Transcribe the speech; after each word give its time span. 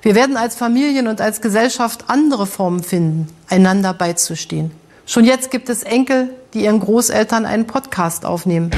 Wir 0.00 0.14
werden 0.14 0.36
als 0.36 0.54
Familien 0.54 1.08
und 1.08 1.20
als 1.20 1.40
Gesellschaft 1.40 2.04
andere 2.06 2.46
Formen 2.46 2.84
finden, 2.84 3.26
einander 3.48 3.92
beizustehen. 3.92 4.70
Schon 5.06 5.24
jetzt 5.24 5.50
gibt 5.50 5.68
es 5.68 5.82
Enkel, 5.82 6.30
die 6.54 6.64
ihren 6.64 6.78
Großeltern 6.78 7.44
einen 7.44 7.66
Podcast 7.66 8.24
aufnehmen, 8.24 8.70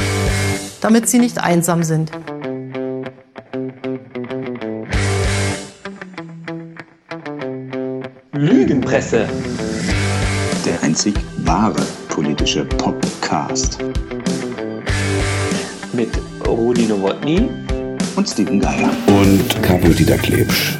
damit 0.80 1.10
sie 1.10 1.18
nicht 1.18 1.38
einsam 1.38 1.82
sind. 1.82 2.10
Lügenpresse. 8.32 9.28
Der 10.64 10.82
einzig 10.82 11.14
wahre 11.38 11.82
politische 12.08 12.64
Podcast. 12.64 13.78
Mit 15.92 16.10
Rudi 16.46 16.86
Nowotny 16.86 17.50
und 18.16 18.26
Steven 18.26 18.58
Geier. 18.58 18.90
Und 19.06 19.62
Capo-Dieter 19.62 20.16
Klebsch. 20.16 20.78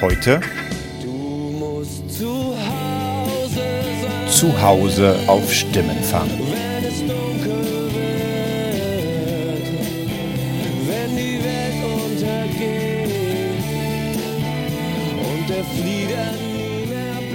Heute 0.00 0.40
zu 4.30 4.62
Hause 4.62 5.14
auf 5.26 5.52
Stimmenfang. 5.52 6.30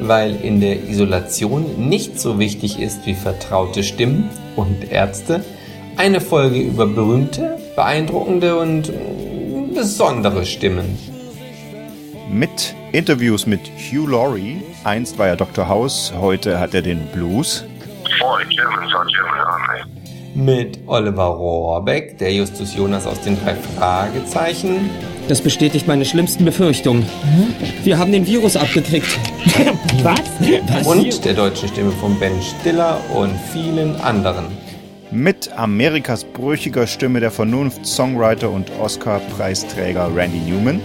Weil 0.02 0.36
in 0.36 0.60
der 0.60 0.90
Isolation 0.90 1.88
nicht 1.88 2.20
so 2.20 2.40
wichtig 2.40 2.80
ist 2.80 3.06
wie 3.06 3.14
vertraute 3.14 3.84
Stimmen 3.84 4.32
und 4.56 4.92
Ärzte, 4.92 5.46
eine 5.98 6.20
Folge 6.20 6.60
über 6.60 6.88
berühmte, 6.88 7.60
beeindruckende 7.76 8.58
und 8.58 8.92
besondere 9.76 10.48
Stimmen. 10.48 11.15
Mit 12.36 12.76
Interviews 12.92 13.46
mit 13.46 13.62
Hugh 13.78 14.12
Laurie. 14.12 14.62
Einst 14.84 15.18
war 15.18 15.28
er 15.28 15.38
Dr. 15.38 15.70
House, 15.70 16.12
heute 16.20 16.60
hat 16.60 16.74
er 16.74 16.82
den 16.82 17.00
Blues. 17.14 17.64
Mit 20.34 20.78
Oliver 20.86 21.28
Rohrbeck, 21.28 22.18
der 22.18 22.34
Justus 22.34 22.76
Jonas 22.76 23.08
aus 23.08 23.22
den 23.22 23.42
drei 23.42 23.56
Fragezeichen. 23.56 24.90
Das 25.30 25.40
bestätigt 25.40 25.88
meine 25.88 26.04
schlimmsten 26.04 26.44
Befürchtungen. 26.44 27.06
Wir 27.86 27.98
haben 27.98 28.12
den 28.12 28.28
Virus 28.28 28.58
abgekriegt. 28.58 29.18
Was? 30.04 30.20
Was? 30.68 30.88
Und 30.88 31.24
der 31.24 31.36
deutschen 31.36 31.70
Stimme 31.70 31.92
von 31.94 32.20
Ben 32.20 32.34
Stiller 32.42 33.00
und 33.14 33.32
vielen 33.54 33.96
anderen. 34.02 34.48
Mit 35.10 35.58
Amerikas 35.58 36.26
brüchiger 36.26 36.86
Stimme 36.86 37.22
der 37.22 37.32
Vernunft, 37.32 37.86
Songwriter 37.86 38.50
und 38.50 38.70
Oscar-Preisträger 38.82 40.14
Randy 40.14 40.40
Newman. 40.40 40.82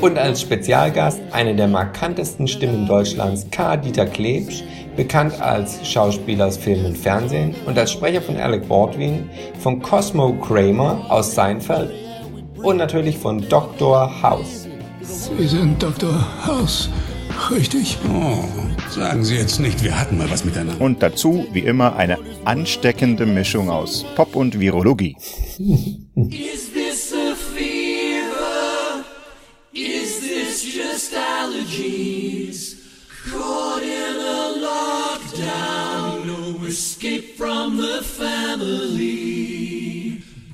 Und 0.00 0.16
als 0.16 0.40
Spezialgast 0.40 1.20
eine 1.32 1.56
der 1.56 1.66
markantesten 1.66 2.46
Stimmen 2.46 2.86
Deutschlands, 2.86 3.46
Karl 3.50 3.78
Dieter 3.78 4.06
Klebsch, 4.06 4.62
bekannt 4.96 5.40
als 5.40 5.78
Schauspieler 5.88 6.46
aus 6.46 6.56
Film 6.56 6.84
und 6.84 6.98
Fernsehen 6.98 7.54
und 7.66 7.78
als 7.78 7.92
Sprecher 7.92 8.20
von 8.20 8.36
Alec 8.36 8.68
Baldwin, 8.68 9.30
von 9.60 9.80
Cosmo 9.80 10.32
Kramer 10.40 11.04
aus 11.08 11.34
Seinfeld 11.34 11.90
und 12.62 12.76
natürlich 12.76 13.16
von 13.16 13.48
Dr. 13.48 14.22
House. 14.22 14.66
Sie 15.00 15.46
sind 15.46 15.82
Dr. 15.82 16.12
House, 16.46 16.90
richtig? 17.50 17.96
Oh, 18.12 18.44
sagen 18.90 19.24
Sie 19.24 19.36
jetzt 19.36 19.60
nicht, 19.60 19.82
wir 19.82 19.98
hatten 19.98 20.18
mal 20.18 20.30
was 20.30 20.44
miteinander. 20.44 20.84
Und 20.84 21.02
dazu, 21.02 21.46
wie 21.52 21.60
immer, 21.60 21.96
eine 21.96 22.18
ansteckende 22.44 23.26
Mischung 23.26 23.70
aus 23.70 24.04
Pop 24.16 24.36
und 24.36 24.58
Virologie. 24.60 25.16
allergies? 31.58 32.76
Caught 33.30 33.82
in 33.82 34.16
a 34.16 34.54
lockdown, 34.66 36.26
no 36.26 36.64
escape 36.64 37.36
from 37.36 37.76
the 37.76 38.02
family. 38.02 39.02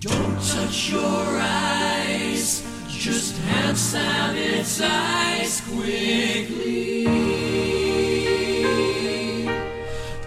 Don't 0.01 0.43
touch 0.43 0.91
your 0.91 1.39
eyes, 1.41 2.63
just 2.89 3.37
hand 3.39 3.77
sanitize 3.77 5.63
quickly. 5.73 7.07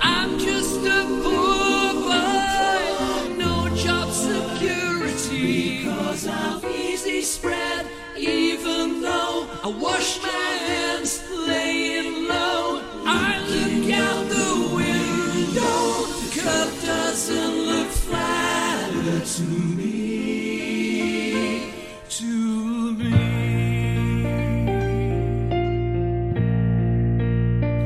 I'm 0.02 0.40
just 0.40 0.80
a 0.86 1.06
poor 1.24 1.94
boy, 1.94 3.36
no 3.38 3.70
job 3.76 4.10
security. 4.12 5.80
Because 5.84 6.28
of 6.28 6.66
easy 6.66 7.22
spread, 7.22 7.86
even 8.18 9.02
though 9.02 9.48
I 9.64 9.68
wash 9.68 10.22
my 10.22 10.67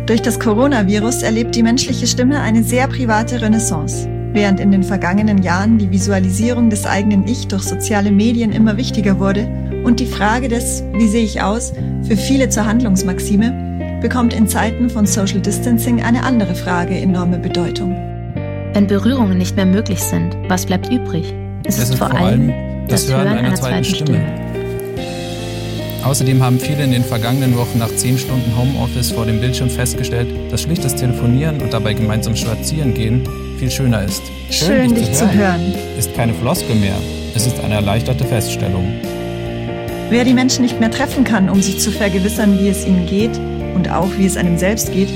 Durch 0.08 0.22
das 0.24 0.40
Coronavirus 0.40 1.22
erlebt 1.22 1.56
die 1.56 1.62
menschliche 1.62 2.08
Stimme 2.08 2.40
eine 2.40 2.64
sehr 2.64 2.88
private 2.88 3.40
Renaissance. 3.40 4.08
Während 4.34 4.60
in 4.60 4.72
den 4.72 4.84
vergangenen 4.84 5.44
Jahren 5.44 5.78
die 5.78 5.92
Visualisierung 5.92 6.72
des 6.72 6.88
eigenen 6.88 7.28
Ich 7.28 7.48
durch 7.48 7.64
soziale 7.64 8.12
Medien 8.12 8.52
immer 8.52 8.78
wichtiger 8.78 9.20
wurde 9.20 9.61
und 9.84 10.00
die 10.00 10.06
Frage 10.06 10.48
des 10.48 10.84
Wie 10.94 11.08
sehe 11.08 11.24
ich 11.24 11.42
aus 11.42 11.74
für 12.04 12.18
viele 12.18 12.50
zur 12.50 12.66
Handlungsmaxime, 12.66 14.00
bekommt 14.02 14.34
in 14.34 14.48
Zeiten 14.48 14.90
von 14.90 15.06
Social 15.06 15.40
Distancing 15.40 16.02
eine 16.02 16.24
andere 16.24 16.56
Frage 16.56 16.96
enorme 16.96 17.38
Bedeutung. 17.38 17.96
Wenn 18.74 18.88
Berührungen 18.88 19.38
nicht 19.38 19.56
mehr 19.56 19.66
möglich 19.66 20.00
sind, 20.00 20.36
was 20.48 20.66
bleibt 20.66 20.92
übrig? 20.92 21.34
Es, 21.66 21.78
ist, 21.78 21.96
vor 21.96 22.12
allem 22.14 22.52
das 22.88 23.12
Hören 23.12 23.28
einer 23.28 23.56
zweiten 23.56 23.84
Stimme. 23.84 24.24
Außerdem 26.04 26.42
haben 26.42 26.60
viele 26.60 26.84
in 26.84 26.92
den 26.92 27.04
vergangenen 27.04 27.56
Wochen 27.58 27.78
nach 27.78 27.94
10 27.96 28.18
Stunden 28.18 28.58
Homeoffice 28.58 29.12
vor 29.12 29.26
dem 29.26 29.40
Bildschirm 29.40 29.70
festgestellt, 29.70 30.30
dass 30.52 30.64
schlichtes 30.64 30.96
Telefonieren 30.96 31.62
und 31.62 31.74
dabei 31.74 31.94
gemeinsam 31.94 32.36
spazieren 32.36 32.94
gehen 32.94 33.24
viel 33.62 33.70
schöner 33.70 34.04
ist. 34.04 34.24
Schön, 34.50 34.96
dich 34.96 35.14
zu 35.14 35.32
hören. 35.32 35.76
Ist 35.96 36.16
keine 36.16 36.34
Floskel 36.34 36.76
mehr. 36.76 36.96
Es 37.36 37.46
ist 37.46 37.60
eine 37.60 37.76
erleichterte 37.76 38.26
Feststellung. 38.26 38.92
Wer 40.12 40.26
die 40.26 40.34
Menschen 40.34 40.64
nicht 40.64 40.78
mehr 40.78 40.92
treffen 40.92 41.24
kann, 41.24 41.50
um 41.50 41.62
sich 41.62 41.80
zu 41.80 41.90
vergewissern, 41.90 42.60
wie 42.60 42.68
es 42.68 42.86
ihnen 42.86 43.06
geht 43.06 43.32
und 43.76 43.90
auch 43.90 44.10
wie 44.18 44.26
es 44.26 44.36
einem 44.36 44.58
selbst 44.58 44.92
geht, 44.92 45.08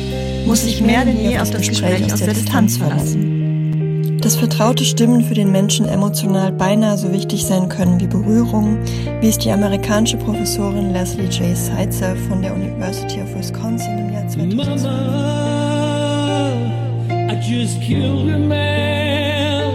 muss 0.45 0.63
sich 0.63 0.79
mehr 0.79 1.03
denn 1.03 1.19
je 1.19 1.37
auf 1.37 1.49
das 1.51 1.67
Gespräch 1.67 2.13
aus 2.13 2.21
der 2.21 2.33
Distanz 2.33 2.77
verlassen. 2.77 4.21
Dass 4.21 4.37
vertraute 4.37 4.85
Stimmen 4.85 5.25
für 5.25 5.33
den 5.33 5.51
Menschen 5.51 5.85
emotional 5.85 6.53
beinahe 6.53 6.97
so 6.97 7.11
wichtig 7.11 7.43
sein 7.43 7.67
können 7.67 7.99
wie 7.99 8.07
Berührung, 8.07 8.77
wie 9.19 9.27
es 9.27 9.37
die 9.37 9.51
amerikanische 9.51 10.15
Professorin 10.15 10.93
Leslie 10.93 11.25
J. 11.25 11.57
Seitzer 11.57 12.15
von 12.29 12.41
der 12.41 12.55
University 12.55 13.19
of 13.21 13.35
Wisconsin 13.37 13.97
im 13.97 14.13
Jahr 14.13 14.25
2000 14.29 14.55
Mama, 14.55 16.53
I 17.29 17.35
just 17.41 17.81
killed 17.81 18.33
a 18.33 18.39
man. 18.39 19.73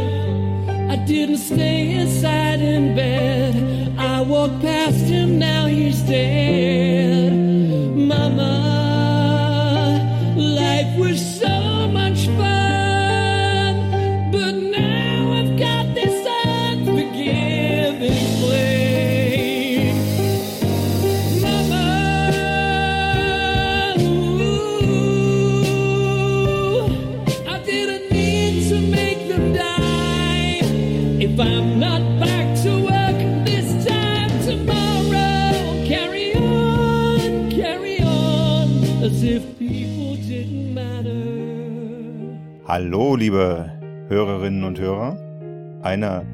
I 0.90 0.96
didn't 1.06 1.36
stay 1.36 2.00
inside 2.00 2.62
in 2.62 2.94
bed. 2.94 3.79
I 4.02 4.22
walk 4.22 4.62
past 4.62 5.04
him, 5.04 5.38
now 5.38 5.66
he's 5.66 6.00
dead. 6.00 7.19
Hallo, 42.72 43.16
liebe 43.16 43.68
Hörerinnen 44.06 44.62
und 44.62 44.78
Hörer. 44.78 45.16
Eine, 45.82 46.24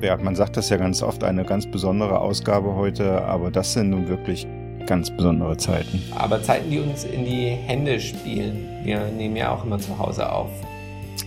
ja, 0.00 0.16
man 0.16 0.34
sagt 0.34 0.56
das 0.56 0.70
ja 0.70 0.78
ganz 0.78 1.02
oft, 1.02 1.22
eine 1.22 1.44
ganz 1.44 1.70
besondere 1.70 2.18
Ausgabe 2.18 2.74
heute, 2.74 3.22
aber 3.24 3.50
das 3.50 3.74
sind 3.74 3.90
nun 3.90 4.08
wirklich 4.08 4.46
ganz 4.86 5.14
besondere 5.14 5.54
Zeiten. 5.58 6.02
Aber 6.16 6.42
Zeiten, 6.42 6.70
die 6.70 6.78
uns 6.78 7.04
in 7.04 7.26
die 7.26 7.48
Hände 7.48 8.00
spielen. 8.00 8.66
Wir 8.84 9.04
nehmen 9.08 9.36
ja 9.36 9.54
auch 9.54 9.66
immer 9.66 9.78
zu 9.78 9.98
Hause 9.98 10.32
auf. 10.32 10.48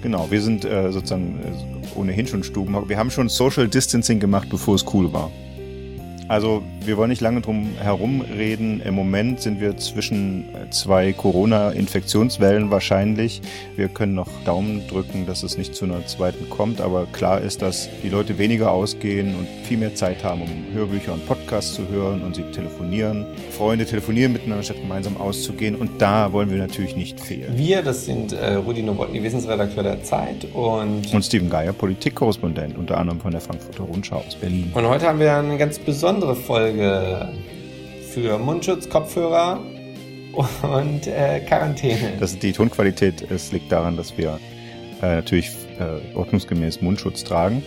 Genau, 0.02 0.26
wir 0.32 0.42
sind 0.42 0.66
äh, 0.66 0.92
sozusagen 0.92 1.40
äh, 1.44 2.00
ohnehin 2.00 2.26
schon 2.26 2.44
Stuben. 2.44 2.76
Wir 2.90 2.98
haben 2.98 3.12
schon 3.12 3.30
Social 3.30 3.68
Distancing 3.68 4.20
gemacht, 4.20 4.50
bevor 4.50 4.74
es 4.74 4.86
cool 4.96 5.14
war. 5.14 5.30
Also 6.30 6.62
wir 6.84 6.98
wollen 6.98 7.10
nicht 7.10 7.22
lange 7.22 7.40
drum 7.42 7.70
herumreden. 7.82 8.82
Im 8.82 8.96
Moment 8.96 9.42
sind 9.42 9.62
wir 9.62 9.78
zwischen 9.78 10.46
zwei 10.72 11.14
Corona-Infektionswellen 11.14 12.70
wahrscheinlich. 12.70 13.42
Wir 13.78 13.88
können 13.88 14.14
noch 14.14 14.28
Daumen 14.44 14.86
drücken, 14.88 15.26
dass 15.26 15.44
es 15.44 15.58
nicht 15.58 15.74
zu 15.74 15.86
einer 15.86 16.06
zweiten 16.06 16.50
kommt. 16.50 16.82
Aber 16.82 17.06
klar 17.14 17.40
ist, 17.40 17.62
dass 17.62 17.90
die 18.04 18.10
Leute 18.10 18.38
weniger 18.38 18.72
ausgehen 18.72 19.36
und 19.36 19.48
viel 19.64 19.78
mehr 19.78 19.96
Zeit 19.96 20.24
haben, 20.24 20.42
um 20.42 20.50
Hörbücher 20.74 21.14
und 21.14 21.26
Podcasts 21.26 21.74
zu 21.74 21.88
hören 21.88 22.22
und 22.24 22.36
sie 22.36 22.44
telefonieren. 22.44 23.26
Freunde 23.52 23.86
telefonieren 23.86 24.34
miteinander, 24.34 24.64
statt 24.64 24.78
gemeinsam 24.82 25.16
auszugehen. 25.18 25.76
Und 25.76 26.02
da 26.02 26.34
wollen 26.34 26.52
wir 26.52 26.58
natürlich 26.58 26.98
nicht 26.98 27.22
fehlen. 27.22 27.58
Wir, 27.58 27.82
das 27.82 28.06
sind 28.06 28.34
äh, 28.34 28.56
Rudi 28.56 28.84
Nowotny, 28.84 29.24
Wissensredakteur 29.24 29.84
der 29.84 30.04
Zeit 30.04 30.46
und... 30.54 31.14
Und 31.14 31.26
Steven 31.26 31.50
Geier, 31.50 31.72
Politikkorrespondent, 31.72 32.78
unter 32.78 32.98
anderem 32.98 33.22
von 33.22 33.32
der 33.32 33.40
Frankfurter 33.40 33.84
Rundschau 33.84 34.18
aus 34.28 34.36
Berlin. 34.36 34.72
Und 34.74 34.86
heute 34.88 35.08
haben 35.08 35.20
wir 35.20 35.34
eine 35.34 35.58
ganz 35.58 35.80
besondere 35.80 36.17
besondere 36.20 36.36
Folge 36.36 37.30
für 38.12 38.40
Mundschutz, 38.40 38.90
Kopfhörer 38.90 39.60
und 40.64 41.06
äh, 41.06 41.42
Quarantäne. 41.42 42.14
Das, 42.20 42.40
die 42.40 42.54
Tonqualität 42.54 43.30
es 43.30 43.52
liegt 43.52 43.72
daran, 43.72 43.98
dass 43.98 44.18
wir 44.18 44.40
äh, 45.04 45.18
natürlich 45.18 45.52
äh, 45.78 46.16
ordnungsgemäß 46.16 46.82
Mundschutz 46.82 47.24
tragen 47.24 47.64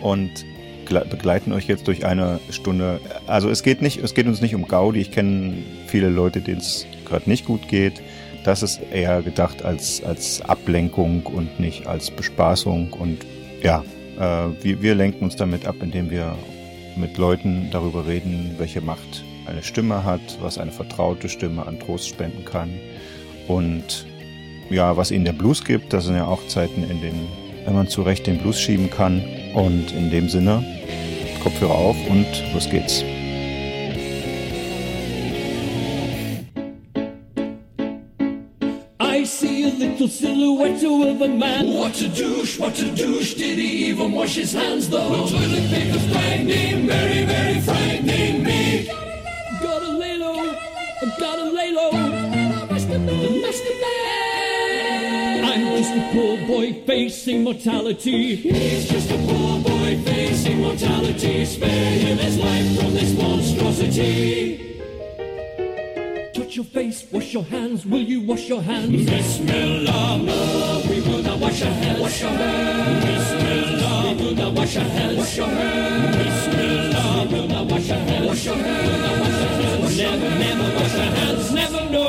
und 0.00 0.30
begleiten 0.84 1.52
euch 1.52 1.66
jetzt 1.66 1.88
durch 1.88 2.06
eine 2.06 2.38
Stunde. 2.50 3.00
Also 3.26 3.50
es 3.50 3.64
geht 3.64 3.82
nicht, 3.82 4.00
es 4.00 4.14
geht 4.14 4.28
uns 4.28 4.40
nicht 4.40 4.54
um 4.54 4.68
Gaudi. 4.68 5.00
Ich 5.00 5.10
kenne 5.10 5.54
viele 5.88 6.08
Leute, 6.08 6.40
denen 6.42 6.58
es 6.58 6.86
gerade 7.04 7.28
nicht 7.28 7.46
gut 7.46 7.66
geht. 7.66 8.00
Das 8.44 8.62
ist 8.62 8.80
eher 8.92 9.22
gedacht 9.22 9.64
als, 9.64 10.04
als 10.04 10.40
Ablenkung 10.40 11.26
und 11.26 11.58
nicht 11.58 11.88
als 11.88 12.12
Bespaßung. 12.12 12.92
Und 12.92 13.26
ja, 13.60 13.82
äh, 14.20 14.62
wir, 14.62 14.82
wir 14.82 14.94
lenken 14.94 15.24
uns 15.24 15.34
damit 15.34 15.66
ab, 15.66 15.74
indem 15.80 16.10
wir 16.10 16.36
mit 16.96 17.18
Leuten 17.18 17.68
darüber 17.70 18.06
reden, 18.06 18.54
welche 18.58 18.80
Macht 18.80 19.24
eine 19.46 19.62
Stimme 19.62 20.04
hat, 20.04 20.38
was 20.40 20.58
eine 20.58 20.72
vertraute 20.72 21.28
Stimme 21.28 21.66
an 21.66 21.78
Trost 21.78 22.08
spenden 22.08 22.44
kann 22.44 22.70
und 23.48 24.06
ja, 24.70 24.96
was 24.96 25.10
ihnen 25.10 25.24
der 25.24 25.32
Blues 25.32 25.64
gibt. 25.64 25.92
Das 25.92 26.06
sind 26.06 26.16
ja 26.16 26.26
auch 26.26 26.46
Zeiten, 26.48 26.82
in 26.82 27.00
denen 27.00 27.28
man 27.72 27.88
zu 27.88 28.02
Recht 28.02 28.26
den 28.26 28.38
Blues 28.38 28.60
schieben 28.60 28.90
kann. 28.90 29.22
Und 29.54 29.92
in 29.92 30.10
dem 30.10 30.28
Sinne, 30.28 30.64
Kopfhörer 31.42 31.74
auf 31.74 31.96
und 32.10 32.26
los 32.52 32.68
geht's. 32.68 33.04
Little 40.56 40.78
silhouette 40.78 41.16
of 41.16 41.20
a 41.22 41.28
man. 41.28 41.74
What 41.74 42.00
a 42.00 42.08
douche, 42.08 42.58
what 42.58 42.78
a 42.80 42.90
douche, 42.90 43.34
did 43.34 43.58
he 43.58 43.86
even 43.86 44.12
wash 44.12 44.34
his 44.34 44.52
hands 44.52 44.88
though? 44.88 45.26
The 45.26 45.38
toilet 45.38 45.70
paper's 45.70 46.12
frightening, 46.12 46.86
very, 46.86 47.24
very 47.24 47.60
frightening 47.60 48.42
me. 48.42 48.88
Gotta 49.62 49.90
lay 49.90 50.16
low, 50.18 50.54
gotta 51.18 51.44
lay 51.50 51.72
low. 51.72 51.92
Man, 51.92 52.70
master 53.42 53.74
man. 53.82 55.44
I'm 55.44 55.76
just 55.76 55.92
a 55.92 56.10
poor 56.12 56.36
boy 56.46 56.72
facing 56.86 57.44
mortality. 57.44 58.36
He's 58.36 58.88
just 58.88 59.10
a 59.10 59.18
poor 59.18 59.60
boy 59.60 59.98
facing 60.04 60.60
mortality. 60.60 61.44
Spare 61.44 61.98
him 61.98 62.18
his 62.18 62.38
life 62.38 62.80
from 62.80 62.94
this 62.94 63.12
monstrosity 63.18 64.65
your 66.56 66.64
face, 66.64 67.06
wash 67.12 67.34
your 67.34 67.44
hands. 67.44 67.84
Will 67.84 68.00
you 68.00 68.22
wash 68.22 68.48
your 68.48 68.62
hands? 68.62 69.04
Bismillah, 69.04 70.18
we 70.88 71.00
will 71.02 71.22
not 71.22 71.38
wash 71.38 71.60
our 71.62 71.70
hands. 71.70 72.00
Wash 72.00 72.22
your 72.22 72.30
hands. 72.30 73.04
Bismillah, 73.04 74.14
we 74.16 74.24
will 74.24 74.34
not 74.34 74.52
wash 74.54 74.76
our 74.76 74.84
hands. 74.84 75.18
Wash 75.18 75.36
your 75.36 75.46
hands. 75.48 76.16
Bismillah, 76.16 77.26
we 77.30 77.40
will 77.40 77.48
not 77.48 77.70
wash 77.70 77.90
our 77.90 77.98
hands. 77.98 78.26
Wash 78.26 78.46
your 78.46 78.54
hands. 78.56 78.88
We'll 78.88 79.04
our 79.04 79.66
hands. 79.66 79.98
Never, 79.98 80.30
never 80.38 80.74
wash 80.76 80.94
our 80.94 81.14
hands. 81.18 81.52
Never, 81.52 81.90
no. 81.90 82.06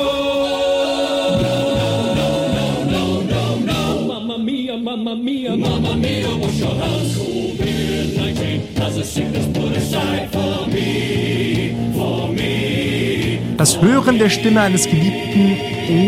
No, 1.42 2.16
no, 2.16 2.46
no, 2.56 3.22
no, 3.22 3.22
no, 3.22 3.60
no. 3.60 4.08
Mamma 4.08 4.38
mia, 4.40 4.78
mamma 4.78 5.16
mia, 5.16 5.58
mamma 5.58 5.98
mia, 5.98 6.38
wash 6.38 6.60
your 6.60 6.74
hands. 6.74 7.18
COVID-19 7.18 8.78
has 8.78 8.98
a 8.98 9.04
sickness 9.04 9.46
put 9.48 9.76
aside 9.76 10.32
for 10.32 10.68
me, 10.68 11.92
for 11.94 12.30
me. 12.30 12.77
Das 13.58 13.82
Hören 13.82 14.20
der 14.20 14.30
Stimme 14.30 14.62
eines 14.62 14.86
geliebten 14.86 15.58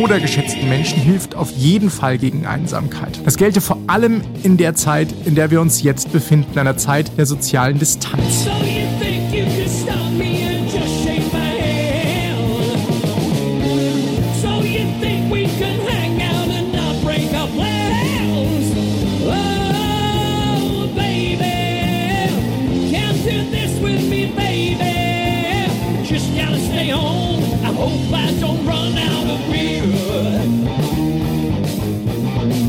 oder 0.03 0.19
geschätzten 0.19 0.69
Menschen 0.69 1.01
hilft 1.01 1.33
auf 1.33 1.49
jeden 1.51 1.89
Fall 1.89 2.19
gegen 2.19 2.45
Einsamkeit. 2.45 3.19
Das 3.25 3.37
gelte 3.37 3.59
vor 3.59 3.77
allem 3.87 4.21
in 4.43 4.57
der 4.57 4.75
Zeit, 4.75 5.07
in 5.25 5.33
der 5.33 5.49
wir 5.49 5.59
uns 5.59 5.81
jetzt 5.81 6.11
befinden, 6.11 6.59
einer 6.59 6.77
Zeit 6.77 7.17
der 7.17 7.25
sozialen 7.25 7.79
Distanz. 7.79 8.47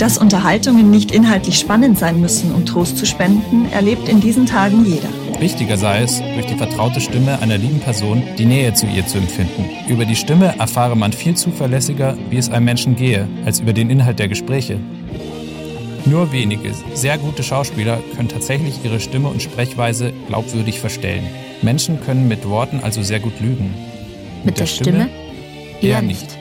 Dass 0.01 0.17
Unterhaltungen 0.17 0.91
nicht 0.91 1.11
inhaltlich 1.11 1.59
spannend 1.59 1.99
sein 1.99 2.23
müssen, 2.23 2.55
um 2.55 2.65
Trost 2.65 2.97
zu 2.97 3.05
spenden, 3.05 3.71
erlebt 3.71 4.09
in 4.09 4.19
diesen 4.19 4.47
Tagen 4.47 4.87
jeder. 4.87 5.11
Wichtiger 5.39 5.77
sei 5.77 6.01
es, 6.01 6.21
durch 6.21 6.47
die 6.47 6.55
vertraute 6.55 7.03
Stimme 7.03 7.39
einer 7.43 7.59
lieben 7.59 7.81
Person 7.81 8.23
die 8.39 8.47
Nähe 8.47 8.73
zu 8.73 8.87
ihr 8.87 9.07
zu 9.07 9.19
empfinden. 9.19 9.69
Über 9.89 10.07
die 10.07 10.17
Stimme 10.17 10.59
erfahre 10.59 10.97
man 10.97 11.13
viel 11.13 11.37
zuverlässiger, 11.37 12.17
wie 12.31 12.39
es 12.39 12.49
einem 12.49 12.65
Menschen 12.65 12.97
gehe, 12.97 13.29
als 13.45 13.61
über 13.61 13.75
den 13.75 13.91
Inhalt 13.91 14.19
der 14.19 14.29
Gespräche. 14.29 14.81
Nur 16.07 16.33
wenige, 16.33 16.73
sehr 16.95 17.19
gute 17.19 17.43
Schauspieler 17.43 18.01
können 18.17 18.29
tatsächlich 18.29 18.83
ihre 18.83 19.01
Stimme 19.01 19.29
und 19.29 19.43
Sprechweise 19.43 20.15
glaubwürdig 20.29 20.81
verstellen. 20.81 21.27
Menschen 21.61 22.01
können 22.01 22.27
mit 22.27 22.49
Worten 22.49 22.81
also 22.83 23.03
sehr 23.03 23.21
gut 23.21 23.39
lügen. 23.39 23.75
Mit, 24.45 24.47
mit 24.47 24.57
der, 24.57 24.65
der, 24.65 24.73
Stimme? 24.73 25.09
Stimme? 25.11 25.83
Eher 25.83 26.01
nicht. 26.01 26.40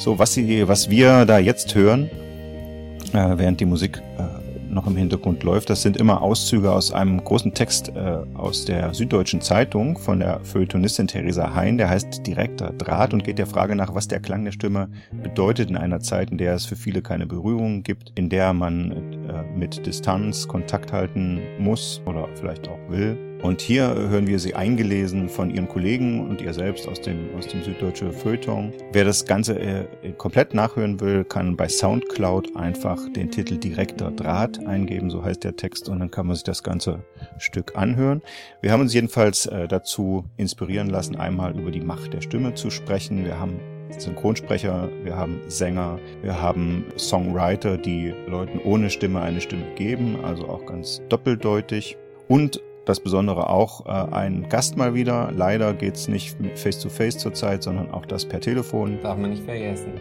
So, 0.00 0.18
was, 0.18 0.32
sie, 0.32 0.66
was 0.66 0.88
wir 0.88 1.26
da 1.26 1.38
jetzt 1.38 1.74
hören, 1.74 2.08
äh, 3.12 3.36
während 3.36 3.60
die 3.60 3.66
Musik 3.66 4.00
äh, 4.16 4.72
noch 4.72 4.86
im 4.86 4.96
Hintergrund 4.96 5.42
läuft, 5.42 5.68
das 5.68 5.82
sind 5.82 5.98
immer 5.98 6.22
Auszüge 6.22 6.72
aus 6.72 6.90
einem 6.90 7.22
großen 7.22 7.52
Text 7.52 7.90
äh, 7.90 8.16
aus 8.32 8.64
der 8.64 8.94
Süddeutschen 8.94 9.42
Zeitung 9.42 9.98
von 9.98 10.20
der 10.20 10.40
Feuilletonistin 10.42 11.06
Theresa 11.06 11.54
Hein, 11.54 11.76
der 11.76 11.90
heißt 11.90 12.26
Direkter 12.26 12.72
Draht 12.72 13.12
und 13.12 13.24
geht 13.24 13.36
der 13.36 13.46
Frage 13.46 13.76
nach, 13.76 13.94
was 13.94 14.08
der 14.08 14.20
Klang 14.20 14.42
der 14.46 14.52
Stimme 14.52 14.88
bedeutet 15.22 15.68
in 15.68 15.76
einer 15.76 16.00
Zeit, 16.00 16.30
in 16.30 16.38
der 16.38 16.54
es 16.54 16.64
für 16.64 16.76
viele 16.76 17.02
keine 17.02 17.26
Berührungen 17.26 17.82
gibt, 17.82 18.10
in 18.14 18.30
der 18.30 18.54
man 18.54 18.92
äh, 19.28 19.42
mit 19.54 19.84
Distanz 19.84 20.48
Kontakt 20.48 20.94
halten 20.94 21.42
muss 21.58 22.00
oder 22.06 22.26
vielleicht 22.36 22.66
auch 22.68 22.78
will. 22.88 23.29
Und 23.42 23.62
hier 23.62 23.94
hören 23.94 24.26
wir 24.26 24.38
sie 24.38 24.54
eingelesen 24.54 25.30
von 25.30 25.50
ihren 25.50 25.66
Kollegen 25.66 26.28
und 26.28 26.42
ihr 26.42 26.52
selbst 26.52 26.86
aus 26.86 27.00
dem, 27.00 27.34
aus 27.38 27.46
dem 27.46 27.62
Süddeutsche 27.62 28.12
Feuilleton. 28.12 28.72
Wer 28.92 29.04
das 29.04 29.24
Ganze 29.24 29.58
äh, 29.58 29.86
komplett 30.18 30.52
nachhören 30.52 31.00
will, 31.00 31.24
kann 31.24 31.56
bei 31.56 31.66
Soundcloud 31.66 32.54
einfach 32.54 32.98
den 33.14 33.30
Titel 33.30 33.56
Direkter 33.56 34.10
Draht 34.10 34.66
eingeben, 34.66 35.08
so 35.08 35.24
heißt 35.24 35.42
der 35.42 35.56
Text, 35.56 35.88
und 35.88 36.00
dann 36.00 36.10
kann 36.10 36.26
man 36.26 36.36
sich 36.36 36.44
das 36.44 36.62
ganze 36.62 37.02
Stück 37.38 37.76
anhören. 37.76 38.20
Wir 38.60 38.72
haben 38.72 38.82
uns 38.82 38.92
jedenfalls 38.92 39.46
äh, 39.46 39.66
dazu 39.66 40.24
inspirieren 40.36 40.90
lassen, 40.90 41.16
einmal 41.16 41.58
über 41.58 41.70
die 41.70 41.80
Macht 41.80 42.12
der 42.12 42.20
Stimme 42.20 42.54
zu 42.54 42.68
sprechen. 42.68 43.24
Wir 43.24 43.40
haben 43.40 43.58
Synchronsprecher, 43.96 44.90
wir 45.02 45.16
haben 45.16 45.40
Sänger, 45.48 45.98
wir 46.22 46.40
haben 46.40 46.84
Songwriter, 46.98 47.78
die 47.78 48.12
Leuten 48.26 48.60
ohne 48.62 48.90
Stimme 48.90 49.22
eine 49.22 49.40
Stimme 49.40 49.64
geben, 49.76 50.18
also 50.22 50.46
auch 50.46 50.66
ganz 50.66 51.00
doppeldeutig. 51.08 51.96
Und 52.28 52.62
das 52.84 53.00
Besondere 53.00 53.48
auch 53.48 53.86
äh, 53.86 53.90
ein 54.14 54.48
Gast 54.48 54.76
mal 54.76 54.94
wieder. 54.94 55.30
Leider 55.34 55.74
geht's 55.74 56.08
nicht 56.08 56.36
face-to-face 56.54 57.18
zurzeit, 57.18 57.62
sondern 57.62 57.90
auch 57.90 58.06
das 58.06 58.26
per 58.26 58.40
Telefon. 58.40 58.98
Darf 59.02 59.18
man 59.18 59.30
nicht 59.30 59.44
vergessen. 59.44 59.92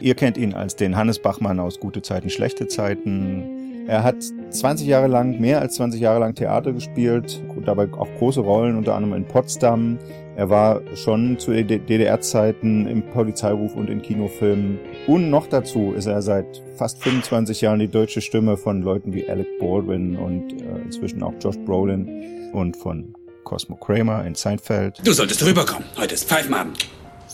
Ihr 0.00 0.14
kennt 0.14 0.38
ihn 0.38 0.54
als 0.54 0.76
den 0.76 0.96
Hannes 0.96 1.18
Bachmann 1.18 1.60
aus 1.60 1.78
Gute 1.78 2.00
Zeiten, 2.00 2.30
Schlechte 2.30 2.66
Zeiten. 2.66 3.86
Er 3.86 4.02
hat 4.02 4.16
20 4.50 4.86
Jahre 4.86 5.08
lang, 5.08 5.40
mehr 5.40 5.60
als 5.60 5.74
20 5.74 6.00
Jahre 6.00 6.20
lang 6.20 6.34
Theater 6.34 6.72
gespielt, 6.72 7.42
dabei 7.66 7.88
auch 7.92 8.08
große 8.18 8.40
Rollen, 8.40 8.76
unter 8.76 8.94
anderem 8.94 9.16
in 9.16 9.24
Potsdam. 9.26 9.98
Er 10.40 10.48
war 10.48 10.80
schon 10.96 11.38
zu 11.38 11.52
DDR-Zeiten 11.52 12.86
im 12.86 13.02
Polizeiruf 13.02 13.76
und 13.76 13.90
in 13.90 14.00
Kinofilmen. 14.00 14.78
Und 15.06 15.28
noch 15.28 15.46
dazu 15.46 15.92
ist 15.92 16.06
er 16.06 16.22
seit 16.22 16.62
fast 16.78 17.02
25 17.02 17.60
Jahren 17.60 17.78
die 17.78 17.88
deutsche 17.88 18.22
Stimme 18.22 18.56
von 18.56 18.80
Leuten 18.80 19.12
wie 19.12 19.28
Alec 19.28 19.58
Baldwin 19.58 20.16
und 20.16 20.62
äh, 20.62 20.80
inzwischen 20.82 21.22
auch 21.22 21.34
Josh 21.42 21.58
Brolin 21.66 22.52
und 22.54 22.74
von 22.74 23.14
Cosmo 23.44 23.76
Kramer 23.76 24.24
in 24.24 24.34
Seinfeld. 24.34 25.02
Du 25.04 25.12
solltest 25.12 25.44
rüberkommen. 25.44 25.84
Heute 25.98 26.14
ist 26.14 26.26
Pfeifenabend. 26.26 26.88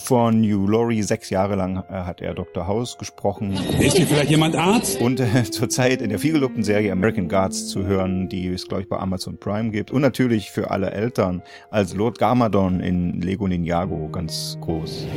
Von 0.07 0.45
Hugh 0.45 0.71
Laurie 0.71 1.03
sechs 1.03 1.31
Jahre 1.31 1.57
lang 1.57 1.79
äh, 1.91 1.93
hat 1.93 2.21
er 2.21 2.33
Dr. 2.33 2.69
House 2.69 2.97
gesprochen. 2.97 3.59
Ist 3.81 3.97
hier 3.97 4.07
vielleicht 4.07 4.31
jemand 4.31 4.55
Arzt? 4.55 5.01
Und 5.01 5.19
äh, 5.19 5.43
zurzeit 5.51 6.01
in 6.01 6.11
der 6.11 6.21
vielgelobten 6.21 6.63
Serie 6.63 6.93
American 6.93 7.29
Guards 7.29 7.67
zu 7.67 7.87
hören, 7.87 8.29
die 8.29 8.47
es, 8.47 8.69
glaube 8.69 8.85
ich, 8.85 8.89
bei 8.89 8.99
Amazon 8.99 9.37
Prime 9.37 9.71
gibt. 9.71 9.91
Und 9.91 10.03
natürlich 10.03 10.53
für 10.53 10.71
alle 10.71 10.93
Eltern 10.93 11.43
als 11.71 11.93
Lord 11.93 12.21
Garmadon 12.21 12.79
in 12.79 13.21
Lego 13.21 13.49
Ninjago 13.49 14.09
ganz 14.13 14.57
groß. 14.61 15.09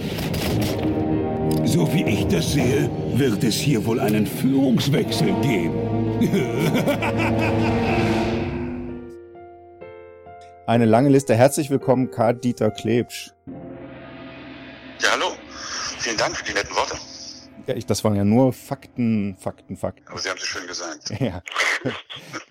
So 1.65 1.93
wie 1.93 2.05
ich 2.05 2.25
das 2.25 2.53
sehe, 2.53 2.89
wird 3.13 3.43
es 3.43 3.53
hier 3.53 3.85
wohl 3.85 3.99
einen 3.99 4.25
Führungswechsel 4.25 5.35
geben. 5.43 5.75
Eine 10.65 10.85
lange 10.85 11.09
Liste. 11.09 11.35
Herzlich 11.35 11.69
willkommen, 11.69 12.09
Karl 12.09 12.33
Dieter 12.33 12.71
Klebsch. 12.71 13.33
Ja, 15.01 15.11
hallo. 15.11 15.37
Vielen 15.99 16.17
Dank 16.17 16.35
für 16.35 16.43
die 16.43 16.53
netten 16.53 16.75
Worte. 16.75 16.99
Ja, 17.67 17.75
ich, 17.75 17.85
das 17.85 18.03
waren 18.03 18.15
ja 18.15 18.23
nur 18.23 18.53
Fakten, 18.53 19.37
Fakten, 19.37 19.77
Fakten. 19.77 20.07
Aber 20.07 20.19
Sie 20.19 20.29
haben 20.29 20.37
es 20.37 20.45
schön 20.45 20.67
gesagt. 20.67 21.09
Ja. 21.19 21.43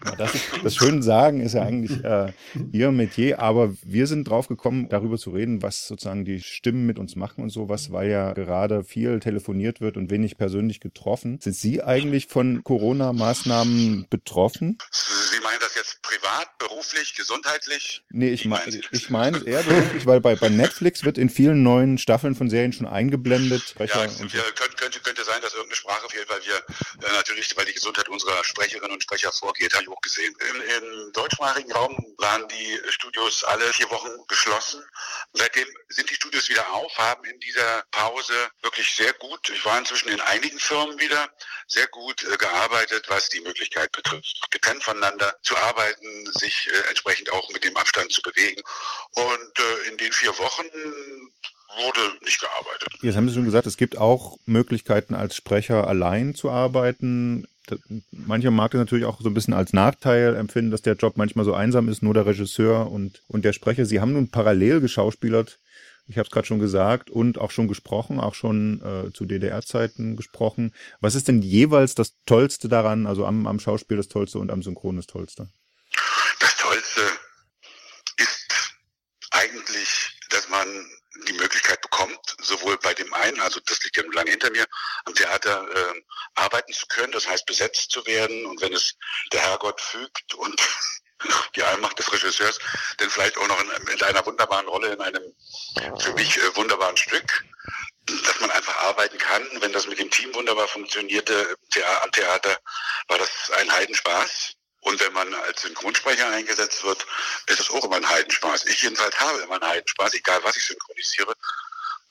ja 0.04 0.16
das, 0.16 0.32
das 0.62 0.74
schön 0.74 1.02
sagen 1.02 1.40
ist 1.40 1.54
ja 1.54 1.62
eigentlich 1.62 2.04
äh, 2.04 2.32
Ihr 2.72 2.90
Metier, 2.92 3.40
aber 3.40 3.74
wir 3.82 4.06
sind 4.06 4.28
drauf 4.28 4.48
gekommen, 4.48 4.88
darüber 4.88 5.16
zu 5.16 5.30
reden, 5.30 5.62
was 5.62 5.86
sozusagen 5.86 6.24
die 6.24 6.40
Stimmen 6.40 6.86
mit 6.86 6.98
uns 6.98 7.16
machen 7.16 7.42
und 7.42 7.50
sowas, 7.50 7.92
weil 7.92 8.10
ja 8.10 8.32
gerade 8.32 8.84
viel 8.84 9.20
telefoniert 9.20 9.80
wird 9.80 9.96
und 9.96 10.10
wenig 10.10 10.36
persönlich 10.36 10.80
getroffen. 10.80 11.40
Sind 11.40 11.56
Sie 11.56 11.82
eigentlich 11.82 12.26
von 12.26 12.62
Corona-Maßnahmen 12.62 14.06
betroffen? 14.10 14.78
Sie 14.90 15.40
meinen 15.40 15.60
das 15.60 15.74
jetzt 15.74 16.02
privat, 16.02 16.58
beruflich, 16.58 17.14
gesundheitlich? 17.14 18.02
Nee, 18.10 18.30
ich 18.30 18.44
meine 18.44 18.80
ich 18.90 19.10
meine 19.10 19.38
eher 19.44 19.62
beruflich, 19.62 20.06
weil 20.06 20.20
bei, 20.20 20.36
bei 20.36 20.48
Netflix 20.48 21.04
wird 21.04 21.18
in 21.18 21.30
vielen 21.30 21.62
neuen 21.62 21.98
Staffeln 21.98 22.34
von 22.34 22.50
Serien 22.50 22.72
schon 22.72 22.86
eingeblendet. 22.86 23.74
Ja, 23.78 23.86
wir, 23.86 24.42
könnte, 24.54 24.76
könnte, 24.76 25.00
könnte 25.08 25.24
sein, 25.24 25.40
dass 25.40 25.54
irgendeine 25.54 25.76
Sprache 25.76 26.06
fehlt, 26.10 26.28
weil 26.28 26.44
wir 26.44 26.56
äh, 26.56 27.12
natürlich, 27.12 27.56
weil 27.56 27.64
die 27.64 27.72
Gesundheit 27.72 28.10
unserer 28.10 28.44
Sprecherinnen 28.44 28.92
und 28.92 29.02
Sprecher 29.02 29.32
vorgeht, 29.32 29.72
habe 29.72 29.84
ich 29.84 29.88
auch 29.88 30.00
gesehen. 30.02 30.36
Im, 30.50 30.60
Im 30.60 31.12
deutschsprachigen 31.14 31.72
Raum 31.72 31.96
waren 32.18 32.46
die 32.48 32.78
Studios 32.90 33.42
alle 33.44 33.72
vier 33.72 33.90
Wochen 33.90 34.10
geschlossen. 34.26 34.84
Seitdem 35.32 35.66
sind 35.88 36.10
die 36.10 36.14
Studios 36.14 36.50
wieder 36.50 36.68
auf, 36.74 36.92
haben 36.98 37.24
in 37.24 37.40
dieser 37.40 37.84
Pause 37.90 38.50
wirklich 38.60 38.94
sehr 38.94 39.14
gut, 39.14 39.48
ich 39.48 39.64
war 39.64 39.78
inzwischen 39.78 40.10
in 40.10 40.20
einigen 40.20 40.58
Firmen 40.58 41.00
wieder, 41.00 41.30
sehr 41.68 41.86
gut 41.86 42.22
äh, 42.24 42.36
gearbeitet, 42.36 43.08
was 43.08 43.30
die 43.30 43.40
Möglichkeit 43.40 43.90
betrifft, 43.92 44.50
getrennt 44.50 44.84
voneinander 44.84 45.34
zu 45.42 45.56
arbeiten, 45.56 46.30
sich 46.32 46.68
äh, 46.70 46.88
entsprechend 46.90 47.30
auch 47.32 47.48
mit 47.48 47.64
dem 47.64 47.76
Abstand 47.78 48.12
zu 48.12 48.20
bewegen. 48.20 48.62
Und 49.12 49.58
äh, 49.58 49.88
in 49.88 49.96
den 49.96 50.12
vier 50.12 50.36
Wochen 50.36 50.68
wurde 51.76 52.24
nicht 52.24 52.40
gearbeitet. 52.40 52.88
Jetzt 53.02 53.16
haben 53.16 53.28
Sie 53.28 53.34
schon 53.34 53.44
gesagt, 53.44 53.66
es 53.66 53.76
gibt 53.76 53.98
auch 53.98 54.38
Möglichkeiten 54.46 55.14
als 55.14 55.36
Sprecher 55.36 55.86
allein 55.86 56.34
zu 56.34 56.50
arbeiten. 56.50 57.46
Mancher 58.10 58.50
mag 58.50 58.70
das 58.70 58.78
natürlich 58.78 59.04
auch 59.04 59.20
so 59.20 59.28
ein 59.28 59.34
bisschen 59.34 59.54
als 59.54 59.72
Nachteil 59.72 60.34
empfinden, 60.36 60.70
dass 60.70 60.82
der 60.82 60.94
Job 60.94 61.16
manchmal 61.16 61.44
so 61.44 61.54
einsam 61.54 61.88
ist, 61.88 62.02
nur 62.02 62.14
der 62.14 62.26
Regisseur 62.26 62.90
und, 62.90 63.22
und 63.28 63.44
der 63.44 63.52
Sprecher. 63.52 63.84
Sie 63.84 64.00
haben 64.00 64.14
nun 64.14 64.30
parallel 64.30 64.80
geschauspielert, 64.80 65.58
ich 66.06 66.16
habe 66.16 66.26
es 66.26 66.30
gerade 66.30 66.46
schon 66.46 66.58
gesagt, 66.58 67.10
und 67.10 67.38
auch 67.38 67.50
schon 67.50 67.68
gesprochen, 67.68 68.18
auch 68.18 68.34
schon 68.34 68.80
äh, 68.82 69.12
zu 69.12 69.26
DDR-Zeiten 69.26 70.16
gesprochen. 70.16 70.74
Was 71.00 71.14
ist 71.14 71.28
denn 71.28 71.42
jeweils 71.42 71.94
das 71.94 72.14
Tollste 72.24 72.68
daran, 72.68 73.06
also 73.06 73.26
am, 73.26 73.46
am 73.46 73.60
Schauspiel 73.60 73.98
das 73.98 74.08
Tollste 74.08 74.38
und 74.38 74.50
am 74.50 74.62
Synchron 74.62 74.96
das 74.96 75.06
Tollste? 75.06 75.50
Das 76.40 76.56
Tollste 76.56 77.02
ist 78.16 78.48
eigentlich, 79.30 80.18
dass 80.30 80.48
man 80.48 80.66
die 81.26 81.32
Möglichkeit 81.34 81.80
bekommt, 81.80 82.36
sowohl 82.40 82.78
bei 82.78 82.94
dem 82.94 83.12
einen, 83.14 83.40
also 83.40 83.60
das 83.66 83.82
liegt 83.82 83.96
ja 83.96 84.02
nun 84.02 84.12
lange 84.12 84.30
hinter 84.30 84.50
mir, 84.50 84.66
am 85.04 85.14
Theater 85.14 85.68
äh, 85.74 86.02
arbeiten 86.34 86.72
zu 86.72 86.86
können, 86.86 87.12
das 87.12 87.26
heißt 87.28 87.46
besetzt 87.46 87.90
zu 87.90 88.04
werden 88.06 88.46
und 88.46 88.60
wenn 88.60 88.72
es 88.72 88.94
der 89.32 89.40
Herrgott 89.40 89.80
fügt 89.80 90.34
und 90.34 90.60
die 91.56 91.62
Allmacht 91.62 91.98
des 91.98 92.12
Regisseurs, 92.12 92.58
dann 92.98 93.10
vielleicht 93.10 93.36
auch 93.38 93.48
noch 93.48 93.60
in, 93.60 93.88
in 93.88 94.02
einer 94.02 94.24
wunderbaren 94.24 94.68
Rolle, 94.68 94.92
in 94.92 95.00
einem 95.00 95.34
für 95.98 96.12
mich 96.12 96.36
äh, 96.36 96.56
wunderbaren 96.56 96.96
Stück, 96.96 97.44
dass 98.06 98.40
man 98.40 98.50
einfach 98.50 98.76
arbeiten 98.84 99.18
kann. 99.18 99.46
Wenn 99.60 99.72
das 99.72 99.86
mit 99.86 99.98
dem 99.98 100.10
Team 100.10 100.34
wunderbar 100.34 100.68
funktionierte 100.68 101.56
am 102.02 102.12
Theater, 102.12 102.58
war 103.08 103.18
das 103.18 103.50
ein 103.56 103.70
Heidenspaß. 103.70 104.54
Und 104.80 105.00
wenn 105.00 105.12
man 105.12 105.34
als 105.34 105.62
Synchronsprecher 105.62 106.28
eingesetzt 106.28 106.84
wird, 106.84 107.04
ist 107.46 107.60
es 107.60 107.70
auch 107.70 107.84
immer 107.84 107.96
ein 107.96 108.08
Heidenspaß. 108.08 108.66
Ich 108.66 108.82
jedenfalls 108.82 109.18
habe 109.20 109.38
immer 109.40 109.54
einen 109.54 109.70
Heidenspaß, 109.70 110.14
egal 110.14 110.42
was 110.44 110.56
ich 110.56 110.64
synchronisiere. 110.66 111.34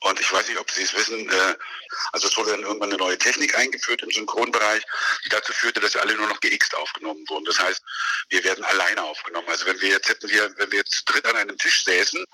Und 0.00 0.20
ich 0.20 0.32
weiß 0.32 0.46
nicht, 0.46 0.58
ob 0.58 0.70
Sie 0.70 0.82
es 0.82 0.94
wissen, 0.94 1.28
äh, 1.28 1.56
also 2.12 2.28
es 2.28 2.36
wurde 2.36 2.52
dann 2.52 2.62
irgendwann 2.62 2.90
eine 2.90 2.98
neue 2.98 3.18
Technik 3.18 3.58
eingeführt 3.58 4.02
im 4.02 4.10
Synchronbereich, 4.10 4.84
die 5.24 5.28
dazu 5.28 5.52
führte, 5.52 5.80
dass 5.80 5.96
alle 5.96 6.14
nur 6.14 6.28
noch 6.28 6.40
geixt 6.40 6.74
aufgenommen 6.76 7.24
wurden. 7.28 7.44
Das 7.46 7.58
heißt, 7.58 7.82
wir 8.28 8.44
werden 8.44 8.64
alleine 8.64 9.02
aufgenommen. 9.02 9.48
Also 9.48 9.66
wenn 9.66 9.80
wir 9.80 9.88
jetzt 9.88 10.08
hätten 10.08 10.28
wir, 10.28 10.56
wenn 10.56 10.70
wir 10.70 10.78
jetzt 10.78 11.04
dritt 11.04 11.26
an 11.26 11.36
einem 11.36 11.58
Tisch 11.58 11.84
säßen, 11.84 12.24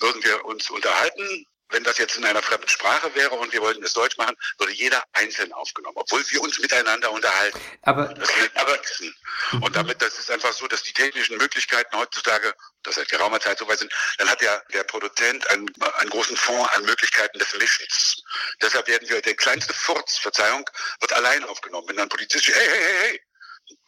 würden 0.00 0.24
wir 0.24 0.44
uns 0.46 0.68
unterhalten, 0.70 1.46
wenn 1.72 1.84
das 1.84 1.98
jetzt 1.98 2.16
in 2.16 2.24
einer 2.24 2.42
fremden 2.42 2.68
Sprache 2.68 3.14
wäre 3.14 3.34
und 3.34 3.52
wir 3.52 3.60
wollten 3.60 3.82
es 3.82 3.92
Deutsch 3.92 4.16
machen, 4.16 4.36
würde 4.58 4.72
jeder 4.72 5.02
einzeln 5.12 5.52
aufgenommen, 5.52 5.96
obwohl 5.98 6.22
wir 6.30 6.40
uns 6.42 6.58
miteinander 6.58 7.10
unterhalten. 7.10 7.58
Aber, 7.82 8.06
das 8.14 8.28
aber 8.54 8.78
und 9.60 9.76
damit, 9.76 10.00
das 10.00 10.18
ist 10.18 10.30
einfach 10.30 10.52
so, 10.52 10.66
dass 10.66 10.82
die 10.82 10.92
technischen 10.92 11.36
Möglichkeiten 11.36 11.96
heutzutage, 11.96 12.54
das 12.82 12.94
seit 12.94 13.08
geraumer 13.08 13.40
Zeit 13.40 13.58
so 13.58 13.68
weit 13.68 13.78
sind, 13.78 13.92
dann 14.18 14.28
hat 14.28 14.40
ja 14.42 14.60
der 14.72 14.84
Produzent 14.84 15.48
einen, 15.50 15.66
einen 15.98 16.10
großen 16.10 16.36
Fonds 16.36 16.70
an 16.72 16.84
Möglichkeiten 16.84 17.38
des 17.38 17.52
Mischens. 17.58 18.22
Deshalb 18.60 18.86
werden 18.88 19.08
wir, 19.08 19.20
der 19.20 19.34
kleinste 19.34 19.74
Furz, 19.74 20.18
Verzeihung, 20.18 20.68
wird 21.00 21.12
allein 21.12 21.44
aufgenommen. 21.44 21.88
Wenn 21.88 21.96
dann 21.96 22.08
Polizist, 22.08 22.46
hey, 22.46 22.54
hey, 22.54 22.68
hey, 22.68 22.96
hey, 23.02 23.20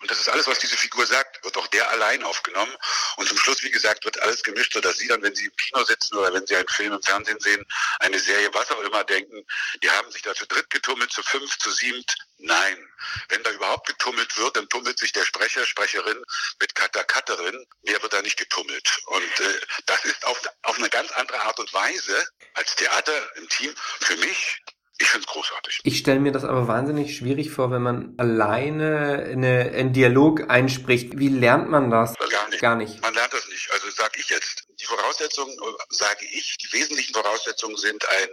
und 0.04 0.11
das 0.11 0.20
ist 0.20 0.28
alles, 0.28 0.46
was 0.46 0.58
diese 0.58 0.76
Figur 0.76 1.06
sagt, 1.06 1.42
wird 1.42 1.56
auch 1.56 1.66
der 1.68 1.88
allein 1.88 2.23
aufgenommen. 2.25 2.76
Und 3.16 3.26
zum 3.26 3.38
Schluss, 3.38 3.62
wie 3.62 3.70
gesagt, 3.70 4.04
wird 4.04 4.20
alles 4.20 4.42
gemischt, 4.42 4.75
sodass 4.75 4.99
Sie 4.99 5.08
dann, 5.08 5.23
wenn 5.23 5.34
Sie 5.34 5.46
im 5.46 5.56
Kino 5.56 5.82
sitzen 5.82 6.18
oder 6.18 6.30
wenn 6.34 6.46
Sie 6.46 6.54
einen 6.54 6.68
Film 6.68 6.92
im 6.92 7.02
Fernsehen 7.02 7.40
sehen, 7.40 7.64
eine 8.00 8.18
Serie, 8.18 8.52
was 8.52 8.70
auch 8.70 8.82
immer 8.82 9.02
denken, 9.04 9.46
die 9.82 9.90
haben 9.90 10.11
sich 10.11 10.20
da 10.20 10.34
zu 10.34 10.46
dritt 10.46 10.68
getummelt, 10.68 11.11
zu 11.11 11.23
fünf, 11.23 11.56
zu 11.56 11.70
siebt. 11.70 12.16
Nein. 12.37 12.87
Wenn 13.30 13.42
da 13.44 13.50
überhaupt 13.52 13.87
getummelt 13.87 14.37
wird, 14.37 14.58
dann 14.58 14.68
tummelt 14.68 14.99
sich 14.99 15.12
der 15.12 15.25
Sprecher, 15.25 15.64
Sprecherin 15.64 16.23
mit 16.61 16.75
Cutter, 16.75 17.04
Cutterin. 17.04 17.66
Mehr 17.84 18.02
wird 18.02 18.12
da 18.12 18.20
nicht 18.20 18.37
getummelt. 18.37 19.00
Und 19.06 19.40
äh, 19.40 19.61
das 19.87 20.04
ist 20.04 20.23
auf, 20.26 20.38
auf 20.64 20.76
eine 20.76 20.90
ganz 20.90 21.12
andere 21.12 21.40
Art 21.40 21.58
und 21.58 21.73
Weise 21.73 22.26
als 22.52 22.76
Theater 22.76 23.37
im 23.37 23.49
Team 23.49 23.75
für 24.00 24.18
mich 24.18 24.58
ich 24.98 25.08
finde 25.08 25.26
es 25.26 25.32
großartig. 25.32 25.80
Ich 25.82 25.98
stelle 25.98 26.20
mir 26.20 26.32
das 26.32 26.44
aber 26.44 26.68
wahnsinnig 26.68 27.16
schwierig 27.16 27.50
vor, 27.50 27.70
wenn 27.72 27.82
man 27.82 28.14
alleine 28.16 29.24
eine, 29.24 29.72
einen 29.74 29.92
Dialog 29.92 30.48
einspricht. 30.48 31.18
Wie 31.18 31.28
lernt 31.28 31.68
man 31.68 31.90
das? 31.90 32.14
Gar 32.14 32.48
nicht. 32.48 32.60
Gar 32.60 32.76
nicht. 32.76 33.02
Man 33.02 33.14
lernt 33.14 33.32
das 33.32 33.46
nicht. 33.48 33.70
Also 33.72 33.90
sage 33.90 34.20
ich 34.20 34.28
jetzt. 34.28 34.66
Die 34.80 34.84
Voraussetzungen, 34.84 35.56
sage 35.88 36.24
ich, 36.26 36.58
die 36.58 36.72
wesentlichen 36.72 37.14
Voraussetzungen 37.14 37.76
sind 37.76 38.08
ein 38.08 38.28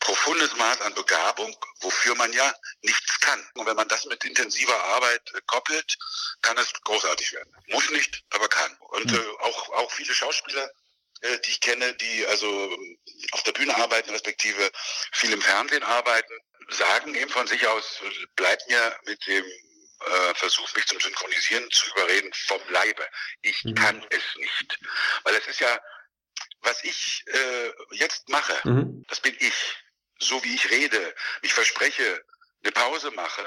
profundes 0.00 0.54
Maß 0.56 0.80
an 0.82 0.94
Begabung, 0.94 1.54
wofür 1.80 2.14
man 2.14 2.32
ja 2.32 2.52
nichts 2.82 3.18
kann. 3.20 3.40
Und 3.54 3.66
wenn 3.66 3.76
man 3.76 3.88
das 3.88 4.04
mit 4.06 4.24
intensiver 4.24 4.84
Arbeit 4.84 5.22
äh, 5.34 5.40
koppelt, 5.46 5.96
kann 6.42 6.56
es 6.58 6.72
großartig 6.84 7.32
werden. 7.32 7.52
Muss 7.68 7.90
nicht, 7.90 8.22
aber 8.30 8.48
kann. 8.48 8.76
Und 8.90 9.12
äh, 9.12 9.20
auch, 9.40 9.68
auch 9.70 9.90
viele 9.90 10.14
Schauspieler 10.14 10.70
äh, 11.22 11.38
die 11.40 11.50
ich 11.50 11.60
kenne, 11.60 11.94
die 11.94 12.26
also 12.26 12.72
ähm, 12.72 12.98
auf 13.32 13.42
der 13.42 13.52
Bühne 13.52 13.76
arbeiten, 13.76 14.10
respektive 14.10 14.70
viel 15.12 15.32
im 15.32 15.42
Fernsehen 15.42 15.82
arbeiten, 15.82 16.32
sagen 16.68 17.14
eben 17.14 17.30
von 17.30 17.46
sich 17.46 17.66
aus, 17.66 18.00
bleibt 18.36 18.68
mir 18.68 18.98
mit 19.06 19.26
dem 19.26 19.44
äh, 19.44 20.34
Versuch, 20.34 20.72
mich 20.74 20.86
zum 20.86 21.00
Synchronisieren 21.00 21.70
zu 21.70 21.88
überreden 21.90 22.30
vom 22.46 22.60
Leibe. 22.68 23.06
Ich 23.42 23.64
mhm. 23.64 23.74
kann 23.74 24.06
es 24.10 24.36
nicht. 24.36 24.78
Weil 25.24 25.34
es 25.34 25.46
ist 25.46 25.60
ja, 25.60 25.80
was 26.60 26.82
ich 26.84 27.24
äh, 27.26 27.70
jetzt 27.92 28.28
mache, 28.28 28.56
mhm. 28.68 29.04
das 29.08 29.20
bin 29.20 29.36
ich. 29.40 29.54
So 30.20 30.42
wie 30.42 30.54
ich 30.54 30.70
rede, 30.70 31.14
mich 31.42 31.54
verspreche, 31.54 32.24
eine 32.62 32.72
Pause 32.72 33.10
mache 33.12 33.46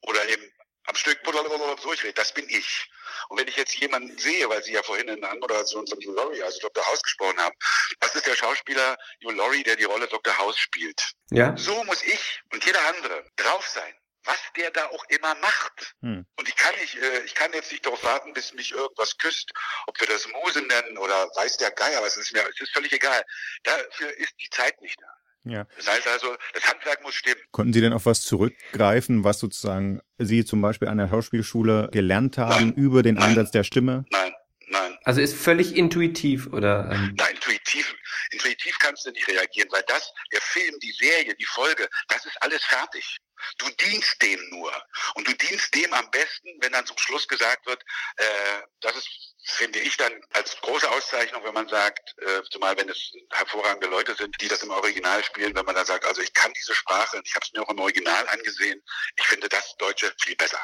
oder 0.00 0.26
eben 0.28 0.50
am 0.86 0.94
Stück 0.94 1.22
durchrede, 1.24 2.12
das 2.14 2.32
bin 2.32 2.48
ich. 2.48 2.90
Und 3.28 3.38
wenn 3.38 3.48
ich 3.48 3.56
jetzt 3.56 3.74
jemanden 3.76 4.16
sehe, 4.18 4.48
weil 4.48 4.62
Sie 4.62 4.72
ja 4.72 4.82
vorhin 4.82 5.08
in 5.08 5.20
der 5.20 5.30
Anmoderation 5.30 5.86
von 5.86 5.98
Hugh 5.98 6.14
Laurie, 6.14 6.42
also 6.42 6.60
Dr. 6.60 6.86
House 6.86 7.02
gesprochen 7.02 7.38
haben, 7.38 7.56
das 8.00 8.14
ist 8.14 8.26
der 8.26 8.36
Schauspieler 8.36 8.96
Hugh 9.22 9.34
Laurie, 9.34 9.62
der 9.62 9.76
die 9.76 9.84
Rolle 9.84 10.06
Dr. 10.08 10.36
House 10.38 10.58
spielt. 10.58 11.12
Ja. 11.30 11.56
So 11.56 11.84
muss 11.84 12.02
ich 12.02 12.42
und 12.52 12.64
jeder 12.64 12.84
andere 12.88 13.24
drauf 13.36 13.66
sein, 13.66 13.94
was 14.24 14.38
der 14.56 14.70
da 14.70 14.86
auch 14.86 15.04
immer 15.08 15.34
macht. 15.36 15.94
Hm. 16.00 16.26
Und 16.36 16.48
ich 16.48 16.56
kann 16.56 16.74
nicht, 16.76 16.96
äh, 16.96 17.20
ich 17.20 17.34
kann 17.34 17.52
jetzt 17.52 17.70
nicht 17.70 17.84
darauf 17.84 18.02
warten, 18.04 18.32
bis 18.32 18.52
mich 18.54 18.72
irgendwas 18.72 19.16
küsst, 19.18 19.50
ob 19.86 19.98
wir 20.00 20.06
das 20.06 20.26
Muse 20.28 20.62
nennen 20.62 20.98
oder 20.98 21.28
weiß 21.36 21.58
der 21.58 21.70
Geier, 21.70 22.02
was 22.02 22.16
ist 22.16 22.32
mir, 22.32 22.46
es 22.48 22.60
ist 22.60 22.72
völlig 22.72 22.92
egal. 22.92 23.24
Dafür 23.62 24.10
ist 24.16 24.34
die 24.40 24.50
Zeit 24.50 24.80
nicht 24.80 25.00
da. 25.00 25.13
Ja. 25.44 25.66
Das 25.76 25.88
heißt 25.88 26.08
also, 26.08 26.34
das 26.54 26.64
Handwerk 26.64 27.02
muss 27.02 27.14
stimmen. 27.14 27.40
Konnten 27.50 27.72
Sie 27.72 27.80
denn 27.80 27.92
auf 27.92 28.06
was 28.06 28.22
zurückgreifen, 28.22 29.24
was 29.24 29.38
sozusagen 29.38 30.00
Sie 30.18 30.44
zum 30.44 30.62
Beispiel 30.62 30.88
an 30.88 30.98
der 30.98 31.08
Schauspielschule 31.08 31.90
gelernt 31.92 32.38
haben 32.38 32.72
über 32.72 33.02
den 33.02 33.18
Einsatz 33.18 33.50
der 33.50 33.62
Stimme? 33.64 34.06
Nein, 34.10 34.32
nein. 34.68 34.96
Also 35.04 35.20
ist 35.20 35.34
völlig 35.34 35.76
intuitiv 35.76 36.46
oder? 36.46 36.90
Ähm 36.90 37.14
Na, 37.18 37.26
intuitiv, 37.26 37.94
intuitiv 38.30 38.78
kannst 38.78 39.04
du 39.06 39.10
nicht 39.10 39.28
reagieren, 39.28 39.68
weil 39.70 39.84
das, 39.86 40.12
der 40.32 40.40
Film, 40.40 40.74
die 40.82 40.92
Serie, 40.92 41.34
die 41.34 41.44
Folge, 41.44 41.88
das 42.08 42.24
ist 42.24 42.36
alles 42.40 42.62
fertig. 42.64 43.18
Du 43.58 43.68
dienst 43.70 44.20
dem 44.22 44.40
nur. 44.50 44.72
Und 45.14 45.26
du 45.26 45.32
dienst 45.34 45.74
dem 45.74 45.92
am 45.92 46.10
besten, 46.10 46.48
wenn 46.60 46.72
dann 46.72 46.86
zum 46.86 46.98
Schluss 46.98 47.26
gesagt 47.28 47.66
wird, 47.66 47.82
äh, 48.16 48.62
das 48.80 48.96
ist, 48.96 49.08
finde 49.46 49.78
ich 49.78 49.96
dann 49.96 50.12
als 50.32 50.56
große 50.60 50.90
Auszeichnung, 50.90 51.44
wenn 51.44 51.54
man 51.54 51.68
sagt, 51.68 52.14
äh, 52.18 52.42
zumal 52.50 52.76
wenn 52.76 52.88
es 52.88 53.12
hervorragende 53.30 53.88
Leute 53.88 54.14
sind, 54.14 54.34
die 54.40 54.48
das 54.48 54.62
im 54.62 54.70
Original 54.70 55.22
spielen, 55.24 55.54
wenn 55.54 55.64
man 55.64 55.74
dann 55.74 55.86
sagt, 55.86 56.04
also 56.04 56.22
ich 56.22 56.32
kann 56.32 56.52
diese 56.54 56.74
Sprache, 56.74 57.20
ich 57.24 57.34
habe 57.34 57.44
es 57.44 57.52
mir 57.52 57.62
auch 57.62 57.70
im 57.70 57.78
Original 57.78 58.26
angesehen, 58.28 58.82
ich 59.16 59.26
finde 59.26 59.48
das 59.48 59.76
Deutsche 59.76 60.14
viel 60.22 60.36
besser. 60.36 60.62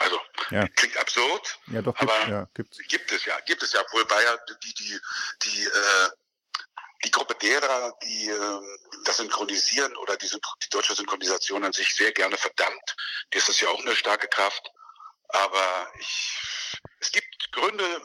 Also 0.00 0.20
Ja. 0.50 0.66
klingt 0.76 0.96
absurd, 0.96 1.58
Ja, 1.66 1.82
doch, 1.82 1.96
gibt, 1.98 2.10
aber 2.10 2.28
ja, 2.28 2.48
gibt 2.54 3.12
es 3.12 3.24
ja, 3.24 3.38
gibt 3.40 3.62
es 3.62 3.72
ja 3.72 3.84
wohl 3.92 4.04
Bayer, 4.04 4.38
die, 4.62 4.74
die, 4.74 5.00
die, 5.42 5.64
äh, 5.64 6.08
die 7.04 7.10
Gruppe 7.10 7.34
derer, 7.36 7.96
die 8.02 8.28
ähm, 8.28 8.78
das 9.04 9.18
synchronisieren 9.18 9.96
oder 9.96 10.16
die, 10.16 10.28
die 10.28 10.68
deutsche 10.70 10.94
Synchronisation 10.94 11.64
an 11.64 11.72
sich 11.72 11.94
sehr 11.94 12.12
gerne 12.12 12.36
verdammt. 12.36 12.96
Das 13.30 13.48
ist 13.48 13.60
ja 13.60 13.68
auch 13.68 13.80
eine 13.80 13.94
starke 13.94 14.28
Kraft. 14.28 14.70
Aber 15.28 15.92
ich, 15.98 16.80
es 17.00 17.12
gibt 17.12 17.52
Gründe, 17.52 18.02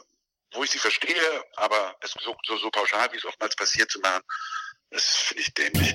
wo 0.52 0.62
ich 0.62 0.70
sie 0.70 0.78
verstehe, 0.78 1.44
aber 1.56 1.96
es 2.00 2.12
so, 2.22 2.36
so, 2.46 2.56
so 2.56 2.70
pauschal, 2.70 3.10
wie 3.12 3.16
es 3.16 3.24
oftmals 3.24 3.56
passiert, 3.56 3.90
zu 3.90 3.98
machen, 4.00 4.22
das 4.90 5.04
finde 5.04 5.42
ich 5.42 5.54
dämlich. 5.54 5.94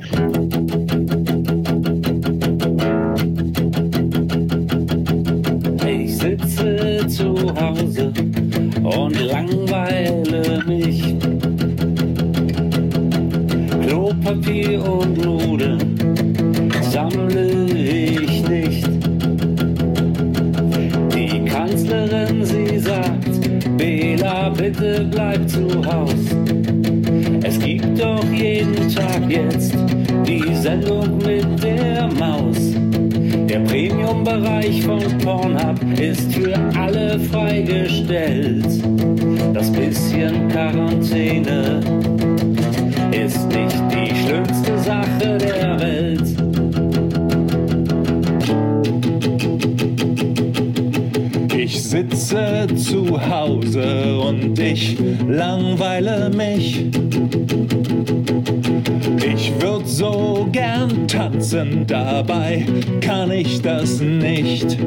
Ich 5.88 6.18
sitze 6.18 7.08
zu 7.08 7.56
Hause 7.56 8.08
und 8.84 9.13
langweile 9.13 10.63
mich. 10.65 11.38
Klopapier 13.89 14.88
und 14.88 15.17
Nudeln 15.17 15.98
sammle 16.91 17.65
ich 17.72 18.48
nicht. 18.48 18.88
Die 21.15 21.43
Kanzlerin, 21.46 22.46
sie 22.46 22.77
sagt, 22.77 23.77
Bela, 23.77 24.50
bitte 24.50 25.08
bleib 25.10 25.50
zu 25.50 25.84
Haus. 25.84 26.13
Es 27.41 27.60
gibt 27.60 28.00
doch 28.00 28.24
jeden 28.31 28.93
Tag 28.93 29.27
jetzt 29.27 29.74
die 30.24 30.55
Sendung 30.55 31.17
mit 31.17 31.63
der 31.63 32.08
Maus. 32.19 32.75
Der 33.50 33.60
Premium-Bereich 33.62 34.84
von 34.84 35.01
Pornhub 35.17 35.79
ist 36.00 36.31
für 36.31 36.55
alle 36.77 37.19
freigestellt. 37.19 38.67
Das 39.51 39.72
bisschen 39.72 40.48
Quarantäne 40.50 41.81
ist 43.30 43.48
nicht 43.50 43.78
die 43.92 44.16
schlimmste 44.16 44.80
Sache 44.80 45.38
der 45.38 45.80
Welt. 45.80 46.28
Ich 51.56 51.84
sitze 51.84 52.66
zu 52.76 53.30
Hause 53.30 54.20
und 54.20 54.58
ich 54.58 54.98
langweile 55.28 56.32
mich. 56.32 56.86
Ich 59.24 59.49
würd 59.80 59.88
so 59.88 60.48
gern 60.52 61.08
tanzen, 61.08 61.86
dabei 61.88 62.66
kann 63.02 63.32
ich 63.32 63.62
das 63.62 64.00
nicht. 64.00 64.78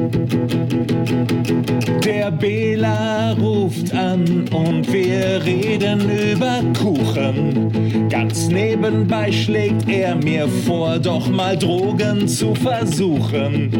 Der 2.03 2.31
Bela 2.31 3.33
ruft 3.33 3.93
an 3.93 4.45
und 4.51 4.91
wir 4.91 5.43
reden 5.45 6.01
über 6.09 6.61
Kuchen. 6.77 8.09
Ganz 8.09 8.47
nebenbei 8.49 9.31
schlägt 9.31 9.89
er 9.89 10.15
mir 10.15 10.47
vor, 10.47 10.99
doch 10.99 11.29
mal 11.29 11.57
Drogen 11.57 12.27
zu 12.27 12.53
versuchen. 12.55 13.71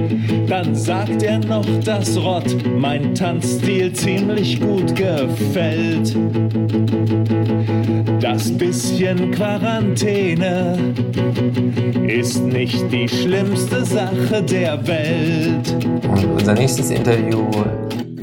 Dann 0.48 0.76
sagt 0.76 1.24
er 1.24 1.40
noch, 1.40 1.66
dass 1.84 2.18
Rott 2.18 2.56
mein 2.78 3.14
Tanzstil 3.14 3.94
ziemlich 3.94 4.60
gut 4.60 4.96
gefällt. 4.96 6.16
Das 8.24 8.58
bisschen 8.58 9.32
Quarantäne 9.32 10.78
ist 12.08 12.44
nicht 12.44 12.92
die 12.92 13.08
schlimmste 13.08 13.86
Sache 13.86 14.44
der 14.44 14.88
Welt. 14.88 15.74
Und 16.08 16.26
unser 16.26 16.54
nächstes 16.54 16.90
Interview 16.92 17.50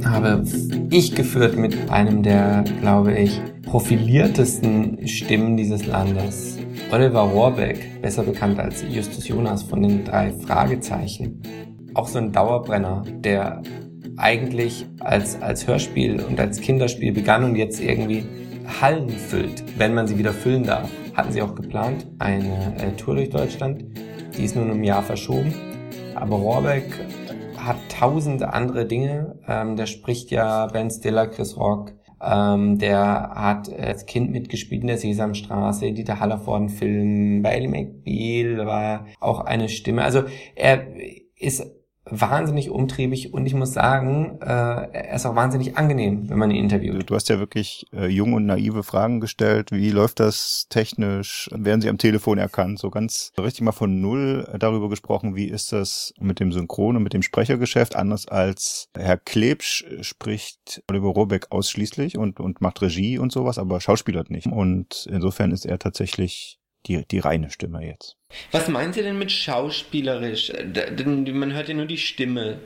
habe 0.04 0.44
ich 0.90 1.14
geführt 1.14 1.56
mit 1.56 1.90
einem 1.90 2.22
der, 2.22 2.64
glaube 2.80 3.18
ich, 3.18 3.40
profiliertesten 3.62 5.06
Stimmen 5.06 5.56
dieses 5.56 5.86
Landes. 5.86 6.58
Oliver 6.90 7.20
Rohrbeck, 7.20 8.02
besser 8.02 8.22
bekannt 8.22 8.58
als 8.58 8.84
Justus 8.88 9.28
Jonas 9.28 9.62
von 9.62 9.82
den 9.82 10.04
drei 10.04 10.32
Fragezeichen. 10.32 11.42
Auch 11.94 12.08
so 12.08 12.18
ein 12.18 12.32
Dauerbrenner, 12.32 13.04
der 13.08 13.62
eigentlich 14.16 14.86
als, 15.00 15.40
als 15.40 15.66
Hörspiel 15.66 16.20
und 16.20 16.38
als 16.40 16.60
Kinderspiel 16.60 17.12
begann 17.12 17.44
und 17.44 17.56
jetzt 17.56 17.80
irgendwie 17.80 18.24
Hallen 18.80 19.08
füllt, 19.08 19.64
wenn 19.78 19.94
man 19.94 20.06
sie 20.06 20.18
wieder 20.18 20.32
füllen 20.32 20.64
darf. 20.64 20.88
Hatten 21.20 21.32
sie 21.32 21.42
auch 21.42 21.54
geplant, 21.54 22.06
eine 22.18 22.76
äh, 22.78 22.96
Tour 22.96 23.14
durch 23.14 23.28
Deutschland. 23.28 23.84
Die 24.38 24.42
ist 24.42 24.56
nun 24.56 24.70
ein 24.70 24.82
Jahr 24.82 25.02
verschoben. 25.02 25.52
Aber 26.14 26.36
Rohrbeck 26.36 26.86
hat 27.58 27.76
tausende 27.90 28.54
andere 28.54 28.86
Dinge. 28.86 29.38
Ähm, 29.46 29.76
der 29.76 29.84
spricht 29.84 30.30
ja 30.30 30.66
Ben 30.68 30.90
Stiller, 30.90 31.26
Chris 31.26 31.58
Rock. 31.58 31.92
Ähm, 32.22 32.78
der 32.78 33.32
hat 33.34 33.70
als 33.70 34.06
Kind 34.06 34.30
mitgespielt 34.30 34.80
in 34.80 34.86
der 34.86 34.96
Sesamstraße, 34.96 35.92
Dieter 35.92 36.20
Hallervorden-Film, 36.20 37.42
bei 37.42 37.50
Ellie 37.50 37.68
McBeal 37.68 38.64
war 38.64 39.04
auch 39.20 39.40
eine 39.40 39.68
Stimme. 39.68 40.02
Also 40.02 40.22
er 40.56 40.86
ist 41.36 41.66
wahnsinnig 42.10 42.70
umtriebig 42.70 43.32
und 43.32 43.46
ich 43.46 43.54
muss 43.54 43.72
sagen, 43.72 44.38
äh, 44.40 44.46
er 44.46 45.14
ist 45.14 45.26
auch 45.26 45.34
wahnsinnig 45.34 45.76
angenehm, 45.76 46.28
wenn 46.28 46.38
man 46.38 46.50
ihn 46.50 46.64
interviewt. 46.64 47.08
Du 47.08 47.14
hast 47.14 47.28
ja 47.28 47.38
wirklich 47.38 47.86
äh, 47.92 48.06
jung 48.06 48.32
und 48.32 48.46
naive 48.46 48.82
Fragen 48.82 49.20
gestellt. 49.20 49.72
Wie 49.72 49.90
läuft 49.90 50.20
das 50.20 50.66
technisch? 50.68 51.48
Werden 51.52 51.80
sie 51.80 51.88
am 51.88 51.98
Telefon 51.98 52.38
erkannt? 52.38 52.78
So 52.78 52.90
ganz 52.90 53.32
richtig 53.38 53.62
mal 53.62 53.72
von 53.72 54.00
Null 54.00 54.48
darüber 54.58 54.88
gesprochen, 54.88 55.36
wie 55.36 55.46
ist 55.46 55.72
das 55.72 56.12
mit 56.20 56.40
dem 56.40 56.52
Synchron 56.52 56.96
und 56.96 57.02
mit 57.02 57.12
dem 57.12 57.22
Sprechergeschäft? 57.22 57.96
Anders 57.96 58.28
als 58.28 58.88
Herr 58.96 59.16
Klebsch 59.16 59.84
spricht 60.02 60.82
Oliver 60.88 61.08
Rohrbeck 61.08 61.46
ausschließlich 61.50 62.18
und, 62.18 62.40
und 62.40 62.60
macht 62.60 62.82
Regie 62.82 63.18
und 63.18 63.32
sowas, 63.32 63.58
aber 63.58 63.80
schauspielert 63.80 64.30
nicht. 64.30 64.46
Und 64.46 65.08
insofern 65.10 65.50
ist 65.50 65.66
er 65.66 65.78
tatsächlich 65.78 66.59
die, 66.86 67.06
die 67.06 67.18
reine 67.18 67.50
Stimme 67.50 67.84
jetzt. 67.84 68.16
Was 68.52 68.68
meinen 68.68 68.92
Sie 68.92 69.02
denn 69.02 69.18
mit 69.18 69.32
schauspielerisch? 69.32 70.52
Man 70.52 71.52
hört 71.52 71.68
ja 71.68 71.74
nur 71.74 71.86
die 71.86 71.98
Stimme. 71.98 72.60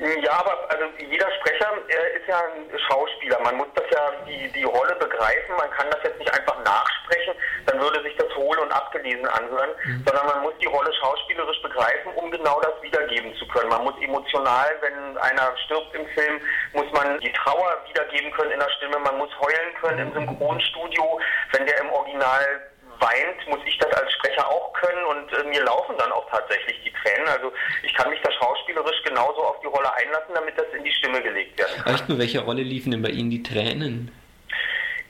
Ja, 0.00 0.32
aber 0.32 0.56
also 0.70 0.84
jeder 0.98 1.28
Sprecher 1.40 1.76
äh, 1.88 2.16
ist 2.16 2.26
ja 2.26 2.38
ein 2.38 2.78
Schauspieler. 2.88 3.38
Man 3.42 3.58
muss 3.58 3.68
das 3.74 3.84
ja 3.92 4.12
die, 4.26 4.48
die 4.52 4.64
Rolle 4.64 4.94
begreifen. 4.96 5.54
Man 5.58 5.70
kann 5.72 5.90
das 5.90 6.00
jetzt 6.02 6.18
nicht 6.18 6.32
einfach 6.32 6.56
nachsprechen, 6.64 7.34
dann 7.66 7.78
würde 7.80 8.02
sich 8.02 8.16
das 8.16 8.34
hohl 8.34 8.58
und 8.58 8.72
abgelesen 8.72 9.26
anhören, 9.26 9.70
sondern 10.06 10.26
man 10.26 10.42
muss 10.42 10.54
die 10.62 10.66
Rolle 10.66 10.90
schauspielerisch 10.94 11.60
begreifen, 11.60 12.12
um 12.14 12.30
genau 12.30 12.60
das 12.60 12.80
wiedergeben 12.80 13.34
zu 13.36 13.46
können. 13.48 13.68
Man 13.68 13.84
muss 13.84 13.94
emotional, 14.00 14.70
wenn 14.80 15.18
einer 15.18 15.54
stirbt 15.66 15.94
im 15.94 16.06
Film, 16.08 16.40
muss 16.72 16.90
man 16.92 17.20
die 17.20 17.32
Trauer 17.32 17.76
wiedergeben 17.88 18.32
können 18.32 18.52
in 18.52 18.60
der 18.60 18.70
Stimme. 18.78 18.98
Man 19.00 19.18
muss 19.18 19.30
heulen 19.38 19.74
können 19.82 19.98
im 20.08 20.12
Synchronstudio, 20.14 21.20
wenn 21.52 21.66
der 21.66 21.78
im 21.80 21.90
Original 21.90 22.62
weint, 23.00 23.48
muss 23.48 23.60
ich 23.66 23.76
das 23.78 23.92
als 23.92 24.12
Sprecher 24.12 24.46
auch 24.48 24.72
können 24.74 25.04
und 25.04 25.32
äh, 25.32 25.44
mir 25.44 25.64
laufen 25.64 25.96
dann 25.98 26.12
auch 26.12 26.28
tatsächlich 26.30 26.76
die 26.84 26.92
Tränen. 26.92 27.28
Also 27.28 27.52
ich 27.82 27.94
kann 27.94 28.10
mich 28.10 28.20
da 28.22 28.30
schauspielerisch 28.32 29.02
genauso 29.04 29.42
auf 29.42 29.60
die 29.60 29.66
Rolle 29.66 29.92
einlassen, 29.94 30.34
damit 30.34 30.56
das 30.58 30.66
in 30.76 30.84
die 30.84 30.92
Stimme 30.92 31.22
gelegt 31.22 31.56
kann. 31.56 31.94
Echt 31.94 32.08
nur, 32.08 32.18
welche 32.18 32.40
Rolle 32.40 32.62
liefen 32.62 32.90
denn 32.90 33.02
bei 33.02 33.10
Ihnen 33.10 33.30
die 33.30 33.42
Tränen? 33.42 34.12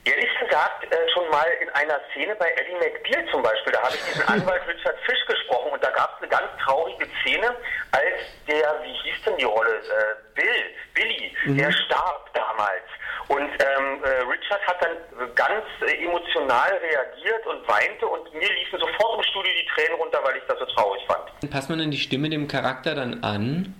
Ehrlich 0.03 0.29
gesagt, 0.39 0.83
äh, 0.91 0.97
schon 1.13 1.29
mal 1.29 1.45
in 1.61 1.69
einer 1.69 1.99
Szene 2.11 2.35
bei 2.35 2.49
Eddie 2.53 2.73
McBeal 2.73 3.23
zum 3.29 3.43
Beispiel, 3.43 3.71
da 3.73 3.83
habe 3.83 3.95
ich 3.95 4.03
diesen 4.03 4.23
Anwalt 4.27 4.61
Richard 4.67 4.97
Fish 5.05 5.23
gesprochen 5.27 5.71
und 5.73 5.83
da 5.83 5.91
gab 5.91 6.15
es 6.15 6.21
eine 6.23 6.29
ganz 6.29 6.47
traurige 6.63 7.05
Szene, 7.21 7.55
als 7.91 8.17
der, 8.47 8.81
wie 8.83 8.93
hieß 9.03 9.23
denn 9.25 9.37
die 9.37 9.43
Rolle, 9.45 9.75
äh, 9.77 10.15
Bill, 10.35 10.63
Billy, 10.95 11.35
Mhm. 11.45 11.57
der 11.57 11.71
starb 11.71 12.31
damals. 12.33 12.83
Und 13.27 13.49
ähm, 13.49 14.03
äh, 14.03 14.09
Richard 14.29 14.61
hat 14.67 14.77
dann 14.83 15.35
ganz 15.35 15.65
äh, 15.87 16.03
emotional 16.05 16.69
reagiert 16.77 17.45
und 17.47 17.67
weinte 17.67 18.05
und 18.07 18.31
mir 18.33 18.47
liefen 18.53 18.79
sofort 18.79 19.17
im 19.17 19.23
Studio 19.23 19.51
die 19.59 19.67
Tränen 19.73 19.99
runter, 19.99 20.19
weil 20.23 20.35
ich 20.37 20.43
das 20.47 20.59
so 20.59 20.65
traurig 20.65 21.01
fand. 21.07 21.51
Passt 21.51 21.69
man 21.69 21.79
denn 21.79 21.89
die 21.91 21.97
Stimme 21.97 22.29
dem 22.29 22.47
Charakter 22.47 22.93
dann 22.95 23.23
an? 23.23 23.73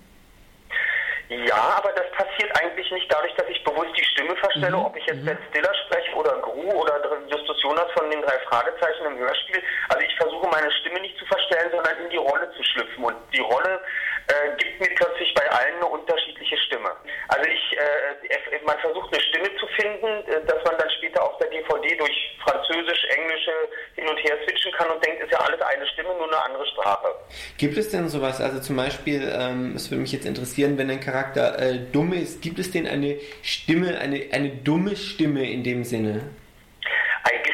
Ja, 1.32 1.80
aber 1.80 1.94
das 1.94 2.12
passiert 2.12 2.52
eigentlich 2.60 2.91
nicht 2.91 3.10
dadurch, 3.10 3.34
dass 3.36 3.48
ich 3.48 3.63
bewusst 3.63 3.91
die 3.96 4.04
Stimme 4.04 4.36
verstelle, 4.36 4.76
Mhm, 4.76 4.86
ob 4.86 4.98
ich 4.98 5.06
jetzt 5.06 5.24
Ben 5.24 5.38
Stiller 5.50 5.74
spreche 5.86 6.13
oder 6.15 6.38
Gru 6.39 6.70
oder 6.74 7.00
Justus 7.30 7.62
Jonas 7.63 7.89
von 7.94 8.10
den 8.10 8.22
drei 8.22 8.38
Fragezeichen 8.50 9.06
im 9.06 9.17
Hörspiel. 9.17 9.63
Also 9.88 10.04
ich 10.04 10.13
versuche 10.17 10.46
meine 10.50 10.70
Stimme 10.72 11.00
nicht 11.00 11.17
zu 11.17 11.26
verstellen, 11.26 11.72
sondern 11.72 11.98
in 12.04 12.10
die 12.10 12.17
Rolle 12.17 12.52
zu 12.52 12.62
schlüpfen. 12.63 13.06
Und 13.06 13.15
die 13.34 13.39
Rolle 13.39 13.80
äh, 14.27 14.55
gibt 14.57 14.79
mir 14.79 14.95
plötzlich 14.95 15.34
bei 15.34 15.49
allen 15.49 15.75
eine 15.75 15.86
unterschiedliche 15.86 16.57
Stimme. 16.57 16.91
Also 17.27 17.49
ich, 17.49 17.77
äh, 17.77 18.60
man 18.65 18.77
versucht 18.79 19.13
eine 19.13 19.21
Stimme 19.23 19.49
zu 19.57 19.67
finden, 19.67 20.05
äh, 20.05 20.45
dass 20.45 20.63
man 20.63 20.77
dann 20.77 20.89
später 20.97 21.23
auf 21.23 21.38
der 21.38 21.49
DVD 21.49 21.95
durch 21.97 22.38
Französisch, 22.43 23.03
Englische 23.17 23.51
hin 23.95 24.07
und 24.07 24.17
her 24.17 24.38
switchen 24.45 24.71
kann 24.73 24.89
und 24.89 25.03
denkt, 25.05 25.23
ist 25.23 25.31
ja 25.31 25.39
alles 25.39 25.62
eine 25.62 25.88
Stimme, 25.88 26.10
nur 26.10 26.27
eine 26.27 26.43
andere 26.43 26.65
Sprache. 26.67 27.07
Gibt 27.57 27.77
es 27.77 27.89
denn 27.89 28.10
sowas? 28.10 28.41
Also 28.41 28.60
zum 28.60 28.75
Beispiel, 28.75 29.21
ähm, 29.34 29.73
es 29.75 29.89
würde 29.89 30.01
mich 30.01 30.12
jetzt 30.12 30.25
interessieren, 30.25 30.77
wenn 30.77 30.89
ein 30.89 30.99
Charakter 30.99 31.60
äh, 31.60 31.79
dumm 31.91 32.13
ist, 32.13 32.41
gibt 32.41 32.60
es 32.60 32.71
denn 32.71 32.88
eine 32.88 33.19
Stimme, 33.41 33.97
eine, 33.99 34.27
eine 34.31 34.49
dumme 34.49 34.95
Stimme 34.95 35.49
in 35.49 35.63
dem 35.63 35.84
Sinne? 35.84 36.29
Eigentlich 37.23 37.50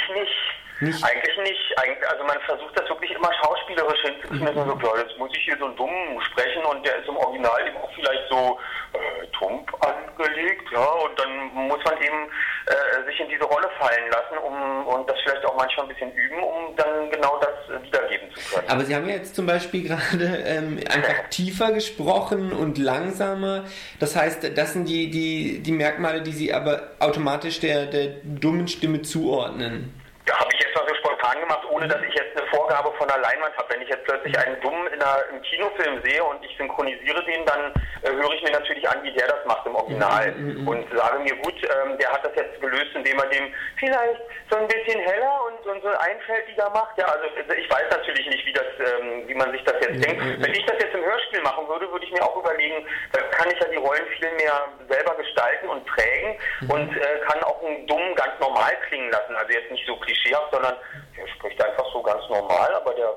nicht. 0.81 1.03
Eigentlich 1.03 1.37
nicht. 1.37 1.77
Also 2.09 2.23
man 2.23 2.39
versucht 2.41 2.79
das 2.79 2.89
wirklich 2.89 3.11
immer 3.11 3.31
schauspielerisch 3.41 3.97
dass 4.29 4.39
man 4.55 4.79
so, 4.79 4.97
jetzt 4.97 5.17
muss 5.17 5.31
ich 5.33 5.43
hier 5.43 5.57
so 5.57 5.65
einen 5.65 5.75
Dummen 5.75 6.21
sprechen 6.21 6.63
und 6.65 6.85
der 6.85 6.97
ist 6.97 7.07
im 7.07 7.17
Original 7.17 7.67
eben 7.67 7.77
auch 7.77 7.91
vielleicht 7.95 8.27
so 8.29 8.59
äh, 8.93 9.27
tump 9.37 9.71
angelegt, 9.83 10.63
ja, 10.71 10.85
und 10.85 11.19
dann 11.19 11.67
muss 11.67 11.79
man 11.85 12.01
eben 12.01 12.29
äh, 12.65 13.05
sich 13.05 13.19
in 13.19 13.29
diese 13.29 13.43
Rolle 13.43 13.69
fallen 13.79 14.09
lassen, 14.09 14.37
um 14.45 14.87
und 14.87 15.09
das 15.09 15.17
vielleicht 15.23 15.45
auch 15.45 15.55
manchmal 15.55 15.85
ein 15.85 15.89
bisschen 15.89 16.11
üben, 16.13 16.39
um 16.41 16.75
dann 16.75 17.09
genau 17.11 17.39
das 17.39 17.75
äh, 17.75 17.83
wiedergeben 17.83 18.29
zu 18.33 18.55
können. 18.55 18.69
Aber 18.69 18.85
Sie 18.85 18.95
haben 18.95 19.07
ja 19.07 19.15
jetzt 19.15 19.35
zum 19.35 19.45
Beispiel 19.45 19.83
gerade 19.87 20.43
ähm, 20.45 20.79
einfach 20.89 21.29
tiefer 21.29 21.71
gesprochen 21.71 22.53
und 22.53 22.77
langsamer. 22.77 23.65
Das 23.99 24.15
heißt, 24.15 24.57
das 24.57 24.73
sind 24.73 24.87
die, 24.87 25.09
die, 25.09 25.59
die 25.59 25.71
Merkmale, 25.71 26.21
die 26.21 26.31
Sie 26.31 26.53
aber 26.53 26.91
automatisch 26.99 27.59
der, 27.59 27.85
der 27.85 28.07
dummen 28.23 28.67
Stimme 28.67 29.01
zuordnen. 29.01 29.96
Ja, 30.27 30.37
habe 30.39 30.49
ich 30.53 30.59
jetzt 30.59 30.75
mal 30.75 30.85
so 30.87 30.93
spontan 30.95 31.16
gemacht, 31.35 31.65
ohne 31.69 31.87
dass 31.87 32.01
ich 32.01 32.13
jetzt 32.13 32.37
eine 32.37 32.47
Vorgabe 32.49 32.91
von 32.97 33.07
der 33.07 33.17
Leinwand 33.17 33.55
habe. 33.57 33.73
Wenn 33.73 33.81
ich 33.81 33.89
jetzt 33.89 34.03
plötzlich 34.05 34.37
einen 34.37 34.59
Dummen 34.61 34.87
in 34.87 35.01
einer, 35.01 35.23
im 35.31 35.41
Kinofilm 35.41 36.01
sehe 36.03 36.23
und 36.23 36.43
ich 36.43 36.55
synchronisiere 36.57 37.23
den, 37.25 37.45
dann 37.45 37.73
äh, 38.03 38.11
höre 38.11 38.33
ich 38.33 38.43
mir 38.43 38.51
natürlich 38.51 38.87
an, 38.87 39.03
wie 39.03 39.11
der 39.13 39.27
das 39.27 39.45
macht 39.45 39.65
im 39.65 39.75
Original. 39.75 40.33
Und 40.65 40.85
sage 40.95 41.19
mir, 41.19 41.35
gut, 41.37 41.55
ähm, 41.63 41.97
der 41.97 42.11
hat 42.11 42.25
das 42.25 42.35
jetzt 42.35 42.59
gelöst, 42.61 42.91
indem 42.95 43.19
er 43.19 43.27
dem 43.27 43.53
vielleicht 43.77 44.21
so 44.49 44.57
ein 44.57 44.67
bisschen 44.67 44.99
heller 44.99 45.39
und, 45.47 45.71
und 45.71 45.81
so 45.81 45.89
einfältiger 45.89 46.69
macht. 46.69 46.97
Ja, 46.97 47.05
also 47.05 47.25
äh, 47.25 47.59
ich 47.59 47.69
weiß 47.69 47.85
natürlich 47.91 48.27
nicht, 48.27 48.45
wie 48.45 48.53
das, 48.53 48.65
ähm, 48.79 49.27
wie 49.27 49.35
man 49.35 49.51
sich 49.51 49.63
das 49.63 49.75
jetzt 49.81 50.03
denkt. 50.03 50.21
Wenn 50.21 50.53
ich 50.53 50.65
das 50.65 50.77
jetzt 50.79 50.95
im 50.95 51.03
Hörspiel 51.03 51.41
machen 51.41 51.67
würde, 51.67 51.91
würde 51.91 52.05
ich 52.05 52.11
mir 52.11 52.23
auch 52.23 52.35
überlegen, 52.35 52.85
da 53.11 53.21
kann 53.35 53.49
ich 53.51 53.59
ja 53.59 53.67
die 53.67 53.77
Rollen 53.77 54.05
viel 54.17 54.31
mehr 54.33 54.67
selber 54.89 55.15
gestalten 55.15 55.69
und 55.69 55.85
prägen 55.85 56.39
und 56.69 56.95
äh, 56.97 57.19
kann 57.27 57.43
auch 57.43 57.61
einen 57.63 57.85
Dummen 57.87 58.15
ganz 58.15 58.39
normal 58.39 58.73
klingen 58.87 59.11
lassen. 59.11 59.35
Also 59.35 59.51
jetzt 59.53 59.71
nicht 59.71 59.85
so 59.85 59.95
klischeehaft, 59.97 60.51
sondern 60.51 60.75
der 61.17 61.27
spricht 61.27 61.63
einfach 61.63 61.85
so 61.91 62.01
ganz 62.01 62.21
normal, 62.29 62.73
aber 62.75 62.93
der 62.93 63.13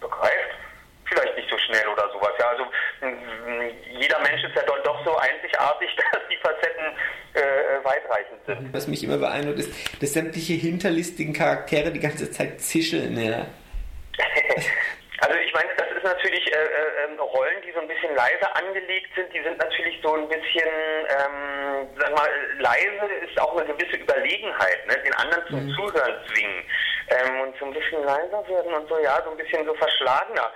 begreift 0.00 0.56
vielleicht 1.06 1.36
nicht 1.36 1.48
so 1.48 1.56
schnell 1.58 1.86
oder 1.88 2.08
sowas. 2.12 2.32
Ja, 2.38 2.48
also 2.48 2.64
jeder 3.90 4.20
Mensch 4.20 4.42
ist 4.44 4.54
ja 4.54 4.62
doch, 4.62 4.82
doch 4.82 5.04
so 5.04 5.16
einzigartig, 5.16 5.90
dass 6.12 6.22
die 6.30 6.36
Facetten 6.36 6.84
äh, 7.34 7.84
weitreichend 7.84 8.44
sind. 8.46 8.72
Was 8.72 8.86
mich 8.86 9.04
immer 9.04 9.18
beeindruckt 9.18 9.58
ist, 9.58 10.02
dass 10.02 10.12
sämtliche 10.12 10.54
hinterlistigen 10.54 11.32
Charaktere 11.32 11.90
die 11.92 12.00
ganze 12.00 12.30
Zeit 12.30 12.60
zischeln, 12.60 13.18
ja. 13.18 13.46
Also 15.20 15.34
ich 15.38 15.52
meine, 15.54 15.70
das 15.76 15.88
ist 15.96 16.04
natürlich 16.04 16.44
äh, 16.52 16.58
äh, 16.58 17.20
Rollen, 17.20 17.62
die 17.64 17.72
so 17.72 17.80
ein 17.80 17.88
bisschen 17.88 18.14
leise 18.14 18.54
angelegt 18.54 19.08
sind, 19.14 19.32
die 19.32 19.42
sind 19.42 19.58
natürlich 19.58 19.98
so 20.02 20.14
ein 20.14 20.28
bisschen, 20.28 20.68
ähm, 21.08 21.88
sag 21.98 22.14
mal, 22.14 22.28
leise 22.58 23.06
ist 23.24 23.40
auch 23.40 23.56
eine 23.56 23.64
gewisse 23.66 23.96
Überlegenheit, 23.96 24.86
ne? 24.86 24.96
den 25.04 25.14
anderen 25.14 25.46
zum 25.48 25.74
Zuhören 25.74 26.14
zwingen 26.32 26.64
ähm, 27.08 27.40
und 27.40 27.58
so 27.58 27.66
ein 27.66 27.72
bisschen 27.72 28.04
leiser 28.04 28.46
werden 28.48 28.74
und 28.74 28.88
so, 28.88 28.98
ja, 28.98 29.22
so 29.24 29.30
ein 29.30 29.36
bisschen 29.36 29.64
so 29.64 29.74
verschlagener. 29.74 30.52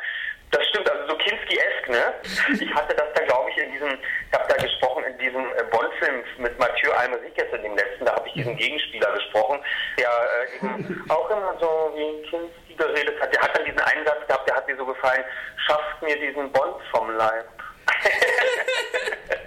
Das 0.50 0.66
stimmt, 0.66 0.90
also 0.90 1.08
so 1.08 1.16
Kinski-esk, 1.16 1.88
ne? 1.88 2.14
Ich 2.60 2.74
hatte 2.74 2.94
das 2.96 3.06
da, 3.14 3.24
glaube 3.24 3.50
ich, 3.50 3.58
in 3.58 3.72
diesem, 3.72 3.92
ich 3.92 4.38
habe 4.38 4.48
da 4.48 4.56
gesprochen 4.56 5.04
in 5.04 5.18
diesem 5.18 5.46
äh, 5.46 5.62
Bond-Film 5.70 6.24
mit 6.38 6.58
Mathieu 6.58 6.90
Almeric 6.92 7.38
in 7.38 7.62
dem 7.62 7.76
letzten, 7.76 8.04
da 8.04 8.16
habe 8.16 8.26
ich 8.28 8.34
diesen 8.34 8.56
Gegenspieler 8.56 9.12
gesprochen, 9.12 9.60
der 9.96 10.08
äh, 10.10 10.56
eben 10.56 11.04
auch 11.08 11.30
immer 11.30 11.56
so 11.60 11.92
wie 11.94 12.28
Kinski 12.28 12.69
geredet 12.86 13.20
hat. 13.20 13.32
Der 13.32 13.42
hat 13.42 13.56
dann 13.56 13.64
diesen 13.64 13.80
einen 13.80 14.04
Satz 14.06 14.26
gehabt, 14.26 14.48
der 14.48 14.56
hat 14.56 14.66
mir 14.66 14.76
so 14.76 14.86
gefallen, 14.86 15.24
schafft 15.66 16.02
mir 16.02 16.18
diesen 16.18 16.50
Bond 16.52 16.76
vom 16.92 17.10
Leib. 17.16 17.46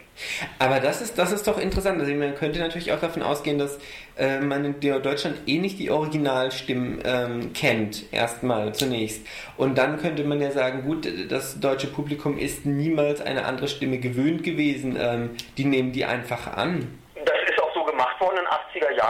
Aber 0.60 0.80
das 0.80 1.02
ist, 1.02 1.18
das 1.18 1.32
ist 1.32 1.48
doch 1.48 1.58
interessant. 1.58 2.00
Also 2.00 2.14
man 2.14 2.36
könnte 2.36 2.60
natürlich 2.60 2.94
auch 2.94 3.00
davon 3.00 3.24
ausgehen, 3.24 3.58
dass 3.58 3.80
äh, 4.18 4.40
man 4.40 4.64
in 4.64 4.80
Deutschland 4.80 5.48
eh 5.48 5.58
nicht 5.58 5.80
die 5.80 5.90
Originalstimmen 5.92 7.02
ähm, 7.04 7.54
kennt, 7.54 8.14
erstmal 8.14 8.74
zunächst. 8.74 9.26
Und 9.58 9.78
dann 9.78 10.00
könnte 10.00 10.24
man 10.24 10.40
ja 10.40 10.52
sagen, 10.52 10.84
gut, 10.84 11.08
das 11.30 11.60
deutsche 11.60 11.88
Publikum 11.88 12.38
ist 12.38 12.66
niemals 12.66 13.22
eine 13.22 13.46
andere 13.46 13.68
Stimme 13.68 13.98
gewöhnt 13.98 14.44
gewesen. 14.44 14.98
Ähm, 15.00 15.32
die 15.58 15.66
nehmen 15.66 15.92
die 15.92 16.06
einfach 16.06 16.56
an. 16.56 17.00
Das 17.16 17.36
ist 17.50 17.62
auch 17.62 17.74
so 17.74 17.84
gemacht 17.84 18.20
worden 18.22 18.38
in 18.38 18.44
den 18.44 18.52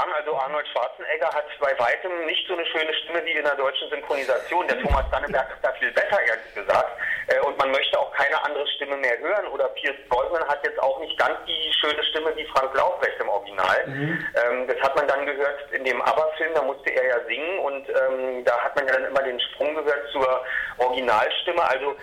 80er 0.03 0.07
Jahren. 0.07 0.13
Also 0.13 0.35
Arnold 0.35 0.67
Schwarzenegger 0.67 1.27
hat 1.27 1.45
bei 1.59 1.77
weitem 1.79 2.25
nicht 2.25 2.47
so 2.47 2.53
eine 2.53 2.65
schöne 2.65 2.93
Stimme 2.93 3.23
wie 3.25 3.31
in 3.31 3.43
der 3.43 3.55
deutschen 3.55 3.89
Synchronisation. 3.89 4.67
Der 4.67 4.81
Thomas 4.81 5.05
Danneberg 5.11 5.49
ist 5.51 5.63
da 5.63 5.71
viel 5.73 5.91
besser, 5.91 6.19
ehrlich 6.21 6.53
gesagt. 6.55 6.91
Äh, 7.27 7.39
Und 7.41 7.57
man 7.57 7.71
möchte 7.71 7.99
auch 7.99 8.11
keine 8.13 8.43
andere 8.43 8.67
Stimme 8.75 8.97
mehr 8.97 9.17
hören. 9.19 9.47
Oder 9.47 9.65
Pierce 9.69 9.97
Brosnan 10.09 10.47
hat 10.47 10.63
jetzt 10.65 10.81
auch 10.81 10.99
nicht 10.99 11.17
ganz 11.17 11.37
die 11.47 11.73
schöne 11.79 12.03
Stimme 12.05 12.35
wie 12.35 12.45
Frank 12.47 12.73
Laubrecht 12.75 13.19
im 13.19 13.29
Original. 13.29 13.83
Ähm, 13.87 14.67
das 14.67 14.79
hat 14.81 14.95
man 14.95 15.07
dann 15.07 15.25
gehört 15.25 15.71
in 15.71 15.83
dem 15.83 16.01
ABBA-Film, 16.01 16.53
da 16.55 16.61
musste 16.61 16.89
er 16.91 17.07
ja 17.07 17.25
singen 17.25 17.59
und 17.59 17.89
ähm, 17.89 18.43
da 18.45 18.59
hat 18.59 18.75
man 18.75 18.87
ja 18.87 18.93
dann 18.93 19.05
immer 19.05 19.23
den 19.23 19.39
Sprung 19.39 19.75
gehört 19.75 20.09
zur 20.11 20.43
Originalstimme. 20.77 21.61
Also 21.63 21.95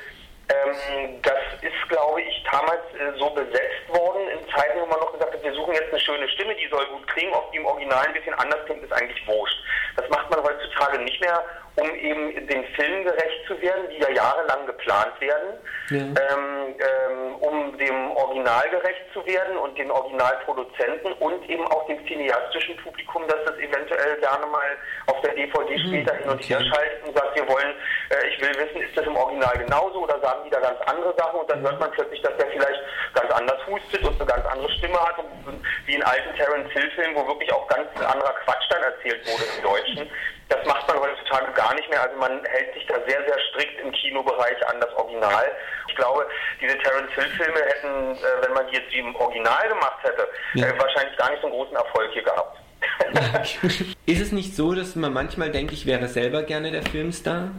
ähm, 0.51 1.23
das 1.23 1.39
ist, 1.63 1.89
glaube 1.89 2.23
ich, 2.23 2.45
damals 2.51 2.83
äh, 2.99 3.17
so 3.19 3.31
besetzt 3.31 3.89
worden 3.89 4.29
in 4.29 4.41
Zeiten, 4.51 4.81
wo 4.81 4.87
man 4.87 4.99
noch 5.01 5.13
gesagt 5.13 5.33
hat, 5.33 5.43
wir 5.43 5.55
suchen 5.55 5.75
jetzt 5.75 5.91
eine 5.91 6.01
schöne 6.01 6.29
Stimme, 6.29 6.55
die 6.57 6.69
soll 6.69 6.85
gut 6.87 7.07
klingen, 7.09 7.33
ob 7.35 7.51
die 7.53 7.59
im 7.59 7.67
Original 7.67 8.05
ein 8.07 8.13
bisschen 8.13 8.35
anders 8.35 8.65
klingt, 8.67 8.83
ist 8.83 8.93
eigentlich 8.93 9.27
wurscht. 9.27 9.57
Das 9.97 10.09
macht 10.09 10.31
man 10.31 10.43
heutzutage 10.43 10.99
nicht 10.99 11.21
mehr, 11.21 11.43
um 11.77 11.95
eben 11.95 12.47
den 12.47 12.65
Filmen 12.75 13.05
gerecht 13.05 13.47
zu 13.47 13.61
werden, 13.61 13.89
die 13.91 14.03
ja 14.03 14.11
jahrelang 14.11 14.67
geplant 14.67 15.21
werden, 15.21 15.55
ähm, 15.91 16.75
ähm, 16.79 17.35
um 17.41 17.79
dem 17.79 18.11
Original 18.17 18.69
gerecht 18.71 19.03
zu 19.13 19.25
werden 19.27 19.57
und 19.57 19.79
den 19.79 19.91
Originalproduzenten 19.91 21.13
und 21.15 21.49
eben 21.49 21.67
auch 21.69 21.87
dem 21.87 22.05
cineastischen 22.07 22.77
Publikum, 22.79 23.27
dass 23.29 23.39
das 23.47 23.57
eventuell 23.59 24.17
gerne 24.21 24.47
mal 24.47 24.77
auf 25.07 25.21
der 25.23 25.35
DVD 25.35 25.79
später 25.79 26.15
hin 26.15 26.29
und 26.29 26.43
her 26.43 26.61
schaltet 26.61 27.07
und 27.07 27.17
sagt, 27.17 27.37
wir 27.37 27.49
wollen, 27.49 27.75
äh, 28.11 28.29
ich 28.29 28.41
will 28.41 28.51
wissen, 28.51 28.83
ist 28.83 28.97
das 28.97 29.07
im 29.07 29.17
Original 29.17 29.57
genauso 29.59 30.03
oder 30.03 30.21
sagen 30.21 30.43
die 30.45 30.51
da 30.51 30.61
ganz 30.61 30.81
andere 30.87 31.15
Sachen 31.17 31.41
und 31.41 31.51
dann 31.51 31.61
hört 31.61 31.81
man 31.81 31.91
plötzlich, 31.93 32.21
dass 32.23 32.37
der 32.37 32.47
vielleicht 32.49 32.81
ganz 33.15 33.31
anders 33.33 33.67
hustet 33.67 34.03
und 34.05 34.21
eine 34.21 34.31
ganz 34.31 34.47
andere 34.47 34.71
Stimme 34.73 34.99
hat, 35.01 35.19
und, 35.19 35.63
wie 35.87 35.95
in 35.95 36.03
alten 36.03 36.35
Terence 36.37 36.71
Hill 36.73 36.91
Filmen, 36.95 37.17
wo 37.17 37.27
wirklich 37.27 37.53
auch 37.53 37.67
ganz 37.69 37.89
anderer 37.97 38.35
Quatsch 38.45 38.65
dann 38.71 38.83
erzählt 38.83 39.27
wurde 39.27 39.45
im 39.57 39.63
Deutschen. 39.63 40.11
Das 40.51 40.67
macht 40.67 40.87
man 40.89 40.99
heutzutage 40.99 41.53
gar 41.53 41.75
nicht 41.75 41.89
mehr. 41.89 42.03
Also 42.03 42.17
man 42.17 42.45
hält 42.45 42.75
sich 42.75 42.85
da 42.87 42.95
sehr, 43.07 43.25
sehr 43.25 43.39
strikt 43.49 43.81
im 43.81 43.93
Kinobereich 43.93 44.67
an 44.69 44.81
das 44.81 44.93
Original. 44.95 45.51
Ich 45.89 45.95
glaube, 45.95 46.27
diese 46.61 46.77
Terence 46.79 47.11
Hill 47.15 47.29
Filme 47.39 47.61
hätten, 47.61 48.17
äh, 48.17 48.43
wenn 48.43 48.53
man 48.53 48.67
die 48.67 48.77
jetzt 48.77 48.93
wie 48.93 48.99
im 48.99 49.15
Original 49.17 49.69
gemacht 49.69 50.03
hätte, 50.03 50.29
äh, 50.57 50.79
wahrscheinlich 50.79 51.17
gar 51.17 51.31
nicht 51.31 51.41
so 51.41 51.47
einen 51.47 51.57
großen 51.57 51.77
Erfolg 51.77 52.11
hier 52.13 52.25
gehabt. 52.25 52.59
Ist 54.07 54.21
es 54.21 54.33
nicht 54.33 54.57
so, 54.57 54.75
dass 54.75 54.97
man 54.97 55.13
manchmal 55.13 55.51
denkt, 55.51 55.73
ich 55.73 55.87
wäre 55.87 56.09
selber 56.09 56.43
gerne 56.43 56.71
der 56.71 56.83
Filmstar? 56.83 57.51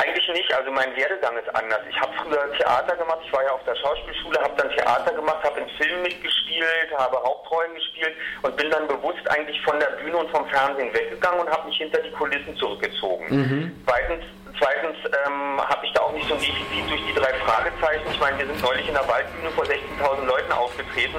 Eigentlich 0.00 0.28
nicht, 0.28 0.54
also 0.54 0.70
mein 0.70 0.96
Werdegang 0.96 1.36
ist 1.36 1.54
anders. 1.54 1.80
Ich 1.90 2.00
habe 2.00 2.12
früher 2.22 2.50
Theater 2.56 2.96
gemacht, 2.96 3.18
ich 3.22 3.32
war 3.32 3.44
ja 3.44 3.52
auf 3.52 3.64
der 3.64 3.76
Schauspielschule, 3.76 4.40
habe 4.40 4.54
dann 4.56 4.70
Theater 4.70 5.12
gemacht, 5.12 5.44
habe 5.44 5.60
in 5.60 5.68
Filmen 5.76 6.02
mitgespielt, 6.02 6.88
habe 6.96 7.18
Hauptrollen 7.22 7.74
gespielt 7.74 8.14
und 8.40 8.56
bin 8.56 8.70
dann 8.70 8.88
bewusst 8.88 9.20
eigentlich 9.28 9.60
von 9.62 9.78
der 9.78 9.90
Bühne 10.00 10.16
und 10.16 10.30
vom 10.30 10.48
Fernsehen 10.48 10.92
weggegangen 10.94 11.40
und 11.40 11.50
habe 11.50 11.68
mich 11.68 11.76
hinter 11.76 12.00
die 12.00 12.12
Kulissen 12.12 12.56
zurückgezogen. 12.56 13.26
Mhm. 13.28 13.84
Zweitens, 13.86 14.24
zweitens 14.58 14.96
ähm, 15.26 15.60
habe 15.60 15.84
ich 15.84 15.92
da 15.92 16.00
auch 16.00 16.12
nicht 16.12 16.28
so 16.28 16.34
ein 16.34 16.40
Defizit 16.40 16.88
durch 16.88 17.04
die 17.06 17.14
drei 17.14 17.34
Fragezeichen. 17.44 18.08
Ich 18.10 18.20
meine, 18.20 18.38
wir 18.38 18.46
sind 18.46 18.62
neulich 18.62 18.88
in 18.88 18.94
der 18.94 19.06
Waldbühne 19.06 19.50
vor 19.50 19.64
16.000 19.64 20.24
Leuten 20.24 20.52
aufgetreten. 20.52 21.18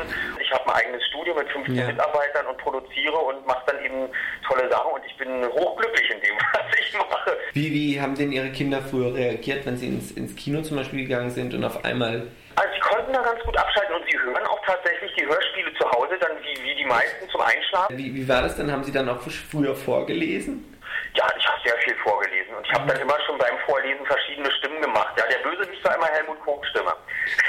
Ich 0.52 0.60
habe 0.60 0.68
ein 0.70 0.84
eigenes 0.84 1.02
Studio 1.08 1.34
mit 1.34 1.50
15 1.50 1.76
Ja. 1.76 1.88
Mitarbeitern 1.88 2.46
und 2.48 2.58
produziere 2.58 3.16
und 3.16 3.48
mache 3.48 3.64
dann 3.68 3.86
eben 3.86 4.10
tolle 4.46 4.70
Sachen 4.70 4.92
und 4.92 5.02
ich 5.06 5.16
bin 5.16 5.46
hochglücklich 5.48 6.12
in 6.12 6.20
dem, 6.20 6.36
was 6.54 6.78
ich 6.78 6.94
mache. 6.94 7.38
Wie, 7.54 7.72
wie 7.72 8.02
haben 8.02 8.16
denn 8.16 8.34
Ihre 8.34 8.50
Kinder 8.52 8.82
früher 8.82 9.14
reagiert, 9.16 9.66
wenn 9.66 9.78
Sie 9.78 9.88
ins, 9.88 10.12
ins 10.12 10.36
Kino 10.36 10.62
zum 10.62 10.76
Beispiel 10.76 11.04
gegangen 11.08 11.30
sind 11.30 11.54
und 11.54 11.64
auf 11.64 11.86
einmal 11.86 12.28
Also 12.58 12.70
sie 12.74 12.80
konnten 12.82 13.14
da 13.14 13.22
ganz 13.22 13.42
gut 13.44 13.56
abschalten 13.58 13.96
und 13.96 14.04
sie 14.12 14.20
hören 14.20 14.46
auch 14.46 14.60
tatsächlich 14.66 15.14
die 15.18 15.26
Hörspiele 15.26 15.74
zu 15.76 15.90
Hause, 15.90 16.18
dann 16.20 16.32
wie, 16.44 16.64
wie 16.64 16.76
die 16.76 16.86
meisten 16.86 17.30
zum 17.30 17.40
Einschlafen. 17.40 17.98
Wie, 17.98 18.14
wie 18.14 18.28
war 18.28 18.42
das 18.42 18.58
dann? 18.58 18.70
Haben 18.70 18.84
Sie 18.84 18.92
dann 18.92 19.08
auch 19.08 19.22
früher 19.22 19.74
vorgelesen? 19.74 20.68
Ja, 21.14 21.28
ich 21.38 21.48
habe 21.48 21.60
sehr 21.64 21.78
viel 21.78 21.96
vorgelesen 22.04 22.54
und 22.56 22.66
ich 22.66 22.72
Ich 22.72 22.78
habe 22.78 22.92
dann 22.92 23.02
immer 23.02 23.18
schon 23.26 23.38
beim 23.38 23.58
Vorlesen 23.66 24.06
verschiedene 24.06 24.52
Stimmen 24.52 24.82
gemacht. 24.82 25.14
Ja, 25.18 25.24
der 25.28 25.50
Bösewicht 25.50 25.82
war 25.86 25.96
immer 25.96 26.08
Helmut 26.08 26.42
Koch 26.42 26.64
Stimme. 26.66 26.94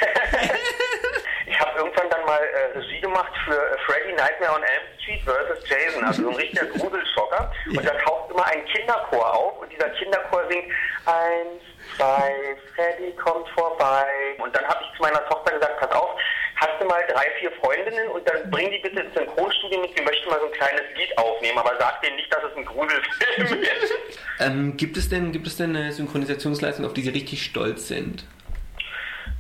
ich 1.63 1.69
habe 1.69 1.79
irgendwann 1.79 2.11
dann 2.11 2.25
mal 2.25 2.41
äh, 2.43 2.79
Regie 2.79 3.01
gemacht 3.01 3.33
für 3.45 3.55
äh, 3.55 3.79
Freddy 3.87 4.13
Nightmare 4.15 4.55
on 4.55 4.63
Elm 4.63 4.83
Street 4.99 5.23
vs. 5.23 5.69
Jason, 5.69 6.05
also 6.05 6.23
so 6.23 6.31
ein 6.31 6.35
richtiger 6.35 6.67
Gruselschocker. 6.79 7.53
Und 7.69 7.85
da 7.85 7.93
taucht 7.99 8.31
immer 8.31 8.45
ein 8.47 8.65
Kinderchor 8.67 9.35
auf 9.35 9.61
und 9.61 9.73
dieser 9.73 9.89
Kinderchor 9.91 10.43
singt 10.51 10.67
eins, 11.07 11.63
zwei, 11.97 12.57
Freddy 12.75 13.13
kommt 13.13 13.49
vorbei. 13.51 14.07
Und 14.39 14.55
dann 14.57 14.65
habe 14.65 14.81
ich 14.83 14.97
zu 14.97 15.03
meiner 15.03 15.25
Tochter 15.29 15.53
gesagt, 15.53 15.79
pass 15.79 15.93
auf, 15.93 16.19
hast 16.57 16.81
du 16.81 16.87
mal 16.87 17.03
drei, 17.09 17.31
vier 17.39 17.53
Freundinnen 17.53 18.09
und 18.09 18.29
dann 18.29 18.51
bring 18.51 18.71
die 18.71 18.79
bitte 18.79 19.01
ins 19.01 19.15
Synchronstudio 19.15 19.81
mit, 19.81 19.97
wir 19.97 20.05
möchten 20.05 20.31
mal 20.31 20.41
so 20.41 20.47
ein 20.47 20.53
kleines 20.53 20.83
Lied 20.97 21.17
aufnehmen, 21.17 21.59
aber 21.59 21.77
sag 21.79 22.03
denen 22.03 22.17
nicht, 22.17 22.33
dass 22.33 22.43
es 22.43 22.57
ein 22.57 22.65
Gruselfilm 22.65 23.63
ist. 23.83 23.95
Ähm, 24.41 24.77
gibt, 24.77 24.97
es 24.97 25.09
denn, 25.09 25.31
gibt 25.31 25.47
es 25.47 25.57
denn 25.59 25.77
eine 25.77 25.93
Synchronisationsleistung, 25.93 26.87
auf 26.87 26.93
die 26.95 27.03
Sie 27.03 27.11
richtig 27.11 27.45
stolz 27.45 27.87
sind? 27.87 28.25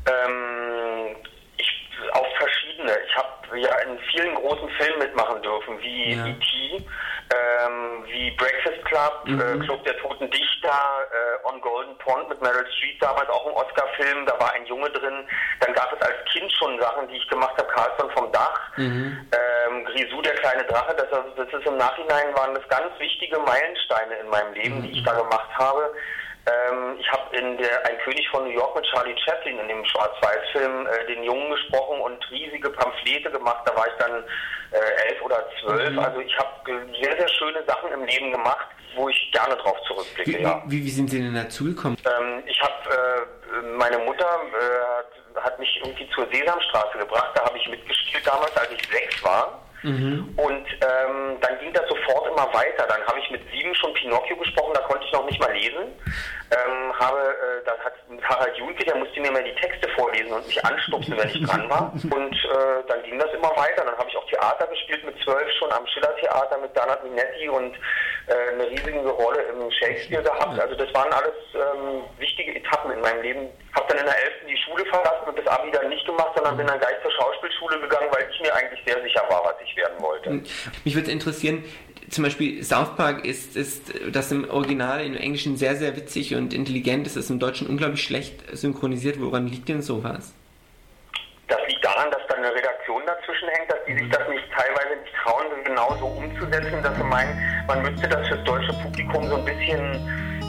Ähm, 0.06 0.81
auf 2.12 2.26
verschiedene. 2.38 2.92
Ich 3.06 3.16
habe 3.16 3.58
ja 3.58 3.74
in 3.80 3.98
vielen 4.10 4.34
großen 4.34 4.68
Filmen 4.70 4.98
mitmachen 4.98 5.42
dürfen, 5.42 5.78
wie 5.80 6.14
Ja. 6.14 6.26
E.T., 6.26 6.84
ähm, 7.34 8.04
wie 8.06 8.30
Breakfast 8.32 8.84
Club, 8.84 9.22
Mhm. 9.24 9.40
äh, 9.40 9.64
Club 9.64 9.82
der 9.84 9.96
Toten 9.98 10.30
Dichter, 10.30 10.68
äh, 11.10 11.48
On 11.48 11.60
Golden 11.60 11.96
Pond 11.98 12.28
mit 12.28 12.40
Meryl 12.42 12.66
Streep, 12.72 13.00
damals 13.00 13.28
auch 13.30 13.46
ein 13.46 13.52
Oscar-Film, 13.54 14.26
da 14.26 14.38
war 14.38 14.52
ein 14.52 14.66
Junge 14.66 14.90
drin. 14.90 15.26
Dann 15.60 15.72
gab 15.74 15.92
es 15.92 16.06
als 16.06 16.16
Kind 16.30 16.52
schon 16.52 16.78
Sachen, 16.80 17.08
die 17.08 17.16
ich 17.16 17.28
gemacht 17.28 17.54
habe, 17.56 17.68
Carlson 17.68 18.10
vom 18.10 18.30
Dach. 18.32 18.60
Mhm. 18.76 19.28
Ähm, 19.32 19.84
Grisou, 19.86 20.20
der 20.22 20.34
kleine 20.34 20.64
Drache, 20.64 20.94
das, 20.94 21.06
das 21.36 21.48
ist 21.60 21.66
im 21.66 21.76
Nachhinein 21.78 22.34
waren 22.36 22.54
das 22.54 22.68
ganz 22.68 22.98
wichtige 22.98 23.38
Meilensteine 23.38 24.14
in 24.16 24.28
meinem 24.28 24.52
Leben, 24.52 24.82
die 24.82 24.90
ich 24.98 25.04
da 25.04 25.12
gemacht 25.12 25.48
habe. 25.58 25.94
Ähm, 26.46 26.96
ich 26.98 27.10
habe 27.12 27.36
in 27.36 27.56
der 27.56 27.86
Ein 27.86 27.98
König 27.98 28.28
von 28.30 28.44
New 28.44 28.50
York 28.50 28.74
mit 28.74 28.84
Charlie 28.86 29.14
Chaplin 29.24 29.58
in 29.60 29.68
dem 29.68 29.84
Schwarz-Weiß-Film 29.84 30.86
äh, 30.86 31.06
den 31.06 31.22
Jungen 31.22 31.50
gesprochen 31.50 32.00
und 32.00 32.30
riesige 32.30 32.70
Pamphlete 32.70 33.30
gemacht. 33.30 33.62
Da 33.64 33.76
war 33.76 33.86
ich 33.86 33.94
dann 33.98 34.24
äh, 34.72 35.08
elf 35.08 35.22
oder 35.22 35.44
zwölf. 35.60 35.90
Mhm. 35.90 35.98
Also 36.00 36.20
ich 36.20 36.36
habe 36.36 36.50
sehr, 37.00 37.16
sehr 37.16 37.28
schöne 37.28 37.62
Sachen 37.66 37.92
im 37.92 38.04
Leben 38.04 38.32
gemacht, 38.32 38.66
wo 38.96 39.08
ich 39.08 39.30
gerne 39.32 39.56
drauf 39.56 39.76
zurückblicke. 39.86 40.38
Wie, 40.38 40.42
ja. 40.42 40.62
wie, 40.66 40.84
wie 40.84 40.90
sind 40.90 41.10
Sie 41.10 41.22
denn 41.22 41.34
dazugekommen? 41.34 41.96
Ähm, 42.04 42.42
ich 42.46 42.60
habe, 42.60 42.90
äh, 42.90 43.62
meine 43.76 43.98
Mutter 43.98 44.26
äh, 44.26 45.36
hat, 45.36 45.44
hat 45.44 45.58
mich 45.60 45.80
irgendwie 45.84 46.08
zur 46.10 46.26
Sesamstraße 46.32 46.98
gebracht. 46.98 47.30
Da 47.34 47.44
habe 47.44 47.56
ich 47.56 47.68
mitgespielt 47.68 48.26
damals, 48.26 48.56
als 48.56 48.70
ich 48.72 48.82
sechs 48.90 49.22
war. 49.22 49.62
Mhm. 49.82 50.28
Und 50.36 50.66
ähm, 50.80 51.36
dann 51.40 51.58
ging 51.58 51.72
das 51.72 51.88
sofort 51.88 52.28
immer 52.28 52.52
weiter. 52.54 52.86
Dann 52.88 53.02
habe 53.06 53.18
ich 53.18 53.30
mit 53.30 53.42
sieben 53.50 53.74
schon 53.74 53.92
Pinocchio 53.94 54.36
gesprochen, 54.36 54.74
da 54.74 54.80
konnte 54.82 55.04
ich 55.04 55.12
noch 55.12 55.26
nicht 55.26 55.40
mal 55.40 55.52
lesen. 55.52 55.90
Ähm, 56.52 56.92
habe, 56.98 57.18
äh, 57.18 57.64
dann 57.64 57.78
hat 57.80 57.94
Harald 58.28 58.56
Junke, 58.58 58.84
der 58.84 58.96
musste 58.96 59.20
mir 59.20 59.30
mal 59.30 59.42
die 59.42 59.54
Texte 59.54 59.88
vorlesen 59.96 60.32
und 60.32 60.46
mich 60.46 60.62
anstupsen, 60.64 61.16
wenn 61.16 61.28
ich 61.28 61.42
dran 61.46 61.68
war. 61.70 61.92
Und 61.94 62.34
äh, 62.34 62.84
dann 62.88 63.02
ging 63.04 63.18
das 63.18 63.32
immer 63.32 63.50
weiter. 63.56 63.84
Dann 63.84 63.96
habe 63.96 64.08
ich 64.08 64.16
auch 64.16 64.26
Theater 64.28 64.66
gespielt 64.66 65.04
mit 65.04 65.16
zwölf 65.24 65.48
schon 65.58 65.72
am 65.72 65.86
Schillertheater 65.86 66.58
mit 66.58 66.74
Bernhard 66.74 67.02
Minetti 67.04 67.48
und 67.48 67.74
äh, 68.26 68.52
eine 68.52 68.68
riesige 68.68 69.00
Rolle 69.00 69.42
im 69.42 69.70
Shakespeare 69.70 70.22
gehabt. 70.22 70.60
Also 70.60 70.74
das 70.74 70.92
waren 70.94 71.12
alles 71.12 71.34
ähm, 71.54 72.04
wichtige 72.18 72.54
Etappen 72.54 72.92
in 72.92 73.00
meinem 73.00 73.22
Leben. 73.22 73.48
Habe 73.74 73.86
dann 73.88 73.98
in 73.98 74.04
der 74.04 74.16
11. 74.22 74.32
die 74.48 74.56
Schule 74.58 74.84
verlassen 74.86 75.28
und 75.28 75.38
das 75.38 75.46
Abi 75.46 75.70
dann 75.70 75.88
nicht 75.88 76.04
gemacht, 76.04 76.32
sondern 76.34 76.56
bin 76.56 76.66
dann 76.66 76.78
gleich 76.78 77.00
zur 77.02 77.12
Schauspielschule 77.12 77.80
gegangen, 77.80 78.08
weil 78.12 78.28
ich 78.30 78.40
mir 78.40 78.54
eigentlich 78.54 78.80
sehr 78.84 79.02
sicher 79.02 79.24
war, 79.28 79.44
was 79.44 79.54
ich 79.64 79.74
werden 79.76 80.00
wollte. 80.00 80.30
Mich 80.84 80.94
würde 80.94 81.10
interessieren, 81.10 81.64
zum 82.12 82.24
Beispiel 82.24 82.62
South 82.62 82.94
Park 82.94 83.24
ist, 83.24 83.56
ist 83.56 83.92
das 84.12 84.30
im 84.32 84.48
Original 84.48 85.04
im 85.04 85.16
Englischen 85.16 85.56
sehr, 85.56 85.76
sehr 85.76 85.96
witzig 85.96 86.34
und 86.34 86.52
intelligent. 86.52 87.06
ist 87.06 87.30
im 87.30 87.38
Deutschen 87.38 87.66
unglaublich 87.66 88.02
schlecht 88.02 88.34
synchronisiert. 88.54 89.18
Woran 89.18 89.46
liegt 89.46 89.68
denn 89.70 89.80
sowas? 89.80 90.34
Das 91.48 91.58
liegt 91.68 91.82
daran, 91.82 92.10
dass 92.10 92.20
da 92.28 92.34
eine 92.34 92.54
Redaktion 92.54 93.02
dazwischen 93.06 93.48
hängt, 93.48 93.72
dass 93.72 93.78
die 93.86 93.94
sich 93.94 94.10
das 94.10 94.28
nicht 94.28 94.44
teilweise 94.54 95.00
nicht 95.00 95.14
trauen, 95.24 95.46
genau 95.64 95.96
so 95.98 96.06
umzusetzen, 96.06 96.82
dass 96.82 96.94
sie 96.96 97.04
meinen, 97.04 97.64
man 97.66 97.82
müsste 97.82 98.06
das 98.06 98.28
fürs 98.28 98.44
deutsche 98.44 98.72
Publikum 98.82 99.26
so 99.28 99.36
ein 99.36 99.44
bisschen 99.46 99.80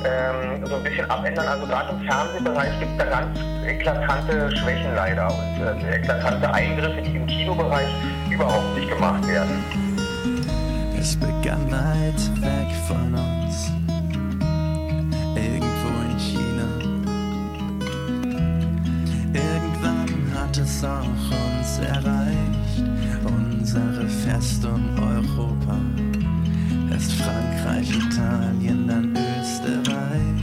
ähm, 0.05 0.65
so 0.65 0.75
ein 0.75 0.83
bisschen 0.83 1.09
abändern. 1.09 1.47
Also 1.47 1.65
gerade 1.65 1.91
im 1.91 2.05
Fernsehbereich 2.05 2.79
gibt 2.79 2.91
es 2.91 2.97
da 2.97 3.05
ganz 3.05 3.39
eklatante 3.65 4.57
Schwächen 4.57 4.95
leider 4.95 5.27
und 5.27 5.63
äh, 5.63 5.95
eklatante 5.95 6.53
Eingriffe, 6.53 7.01
die 7.01 7.15
im 7.15 7.25
Kinobereich 7.25 7.87
überhaupt 8.29 8.77
nicht 8.77 8.89
gemacht 8.89 9.25
werden. 9.27 9.92
Es 11.03 11.17
begann 11.17 11.69
weit 11.69 12.41
weg 12.41 12.69
von 12.87 13.13
uns, 13.13 13.69
irgendwo 15.35 15.89
in 16.09 16.17
China. 16.17 16.69
Irgendwann 19.33 20.33
hat 20.33 20.57
es 20.57 20.81
auch 20.81 21.03
uns 21.03 21.79
erreicht, 21.79 22.85
unsere 23.25 24.07
Festung 24.07 24.81
Europa. 24.97 25.77
Erst 26.89 27.11
Frankreich, 27.11 27.89
Italien, 27.89 28.87
dann 28.87 29.13
Österreich. 29.41 30.39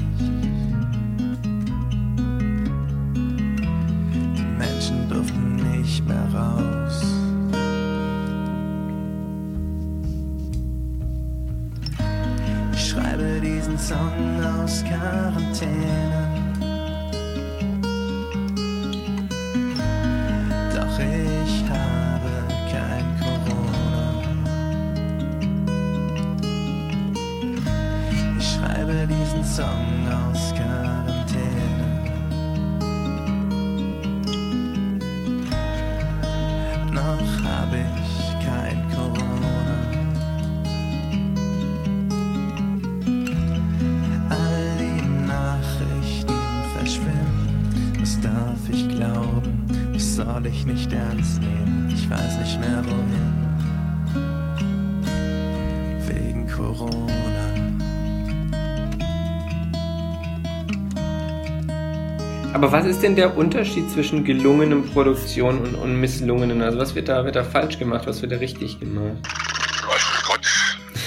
Die 4.37 4.49
Menschen 4.59 5.09
durften 5.09 5.57
nicht 5.57 6.07
mehr 6.07 6.29
raus. 6.35 6.80
Schreibe 12.90 13.40
diesen 13.40 13.79
Song 13.79 14.42
aus 14.42 14.83
Quarantäne. 14.83 16.29
Doch 20.74 20.98
ich 20.98 21.64
habe 21.70 22.33
kein 22.72 23.07
Corona. 23.20 24.22
Ich 28.38 28.46
schreibe 28.55 29.07
diesen 29.07 29.44
Song 29.44 30.09
aus 30.09 30.30
Was 50.51 50.57
soll 50.57 50.67
ich 50.67 50.67
nicht 50.67 50.93
ernst 50.93 51.41
nehmen? 51.41 51.89
Ich 51.95 52.11
weiß 52.11 52.39
nicht 52.39 52.59
mehr 52.59 52.85
wohin. 52.85 53.47
Wegen 56.09 56.51
Corona. 56.51 56.99
Aber 62.53 62.73
was 62.73 62.87
ist 62.87 63.01
denn 63.03 63.15
der 63.15 63.37
Unterschied 63.37 63.89
zwischen 63.93 64.25
gelungenen 64.25 64.91
Produktionen 64.91 65.61
und, 65.61 65.75
und 65.77 66.01
misslungenen? 66.01 66.63
Also 66.63 66.79
was 66.79 66.97
wird 66.97 67.09
da, 67.09 67.25
wird 67.25 67.37
da 67.37 67.45
falsch 67.45 67.79
gemacht, 67.79 68.07
was 68.07 68.21
wird 68.21 68.33
da 68.33 68.37
richtig 68.37 68.81
gemacht? 68.81 69.19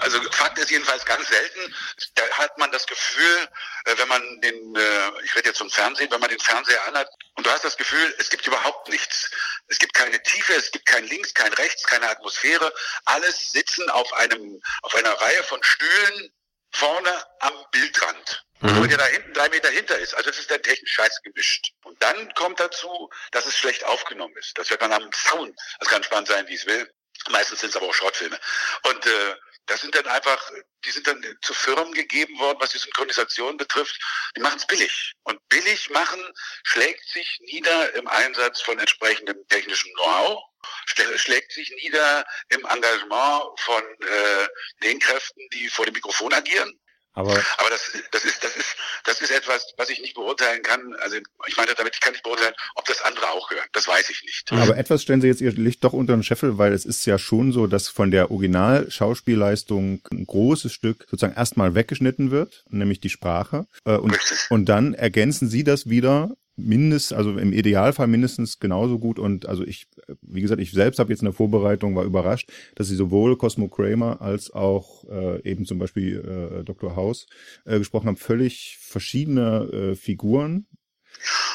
Also 0.00 0.18
Fakt 0.30 0.58
ist 0.58 0.70
jedenfalls 0.70 1.04
ganz 1.04 1.26
selten, 1.28 1.74
da 2.14 2.22
hat 2.38 2.56
man 2.58 2.70
das 2.70 2.86
Gefühl, 2.86 3.48
wenn 3.84 4.08
man 4.08 4.40
den, 4.40 4.76
äh, 4.76 5.24
ich 5.24 5.34
rede 5.34 5.48
jetzt 5.48 5.58
vom 5.58 5.70
Fernsehen, 5.70 6.10
wenn 6.10 6.20
man 6.20 6.30
den 6.30 6.38
Fernseher 6.38 6.86
anhat 6.86 7.08
und 7.34 7.46
du 7.46 7.50
hast 7.50 7.64
das 7.64 7.76
Gefühl, 7.76 8.14
es 8.18 8.30
gibt 8.30 8.46
überhaupt 8.46 8.88
nichts. 8.88 9.30
Es 9.68 9.78
gibt 9.78 9.94
keine 9.94 10.22
Tiefe, 10.22 10.54
es 10.54 10.70
gibt 10.70 10.86
kein 10.86 11.06
Links, 11.06 11.34
kein 11.34 11.52
Rechts, 11.54 11.84
keine 11.84 12.08
Atmosphäre. 12.08 12.72
Alles 13.06 13.52
sitzen 13.52 13.88
auf 13.90 14.12
einem, 14.14 14.60
auf 14.82 14.94
einer 14.94 15.12
Reihe 15.12 15.42
von 15.44 15.62
Stühlen 15.62 16.32
vorne 16.70 17.26
am 17.40 17.52
Bildrand. 17.70 18.44
Obwohl 18.62 18.86
der 18.86 18.98
da 18.98 19.06
hinten 19.06 19.32
drei 19.32 19.48
Meter 19.48 19.70
hinter 19.70 19.98
ist. 19.98 20.14
Also 20.14 20.30
es 20.30 20.38
ist 20.38 20.50
dann 20.50 20.62
technisch 20.62 20.92
scheiße 20.92 21.20
gemischt. 21.22 21.72
Und 21.82 22.00
dann 22.00 22.32
kommt 22.34 22.60
dazu, 22.60 23.10
dass 23.32 23.44
es 23.44 23.56
schlecht 23.58 23.82
aufgenommen 23.84 24.36
ist. 24.36 24.56
Das 24.56 24.70
wird 24.70 24.80
dann 24.80 24.92
am 24.92 25.10
Sound. 25.12 25.58
Das 25.80 25.88
kann 25.88 26.04
spannend 26.04 26.28
sein, 26.28 26.46
wie 26.46 26.54
es 26.54 26.64
will. 26.66 26.88
Meistens 27.30 27.60
sind 27.60 27.70
es 27.70 27.76
aber 27.76 27.86
auch 27.86 27.94
Shortfilme. 27.94 28.38
Und 28.84 29.06
äh, 29.06 29.34
das 29.66 29.80
sind 29.80 29.94
dann 29.94 30.06
einfach, 30.06 30.50
die 30.84 30.90
sind 30.90 31.06
dann 31.06 31.24
zu 31.42 31.54
Firmen 31.54 31.92
gegeben 31.94 32.38
worden, 32.38 32.58
was 32.60 32.70
die 32.70 32.78
Synchronisation 32.78 33.56
betrifft. 33.56 33.98
Die 34.36 34.40
machen 34.40 34.58
es 34.58 34.66
billig. 34.66 35.14
Und 35.22 35.40
billig 35.48 35.90
machen 35.90 36.22
schlägt 36.64 37.04
sich 37.08 37.38
nieder 37.42 37.94
im 37.94 38.08
Einsatz 38.08 38.60
von 38.60 38.78
entsprechendem 38.78 39.46
technischem 39.48 39.92
Know-how, 39.94 40.42
schlä- 40.88 41.18
schlägt 41.18 41.52
sich 41.52 41.70
nieder 41.82 42.24
im 42.48 42.64
Engagement 42.66 43.60
von 43.60 43.82
äh, 44.00 44.48
den 44.82 44.98
Kräften, 44.98 45.48
die 45.52 45.68
vor 45.68 45.84
dem 45.84 45.94
Mikrofon 45.94 46.32
agieren. 46.32 46.78
Aber, 47.14 47.32
aber 47.32 47.70
das, 47.70 47.92
das, 48.10 48.24
ist, 48.24 48.42
das, 48.42 48.56
ist, 48.56 48.76
das 49.04 49.20
ist 49.20 49.30
etwas, 49.30 49.74
was 49.76 49.90
ich 49.90 50.00
nicht 50.00 50.14
beurteilen 50.14 50.62
kann. 50.62 50.94
Also 51.00 51.16
ich 51.46 51.56
meine 51.56 51.74
damit, 51.74 51.94
ich 51.94 52.00
kann 52.00 52.12
nicht 52.12 52.24
beurteilen, 52.24 52.54
ob 52.74 52.86
das 52.86 53.02
andere 53.02 53.30
auch 53.30 53.50
hören. 53.50 53.66
Das 53.72 53.86
weiß 53.86 54.08
ich 54.10 54.22
nicht. 54.22 54.50
Aber 54.52 54.76
etwas 54.78 55.02
stellen 55.02 55.20
Sie 55.20 55.26
jetzt 55.26 55.42
Ihr 55.42 55.52
Licht 55.52 55.84
doch 55.84 55.92
unter 55.92 56.14
den 56.14 56.22
Scheffel, 56.22 56.56
weil 56.56 56.72
es 56.72 56.86
ist 56.86 57.04
ja 57.04 57.18
schon 57.18 57.52
so, 57.52 57.66
dass 57.66 57.88
von 57.88 58.10
der 58.10 58.30
Original-Schauspielleistung 58.30 60.00
ein 60.10 60.26
großes 60.26 60.72
Stück 60.72 61.06
sozusagen 61.10 61.34
erstmal 61.34 61.74
weggeschnitten 61.74 62.30
wird, 62.30 62.64
nämlich 62.70 63.00
die 63.00 63.10
Sprache. 63.10 63.66
Äh, 63.84 63.96
und, 63.96 64.18
und 64.48 64.66
dann 64.66 64.94
ergänzen 64.94 65.48
Sie 65.48 65.64
das 65.64 65.88
wieder 65.90 66.30
mindest, 66.56 67.12
also 67.12 67.36
im 67.38 67.52
Idealfall 67.52 68.06
mindestens 68.06 68.58
genauso 68.58 68.98
gut. 68.98 69.18
Und 69.18 69.46
also 69.46 69.64
ich, 69.64 69.86
wie 70.20 70.40
gesagt, 70.40 70.60
ich 70.60 70.72
selbst 70.72 70.98
habe 70.98 71.10
jetzt 71.10 71.22
in 71.22 71.26
der 71.26 71.34
Vorbereitung 71.34 71.94
war 71.94 72.04
überrascht, 72.04 72.50
dass 72.74 72.88
sie 72.88 72.96
sowohl 72.96 73.36
Cosmo 73.36 73.68
Kramer 73.68 74.20
als 74.20 74.50
auch 74.50 75.04
äh, 75.10 75.42
eben 75.48 75.64
zum 75.64 75.78
Beispiel 75.78 76.60
äh, 76.60 76.64
Dr. 76.64 76.96
House 76.96 77.26
äh, 77.64 77.78
gesprochen 77.78 78.08
haben. 78.08 78.16
Völlig 78.16 78.78
verschiedene 78.80 79.92
äh, 79.92 79.94
Figuren, 79.94 80.66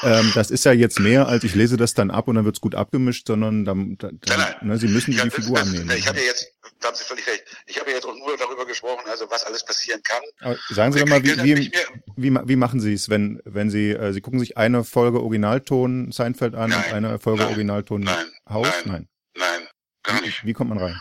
ähm, 0.02 0.30
das 0.34 0.50
ist 0.50 0.64
ja 0.64 0.72
jetzt 0.72 1.00
mehr, 1.00 1.28
als 1.28 1.44
ich 1.44 1.54
lese 1.54 1.76
das 1.76 1.94
dann 1.94 2.10
ab 2.10 2.28
und 2.28 2.36
dann 2.36 2.44
wird's 2.44 2.60
gut 2.60 2.74
abgemischt, 2.74 3.26
sondern 3.26 3.64
dann, 3.64 3.96
dann, 3.98 4.20
nein. 4.26 4.54
Ne, 4.62 4.78
Sie 4.78 4.88
müssen 4.88 5.12
ja, 5.12 5.24
die 5.24 5.30
Figur 5.30 5.58
das, 5.58 5.68
annehmen. 5.68 5.90
Ich 5.96 6.06
habe 6.06 6.18
ja 6.18 6.24
jetzt, 6.24 6.57
da 6.80 6.88
haben 6.88 6.96
Sie 6.96 7.04
völlig 7.04 7.26
recht, 7.26 7.44
ich 7.66 7.78
habe 7.78 7.90
ja 7.90 7.96
jetzt 7.96 8.06
auch 8.06 8.14
nur 8.14 8.36
darüber 8.36 8.66
gesprochen, 8.66 9.08
also 9.08 9.30
was 9.30 9.44
alles 9.44 9.64
passieren 9.64 10.02
kann. 10.02 10.22
Aber 10.40 10.58
sagen 10.70 10.92
Sie 10.92 11.00
doch 11.00 11.06
mal, 11.06 11.22
wie, 11.22 11.42
wie, 11.42 11.72
wie, 12.16 12.38
wie 12.48 12.56
machen 12.56 12.80
Sie 12.80 12.94
es, 12.94 13.08
wenn, 13.08 13.40
wenn 13.44 13.70
Sie, 13.70 13.90
äh, 13.90 14.12
Sie 14.12 14.20
gucken 14.20 14.40
sich 14.40 14.56
eine 14.56 14.84
Folge 14.84 15.20
Originalton 15.20 16.12
Seinfeld 16.12 16.54
an 16.54 16.70
nein, 16.70 16.84
und 16.84 16.94
eine 16.94 17.18
Folge 17.18 17.42
nein, 17.42 17.48
Originalton 17.48 18.00
nein, 18.02 18.32
Haus? 18.48 18.68
Nein, 18.84 19.08
nein, 19.34 19.68
gar 20.02 20.20
nicht. 20.20 20.42
Wie, 20.42 20.48
wie 20.48 20.52
kommt 20.52 20.70
man 20.70 20.78
rein? 20.78 21.00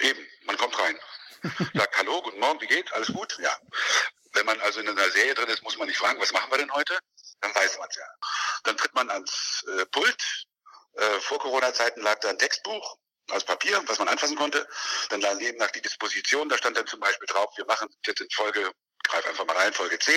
Eben, 0.00 0.20
man 0.46 0.56
kommt 0.56 0.78
rein. 0.78 0.96
Sagt 1.74 1.96
Hallo, 1.98 2.20
guten 2.22 2.40
Morgen, 2.40 2.60
wie 2.60 2.66
geht? 2.66 2.92
Alles 2.92 3.08
gut? 3.12 3.38
Ja. 3.42 3.56
Wenn 4.32 4.46
man 4.46 4.60
also 4.60 4.80
in 4.80 4.88
einer 4.88 5.10
Serie 5.10 5.34
drin 5.34 5.48
ist, 5.48 5.62
muss 5.62 5.78
man 5.78 5.88
nicht 5.88 5.98
fragen, 5.98 6.20
was 6.20 6.32
machen 6.32 6.50
wir 6.50 6.58
denn 6.58 6.70
heute? 6.72 6.98
Dann 7.40 7.54
weiß 7.54 7.78
man 7.78 7.88
es 7.88 7.96
ja. 7.96 8.04
Dann 8.64 8.76
tritt 8.76 8.94
man 8.94 9.08
ans 9.10 9.64
äh, 9.78 9.86
Pult. 9.86 10.44
Äh, 10.94 11.20
vor 11.20 11.38
Corona-Zeiten 11.38 12.02
lag 12.02 12.18
da 12.20 12.30
ein 12.30 12.38
Textbuch 12.38 12.97
aus 13.30 13.44
Papier, 13.44 13.82
was 13.86 13.98
man 13.98 14.08
anfassen 14.08 14.36
konnte. 14.36 14.66
Dann 15.10 15.20
daneben 15.20 15.58
nach 15.58 15.70
die 15.70 15.82
Disposition, 15.82 16.48
da 16.48 16.56
stand 16.58 16.76
dann 16.76 16.86
zum 16.86 17.00
Beispiel 17.00 17.26
drauf, 17.26 17.52
wir 17.56 17.66
machen 17.66 17.88
jetzt 18.06 18.20
in 18.20 18.30
Folge 18.30 18.72
greif 19.08 19.26
einfach 19.26 19.46
mal 19.46 19.56
rein, 19.56 19.72
Folge 19.72 19.98
10. 19.98 20.14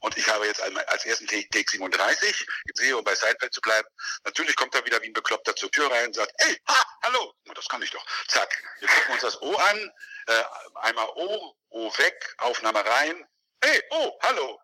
Und 0.00 0.16
ich 0.16 0.28
habe 0.28 0.46
jetzt 0.46 0.60
als 0.60 1.04
ersten 1.04 1.26
Take, 1.26 1.48
Take 1.48 1.70
37 1.70 2.46
im 2.76 2.94
um 2.96 3.04
bei 3.04 3.14
Seinfeld 3.14 3.52
zu 3.52 3.60
bleiben. 3.60 3.88
Natürlich 4.24 4.54
kommt 4.56 4.74
er 4.74 4.84
wieder 4.84 5.00
wie 5.02 5.06
ein 5.06 5.12
Bekloppter 5.12 5.56
zur 5.56 5.70
Tür 5.70 5.90
rein 5.90 6.06
und 6.06 6.14
sagt, 6.14 6.32
hey, 6.38 6.60
ha, 6.68 6.84
hallo. 7.04 7.34
Das 7.54 7.68
kann 7.68 7.82
ich 7.82 7.90
doch. 7.90 8.04
Zack. 8.28 8.62
Wir 8.80 8.88
gucken 8.88 9.12
uns 9.14 9.22
das 9.22 9.40
O 9.42 9.54
an. 9.54 9.92
Äh, 10.26 10.44
einmal 10.82 11.08
O, 11.16 11.56
O 11.70 11.98
weg, 11.98 12.34
Aufnahme 12.38 12.84
rein. 12.84 13.26
Hey, 13.62 13.82
oh, 13.90 14.18
hallo. 14.22 14.60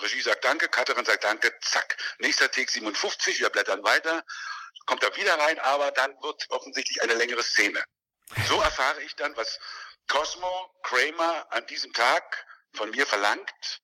Regie 0.00 0.20
sagt 0.20 0.44
Danke, 0.44 0.68
Katterin 0.68 1.04
sagt 1.04 1.22
Danke, 1.22 1.54
zack. 1.60 1.96
Nächster 2.18 2.50
Take 2.50 2.70
57, 2.70 3.40
wir 3.40 3.50
blättern 3.50 3.84
weiter, 3.84 4.24
kommt 4.86 5.02
er 5.02 5.14
wieder 5.16 5.38
rein, 5.38 5.58
aber 5.60 5.90
dann 5.92 6.12
wird 6.22 6.46
offensichtlich 6.50 7.02
eine 7.02 7.14
längere 7.14 7.42
Szene. 7.42 7.82
So 8.48 8.60
erfahre 8.60 9.02
ich 9.02 9.14
dann, 9.16 9.36
was 9.36 9.58
Cosmo 10.08 10.70
Kramer 10.82 11.46
an 11.50 11.66
diesem 11.66 11.92
Tag 11.92 12.46
von 12.74 12.90
mir 12.90 13.06
verlangt. 13.06 13.80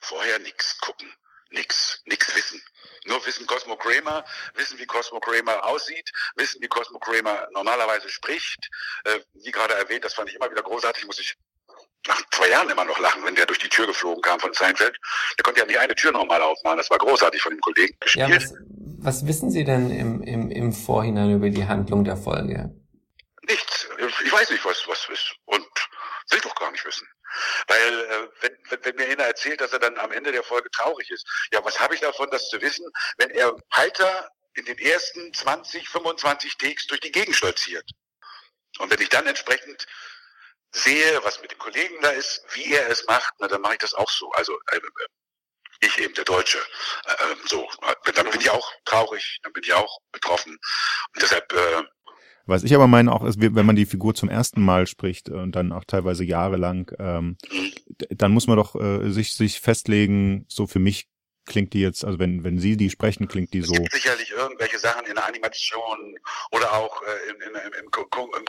Vorher 0.00 0.38
nix 0.38 0.78
gucken, 0.80 1.12
nix, 1.50 2.02
nix 2.04 2.34
wissen. 2.34 2.62
Nur 3.06 3.24
wissen 3.26 3.46
Cosmo 3.46 3.76
Kramer, 3.76 4.24
wissen, 4.54 4.78
wie 4.78 4.86
Cosmo 4.86 5.20
Kramer 5.20 5.64
aussieht, 5.64 6.10
wissen, 6.36 6.60
wie 6.62 6.68
Cosmo 6.68 6.98
Kramer 6.98 7.48
normalerweise 7.52 8.08
spricht. 8.08 8.70
Äh, 9.04 9.20
wie 9.34 9.50
gerade 9.50 9.74
erwähnt, 9.74 10.04
das 10.04 10.14
fand 10.14 10.28
ich 10.28 10.36
immer 10.36 10.50
wieder 10.50 10.62
großartig, 10.62 11.06
muss 11.06 11.18
ich 11.18 11.36
nach 12.06 12.20
zwei 12.30 12.48
Jahren 12.48 12.68
immer 12.68 12.84
noch 12.84 12.98
lachen, 12.98 13.24
wenn 13.24 13.34
der 13.34 13.46
durch 13.46 13.58
die 13.58 13.68
Tür 13.68 13.86
geflogen 13.86 14.22
kam 14.22 14.38
von 14.38 14.52
Seinfeld. 14.52 14.98
Der 15.38 15.42
konnte 15.42 15.60
ja 15.60 15.66
nicht 15.66 15.78
eine 15.78 15.94
Tür 15.94 16.12
nochmal 16.12 16.42
aufmachen. 16.42 16.76
Das 16.76 16.90
war 16.90 16.98
großartig 16.98 17.40
von 17.40 17.52
dem 17.52 17.60
Kollegen 17.60 17.96
gespielt. 18.00 18.28
Ja, 18.28 18.58
was, 19.04 19.26
wissen 19.26 19.50
Sie 19.50 19.64
denn 19.64 19.90
im, 19.90 20.22
im, 20.22 20.50
im 20.50 20.72
Vorhinein 20.72 21.34
über 21.34 21.50
die 21.50 21.66
Handlung 21.66 22.04
der 22.04 22.16
Folge? 22.16 22.74
Nichts. 23.42 23.88
Ich 24.24 24.32
weiß 24.32 24.50
nicht, 24.50 24.64
was 24.64 24.86
was 24.88 25.08
ist. 25.10 25.34
Und 25.44 25.66
will 26.30 26.40
doch 26.40 26.54
gar 26.54 26.70
nicht 26.70 26.84
wissen. 26.84 27.06
Weil 27.66 28.00
äh, 28.00 28.28
wenn, 28.40 28.56
wenn, 28.70 28.84
wenn 28.84 28.96
mir 28.96 29.06
einer 29.08 29.24
erzählt, 29.24 29.60
dass 29.60 29.72
er 29.72 29.78
dann 29.78 29.98
am 29.98 30.12
Ende 30.12 30.32
der 30.32 30.42
Folge 30.42 30.70
traurig 30.70 31.10
ist, 31.10 31.26
ja, 31.52 31.64
was 31.64 31.80
habe 31.80 31.94
ich 31.94 32.00
davon, 32.00 32.30
das 32.30 32.48
zu 32.48 32.60
wissen, 32.60 32.86
wenn 33.18 33.30
er 33.30 33.54
heiter 33.74 34.28
in 34.54 34.64
den 34.64 34.78
ersten 34.78 35.32
20, 35.32 35.88
25 35.88 36.56
Takes 36.58 36.86
durch 36.86 37.00
die 37.00 37.12
Gegend 37.12 37.36
stolziert? 37.36 37.88
Und 38.78 38.90
wenn 38.90 39.00
ich 39.00 39.08
dann 39.08 39.26
entsprechend 39.26 39.86
sehe, 40.72 41.22
was 41.24 41.40
mit 41.40 41.52
dem 41.52 41.58
Kollegen 41.58 42.00
da 42.02 42.10
ist, 42.10 42.44
wie 42.52 42.72
er 42.72 42.88
es 42.88 43.06
macht, 43.06 43.32
na, 43.38 43.48
dann 43.48 43.60
mache 43.60 43.74
ich 43.74 43.78
das 43.80 43.94
auch 43.94 44.10
so. 44.10 44.30
Also 44.32 44.52
äh, 44.72 44.76
äh 44.76 44.80
ich 45.86 45.98
eben 45.98 46.14
der 46.14 46.24
Deutsche. 46.24 46.58
Äh, 46.58 47.32
ähm, 47.32 47.38
so, 47.46 47.68
dann 48.14 48.30
bin 48.30 48.40
ich 48.40 48.50
auch 48.50 48.70
traurig, 48.84 49.38
dann 49.42 49.52
bin 49.52 49.62
ich 49.62 49.72
auch 49.72 49.98
betroffen. 50.12 50.52
Und 50.52 51.22
deshalb 51.22 51.52
äh, 51.52 51.82
was 52.46 52.62
ich 52.62 52.74
aber 52.74 52.86
meine 52.86 53.10
auch 53.10 53.24
ist, 53.24 53.40
wenn 53.40 53.64
man 53.64 53.76
die 53.76 53.86
Figur 53.86 54.14
zum 54.14 54.28
ersten 54.28 54.62
Mal 54.62 54.86
spricht 54.86 55.30
und 55.30 55.52
dann 55.52 55.72
auch 55.72 55.84
teilweise 55.84 56.24
jahrelang, 56.24 56.90
ähm, 56.98 57.38
mhm. 57.50 57.72
dann 58.10 58.32
muss 58.32 58.46
man 58.46 58.58
doch 58.58 58.74
äh, 58.74 59.10
sich 59.10 59.34
sich 59.34 59.60
festlegen. 59.60 60.44
So 60.48 60.66
für 60.66 60.78
mich 60.78 61.08
klingt 61.46 61.72
die 61.72 61.80
jetzt, 61.80 62.04
also 62.04 62.18
wenn, 62.18 62.44
wenn 62.44 62.58
Sie 62.58 62.76
die 62.76 62.90
sprechen, 62.90 63.28
klingt 63.28 63.52
die 63.52 63.62
so. 63.62 63.72
Es 63.72 63.80
gibt 63.80 63.92
sicherlich 63.92 64.30
irgendwelche 64.30 64.78
Sachen 64.78 65.06
in 65.06 65.14
der 65.14 65.26
Animation 65.26 66.16
oder 66.50 66.72
auch 66.72 67.02
äh, 67.02 67.30
im, 67.30 67.40
im, 67.40 67.54
im, 67.54 67.72
im, 67.84 67.90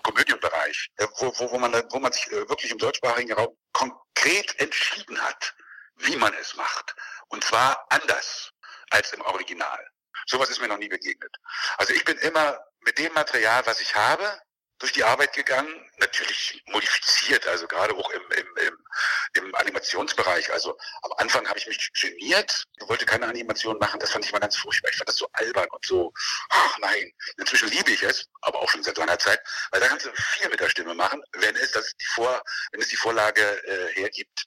Komödienbereich, 0.04 0.90
äh, 0.98 1.08
wo, 1.20 1.28
wo, 1.38 1.52
wo, 1.52 1.58
man, 1.58 1.74
wo 1.92 2.00
man 2.00 2.12
sich 2.12 2.28
äh, 2.32 2.50
wirklich 2.50 2.72
im 2.72 2.78
deutschsprachigen 2.78 3.34
Raum 3.34 3.56
konkret 3.74 4.60
entschieden 4.60 5.18
hat, 5.20 5.56
wie 5.98 6.16
man 6.18 6.34
es 6.42 6.56
macht. 6.56 6.96
Und 7.28 7.44
zwar 7.44 7.86
anders 7.90 8.52
als 8.90 9.14
im 9.14 9.22
Original. 9.22 9.88
Sowas 10.28 10.50
ist 10.50 10.60
mir 10.60 10.68
noch 10.68 10.78
nie 10.78 10.90
begegnet. 10.90 11.36
Also 11.78 11.94
ich 11.94 12.04
bin 12.06 12.18
immer 12.20 12.60
mit 12.82 12.98
dem 12.98 13.14
Material, 13.14 13.66
was 13.66 13.82
ich 13.82 13.96
habe, 13.96 14.40
durch 14.80 14.92
die 14.92 15.04
Arbeit 15.04 15.34
gegangen, 15.34 15.74
natürlich 16.00 16.62
modifiziert, 16.68 17.48
also 17.48 17.66
gerade 17.68 17.96
auch 17.96 18.10
im, 18.10 18.22
im, 18.32 18.48
im, 18.68 18.86
im 19.34 19.56
Animationsbereich. 19.56 20.52
Also 20.52 20.78
am 21.04 21.14
Anfang 21.14 21.48
habe 21.48 21.58
ich 21.58 21.68
mich 21.68 21.92
geniert, 21.94 22.66
wollte 22.82 23.06
keine 23.06 23.26
Animation 23.26 23.78
machen, 23.80 24.00
das 24.00 24.12
fand 24.12 24.26
ich 24.26 24.32
mal 24.34 24.40
ganz 24.40 24.58
furchtbar. 24.58 24.90
Ich 24.92 24.98
fand 24.98 25.08
das 25.08 25.16
so 25.16 25.30
albern 25.32 25.68
und 25.72 25.86
so, 25.86 26.12
ach 26.50 26.78
nein. 26.80 27.12
Inzwischen 27.38 27.70
liebe 27.70 27.92
ich 27.92 28.04
es, 28.04 28.28
aber 28.42 28.60
auch 28.60 28.70
schon 28.70 28.84
seit 28.84 28.98
langer 28.98 29.18
Zeit, 29.18 29.42
weil 29.72 29.80
da 29.80 29.88
kannst 29.88 30.06
du 30.06 30.12
viel 30.14 30.50
mit 30.50 30.60
der 30.60 30.70
Stimme 30.70 30.94
machen, 30.94 31.24
wenn 31.34 31.56
es 31.56 31.72
das 31.72 31.96
die 31.96 32.06
Vor, 32.14 32.44
wenn 32.72 32.82
es 32.82 32.90
die 32.90 32.98
Vorlage 32.98 33.42
äh, 33.42 33.94
hergibt. 33.94 34.46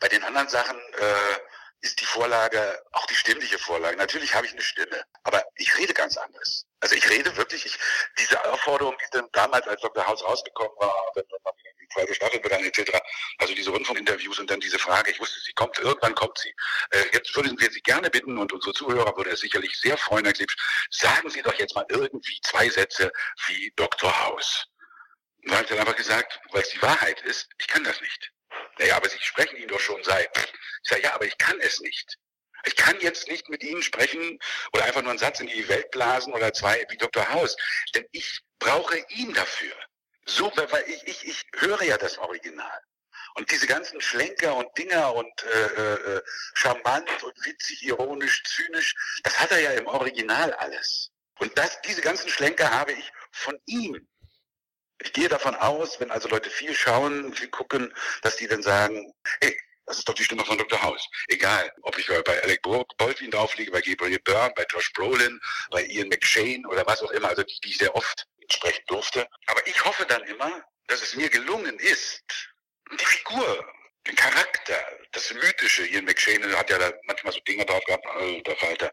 Bei 0.00 0.08
den 0.08 0.22
anderen 0.24 0.48
Sachen 0.48 0.76
äh, 0.76 1.38
ist 1.82 2.00
die 2.00 2.04
Vorlage, 2.04 2.80
auch 2.92 3.06
die 3.06 3.14
stimmliche 3.14 3.58
Vorlage. 3.58 3.96
Natürlich 3.96 4.34
habe 4.34 4.46
ich 4.46 4.52
eine 4.52 4.62
Stimme, 4.62 5.04
aber 5.24 5.44
ich 5.56 5.76
rede 5.76 5.92
ganz 5.92 6.16
anders. 6.16 6.64
Also 6.80 6.94
ich 6.94 7.08
rede 7.10 7.36
wirklich, 7.36 7.66
ich, 7.66 7.78
diese 8.18 8.42
Aufforderung, 8.44 8.96
die 8.98 9.10
dann 9.10 9.28
damals 9.32 9.66
als 9.66 9.80
Dr. 9.80 10.06
House 10.06 10.22
rausgekommen 10.22 10.72
war, 10.78 10.94
wenn 11.14 11.24
man 11.44 11.52
die 11.80 11.88
zweite 11.88 12.14
Staffel 12.14 12.40
begann, 12.40 12.64
etc., 12.64 12.98
also 13.38 13.54
diese 13.54 13.70
Rundfunkinterviews 13.70 14.38
und 14.38 14.50
dann 14.50 14.60
diese 14.60 14.78
Frage, 14.78 15.10
ich 15.10 15.20
wusste, 15.20 15.40
sie 15.40 15.52
kommt, 15.54 15.76
irgendwann 15.78 16.14
kommt 16.14 16.38
sie. 16.38 16.54
Äh, 16.90 17.04
jetzt 17.12 17.34
würden 17.34 17.58
wir 17.58 17.70
Sie 17.70 17.82
gerne 17.82 18.10
bitten 18.10 18.38
und 18.38 18.52
unsere 18.52 18.72
Zuhörer 18.74 19.16
würde 19.16 19.30
es 19.30 19.40
sicherlich 19.40 19.76
sehr 19.78 19.98
freuen, 19.98 20.24
Herr 20.24 20.34
Klipsch, 20.34 20.56
sagen 20.90 21.30
Sie 21.30 21.42
doch 21.42 21.54
jetzt 21.54 21.74
mal 21.74 21.86
irgendwie 21.88 22.38
zwei 22.42 22.68
Sätze 22.68 23.10
wie 23.46 23.72
Dr. 23.76 24.24
House. 24.24 24.66
Und 25.44 25.50
dann 25.50 25.56
habe 25.56 25.64
ich 25.64 25.70
dann 25.70 25.78
einfach 25.80 25.96
gesagt, 25.96 26.40
weil 26.52 26.62
es 26.62 26.68
die 26.70 26.82
Wahrheit 26.82 27.20
ist, 27.22 27.48
ich 27.58 27.66
kann 27.66 27.82
das 27.82 28.00
nicht. 28.00 28.32
Naja, 28.78 28.96
aber 28.96 29.08
Sie 29.08 29.18
sprechen 29.20 29.56
ihn 29.56 29.68
doch 29.68 29.80
schon 29.80 30.02
seit. 30.02 30.30
Ich 30.82 30.88
sage, 30.88 31.02
ja, 31.02 31.14
aber 31.14 31.26
ich 31.26 31.36
kann 31.38 31.60
es 31.60 31.80
nicht. 31.80 32.18
Ich 32.64 32.76
kann 32.76 32.98
jetzt 33.00 33.28
nicht 33.28 33.48
mit 33.48 33.62
Ihnen 33.62 33.82
sprechen 33.82 34.38
oder 34.72 34.84
einfach 34.84 35.02
nur 35.02 35.10
einen 35.10 35.18
Satz 35.18 35.40
in 35.40 35.48
die 35.48 35.68
Welt 35.68 35.90
blasen 35.90 36.32
oder 36.32 36.52
zwei 36.52 36.84
wie 36.88 36.96
Dr. 36.96 37.28
House, 37.28 37.56
denn 37.94 38.06
ich 38.12 38.40
brauche 38.58 38.98
ihn 39.08 39.34
dafür. 39.34 39.74
So, 40.24 40.52
weil 40.56 40.84
ich, 40.88 41.06
ich, 41.06 41.26
ich 41.26 41.44
höre 41.56 41.82
ja 41.82 41.98
das 41.98 42.18
Original. 42.18 42.80
Und 43.34 43.50
diese 43.50 43.66
ganzen 43.66 44.00
Schlenker 44.00 44.54
und 44.56 44.76
Dinger 44.76 45.14
und 45.14 45.42
äh, 45.42 45.84
äh, 45.84 46.22
charmant 46.54 47.22
und 47.22 47.46
witzig, 47.46 47.82
ironisch, 47.82 48.42
zynisch, 48.44 48.94
das 49.22 49.38
hat 49.38 49.50
er 49.50 49.60
ja 49.60 49.70
im 49.72 49.86
Original 49.86 50.52
alles. 50.54 51.10
Und 51.38 51.56
das, 51.56 51.80
diese 51.82 52.02
ganzen 52.02 52.28
Schlenker 52.28 52.70
habe 52.70 52.92
ich 52.92 53.10
von 53.32 53.58
ihm. 53.66 54.06
Ich 55.04 55.12
gehe 55.12 55.28
davon 55.28 55.54
aus, 55.56 55.98
wenn 56.00 56.10
also 56.10 56.28
Leute 56.28 56.48
viel 56.48 56.74
schauen, 56.74 57.34
viel 57.34 57.48
gucken, 57.48 57.92
dass 58.22 58.36
die 58.36 58.46
dann 58.46 58.62
sagen, 58.62 59.12
hey, 59.40 59.56
das 59.86 59.98
ist 59.98 60.08
doch 60.08 60.14
die 60.14 60.22
Stimme 60.22 60.44
von 60.44 60.56
Dr. 60.56 60.80
House. 60.80 61.08
Egal, 61.28 61.72
ob 61.82 61.98
ich 61.98 62.06
bei 62.06 62.42
Alec 62.42 62.62
Baldwin 62.62 63.30
draufliege, 63.32 63.72
bei 63.72 63.80
Gabriel 63.80 64.20
Byrne, 64.20 64.52
bei 64.54 64.64
Josh 64.70 64.92
Brolin, 64.92 65.40
bei 65.70 65.84
Ian 65.84 66.08
McShane 66.08 66.62
oder 66.68 66.86
was 66.86 67.02
auch 67.02 67.10
immer, 67.10 67.28
also 67.28 67.42
die, 67.42 67.58
die 67.64 67.70
ich 67.70 67.78
sehr 67.78 67.94
oft 67.96 68.26
sprechen 68.48 68.84
durfte. 68.86 69.26
Aber 69.46 69.66
ich 69.66 69.84
hoffe 69.84 70.06
dann 70.06 70.22
immer, 70.24 70.64
dass 70.86 71.02
es 71.02 71.16
mir 71.16 71.28
gelungen 71.28 71.78
ist, 71.80 72.22
die 72.92 73.04
Figur, 73.04 73.66
den 74.06 74.14
Charakter, 74.14 74.78
das 75.10 75.32
Mythische, 75.34 75.84
Ian 75.86 76.04
McShane 76.04 76.56
hat 76.56 76.70
ja 76.70 76.78
da 76.78 76.92
manchmal 77.04 77.32
so 77.32 77.40
Dinge 77.40 77.66
drauf 77.66 77.84
gehabt, 77.84 78.06
alter 78.06 78.56
Falter, 78.56 78.92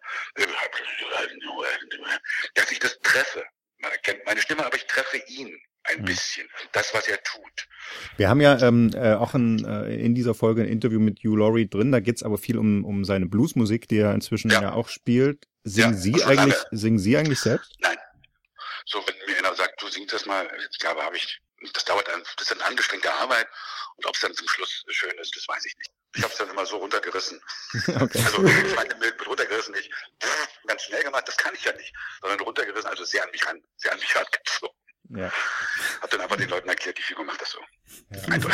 dass 2.55 2.71
ich 2.71 2.79
das 2.79 2.97
treffe. 2.99 3.45
Man 3.77 3.91
erkennt 3.91 4.25
meine 4.25 4.41
Stimme, 4.41 4.65
aber 4.65 4.75
ich 4.75 4.85
treffe 4.87 5.17
ihn. 5.27 5.59
Ein 5.83 6.05
bisschen. 6.05 6.47
Das, 6.71 6.93
was 6.93 7.07
er 7.07 7.21
tut. 7.23 7.67
Wir 8.17 8.29
haben 8.29 8.41
ja 8.41 8.59
ähm, 8.61 8.91
äh, 8.93 9.13
auch 9.13 9.33
ein, 9.33 9.65
äh, 9.65 9.95
in 9.95 10.13
dieser 10.13 10.35
Folge 10.35 10.61
ein 10.61 10.67
Interview 10.67 10.99
mit 10.99 11.19
Hugh 11.19 11.35
Laurie 11.35 11.67
drin. 11.67 11.91
Da 11.91 11.99
geht's 11.99 12.21
aber 12.21 12.37
viel 12.37 12.57
um, 12.57 12.85
um 12.85 13.05
seine 13.05 13.25
Bluesmusik, 13.25 13.87
die 13.87 13.97
er 13.97 14.13
inzwischen 14.13 14.51
ja, 14.51 14.61
ja 14.61 14.73
auch 14.73 14.89
spielt. 14.89 15.47
Singen 15.63 15.93
ja, 15.93 15.97
Sie 15.97 16.23
eigentlich, 16.23 16.55
singen 16.71 16.99
Sie 16.99 17.17
eigentlich 17.17 17.39
selbst? 17.39 17.73
Nein. 17.79 17.97
So, 18.85 19.03
wenn 19.05 19.15
mir 19.27 19.37
einer 19.39 19.55
sagt, 19.55 19.81
du 19.81 19.87
singst 19.87 20.13
das 20.13 20.25
mal, 20.25 20.47
ich 20.71 20.79
glaube, 20.79 21.01
habe 21.01 21.15
ich, 21.15 21.39
das 21.73 21.85
dauert 21.85 22.07
dann, 22.07 22.21
das 22.37 22.47
ist 22.47 22.53
eine 22.53 22.65
angestrengte 22.65 23.11
Arbeit. 23.13 23.47
Und 23.95 24.05
ob 24.05 24.15
es 24.15 24.21
dann 24.21 24.33
zum 24.33 24.47
Schluss 24.47 24.83
schön 24.89 25.17
ist, 25.19 25.35
das 25.35 25.47
weiß 25.47 25.65
ich 25.65 25.77
nicht. 25.77 25.91
Ich 26.15 26.23
habe 26.23 26.31
es 26.31 26.39
dann 26.39 26.49
immer 26.49 26.65
so 26.65 26.77
runtergerissen. 26.77 27.41
okay. 28.01 28.23
Also 28.25 28.43
ich 28.43 28.75
meine, 28.75 28.95
mit 28.95 29.27
runtergerissen 29.27 29.73
nicht 29.73 29.91
ganz 30.65 30.83
schnell 30.83 31.03
gemacht, 31.03 31.27
das 31.27 31.37
kann 31.37 31.53
ich 31.53 31.65
ja 31.65 31.73
nicht, 31.73 31.93
sondern 32.21 32.39
runtergerissen, 32.41 32.89
also 32.89 33.03
sehr 33.03 33.23
an 33.23 33.31
mich 33.31 33.45
ran, 33.45 33.61
sehr 33.77 33.91
an 33.91 33.99
mich 33.99 34.15
rangezogen. 34.15 34.75
Ja. 35.09 35.31
Hab 36.01 36.09
dann 36.11 36.21
einfach 36.21 36.37
den 36.37 36.49
Leuten 36.49 36.69
erklärt, 36.69 36.97
die 36.97 37.01
Figur 37.01 37.25
macht 37.25 37.41
das 37.41 37.51
so. 37.51 37.59
Ja. 38.11 38.33
Also, 38.33 38.47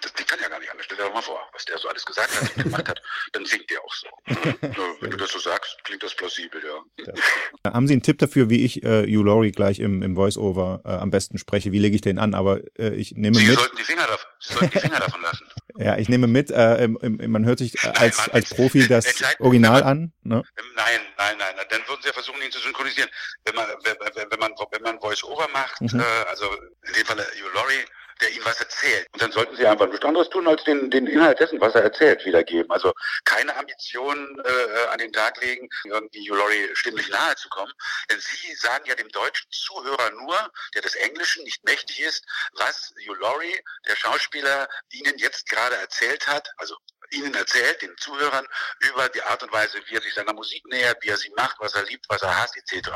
das, 0.00 0.12
die 0.14 0.24
kann 0.24 0.40
ja 0.40 0.48
gar 0.48 0.58
nicht 0.58 0.70
anders. 0.70 0.86
Stell 0.86 0.96
dir 0.96 1.04
doch 1.04 1.14
mal 1.14 1.22
vor, 1.22 1.40
was 1.52 1.64
der 1.64 1.78
so 1.78 1.88
alles 1.88 2.04
gesagt 2.04 2.34
hat 2.34 2.56
und 2.56 2.62
gemacht 2.64 2.88
hat, 2.88 3.00
dann 3.32 3.46
singt 3.46 3.70
der 3.70 3.78
auch 3.84 3.94
so. 3.94 4.08
Wenn 5.00 5.10
du 5.10 5.16
das 5.16 5.30
so 5.30 5.38
sagst, 5.38 5.78
klingt 5.84 6.02
das 6.02 6.14
plausibel, 6.14 6.60
ja. 6.64 7.04
ja. 7.06 7.72
Haben 7.72 7.86
Sie 7.86 7.94
einen 7.94 8.02
Tipp 8.02 8.18
dafür, 8.18 8.50
wie 8.50 8.64
ich 8.64 8.82
äh, 8.82 9.06
Hugh 9.06 9.22
Laurie 9.22 9.52
gleich 9.52 9.78
im, 9.78 10.02
im 10.02 10.16
Voice-Over 10.16 10.82
äh, 10.84 10.88
am 10.88 11.10
besten 11.10 11.38
spreche? 11.38 11.70
Wie 11.70 11.78
lege 11.78 11.94
ich 11.94 12.02
den 12.02 12.18
an? 12.18 12.34
Aber 12.34 12.60
äh, 12.76 12.94
ich 12.94 13.12
nehme 13.12 13.36
Sie 13.36 13.46
mit. 13.46 13.58
Sollten 13.58 13.76
die 13.76 13.84
Finger 13.84 14.06
davon, 14.06 14.30
Sie 14.40 14.54
sollten 14.54 14.70
die 14.72 14.80
Finger 14.80 15.00
davon 15.00 15.22
lassen. 15.22 15.46
Ja, 15.76 15.96
ich 15.98 16.08
nehme 16.08 16.28
mit, 16.28 16.50
äh, 16.52 16.86
man 16.88 17.44
hört 17.44 17.58
sich 17.58 17.82
als, 17.82 18.18
nein, 18.18 18.30
als 18.32 18.50
Profi 18.50 18.86
das 18.86 19.06
Original 19.40 19.82
an. 19.82 20.12
Ne? 20.22 20.42
Nein, 20.76 21.00
nein, 21.18 21.36
nein, 21.38 21.54
dann 21.68 21.80
würden 21.88 22.00
sie 22.00 22.08
ja 22.08 22.12
versuchen, 22.12 22.40
ihn 22.42 22.52
zu 22.52 22.60
synchronisieren. 22.60 23.10
Wenn 23.44 23.56
man, 23.56 23.66
wenn, 23.82 24.30
wenn 24.30 24.38
man, 24.38 24.52
wenn 24.70 24.82
man 24.82 25.00
Voice-Over 25.00 25.48
macht, 25.52 25.80
mhm. 25.80 25.98
äh, 25.98 26.28
also 26.28 26.46
in 26.86 26.92
dem 26.96 27.06
Fall 27.06 27.18
Hugh 27.18 27.54
Laurie, 27.54 27.84
der 28.20 28.30
ihnen 28.30 28.44
was 28.44 28.60
erzählt. 28.60 29.06
Und 29.12 29.22
dann 29.22 29.32
sollten 29.32 29.56
sie 29.56 29.66
einfach 29.66 29.88
nichts 29.88 30.04
anderes 30.04 30.28
tun, 30.30 30.46
als 30.46 30.62
den, 30.64 30.90
den 30.90 31.06
Inhalt 31.06 31.40
dessen, 31.40 31.60
was 31.60 31.74
er 31.74 31.82
erzählt, 31.82 32.24
wiedergeben. 32.24 32.70
Also 32.70 32.92
keine 33.24 33.54
Ambitionen 33.56 34.40
äh, 34.44 34.86
an 34.88 34.98
den 34.98 35.12
Tag 35.12 35.40
legen, 35.42 35.68
irgendwie 35.84 36.28
Laurie 36.28 36.70
stimmlich 36.74 37.08
nahe 37.08 37.34
zu 37.36 37.48
kommen. 37.48 37.72
Denn 38.10 38.18
sie 38.20 38.54
sagen 38.54 38.84
ja 38.86 38.94
dem 38.94 39.08
deutschen 39.08 39.50
Zuhörer 39.50 40.10
nur, 40.12 40.52
der 40.74 40.82
des 40.82 40.94
Englischen 40.96 41.44
nicht 41.44 41.64
mächtig 41.64 42.00
ist, 42.00 42.24
was 42.52 42.92
Hugh 43.06 43.20
Laurie, 43.20 43.60
der 43.86 43.96
Schauspieler, 43.96 44.68
ihnen 44.90 45.18
jetzt 45.18 45.48
gerade 45.48 45.76
erzählt 45.76 46.26
hat, 46.26 46.48
also 46.56 46.76
ihnen 47.10 47.34
erzählt, 47.34 47.82
den 47.82 47.96
Zuhörern, 47.98 48.46
über 48.80 49.08
die 49.08 49.22
Art 49.22 49.42
und 49.42 49.52
Weise, 49.52 49.78
wie 49.86 49.94
er 49.94 50.02
sich 50.02 50.14
seiner 50.14 50.32
Musik 50.32 50.64
nähert, 50.66 50.98
wie 51.02 51.08
er 51.08 51.16
sie 51.16 51.30
macht, 51.36 51.56
was 51.58 51.74
er 51.74 51.84
liebt, 51.84 52.06
was 52.08 52.22
er 52.22 52.36
hasst, 52.36 52.56
etc. 52.56 52.90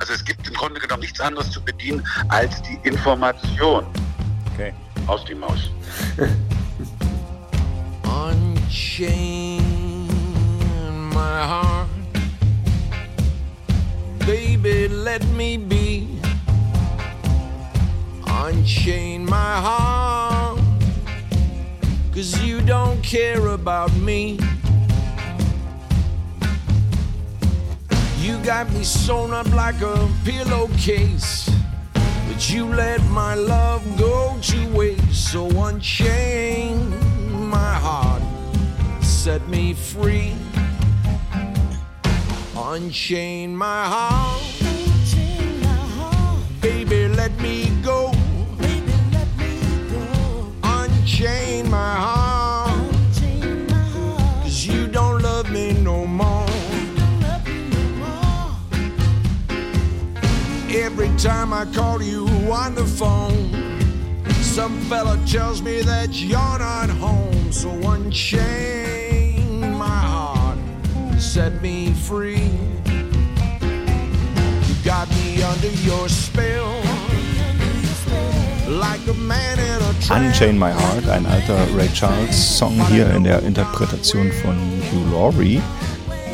Also 0.00 0.12
es 0.12 0.24
gibt 0.24 0.46
im 0.46 0.54
Grunde 0.54 0.80
genommen 0.80 1.02
nichts 1.02 1.20
anderes 1.20 1.50
zu 1.50 1.64
bedienen 1.64 2.06
als 2.28 2.60
die 2.62 2.78
Information. 2.82 3.86
Okay. 4.54 4.74
Aus 5.06 5.24
die 5.24 5.34
Maus. 5.34 5.70
Unchain 8.04 9.62
my 11.12 11.42
heart. 11.42 11.88
Baby, 14.26 14.88
let 14.88 15.24
me 15.28 15.56
be. 15.56 16.08
Unchain 18.26 19.24
my 19.24 19.56
heart. 19.66 20.60
Cause 22.14 22.38
you 22.42 22.60
don't 22.60 23.02
care 23.02 23.48
about 23.48 23.92
me. 23.96 24.38
You 28.18 28.38
got 28.44 28.70
me 28.72 28.84
sewn 28.84 29.32
up 29.32 29.50
like 29.54 29.80
a 29.80 30.08
pillowcase. 30.24 31.50
But 32.32 32.48
you 32.50 32.64
let 32.64 33.04
my 33.10 33.34
love 33.34 33.84
go 33.98 34.38
to 34.40 34.68
waste. 34.70 35.32
So 35.32 35.50
unchain 35.66 36.88
my 37.50 37.74
heart, 37.74 38.22
set 39.04 39.46
me 39.48 39.74
free. 39.74 40.34
Unchain 42.56 43.54
my 43.54 43.84
heart, 43.84 44.61
time 61.22 61.52
I 61.52 61.64
call 61.66 62.02
you 62.02 62.26
on 62.50 62.74
the 62.74 62.84
phone, 62.84 63.48
some 64.42 64.76
fella 64.90 65.16
tells 65.24 65.62
me 65.62 65.80
that 65.82 66.12
you're 66.12 66.58
not 66.58 66.90
home. 66.90 67.52
So 67.52 67.70
unchain 67.70 69.78
my 69.78 69.86
heart, 69.86 70.58
set 71.20 71.62
me 71.62 71.92
free. 71.92 72.50
You 74.66 74.74
got 74.84 75.08
me 75.10 75.40
under 75.44 75.70
your 75.86 76.08
spell. 76.08 76.82
Unchain 80.10 80.58
My 80.58 80.72
Heart, 80.72 81.08
ein 81.08 81.26
alter 81.26 81.66
Ray 81.76 81.88
Charles 81.94 82.58
Song 82.58 82.74
hier 82.88 83.08
in 83.14 83.24
der 83.24 83.42
Interpretation 83.42 84.32
von 84.42 84.56
Hugh 84.90 85.04
Laurie. 85.12 85.62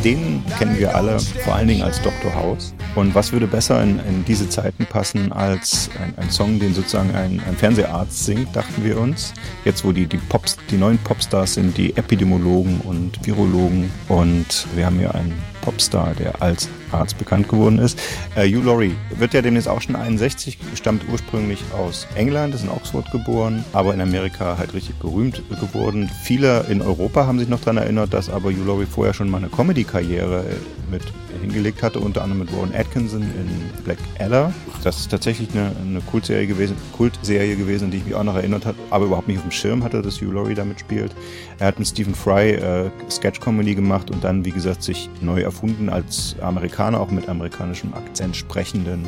Den 0.05 0.45
kennen 0.59 0.79
wir 0.79 0.95
alle 0.95 1.19
vor 1.19 1.57
allen 1.57 1.69
Dingen 1.69 1.83
als 1.83 2.01
Dr. 2.03 2.33
House. 2.33 2.73
Und 2.95 3.15
was 3.15 3.33
würde 3.33 3.47
besser 3.47 3.83
in, 3.83 3.99
in 4.01 4.25
diese 4.25 4.49
Zeiten 4.49 4.87
passen 4.87 5.33
als 5.33 5.91
ein, 6.01 6.15
ein 6.17 6.31
Song, 6.31 6.59
den 6.59 6.73
sozusagen 6.73 7.15
ein, 7.15 7.41
ein, 7.47 7.57
Fernseharzt 7.57 8.25
singt, 8.25 8.55
dachten 8.55 8.85
wir 8.85 8.99
uns. 8.99 9.35
Jetzt, 9.65 9.85
wo 9.85 9.93
die, 9.93 10.07
die, 10.07 10.17
Pops, 10.17 10.57
die 10.71 10.77
neuen 10.77 10.99
Popstars 10.99 11.55
sind, 11.55 11.77
die 11.77 11.97
Epidemiologen 11.97 12.81
und 12.81 13.25
Virologen. 13.27 13.91
Und 14.09 14.67
wir 14.75 14.87
haben 14.87 14.99
hier 14.99 15.15
einen 15.15 15.35
Popstar, 15.69 16.15
der 16.15 16.41
als 16.41 16.67
Arzt 16.93 17.19
bekannt 17.19 17.47
geworden 17.47 17.79
ist. 17.79 18.01
Äh, 18.35 18.49
Hugh 18.49 18.65
Laurie 18.65 18.97
wird 19.19 19.35
ja 19.35 19.43
demnächst 19.43 19.69
auch 19.69 19.83
schon 19.83 19.97
61, 19.97 20.59
stammt 20.75 21.03
ursprünglich 21.13 21.63
aus 21.77 22.07
England, 22.15 22.55
ist 22.55 22.63
in 22.65 22.71
Oxford 22.71 23.11
geboren, 23.13 23.67
aber 23.75 23.93
in 23.93 24.01
Amerika 24.01 24.57
halt 24.57 24.73
richtig 24.73 24.97
berühmt 24.97 25.43
geworden. 25.61 26.11
Viele 26.23 26.65
in 26.71 26.81
Europa 26.81 27.27
haben 27.27 27.39
sich 27.39 27.51
noch 27.51 27.61
daran 27.61 27.77
erinnert, 27.77 28.15
dass 28.15 28.31
aber 28.31 28.49
Hugh 28.49 28.65
Laurie 28.65 28.87
vorher 28.87 29.13
schon 29.13 29.29
mal 29.29 29.37
eine 29.37 29.51
Comedy-Karriere 29.51 30.43
mit 30.91 31.03
hingelegt 31.41 31.83
hatte, 31.83 32.01
unter 32.01 32.23
anderem 32.23 32.41
mit 32.41 32.57
Warren 32.57 32.75
Atkinson 32.75 33.23
in 33.23 33.85
Black 33.85 33.99
Adder. 34.19 34.53
Das 34.85 34.99
ist 35.01 35.11
tatsächlich 35.11 35.51
eine, 35.53 35.73
eine 35.81 36.01
Kultserie 36.01 36.47
gewesen, 36.47 36.77
Kultserie 36.93 37.57
gewesen, 37.57 37.91
die 37.91 37.99
ich 37.99 38.05
mich 38.05 38.15
auch 38.15 38.25
noch 38.25 38.37
erinnert 38.37 38.67
habe, 38.67 38.79
aber 38.91 39.07
überhaupt 39.07 39.29
nicht 39.29 39.39
auf 39.39 39.45
dem 39.45 39.51
Schirm 39.51 39.85
hatte, 39.85 40.03
dass 40.03 40.21
Hugh 40.21 40.33
Laurie 40.33 40.55
damit 40.55 40.81
spielt. 40.81 41.15
Er 41.59 41.69
hat 41.69 41.79
mit 41.79 41.89
Stephen 41.89 42.15
Fry 42.15 42.53
äh, 42.53 42.91
Sketch-Comedy 43.11 43.75
gemacht 43.75 44.11
und 44.11 44.25
dann, 44.25 44.45
wie 44.45 44.53
gesagt, 44.53 44.83
sich 44.83 45.09
neu 45.21 45.41
erfunden 45.41 45.89
als 45.89 46.37
Amerikaner, 46.41 47.01
auch 47.01 47.11
mit 47.11 47.29
amerikanischem 47.29 47.95
Akzent 47.95 48.37
sprechenden 48.37 49.07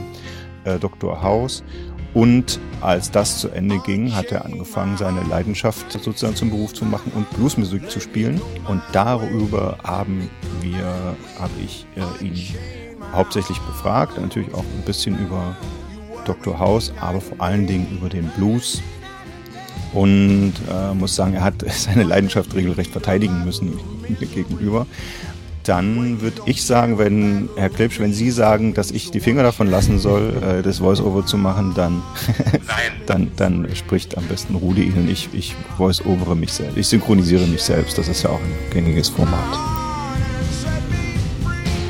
äh, 0.65 0.79
Dr. 0.79 1.23
House. 1.23 1.63
Und 2.13 2.59
als 2.81 3.11
das 3.11 3.39
zu 3.39 3.51
Ende 3.51 3.79
ging, 3.79 4.15
hat 4.15 4.33
er 4.33 4.45
angefangen, 4.45 4.97
seine 4.97 5.23
Leidenschaft 5.23 5.93
sozusagen 5.93 6.35
zum 6.35 6.51
Beruf 6.51 6.73
zu 6.75 6.85
machen 6.85 7.13
und 7.15 7.31
Bluesmusik 7.31 7.91
zu 7.91 8.01
spielen. 8.01 8.41
Und 8.67 8.83
darüber 8.93 9.79
haben 9.85 10.29
wir, 10.61 11.17
habe 11.39 11.53
ich 11.65 11.87
äh, 11.95 12.25
ihn 12.25 12.55
hauptsächlich 13.13 13.59
befragt, 13.61 14.21
natürlich 14.21 14.53
auch 14.55 14.65
ein 14.65 14.83
bisschen 14.85 15.19
über 15.19 15.57
Dr. 16.25 16.59
House, 16.59 16.93
aber 17.01 17.21
vor 17.21 17.41
allen 17.41 17.67
Dingen 17.67 17.87
über 17.97 18.09
den 18.09 18.29
Blues. 18.31 18.83
Und 19.93 20.55
äh, 20.71 20.95
muss 20.95 21.17
sagen, 21.17 21.35
er 21.35 21.43
hat 21.43 21.65
seine 21.69 22.05
Leidenschaft 22.05 22.55
regelrecht 22.55 22.91
verteidigen 22.91 23.45
müssen 23.45 23.79
mir 24.09 24.27
gegenüber 24.35 24.87
dann 25.65 26.21
würde 26.21 26.43
ich 26.47 26.65
sagen, 26.65 26.99
wenn, 26.99 27.49
Herr 27.57 27.69
Klipsch, 27.69 28.01
wenn 28.01 28.13
Sie 28.13 28.31
sagen, 28.31 28.75
dass 28.75 28.91
ich 28.91 29.11
die 29.11 29.21
Finger 29.21 29.43
davon 29.43 29.69
lassen 29.69 29.99
soll, 29.99 30.35
äh, 30.43 30.63
das 30.63 30.79
Voice-Over 30.79 31.27
zu 31.27 31.37
machen, 31.37 31.73
dann, 31.75 32.03
dann, 33.07 33.31
dann 33.37 33.69
spricht 33.75 34.17
am 34.17 34.25
besten 34.25 34.55
Rudi 34.55 34.83
Ihnen. 34.83 35.09
Ich, 35.11 35.29
ich 35.33 35.55
Voice-Overe 35.77 36.37
mich 36.37 36.53
selbst. 36.53 36.77
Ich 36.77 36.89
synchronisiere 36.89 37.47
mich 37.47 37.63
selbst. 37.63 37.99
Das 37.99 38.09
ist 38.09 38.23
ja 38.23 38.31
auch 38.31 38.41
ein 38.41 38.73
gängiges 38.73 39.09
Format. 39.09 39.80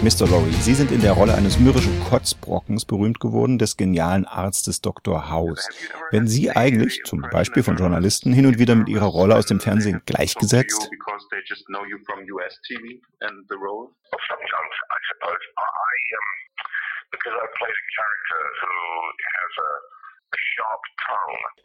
Mr. 0.03 0.27
Lorry, 0.27 0.51
Sie 0.53 0.73
sind 0.73 0.93
in 0.93 1.03
der 1.03 1.13
Rolle 1.13 1.35
eines 1.35 1.59
mürrischen 1.59 1.93
Kotzbrockens 2.05 2.87
berühmt 2.87 3.21
geworden, 3.21 3.59
des 3.59 3.77
genialen 3.77 4.25
Arztes 4.25 4.81
Dr. 4.81 5.29
House. 5.29 5.69
Werden 6.11 6.27
Sie 6.27 6.51
eigentlich, 6.51 7.03
zum 7.05 7.21
Beispiel 7.21 7.63
von 7.63 7.77
Journalisten, 7.77 8.33
hin 8.33 8.47
und 8.47 8.59
wieder 8.59 8.75
mit 8.77 8.89
Ihrer 8.89 9.05
Rolle 9.05 9.37
aus 9.37 9.45
dem 9.45 9.61
Fernsehen 9.61 10.01
gleichgesetzt? 10.07 10.89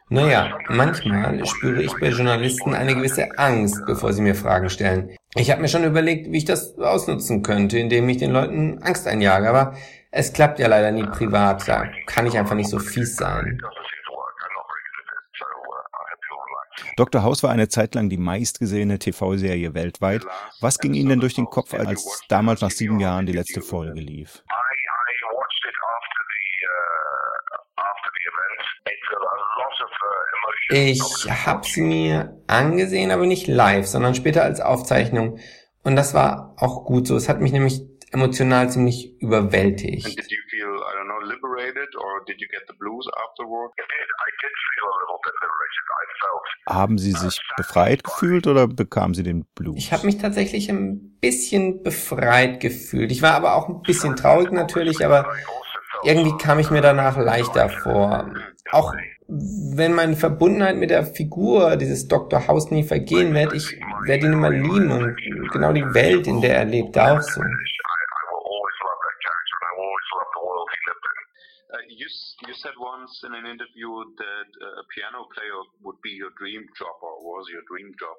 Naja, 0.08 0.58
manchmal 0.68 1.44
spüre 1.46 1.82
ich 1.82 1.92
bei 1.98 2.10
Journalisten 2.10 2.74
eine 2.74 2.94
gewisse 2.94 3.36
Angst, 3.38 3.84
bevor 3.86 4.12
sie 4.12 4.22
mir 4.22 4.36
Fragen 4.36 4.70
stellen. 4.70 5.16
Ich 5.34 5.50
habe 5.50 5.60
mir 5.60 5.68
schon 5.68 5.84
überlegt, 5.84 6.30
wie 6.30 6.38
ich 6.38 6.44
das 6.44 6.78
ausnutzen 6.78 7.42
könnte, 7.42 7.78
indem 7.78 8.08
ich 8.08 8.18
den 8.18 8.30
Leuten 8.30 8.80
Angst 8.82 9.08
einjage, 9.08 9.48
aber 9.48 9.74
es 10.12 10.32
klappt 10.32 10.60
ja 10.60 10.68
leider 10.68 10.92
nie 10.92 11.04
privat, 11.04 11.66
da 11.66 11.86
kann 12.06 12.26
ich 12.26 12.38
einfach 12.38 12.54
nicht 12.54 12.70
so 12.70 12.78
fies 12.78 13.16
sein. 13.16 13.60
Dr. 16.96 17.22
House 17.22 17.42
war 17.42 17.50
eine 17.50 17.68
Zeit 17.68 17.94
lang 17.94 18.08
die 18.08 18.16
meistgesehene 18.16 18.98
TV-Serie 18.98 19.74
weltweit. 19.74 20.22
Was 20.60 20.78
ging 20.78 20.94
Ihnen 20.94 21.10
denn 21.10 21.20
durch 21.20 21.34
den 21.34 21.44
Kopf, 21.44 21.74
als 21.74 22.22
damals 22.28 22.62
nach 22.62 22.70
sieben 22.70 23.00
Jahren 23.00 23.26
die 23.26 23.34
letzte 23.34 23.60
Folge 23.60 24.00
lief? 24.00 24.42
Ich 30.68 31.00
habe 31.46 31.66
sie 31.66 31.82
mir 31.82 32.42
angesehen, 32.46 33.10
aber 33.10 33.26
nicht 33.26 33.46
live, 33.46 33.86
sondern 33.86 34.14
später 34.14 34.42
als 34.42 34.60
Aufzeichnung. 34.60 35.38
Und 35.82 35.96
das 35.96 36.14
war 36.14 36.54
auch 36.58 36.84
gut 36.84 37.06
so. 37.06 37.16
Es 37.16 37.28
hat 37.28 37.40
mich 37.40 37.52
nämlich 37.52 37.82
emotional 38.12 38.70
ziemlich 38.70 39.20
überwältigt. 39.20 40.06
Haben 46.68 46.98
Sie 46.98 47.12
sich 47.12 47.40
befreit 47.56 48.02
gefühlt 48.02 48.46
oder 48.46 48.66
bekamen 48.66 49.14
Sie 49.14 49.22
den 49.22 49.44
Blues? 49.54 49.76
Ich 49.78 49.92
habe 49.92 50.06
mich 50.06 50.18
tatsächlich 50.18 50.68
ein 50.68 51.18
bisschen 51.20 51.82
befreit 51.82 52.58
gefühlt. 52.60 53.12
Ich 53.12 53.22
war 53.22 53.34
aber 53.34 53.54
auch 53.54 53.68
ein 53.68 53.82
bisschen 53.82 54.16
traurig 54.16 54.50
natürlich, 54.50 55.04
aber 55.04 55.32
irgendwie 56.04 56.36
kam 56.36 56.58
ich 56.58 56.70
mir 56.70 56.80
danach 56.80 57.16
leichter 57.16 57.68
vor. 57.68 58.30
Auch 58.70 58.94
wenn 59.28 59.94
meine 59.94 60.16
Verbundenheit 60.16 60.76
mit 60.76 60.90
der 60.90 61.04
Figur 61.04 61.76
dieses 61.76 62.06
Dr. 62.06 62.46
House 62.46 62.70
nie 62.70 62.84
vergehen 62.84 63.34
wird, 63.34 63.52
ich 63.52 63.78
werde 64.04 64.26
ihn 64.26 64.32
immer 64.32 64.50
lieben 64.50 64.90
und 64.90 65.16
genau 65.50 65.72
die 65.72 65.94
Welt, 65.94 66.26
in 66.26 66.40
der 66.40 66.56
er 66.56 66.64
lebt, 66.64 66.96
auch 66.98 67.20
so. 67.20 67.42
that 74.16 74.48
a 74.80 74.84
piano 74.92 75.28
player 75.32 75.60
would 75.82 76.00
be 76.02 76.12
your 76.12 76.32
dream 76.38 76.64
job 76.78 76.96
or 77.02 77.20
was 77.20 77.46
your 77.52 77.64
dream 77.68 77.92
job. 78.00 78.16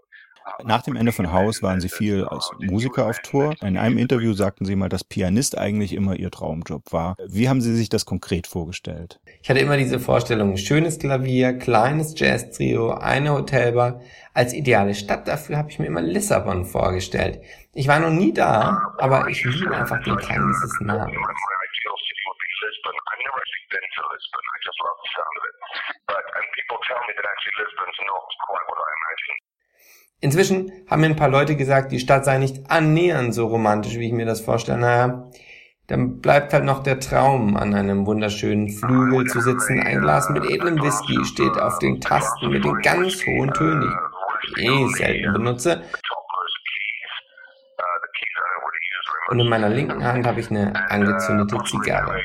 Nach 0.64 0.82
dem 0.82 0.96
Ende 0.96 1.12
von 1.12 1.32
House 1.32 1.62
waren 1.62 1.80
Sie 1.80 1.90
viel 1.90 2.26
als 2.26 2.50
Musiker 2.60 3.06
auf 3.06 3.20
Tour. 3.20 3.56
In 3.62 3.78
einem 3.78 3.98
Interview 3.98 4.34
sagten 4.34 4.66
Sie 4.66 4.76
mal, 4.76 4.90
dass 4.90 5.04
Pianist 5.04 5.58
eigentlich 5.58 5.94
immer 5.94 6.16
Ihr 6.16 6.32
Traumjob 6.32 6.92
war. 6.92 7.16
Wie 7.28 7.50
haben 7.50 7.62
Sie 7.62 7.76
sich 7.76 7.90
das 7.90 8.06
konkret 8.06 8.48
vorgestellt? 8.48 9.20
Ich 9.42 9.50
hatte 9.50 9.60
immer 9.60 9.78
diese 9.78 10.00
Vorstellung, 10.00 10.58
schönes 10.58 11.00
Klavier, 11.00 11.58
kleines 11.58 12.14
Jazz-Trio, 12.18 12.92
eine 12.92 13.34
Hotelbar. 13.34 14.02
Als 14.34 14.54
ideale 14.54 14.94
Stadt 14.94 15.28
dafür 15.28 15.58
habe 15.58 15.70
ich 15.70 15.80
mir 15.80 15.86
immer 15.86 16.02
Lissabon 16.02 16.66
vorgestellt. 16.66 17.42
Ich 17.74 17.88
war 17.88 18.00
noch 18.00 18.12
nie 18.12 18.34
da, 18.34 18.94
aber 18.98 19.28
ich 19.30 19.44
liebe 19.44 19.76
einfach 19.76 20.02
den 20.04 20.18
Klang 20.18 20.48
dieses 20.48 20.80
Namens. 20.82 21.18
Inzwischen 30.20 30.72
haben 30.90 31.02
mir 31.02 31.08
ein 31.08 31.16
paar 31.16 31.30
Leute 31.30 31.56
gesagt, 31.56 31.92
die 31.92 32.00
Stadt 32.00 32.26
sei 32.26 32.40
nicht 32.40 32.72
annähernd 32.72 33.36
so 33.36 33.48
romantisch, 33.48 33.98
wie 33.98 34.08
ich 34.08 34.14
mir 34.14 34.26
das 34.26 34.42
vorstelle. 34.42 34.80
Naja, 34.80 35.30
dann 35.88 36.22
bleibt 36.22 36.54
halt 36.54 36.66
noch 36.66 36.82
der 36.82 37.00
Traum, 37.00 37.56
an 37.56 37.76
einem 37.76 38.06
wunderschönen 38.08 38.70
Flügel 38.70 39.28
zu 39.28 39.42
sitzen. 39.42 39.80
Ein 39.80 40.02
Glas 40.02 40.30
mit 40.30 40.44
edlem 40.50 40.82
Whisky 40.82 41.24
steht 41.24 41.58
auf 41.60 41.78
den 41.80 42.02
Tasten 42.02 42.50
mit 42.50 42.66
den 42.66 42.82
ganz 42.82 43.26
hohen 43.28 43.54
Tönen, 43.54 43.96
die 44.58 44.62
ich 44.62 44.70
eh 44.70 44.88
selten 44.96 45.34
benutze. 45.34 45.84
Und 49.30 49.40
in 49.40 49.50
meiner 49.50 49.70
linken 49.70 50.04
Hand 50.04 50.26
habe 50.26 50.40
ich 50.40 50.50
eine 50.50 50.74
angezündete 50.90 51.58
Zigarre. 51.66 52.22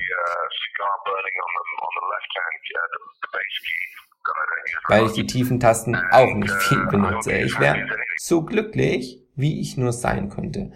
Weil 4.88 5.06
ich 5.06 5.12
die 5.12 5.26
tiefen 5.26 5.60
Tasten 5.60 5.96
auch 5.96 6.34
nicht 6.34 6.52
viel 6.52 6.86
benutze. 6.86 7.32
Ich 7.32 7.58
wäre 7.58 7.86
so 8.18 8.42
glücklich, 8.42 9.22
wie 9.34 9.60
ich 9.60 9.76
nur 9.76 9.92
sein 9.92 10.28
könnte. 10.28 10.72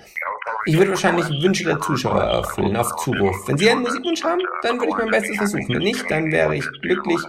Ich 0.65 0.77
würde 0.77 0.91
wahrscheinlich 0.91 1.27
Wünsche 1.43 1.65
der 1.65 1.81
Zuschauer 1.81 2.23
erfüllen 2.23 2.77
auf 2.77 2.97
Zuruf. 2.97 3.47
Wenn 3.47 3.59
Sie 3.59 3.71
einen 3.71 3.83
Musikwunsch 3.83 4.25
haben, 4.25 4.41
dann 4.63 4.79
würde 4.79 4.89
ich 4.89 4.97
mein 4.97 5.11
Bestes 5.11 5.37
versuchen. 5.37 5.69
Wenn 5.69 5.79
nicht, 5.79 6.11
dann 6.11 6.33
wäre 6.33 6.57
ich 6.57 6.67
glücklich, 6.81 7.21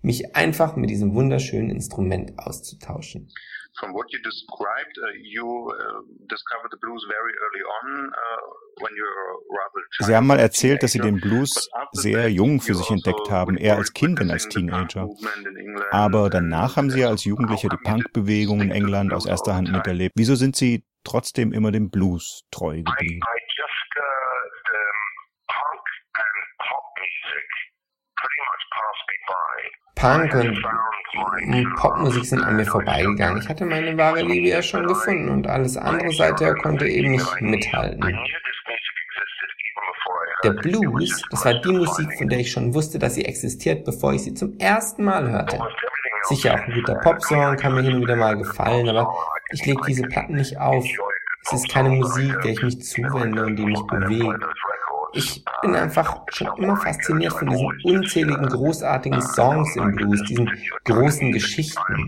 mich 0.00 0.34
einfach 0.34 0.76
mit 0.76 0.88
diesem 0.88 1.14
wunderschönen 1.14 1.70
Instrument 1.70 2.38
auszutauschen 2.38 3.28
from 3.78 3.92
what 3.92 4.06
you 4.12 4.18
described, 4.22 4.96
uh, 5.02 5.06
you 5.22 5.46
uh, 5.46 6.00
discovered 6.28 6.70
the 6.70 6.80
blues 6.80 7.04
very 7.08 7.32
early 7.44 7.62
on 7.78 7.86
uh, 8.08 8.46
when 8.80 8.92
you 8.96 9.04
were 9.04 9.32
rather 9.58 9.80
Sie 10.00 10.14
haben 10.14 10.26
mal 10.26 10.38
erzählt, 10.38 10.82
dass 10.82 10.92
Sie 10.92 10.98
den 10.98 11.20
Blues 11.20 11.68
sehr 11.92 12.30
jung 12.30 12.60
für 12.60 12.74
sich 12.74 12.90
entdeckt 12.90 13.20
also 13.20 13.32
haben, 13.32 13.56
eher 13.56 13.76
als 13.76 13.92
Kind 13.92 14.18
denn 14.18 14.30
als 14.30 14.48
Teenager. 14.48 15.08
Aber 15.90 16.30
danach 16.30 16.76
haben 16.76 16.90
Sie 16.90 17.00
ja 17.00 17.08
als 17.08 17.24
Jugendlicher 17.24 17.68
die 17.68 17.76
Punkbewegung 17.76 18.60
in 18.60 18.70
England 18.70 19.12
aus 19.12 19.26
erster 19.26 19.54
Hand 19.54 19.70
miterlebt. 19.70 20.14
Wieso 20.16 20.34
sind 20.34 20.56
Sie 20.56 20.84
trotzdem 21.04 21.52
immer 21.52 21.72
dem 21.72 21.90
Blues 21.90 22.42
treu 22.50 22.82
geblieben? 22.82 23.20
Punk 25.48 25.86
und 30.02 31.74
Popmusik 31.76 32.24
sind 32.24 32.42
an 32.42 32.56
mir 32.56 32.66
vorbeigegangen. 32.66 33.40
Ich 33.42 33.48
hatte 33.48 33.64
meine 33.64 33.96
wahre 33.96 34.22
Liebe 34.22 34.48
ja 34.48 34.62
schon 34.62 34.86
gefunden 34.86 35.28
und 35.30 35.46
alles 35.46 35.76
andere 35.76 36.10
seither 36.12 36.54
konnte 36.54 36.86
eben 36.86 37.12
nicht 37.12 37.40
mithalten. 37.40 38.18
Der 40.44 40.50
Blues, 40.50 41.22
das 41.30 41.44
war 41.44 41.54
die 41.54 41.72
Musik, 41.72 42.06
von 42.18 42.28
der 42.28 42.40
ich 42.40 42.52
schon 42.52 42.74
wusste, 42.74 42.98
dass 42.98 43.14
sie 43.14 43.24
existiert, 43.24 43.84
bevor 43.84 44.12
ich 44.12 44.22
sie 44.22 44.34
zum 44.34 44.58
ersten 44.58 45.04
Mal 45.04 45.30
hörte. 45.30 45.58
Sicher 46.24 46.54
auch 46.54 46.58
ein 46.58 46.74
guter 46.74 46.94
Popsong 46.96 47.56
kann 47.56 47.74
mir 47.74 47.82
hin 47.82 47.94
und 47.94 48.02
wieder 48.02 48.16
mal 48.16 48.36
gefallen, 48.36 48.88
aber 48.88 49.12
ich 49.50 49.64
lege 49.64 49.80
diese 49.86 50.02
Platten 50.02 50.34
nicht 50.34 50.58
auf. 50.58 50.84
Es 51.44 51.52
ist 51.52 51.68
keine 51.70 51.90
Musik, 51.90 52.38
der 52.42 52.52
ich 52.52 52.62
mich 52.62 52.82
zuwende 52.82 53.46
und 53.46 53.56
die 53.56 53.64
mich 53.64 53.82
bewegt. 53.86 54.44
Ich 55.16 55.42
bin 55.62 55.74
einfach 55.74 56.24
schon 56.28 56.48
immer 56.58 56.76
fasziniert 56.76 57.32
von 57.32 57.48
diesen 57.48 57.80
unzähligen 57.84 58.46
großartigen 58.48 59.22
Songs 59.22 59.74
im 59.76 59.94
Blues, 59.94 60.22
diesen 60.24 60.46
großen 60.84 61.32
Geschichten. 61.32 62.06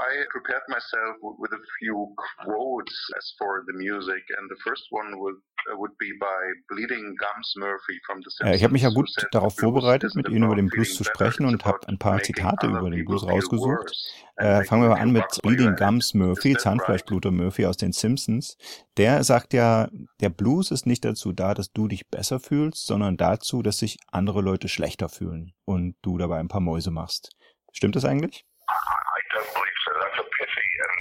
I 0.00 0.24
prepared 0.30 0.62
myself 0.68 1.16
with 1.38 1.52
a 1.52 1.62
few 1.78 2.14
quotes 2.42 3.10
as 3.16 3.34
for 3.38 3.64
the 3.66 3.72
music, 3.72 4.22
and 4.36 4.50
the 4.50 4.56
first 4.62 4.86
one 4.90 5.18
would, 5.20 5.36
uh, 5.70 5.76
would 5.78 5.96
be 5.98 6.12
by 6.20 6.40
Bleeding 6.68 7.14
Gums 7.18 7.54
Murphy 7.56 7.98
from 8.06 8.20
the 8.22 8.30
Simpsons. 8.30 8.56
Ich 8.56 8.64
habe 8.64 8.72
mich 8.72 8.82
ja 8.82 8.90
gut 8.90 9.08
darauf 9.32 9.56
vorbereitet, 9.56 10.14
mit 10.14 10.28
Ihnen 10.28 10.44
über 10.44 10.56
den 10.56 10.68
Blues 10.68 10.94
zu 10.94 11.04
sprechen 11.04 11.46
und 11.46 11.64
habe 11.64 11.86
ein 11.88 11.98
paar 11.98 12.22
Zitate 12.22 12.66
über 12.66 12.90
den 12.90 13.04
Blues 13.04 13.24
rausgesucht. 13.24 13.92
Äh, 14.36 14.64
fangen 14.64 14.82
wir 14.82 14.90
mal 14.90 15.00
an 15.00 15.12
mit 15.12 15.24
Bleeding 15.42 15.76
Gums 15.76 16.14
Murphy, 16.14 16.56
Zahnfleischbluter 16.56 17.30
Murphy 17.30 17.66
aus 17.66 17.76
den 17.76 17.92
Simpsons. 17.92 18.56
Der 18.96 19.22
sagt 19.22 19.52
ja, 19.52 19.88
der 20.20 20.30
Blues 20.30 20.70
ist 20.70 20.86
nicht 20.86 21.04
dazu 21.04 21.32
da, 21.32 21.54
dass 21.54 21.72
du 21.72 21.88
dich 21.88 22.08
besser 22.08 22.40
fühlst, 22.40 22.86
sondern 22.86 23.16
dazu, 23.16 23.62
dass 23.62 23.78
sich 23.78 23.98
andere 24.10 24.40
Leute 24.40 24.68
schlechter 24.68 25.08
fühlen 25.08 25.52
und 25.64 25.96
du 26.02 26.18
dabei 26.18 26.38
ein 26.38 26.48
paar 26.48 26.60
Mäuse 26.60 26.90
machst. 26.90 27.30
Stimmt 27.72 27.96
das 27.96 28.04
eigentlich? 28.04 28.44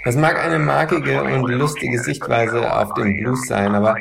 Das 0.06 0.18
mag 0.18 0.38
eine 0.38 0.60
markige 0.60 1.24
und 1.24 1.48
lustige 1.50 1.98
Sichtweise 1.98 2.74
auf 2.74 2.94
den 2.96 3.18
Blues 3.18 3.48
sein, 3.48 3.74
aber 3.74 3.96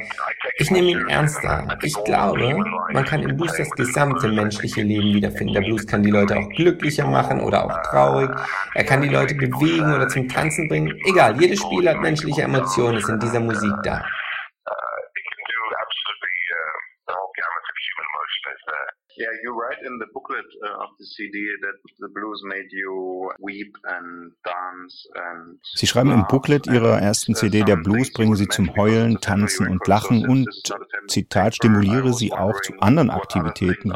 ich 0.57 0.71
nehme 0.71 0.89
ihn 0.89 1.09
ernster. 1.09 1.79
Ich 1.83 1.95
glaube, 2.05 2.57
man 2.93 3.05
kann 3.05 3.23
im 3.23 3.37
Blues 3.37 3.53
das 3.57 3.71
gesamte 3.71 4.29
menschliche 4.29 4.83
Leben 4.83 5.15
wiederfinden. 5.15 5.55
Der 5.55 5.61
Blues 5.61 5.87
kann 5.87 6.03
die 6.03 6.11
Leute 6.11 6.37
auch 6.37 6.49
glücklicher 6.51 7.07
machen 7.07 7.41
oder 7.41 7.65
auch 7.65 7.83
traurig. 7.83 8.31
Er 8.75 8.85
kann 8.85 9.03
die 9.03 9.09
Leute 9.09 9.35
bewegen 9.35 9.95
oder 9.95 10.09
zum 10.09 10.29
Tanzen 10.29 10.69
bringen. 10.69 10.93
Egal, 11.09 11.41
jedes 11.41 11.61
Spiel 11.61 11.89
hat 11.89 12.01
menschliche 12.01 12.43
Emotionen, 12.43 12.99
ist 12.99 13.09
in 13.09 13.21
dieser 13.21 13.41
Musik 13.41 13.73
da. 13.85 14.03
Yeah, 19.17 19.29
you 19.43 19.53
write 19.53 19.79
in 19.85 19.99
the 19.99 20.07
booklet 20.15 20.47
uh, 20.65 20.85
of 20.85 20.91
the 20.99 21.05
CD 21.05 21.47
that 21.61 21.75
the 21.99 22.09
blues 22.09 22.43
made 22.45 22.69
you 22.71 23.31
weep 23.41 23.77
and 23.85 24.33
dance 24.43 25.07
and 25.15 25.59
Sie 25.75 25.87
schreiben 25.87 26.11
im 26.11 26.27
Booklet 26.29 26.67
Ihrer 26.67 26.99
ersten 26.99 27.35
CD, 27.35 27.63
der 27.63 27.77
Blues 27.77 28.13
bringen 28.13 28.37
Sie 28.37 28.49
zum 28.49 28.75
Heulen, 28.75 29.21
Tanzen 29.21 29.69
und 29.69 29.87
Lachen 29.87 30.27
und, 30.27 30.49
Zitat, 31.09 31.57
stimuliere 31.57 32.15
Sie 32.15 32.33
auch 32.33 32.59
zu 32.63 32.73
anderen 32.81 33.11
Aktivitäten, 33.11 33.93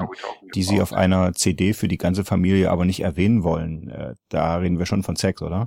die 0.55 0.63
Sie 0.63 0.83
auf 0.83 0.93
einer 0.93 1.33
CD 1.33 1.73
für 1.73 1.89
die 1.89 1.99
ganze 1.99 2.25
Familie 2.25 2.71
aber 2.71 2.85
nicht 2.85 3.01
erwähnen 3.01 3.43
wollen. 3.43 3.89
Äh, 3.89 4.15
da 4.29 4.57
reden 4.57 4.79
wir 4.79 4.87
schon 4.87 5.03
von 5.03 5.17
Sex, 5.17 5.41
oder? 5.41 5.67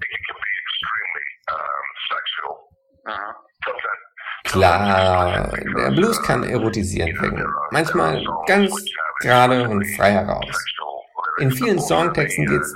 Klar, 4.43 5.51
der 5.77 5.91
Blues 5.91 6.21
kann 6.23 6.43
erotisierend 6.43 7.21
wirken. 7.21 7.45
Manchmal 7.71 8.23
ganz 8.47 8.73
gerade 9.19 9.67
und 9.69 9.85
frei 9.95 10.11
heraus. 10.11 10.65
In 11.39 11.51
vielen 11.51 11.79
Songtexten 11.79 12.45
geht 12.45 12.61
es 12.61 12.75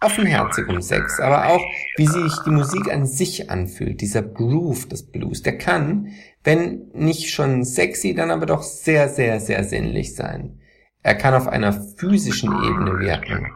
offenherzig 0.00 0.68
um 0.68 0.82
Sex, 0.82 1.18
aber 1.20 1.48
auch, 1.48 1.64
wie 1.96 2.06
sich 2.06 2.32
die 2.44 2.50
Musik 2.50 2.92
an 2.92 3.06
sich 3.06 3.50
anfühlt, 3.50 4.00
dieser 4.00 4.22
Groove 4.22 4.88
des 4.88 5.10
Blues, 5.10 5.42
der 5.42 5.56
kann, 5.56 6.08
wenn 6.42 6.90
nicht 6.92 7.30
schon 7.30 7.64
sexy, 7.64 8.14
dann 8.14 8.30
aber 8.30 8.46
doch 8.46 8.62
sehr, 8.62 9.08
sehr, 9.08 9.40
sehr 9.40 9.64
sinnlich 9.64 10.14
sein. 10.14 10.60
Er 11.02 11.14
kann 11.14 11.34
auf 11.34 11.48
einer 11.48 11.72
physischen 11.72 12.50
Ebene 12.50 12.98
wirken. 12.98 13.52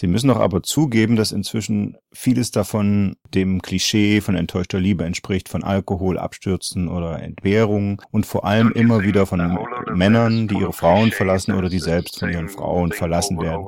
Sie 0.00 0.06
müssen 0.06 0.28
doch 0.28 0.40
aber 0.40 0.62
zugeben, 0.62 1.14
dass 1.14 1.30
inzwischen 1.30 1.98
vieles 2.10 2.50
davon 2.50 3.16
dem 3.34 3.60
Klischee 3.60 4.22
von 4.22 4.34
enttäuschter 4.34 4.80
Liebe 4.80 5.04
entspricht, 5.04 5.50
von 5.50 5.62
Alkohol, 5.62 6.16
Abstürzen 6.16 6.88
oder 6.88 7.20
Entbehrung 7.20 8.00
und 8.10 8.24
vor 8.24 8.46
allem 8.46 8.72
immer 8.72 9.02
wieder 9.02 9.26
von 9.26 9.58
Männern, 9.92 10.48
die 10.48 10.54
ihre 10.54 10.72
Frauen 10.72 11.12
verlassen 11.12 11.52
oder 11.52 11.68
die 11.68 11.80
selbst 11.80 12.18
von 12.18 12.30
ihren 12.30 12.48
Frauen 12.48 12.92
verlassen 12.92 13.38
werden. 13.42 13.62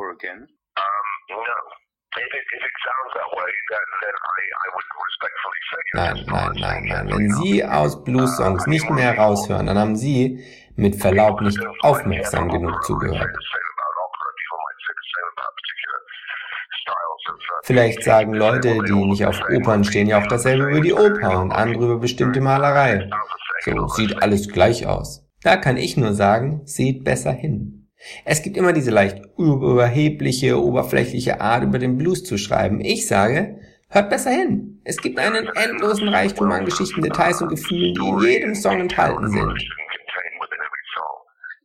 Nein, 5.93 6.25
nein, 6.27 6.53
nein, 6.55 6.85
nein. 6.87 7.09
Wenn 7.11 7.31
Sie 7.43 7.63
aus 7.63 8.03
Blues-Songs 8.05 8.67
nicht 8.67 8.89
mehr 8.89 9.19
raushören, 9.19 9.67
dann 9.67 9.77
haben 9.77 9.97
Sie 9.97 10.43
mit 10.77 10.97
Verlaub 10.97 11.43
nicht 11.43 11.61
aufmerksam 11.83 12.49
genug 12.49 12.83
zugehört. 12.85 13.37
Vielleicht 17.65 18.03
sagen 18.03 18.35
Leute, 18.35 18.79
die 18.87 18.93
nicht 18.93 19.25
auf 19.25 19.41
Opern 19.49 19.85
stehen, 19.85 20.09
ja 20.09 20.21
auch 20.21 20.27
dasselbe 20.27 20.71
über 20.71 20.81
die 20.81 20.93
Oper 20.93 21.41
und 21.41 21.53
andere 21.53 21.85
über 21.85 21.99
bestimmte 21.99 22.41
Malerei. 22.41 23.09
So 23.65 23.87
sieht 23.89 24.23
alles 24.23 24.49
gleich 24.49 24.87
aus. 24.87 25.25
Da 25.43 25.57
kann 25.57 25.77
ich 25.77 25.97
nur 25.97 26.15
sagen, 26.15 26.63
seht 26.65 27.05
besser 27.05 27.33
hin. 27.33 27.89
Es 28.25 28.43
gibt 28.43 28.57
immer 28.57 28.73
diese 28.73 28.91
leicht 28.91 29.23
überhebliche, 29.39 30.61
oberflächliche 30.61 31.41
Art, 31.41 31.63
über 31.63 31.79
den 31.79 31.99
Blues 31.99 32.25
zu 32.25 32.37
schreiben. 32.37 32.81
Ich 32.81 33.07
sage, 33.07 33.61
hört 33.89 34.11
besser 34.11 34.31
hin. 34.31 34.81
Es 34.85 34.97
gibt 34.97 35.19
einen 35.21 35.47
endlosen 35.47 36.09
Reichtum 36.09 36.51
an 36.51 36.65
Geschichten, 36.65 37.03
Details 37.03 37.41
und 37.41 37.51
Gefühlen, 37.51 37.95
die 37.95 38.09
in 38.09 38.19
jedem 38.19 38.55
Song 38.57 38.81
enthalten 38.81 39.31
sind. 39.31 39.69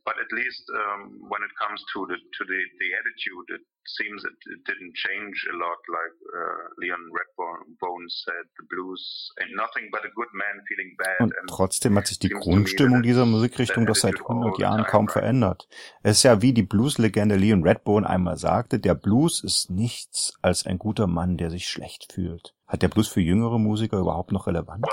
But 0.08 0.16
at 0.24 0.30
least 0.32 0.64
um, 0.72 1.00
when 1.28 1.42
it 1.44 1.52
comes 1.60 1.84
to 1.92 1.98
the 2.08 2.16
to 2.16 2.42
the, 2.50 2.60
the 2.80 2.88
attitude, 2.96 3.46
it 3.56 3.64
seems 3.84 4.24
it, 4.24 4.38
it 4.54 4.60
didn't 4.64 4.94
change 4.96 5.36
a 5.52 5.54
lot. 5.64 5.80
Like 5.98 6.16
uh, 6.32 6.64
Leon 6.80 7.04
Redbone 7.12 8.08
said, 8.08 8.44
the 8.56 8.64
blues 8.72 9.02
ain't 9.40 9.52
nothing 9.54 9.92
but 9.92 10.08
a 10.08 10.12
good 10.16 10.32
man 10.32 10.64
feeling 10.64 10.96
bad. 10.96 11.20
Und 11.20 11.34
trotzdem 11.46 11.98
hat 11.98 12.06
sich 12.06 12.18
die 12.18 12.30
Grundstimmung 12.30 13.02
dieser 13.02 13.26
Musikrichtung 13.26 13.84
doch 13.84 13.96
seit 13.96 14.18
100 14.18 14.58
Jahren 14.58 14.84
kaum 14.84 15.08
verändert. 15.08 15.68
Es 16.02 16.18
ist 16.18 16.22
ja 16.22 16.40
wie 16.40 16.54
die 16.54 16.62
Blueslegende 16.62 17.36
Leon 17.36 17.62
Redbone 17.62 18.08
einmal 18.08 18.38
sagte, 18.38 18.78
der 18.78 18.94
Blues 18.94 19.44
ist 19.44 19.68
nichts 19.68 20.38
als 20.40 20.64
ein 20.64 20.78
guter 20.78 21.06
Mann, 21.06 21.36
der 21.36 21.50
sich 21.50 21.68
schlecht 21.68 22.14
fühlt. 22.14 22.54
Hat 22.66 22.80
der 22.80 22.88
Blues 22.88 23.08
für 23.08 23.20
jüngere 23.20 23.58
Musiker 23.58 23.98
überhaupt 23.98 24.32
noch 24.32 24.46
Relevanz? 24.46 24.86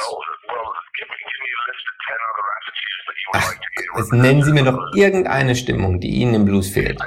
Ach, 3.32 3.56
jetzt 3.98 4.14
nennen 4.14 4.44
Sie 4.44 4.52
mir 4.52 4.64
doch 4.64 4.80
irgendeine 4.96 5.56
Stimmung, 5.56 6.00
die 6.00 6.10
Ihnen 6.10 6.36
im 6.36 6.46
Blues 6.46 6.70
fehlt. 6.70 7.00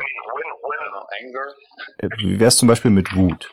Äh, 1.99 2.09
Wie 2.19 2.39
wäre 2.39 2.49
es 2.49 2.57
zum 2.57 2.69
Beispiel 2.69 2.91
mit 2.91 3.15
Wut? 3.15 3.51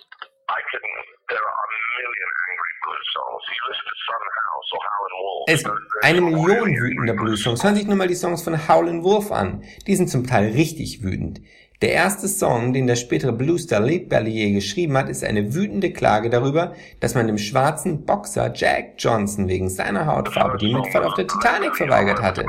Es 5.48 5.64
gibt 5.64 5.76
eine 6.02 6.22
Million 6.22 6.70
wütender 6.70 7.14
Blues-Songs. 7.14 7.64
Hören 7.64 7.76
Sie 7.76 7.82
sich 7.82 7.88
nur 7.88 7.98
mal 7.98 8.08
die 8.08 8.16
Songs 8.16 8.42
von 8.42 8.68
Howlin' 8.68 9.04
Wolf 9.04 9.32
an. 9.32 9.64
Die 9.86 9.96
sind 9.96 10.10
zum 10.10 10.26
Teil 10.26 10.52
richtig 10.52 11.04
wütend. 11.04 11.42
Der 11.82 11.92
erste 11.92 12.28
Song, 12.28 12.74
den 12.74 12.88
der 12.88 12.96
spätere 12.96 13.34
Bluestar 13.34 13.82
Lead 13.82 14.10
Bellier 14.10 14.54
geschrieben 14.54 14.98
hat, 14.98 15.10
ist 15.10 15.24
eine 15.24 15.54
wütende 15.54 15.92
Klage 15.92 16.30
darüber, 16.30 16.74
dass 17.00 17.16
man 17.16 17.28
dem 17.28 17.38
schwarzen 17.38 18.06
Boxer 18.06 18.52
Jack 18.56 18.94
Johnson 18.98 19.48
wegen 19.48 19.70
seiner 19.70 20.06
Hautfarbe 20.06 20.58
die 20.58 20.74
Mitfahrt 20.74 21.06
auf 21.06 21.16
der 21.16 21.28
Titanic 21.28 21.76
verweigert 21.76 22.22
hatte. 22.22 22.46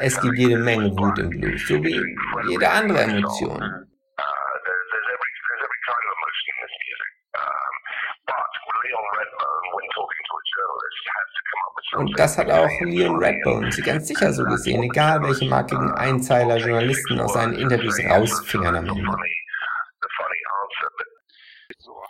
Es 0.00 0.20
gibt 0.20 0.38
jede 0.38 0.58
Menge 0.58 0.90
Wut 0.96 1.18
im 1.18 1.30
Blues, 1.30 1.66
so 1.66 1.82
wie 1.82 2.00
jede 2.48 2.70
andere 2.70 3.02
Emotion. 3.02 3.88
Und 11.96 12.18
das 12.18 12.38
hat 12.38 12.50
auch 12.50 12.68
Leon 12.80 13.16
Redbone 13.16 13.72
sie 13.72 13.82
ganz 13.82 14.06
sicher 14.06 14.32
so 14.32 14.44
gesehen, 14.44 14.82
egal 14.82 15.22
welche 15.22 15.46
markigen 15.46 15.90
Einzeiler 15.92 16.58
Journalisten 16.58 17.18
aus 17.20 17.32
seinen 17.32 17.54
Interviews 17.54 17.98
rausfingern 17.98 18.76
am 18.76 18.86
Ende. 18.86 19.16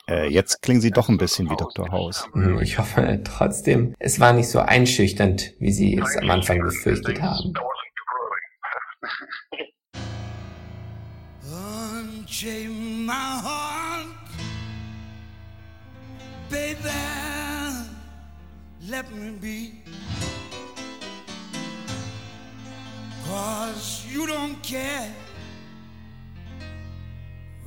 Äh, 0.09 0.29
jetzt 0.31 0.63
klingen 0.63 0.81
sie 0.81 0.91
doch 0.91 1.09
ein 1.09 1.19
bisschen 1.19 1.51
wie 1.51 1.57
Dr. 1.57 1.91
House. 1.91 2.29
Hm, 2.33 2.61
Ich 2.61 2.79
hoffe 2.79 3.21
trotzdem, 3.25 3.95
es 3.99 4.21
war 4.21 4.33
nicht 4.33 4.49
so 4.49 4.61
einschüchternd, 4.61 5.55
wie 5.59 5.73
Sie 5.73 5.99
es 5.99 6.17
am 6.17 6.31
Anfang 6.31 6.61
befürchtet 6.61 7.21
haben. 7.21 7.53
Unchain 11.51 13.07
my 13.07 13.13
heart, 13.13 14.07
baby. 16.51 16.89
Let 18.89 19.11
me 19.15 19.33
be. 19.41 19.73
Cause 23.27 24.07
you 24.11 24.27
don't 24.27 24.63
care. 24.63 25.13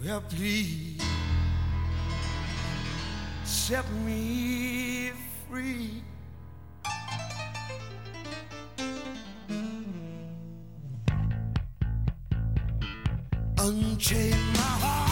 Well, 0.04 0.22
please 0.30 0.98
set 3.52 3.86
me 4.06 5.12
free. 5.50 6.02
Unchain 13.58 14.40
my 14.54 14.72
heart, 14.84 15.11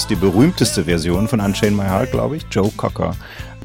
Ist 0.00 0.08
die 0.08 0.16
berühmteste 0.16 0.84
Version 0.84 1.28
von 1.28 1.40
Unchain 1.40 1.76
My 1.76 1.84
Heart, 1.84 2.12
glaube 2.12 2.38
ich. 2.38 2.46
Joe 2.50 2.72
Cocker 2.74 3.14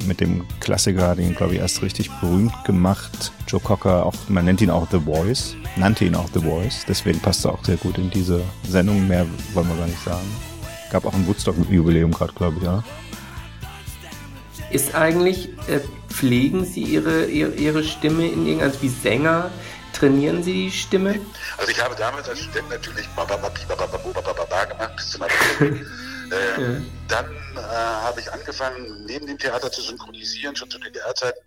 mit 0.06 0.20
dem 0.20 0.44
Klassiker, 0.60 1.16
den, 1.16 1.34
glaube 1.34 1.54
ich, 1.54 1.60
erst 1.60 1.80
richtig 1.80 2.10
berühmt 2.20 2.52
gemacht. 2.66 3.32
Joe 3.48 3.58
Cocker, 3.58 4.04
auch, 4.04 4.12
man 4.28 4.44
nennt 4.44 4.60
ihn 4.60 4.68
auch 4.68 4.86
The 4.90 5.00
Voice, 5.00 5.56
nannte 5.76 6.04
ihn 6.04 6.14
auch 6.14 6.28
The 6.34 6.40
Voice. 6.40 6.84
Deswegen 6.86 7.20
passt 7.20 7.46
er 7.46 7.54
auch 7.54 7.64
sehr 7.64 7.78
gut 7.78 7.96
in 7.96 8.10
diese 8.10 8.42
Sendung. 8.68 9.08
Mehr 9.08 9.24
wollen 9.54 9.66
wir 9.66 9.76
gar 9.76 9.86
nicht 9.86 10.04
sagen. 10.04 10.26
Gab 10.92 11.06
auch 11.06 11.14
ein 11.14 11.26
Woodstock-Jubiläum 11.26 12.12
gerade, 12.12 12.34
glaube 12.34 12.56
ich, 12.58 12.64
ja. 12.64 12.84
Ist 14.70 14.94
eigentlich, 14.94 15.48
äh, 15.68 15.80
pflegen 16.10 16.66
Sie 16.66 16.82
Ihre, 16.82 17.24
Ihre, 17.24 17.52
Ihre 17.52 17.82
Stimme 17.82 18.26
in 18.26 18.44
irgendeinem, 18.44 18.72
also 18.72 18.82
wie 18.82 18.90
Sänger, 18.90 19.50
trainieren 19.94 20.42
Sie 20.42 20.52
die 20.52 20.70
Stimme? 20.70 21.18
Also 21.56 21.70
ich 21.70 21.82
habe 21.82 21.96
damals 21.96 22.28
als 22.28 22.40
Student 22.40 22.68
natürlich 22.68 23.06
gemacht 24.76 24.92
bis 24.96 25.10
zum 25.12 25.22
Abitur. 26.32 26.76
äh, 26.76 26.80
Dann 27.08 27.30
äh, 27.56 27.60
habe 27.60 28.20
ich 28.20 28.32
angefangen, 28.32 29.04
neben 29.04 29.26
dem 29.26 29.38
Theater 29.38 29.70
zu 29.70 29.80
synchronisieren, 29.82 30.56
schon 30.56 30.70
zu 30.70 30.78
DDR-Zeiten. 30.78 31.38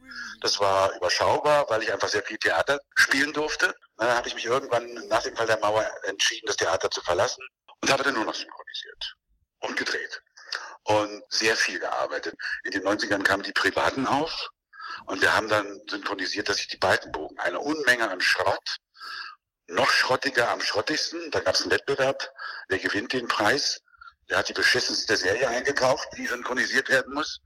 Das 0.42 0.60
war 0.60 0.94
überschaubar, 0.96 1.66
weil 1.70 1.84
ich 1.84 1.92
einfach 1.92 2.08
sehr 2.08 2.24
viel 2.24 2.38
Theater 2.38 2.80
spielen 2.96 3.34
durfte. 3.34 3.74
Dann 3.98 4.10
habe 4.16 4.28
ich 4.28 4.36
mich 4.36 4.46
irgendwann 4.46 4.92
nach 5.08 5.24
dem 5.24 5.36
Fall 5.36 5.48
der 5.48 5.60
Mauer 5.60 5.86
entschieden, 6.04 6.48
das 6.48 6.58
Theater 6.58 6.90
zu 6.90 7.02
verlassen 7.02 7.44
und 7.82 7.92
habe 7.92 8.04
dann 8.04 8.14
nur 8.16 8.26
noch 8.26 8.36
synchronisiert 8.36 9.16
und 9.60 9.76
gedreht 9.78 10.22
und 10.84 11.24
sehr 11.30 11.56
viel 11.56 11.80
gearbeitet. 11.80 12.36
In 12.64 12.72
den 12.72 12.84
90ern 12.84 13.24
kamen 13.24 13.44
die 13.44 13.52
Privaten 13.52 14.08
auf 14.08 14.50
und 15.06 15.22
wir 15.22 15.36
haben 15.36 15.50
dann 15.50 15.82
synchronisiert, 15.90 16.50
dass 16.50 16.60
ich 16.60 16.68
die 16.68 16.78
beiden 16.78 17.12
bogen. 17.12 17.38
Eine 17.40 17.60
Unmenge 17.60 18.10
an 18.10 18.22
Schrott, 18.22 18.78
noch 19.68 19.90
schrottiger 19.90 20.50
am 20.50 20.62
schrottigsten. 20.62 21.30
Da 21.32 21.42
gab 21.42 21.56
es 21.56 21.62
einen 21.62 21.72
Wettbewerb, 21.72 22.32
wer 22.70 22.80
gewinnt 22.80 23.14
den 23.14 23.28
Preis. 23.28 23.82
Der 24.30 24.38
hat 24.38 24.50
die 24.50 24.54
beschissenste 24.54 25.18
Serie 25.18 25.48
eingekauft, 25.48 26.08
die 26.16 26.28
synchronisiert 26.28 26.90
werden 26.90 27.14
muss. 27.14 27.42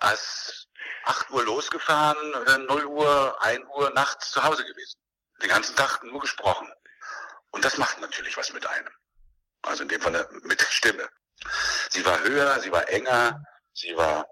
Als 0.00 0.66
8 1.04 1.30
Uhr 1.30 1.44
losgefahren, 1.44 2.34
äh, 2.46 2.58
0 2.58 2.84
Uhr, 2.86 3.42
1 3.42 3.64
Uhr 3.76 3.90
nachts 3.90 4.32
zu 4.32 4.42
Hause 4.42 4.64
gewesen. 4.64 4.98
Den 5.40 5.48
ganzen 5.48 5.76
Tag 5.76 6.02
nur 6.02 6.20
gesprochen. 6.20 6.72
Und 7.50 7.64
das 7.64 7.78
macht 7.78 8.00
natürlich 8.00 8.36
was 8.36 8.52
mit 8.52 8.66
einem. 8.66 8.90
Also 9.62 9.82
in 9.82 9.88
dem 9.88 10.00
Fall 10.00 10.28
mit 10.42 10.60
der 10.60 10.66
Stimme. 10.66 11.08
Sie 11.90 12.04
war 12.04 12.20
höher, 12.20 12.60
sie 12.60 12.72
war 12.72 12.88
enger, 12.88 13.42
sie 13.72 13.96
war 13.96 14.26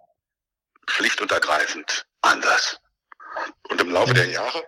schlicht 0.88 1.20
und 1.20 1.30
ergreifend 1.30 2.06
anders. 2.22 2.80
Und 3.68 3.80
im 3.80 3.90
Laufe 3.90 4.14
der 4.14 4.26
Jahre 4.26 4.64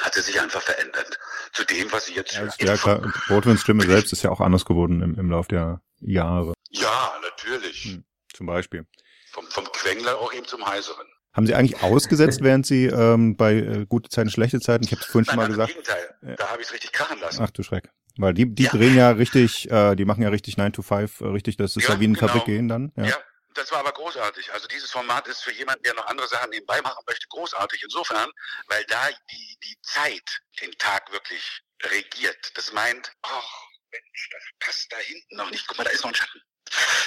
hat 0.00 0.14
sie 0.14 0.20
sich 0.20 0.40
einfach 0.40 0.62
verändert. 0.62 1.18
Zu 1.52 1.64
dem, 1.64 1.90
was 1.92 2.06
sie 2.06 2.14
jetzt 2.14 2.34
Ja, 2.34 2.48
ja 2.58 2.76
klar. 2.76 3.12
Baldwins 3.28 3.60
Stimme 3.62 3.84
selbst 3.84 4.12
ist 4.12 4.22
ja 4.22 4.30
auch 4.30 4.40
anders 4.40 4.64
geworden 4.64 5.02
im, 5.02 5.18
im 5.18 5.30
Laufe 5.30 5.48
der 5.48 5.80
Jahre. 6.00 6.54
Ja, 6.70 7.12
natürlich. 7.22 7.84
Hm, 7.84 8.04
zum 8.32 8.46
Beispiel. 8.46 8.86
Vom, 9.30 9.46
vom 9.46 9.64
Quengler 9.72 10.18
auch 10.18 10.32
eben 10.32 10.46
zum 10.46 10.66
Heiseren. 10.66 11.06
Haben 11.32 11.46
Sie 11.46 11.54
eigentlich 11.54 11.82
ausgesetzt, 11.82 12.40
während 12.42 12.66
Sie 12.66 12.86
ähm, 12.86 13.36
bei 13.36 13.54
äh, 13.54 13.86
gute 13.88 14.08
Zeiten, 14.08 14.30
schlechte 14.30 14.60
Zeiten, 14.60 14.84
ich 14.84 14.92
habe 14.92 15.00
es 15.00 15.06
vorhin 15.06 15.26
schon 15.26 15.36
mal 15.36 15.48
gesagt. 15.48 15.70
Im 15.70 15.82
Gegenteil, 15.82 16.36
da 16.36 16.50
habe 16.50 16.60
ich 16.60 16.68
es 16.68 16.72
richtig 16.72 16.92
krachen 16.92 17.18
lassen. 17.20 17.42
Ach 17.42 17.50
du 17.50 17.62
Schreck. 17.62 17.90
Weil 18.16 18.32
die, 18.34 18.46
die 18.54 18.66
drehen 18.66 18.94
ja 18.94 19.10
richtig, 19.10 19.70
äh, 19.70 19.96
die 19.96 20.04
machen 20.04 20.22
ja 20.22 20.28
richtig 20.28 20.56
9 20.56 20.72
to 20.72 20.82
5, 20.82 21.20
äh, 21.20 21.24
richtig, 21.26 21.56
das 21.56 21.76
ist 21.76 21.88
ja, 21.88 21.94
Ja, 21.94 22.00
wie 22.00 22.04
in 22.04 22.14
genau. 22.14 22.28
Fabrik 22.28 22.44
gehen 22.44 22.68
dann. 22.68 22.92
Ja. 22.96 23.06
Ja, 23.06 23.16
das 23.54 23.70
war 23.70 23.78
aber 23.78 23.92
großartig. 23.92 24.52
Also 24.52 24.68
dieses 24.68 24.90
Format 24.90 25.26
ist 25.28 25.42
für 25.42 25.52
jemanden, 25.52 25.82
der 25.84 25.94
noch 25.94 26.06
andere 26.06 26.28
Sachen 26.28 26.50
nebenbei 26.50 26.80
machen 26.82 27.04
möchte, 27.06 27.26
großartig. 27.28 27.82
Insofern, 27.82 28.30
weil 28.66 28.84
da 28.86 29.10
die, 29.30 29.58
die 29.64 29.76
Zeit 29.82 30.40
den 30.60 30.72
Tag 30.78 31.10
wirklich 31.12 31.62
regiert. 31.82 32.56
Das 32.56 32.72
meint, 32.72 33.12
ach 33.22 33.68
Mensch, 33.90 34.28
das 34.30 34.42
passt 34.58 34.92
da 34.92 34.96
hinten 34.98 35.36
noch 35.36 35.50
nicht. 35.50 35.66
Guck 35.66 35.78
mal, 35.78 35.84
da 35.84 35.90
ist 35.90 36.02
noch 36.02 36.10
ein 36.10 36.14
Schatten. 36.14 36.42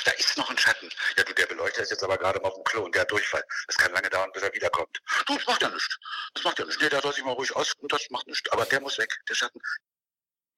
Da 0.05 0.11
ist 0.11 0.37
noch 0.37 0.49
ein 0.49 0.57
Schatten. 0.57 0.89
Ja, 1.17 1.23
du, 1.23 1.33
der 1.33 1.47
Beleuchter 1.47 1.81
ist 1.81 1.91
jetzt 1.91 2.03
aber 2.03 2.17
gerade 2.17 2.39
mal 2.39 2.47
auf 2.47 2.55
dem 2.55 2.63
Klo 2.63 2.85
und 2.85 2.95
der 2.95 3.01
hat 3.01 3.11
Durchfall. 3.11 3.43
Das 3.67 3.77
kann 3.77 3.91
lange 3.91 4.09
dauern, 4.09 4.31
bis 4.31 4.43
er 4.43 4.53
wiederkommt. 4.53 4.99
Du, 5.25 5.35
das 5.35 5.45
macht 5.45 5.61
ja 5.61 5.69
nichts. 5.69 5.97
Das 6.33 6.43
macht 6.43 6.59
ja 6.59 6.65
nichts. 6.65 6.81
Nee, 6.81 6.89
der 6.89 7.01
soll 7.01 7.13
sich 7.13 7.23
mal 7.23 7.33
ruhig 7.33 7.53
aus 7.55 7.73
das 7.81 8.09
macht 8.09 8.27
nichts. 8.27 8.49
Aber 8.51 8.65
der 8.65 8.79
muss 8.79 8.97
weg, 8.97 9.13
der 9.27 9.35
Schatten. 9.35 9.59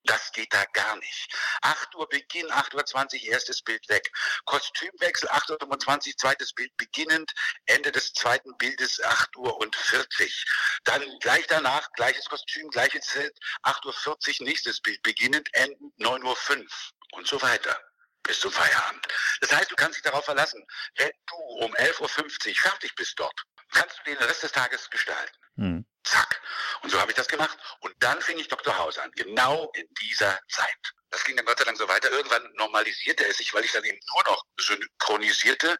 Das 0.03 0.31
geht 0.31 0.53
da 0.53 0.63
gar 0.73 0.95
nicht. 0.97 1.35
8 1.61 1.95
Uhr 1.95 2.07
Beginn, 2.09 2.47
8.20 2.47 3.25
Uhr 3.25 3.33
erstes 3.33 3.61
Bild 3.61 3.87
weg. 3.89 4.09
Kostümwechsel 4.45 5.29
8.25 5.29 6.07
Uhr, 6.07 6.17
zweites 6.17 6.53
Bild 6.53 6.75
beginnend, 6.77 7.33
Ende 7.65 7.91
des 7.91 8.13
zweiten 8.13 8.55
Bildes 8.57 9.01
8 9.03 9.35
Uhr 9.37 9.57
und 9.57 9.75
40. 9.75 10.45
Dann 10.85 11.03
gleich 11.19 11.45
danach, 11.47 11.91
gleiches 11.93 12.25
Kostüm, 12.25 12.69
gleiches 12.69 13.05
Zelt, 13.07 13.37
8.40 13.63 14.39
Uhr, 14.39 14.47
nächstes 14.47 14.81
Bild 14.81 15.01
beginnend, 15.03 15.49
endend 15.53 15.93
9.05 15.99 16.59
Uhr 16.59 16.67
und 17.13 17.27
so 17.27 17.41
weiter. 17.41 17.79
Bis 18.23 18.39
zum 18.39 18.51
Feierabend. 18.51 19.07
Das 19.41 19.51
heißt, 19.51 19.71
du 19.71 19.75
kannst 19.75 19.97
dich 19.97 20.03
darauf 20.03 20.25
verlassen, 20.25 20.65
wenn 20.95 21.11
du 21.27 21.35
um 21.35 21.73
11.50 21.75 22.49
Uhr 22.49 22.55
fertig 22.55 22.93
bist 22.95 23.19
dort, 23.19 23.41
kannst 23.71 23.99
du 23.99 24.03
den 24.11 24.17
Rest 24.17 24.43
des 24.43 24.51
Tages 24.51 24.89
gestalten. 24.89 25.37
Hm. 25.55 25.85
Zack. 26.03 26.41
Und 26.81 26.89
so 26.89 26.99
habe 26.99 27.11
ich 27.11 27.17
das 27.17 27.27
gemacht. 27.27 27.57
Und 27.81 27.93
dann 27.99 28.21
fing 28.21 28.37
ich 28.39 28.47
Dr. 28.47 28.77
House 28.77 28.97
an, 28.97 29.11
genau 29.11 29.71
in 29.75 29.87
dieser 30.01 30.39
Zeit. 30.49 30.93
Das 31.11 31.23
ging 31.23 31.35
dann 31.35 31.45
Gott 31.45 31.57
sei 31.57 31.65
Dank 31.65 31.77
so 31.77 31.87
weiter. 31.87 32.11
Irgendwann 32.11 32.51
normalisierte 32.53 33.25
es 33.25 33.37
sich, 33.37 33.53
weil 33.53 33.65
ich 33.65 33.71
dann 33.71 33.83
eben 33.83 33.99
nur 34.13 34.23
noch 34.25 34.43
synchronisierte. 34.59 35.79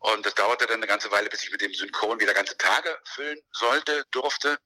Und 0.00 0.26
das 0.26 0.34
dauerte 0.34 0.66
dann 0.66 0.76
eine 0.76 0.86
ganze 0.86 1.10
Weile, 1.10 1.30
bis 1.30 1.44
ich 1.44 1.50
mit 1.50 1.60
dem 1.60 1.72
Synchron 1.72 2.20
wieder 2.20 2.34
ganze 2.34 2.56
Tage 2.58 2.98
füllen 3.04 3.40
sollte, 3.52 4.04
durfte. 4.10 4.58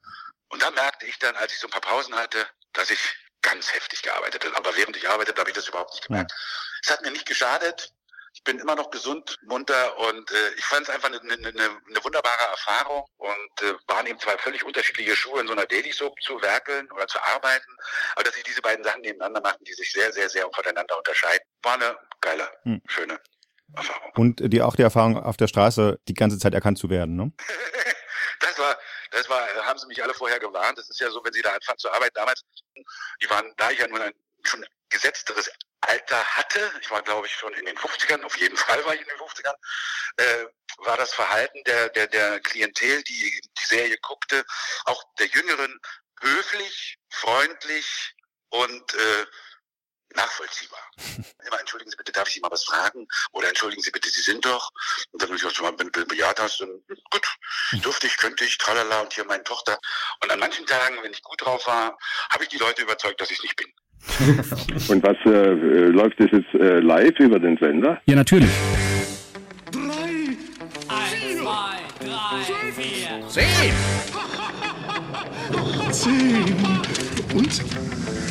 Und 0.48 0.62
dann 0.62 0.74
merkte 0.74 1.06
ich 1.06 1.18
dann, 1.18 1.36
als 1.36 1.52
ich 1.52 1.58
so 1.58 1.66
ein 1.66 1.70
paar 1.70 1.82
Pausen 1.82 2.14
hatte, 2.14 2.48
dass 2.72 2.90
ich 2.90 3.00
ganz 3.42 3.72
heftig 3.72 4.02
gearbeitet 4.02 4.44
habe. 4.44 4.56
Aber 4.56 4.76
während 4.76 4.96
ich 4.96 5.08
arbeitete, 5.08 5.38
habe 5.38 5.50
ich 5.50 5.56
das 5.56 5.68
überhaupt 5.68 5.92
nicht 5.92 6.06
gemerkt. 6.06 6.32
Es 6.82 6.90
hat 6.90 7.02
mir 7.02 7.10
nicht 7.10 7.26
geschadet. 7.26 7.92
Ich 8.34 8.42
bin 8.44 8.58
immer 8.58 8.74
noch 8.74 8.90
gesund, 8.90 9.36
munter 9.42 9.96
und 9.98 10.30
äh, 10.30 10.50
ich 10.56 10.64
fand 10.64 10.82
es 10.82 10.90
einfach 10.94 11.08
eine, 11.08 11.20
eine, 11.20 11.34
eine, 11.34 11.48
eine 11.88 12.04
wunderbare 12.04 12.44
Erfahrung 12.50 13.04
und 13.16 13.62
äh, 13.62 13.74
waren 13.86 14.06
eben 14.06 14.18
zwei 14.20 14.36
völlig 14.38 14.64
unterschiedliche 14.64 15.16
Schuhe 15.16 15.40
in 15.40 15.46
so 15.46 15.52
einer 15.52 15.66
Daily 15.66 15.92
Soap 15.92 16.20
zu 16.22 16.40
werkeln 16.42 16.90
oder 16.92 17.06
zu 17.06 17.20
arbeiten. 17.20 17.76
Aber 18.14 18.24
dass 18.24 18.36
ich 18.36 18.44
diese 18.44 18.62
beiden 18.62 18.84
Sachen 18.84 19.00
nebeneinander 19.00 19.40
machten, 19.40 19.64
die 19.64 19.72
sich 19.74 19.90
sehr, 19.92 20.12
sehr, 20.12 20.28
sehr 20.28 20.48
voneinander 20.54 20.96
unterscheiden, 20.98 21.44
war 21.62 21.74
eine 21.74 21.96
geile, 22.20 22.50
Hm. 22.62 22.82
schöne. 22.86 23.18
Und 24.14 24.40
die 24.42 24.62
auch 24.62 24.76
die 24.76 24.82
Erfahrung 24.82 25.22
auf 25.22 25.36
der 25.36 25.46
Straße 25.46 26.00
die 26.08 26.14
ganze 26.14 26.38
Zeit 26.38 26.54
erkannt 26.54 26.78
zu 26.78 26.90
werden, 26.90 27.16
ne? 27.16 27.32
Das 28.40 28.56
war, 28.56 28.78
das 29.10 29.28
war, 29.28 29.40
haben 29.66 29.78
sie 29.78 29.86
mich 29.88 30.02
alle 30.02 30.14
vorher 30.14 30.38
gewarnt. 30.38 30.78
Das 30.78 30.88
ist 30.88 31.00
ja 31.00 31.10
so, 31.10 31.24
wenn 31.24 31.32
sie 31.32 31.42
da 31.42 31.50
anfangen 31.50 31.78
zu 31.78 31.90
arbeiten 31.90 32.14
damals, 32.14 32.44
die 33.20 33.28
waren, 33.30 33.52
da 33.56 33.70
ich 33.70 33.78
ja 33.78 33.88
nun 33.88 34.00
ein 34.00 34.12
schon 34.44 34.64
gesetzteres 34.90 35.50
Alter 35.80 36.24
hatte, 36.24 36.72
ich 36.80 36.90
war 36.90 37.02
glaube 37.02 37.26
ich 37.26 37.34
schon 37.34 37.52
in 37.54 37.66
den 37.66 37.76
50ern, 37.76 38.22
auf 38.24 38.36
jeden 38.38 38.56
Fall 38.56 38.84
war 38.84 38.94
ich 38.94 39.00
in 39.00 39.06
den 39.06 39.18
50ern, 39.18 39.54
äh, 40.16 40.46
war 40.78 40.96
das 40.96 41.14
Verhalten 41.14 41.62
der, 41.64 41.88
der, 41.90 42.06
der 42.06 42.40
Klientel, 42.40 43.02
die 43.04 43.40
die 43.40 43.66
Serie 43.66 43.96
guckte, 43.98 44.44
auch 44.84 45.02
der 45.18 45.26
Jüngeren, 45.26 45.80
höflich, 46.20 46.98
freundlich 47.10 48.14
und 48.50 48.94
äh, 48.94 49.26
nachvollziehbar. 50.14 50.80
Immer, 51.46 51.60
entschuldigen 51.60 51.90
Sie 51.90 51.96
bitte, 51.96 52.12
darf 52.12 52.28
ich 52.28 52.34
Sie 52.34 52.40
mal 52.40 52.50
was 52.50 52.64
fragen? 52.64 53.06
Oder 53.32 53.48
entschuldigen 53.48 53.82
Sie 53.82 53.90
bitte, 53.90 54.10
Sie 54.10 54.22
sind 54.22 54.44
doch. 54.44 54.70
Und 55.12 55.22
dann, 55.22 55.28
wenn 55.28 55.36
ich 55.36 55.44
auch 55.44 55.50
schon 55.50 55.66
mal 55.66 55.72
be 55.72 55.84
be 55.90 56.04
bejaht 56.06 56.40
hast, 56.40 56.60
dann 56.60 56.68
hm, 56.68 56.98
gut, 57.10 57.28
dürfte 57.84 58.06
ich, 58.06 58.16
könnte 58.16 58.44
ich, 58.44 58.58
tralala, 58.58 59.00
und 59.00 59.12
hier 59.12 59.24
meine 59.24 59.44
Tochter. 59.44 59.78
Und 60.22 60.30
an 60.30 60.38
manchen 60.38 60.66
Tagen, 60.66 61.02
wenn 61.02 61.12
ich 61.12 61.22
gut 61.22 61.40
drauf 61.44 61.66
war, 61.66 61.98
habe 62.30 62.44
ich 62.44 62.48
die 62.48 62.58
Leute 62.58 62.82
überzeugt, 62.82 63.20
dass 63.20 63.30
ich 63.30 63.38
es 63.38 63.42
nicht 63.42 63.56
bin. 63.56 63.72
Und 64.88 65.02
was 65.02 65.16
äh, 65.26 65.30
äh, 65.30 65.88
läuft 65.88 66.18
das 66.20 66.28
jetzt 66.32 66.54
äh, 66.54 66.80
live 66.80 67.18
über 67.18 67.38
den 67.38 67.56
Sender? 67.58 68.00
Ja, 68.06 68.16
natürlich. 68.16 68.50
Eins, 70.88 71.40
zwei, 71.40 71.78
drei, 72.00 72.72
vier. 72.72 73.28
Zehn. 73.28 73.74
Zehn. 75.90 76.56
Und 77.34 77.62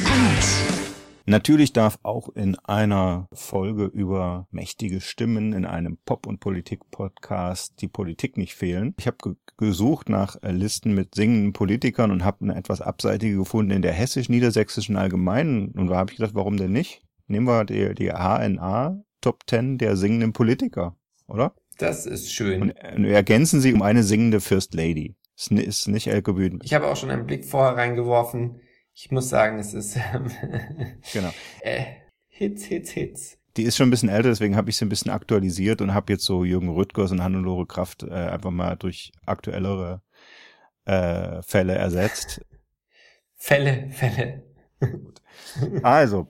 eins. 0.06 0.87
Natürlich 1.30 1.74
darf 1.74 2.00
auch 2.04 2.30
in 2.30 2.56
einer 2.56 3.28
Folge 3.34 3.84
über 3.84 4.48
mächtige 4.50 5.02
Stimmen 5.02 5.52
in 5.52 5.66
einem 5.66 5.98
Pop- 6.06 6.26
und 6.26 6.40
Politik-Podcast 6.40 7.82
die 7.82 7.90
Politik 7.90 8.38
nicht 8.38 8.56
fehlen. 8.56 8.96
Ich 8.98 9.08
habe 9.08 9.18
ge 9.22 9.34
gesucht 9.58 10.08
nach 10.08 10.42
äh, 10.44 10.52
Listen 10.52 10.94
mit 10.94 11.16
singenden 11.16 11.52
Politikern 11.52 12.12
und 12.12 12.24
habe 12.24 12.46
eine 12.46 12.56
etwas 12.56 12.80
abseitige 12.80 13.36
gefunden 13.38 13.72
in 13.72 13.82
der 13.82 13.92
hessisch-niedersächsischen 13.92 14.96
Allgemeinen. 14.96 15.72
Und 15.72 15.88
da 15.88 15.98
habe 15.98 16.12
ich 16.12 16.18
gedacht, 16.18 16.36
warum 16.36 16.56
denn 16.56 16.72
nicht? 16.72 17.02
Nehmen 17.26 17.48
wir 17.48 17.66
die, 17.66 17.94
die 17.94 18.12
HNA 18.12 19.04
Top 19.20 19.44
10 19.50 19.80
der 19.80 19.98
singenden 19.98 20.32
Politiker, 20.32 20.96
oder? 21.28 21.56
Das 21.78 22.06
ist 22.06 22.32
schön. 22.32 22.62
Und 22.62 22.72
äh, 22.78 23.12
ergänzen 23.12 23.60
sie 23.60 23.74
um 23.74 23.82
eine 23.82 24.04
singende 24.04 24.40
First 24.40 24.74
Lady. 24.76 25.18
Ist, 25.36 25.52
ist 25.52 25.88
nicht 25.88 26.08
Elke 26.08 26.34
Bühn. 26.34 26.60
Ich 26.64 26.74
habe 26.74 26.88
auch 26.88 26.96
schon 26.96 27.10
einen 27.10 27.26
Blick 27.26 27.44
vorher 27.44 27.76
reingeworfen. 27.76 28.62
Ich 29.00 29.12
muss 29.12 29.30
sagen, 29.30 29.60
es 29.60 29.76
ist 29.76 29.96
ähm, 29.96 30.32
Genau. 31.14 31.30
äh, 31.62 31.84
Hits, 32.30 32.64
Hits, 32.64 32.90
Hits. 32.90 33.38
Die 33.56 33.62
ist 33.62 33.78
schon 33.78 33.88
ein 33.88 33.92
bisschen 33.92 34.10
älter, 34.10 34.30
deswegen 34.30 34.56
habe 34.56 34.72
ich 34.72 34.78
sie 34.78 34.86
ein 34.86 34.90
bisschen 34.90 35.12
aktualisiert 35.12 35.82
und 35.82 35.94
habe 35.94 36.14
jetzt 36.14 36.26
so 36.26 36.44
Jürgen 36.44 36.70
Rüttgers 36.70 37.12
und 37.12 37.22
Hannelore 37.24 37.68
Kraft 37.68 38.02
äh, 38.02 38.12
einfach 38.12 38.50
mal 38.50 38.76
durch 38.76 39.12
aktuellere 39.28 40.02
äh, 40.86 41.44
Fälle 41.44 41.76
ersetzt. 41.76 42.42
Fälle, 43.36 43.92
Fälle. 43.92 44.44
Also, 45.84 46.28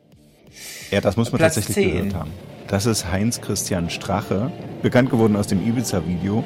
ja, 0.91 0.99
das 0.99 1.15
muss 1.15 1.31
man 1.31 1.39
Platz 1.39 1.55
tatsächlich 1.55 1.85
10. 1.85 1.91
gehört 1.95 2.15
haben. 2.15 2.31
Das 2.67 2.85
ist 2.85 3.09
Heinz 3.09 3.39
Christian 3.39 3.89
Strache, 3.89 4.51
bekannt 4.81 5.09
geworden 5.09 5.37
aus 5.37 5.47
dem 5.47 5.65
Ibiza-Video. 5.65 6.43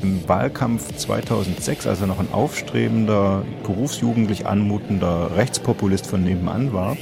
Im 0.00 0.26
Wahlkampf 0.28 0.96
2006, 0.96 1.86
als 1.86 2.00
er 2.00 2.06
noch 2.06 2.18
ein 2.18 2.32
aufstrebender, 2.32 3.44
berufsjugendlich 3.64 4.46
anmutender 4.46 5.36
Rechtspopulist 5.36 6.06
von 6.06 6.24
nebenan 6.24 6.72
war, 6.72 6.96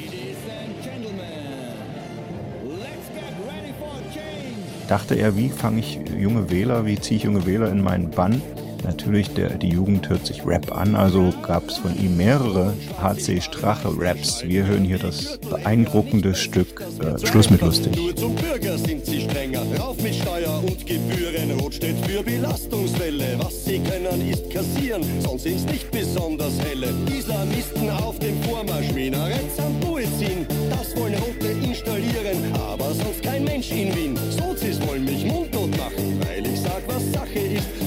dachte 4.88 5.14
er, 5.14 5.36
wie 5.36 5.50
fange 5.50 5.80
ich 5.80 6.00
junge 6.18 6.50
Wähler, 6.50 6.84
wie 6.84 6.98
ziehe 6.98 7.18
ich 7.18 7.22
junge 7.22 7.46
Wähler 7.46 7.70
in 7.70 7.80
meinen 7.80 8.10
Bann? 8.10 8.42
Natürlich, 8.84 9.28
der, 9.34 9.50
die 9.50 9.68
Jugend 9.68 10.08
hört 10.08 10.26
sich 10.26 10.44
Rap 10.46 10.76
an, 10.76 10.94
also 10.94 11.32
gab 11.42 11.68
es 11.68 11.78
von 11.78 11.96
ihm 11.98 12.16
mehrere 12.16 12.72
HC 13.00 13.40
Strache 13.40 13.90
Raps. 13.96 14.42
Wir 14.44 14.66
hören 14.66 14.84
hier 14.84 14.98
das 14.98 15.38
beeindruckende 15.38 16.34
Stück 16.34 16.82
äh, 17.00 17.26
Schluss 17.26 17.50
mit 17.50 17.60
lustig. 17.60 17.94
Nur 17.96 18.16
zum 18.16 18.34
Bürger 18.34 18.78
sind 18.78 19.04
sie 19.04 19.22
strenger. 19.22 19.62
Rauf 19.78 20.00
mit 20.02 20.14
Steuer 20.14 20.62
und 20.62 20.86
Gebühren. 20.86 21.58
Rot 21.60 21.74
steht 21.74 21.96
für 22.06 22.22
Belastungswelle. 22.22 23.38
Was 23.38 23.64
sie 23.64 23.80
können 23.80 24.28
ist 24.30 24.50
kassieren, 24.50 25.02
sonst 25.20 25.42
sind's 25.42 25.64
nicht 25.64 25.90
besonders 25.90 26.58
helle. 26.60 26.88
Islamisten 27.16 27.90
auf 27.90 28.18
dem 28.18 28.40
Vormarsch, 28.42 28.92
Minarett 28.92 29.58
am 29.58 29.78
Poezin. 29.80 30.46
Das 30.70 30.96
wollen 30.96 31.14
Rote 31.14 31.48
installieren, 31.64 32.52
aber 32.54 32.94
sonst 32.94 33.22
kein 33.22 33.44
Mensch 33.44 33.70
in 33.70 33.94
Wien. 33.94 34.18
Sozis 34.30 34.80
wollen 34.86 35.04
mich 35.04 35.24
mundtot 35.24 35.70
machen, 35.76 36.20
weil 36.26 36.46
ich 36.46 36.60
sag, 36.60 36.82
was 36.86 37.12
Sache 37.12 37.38
ist. 37.38 37.79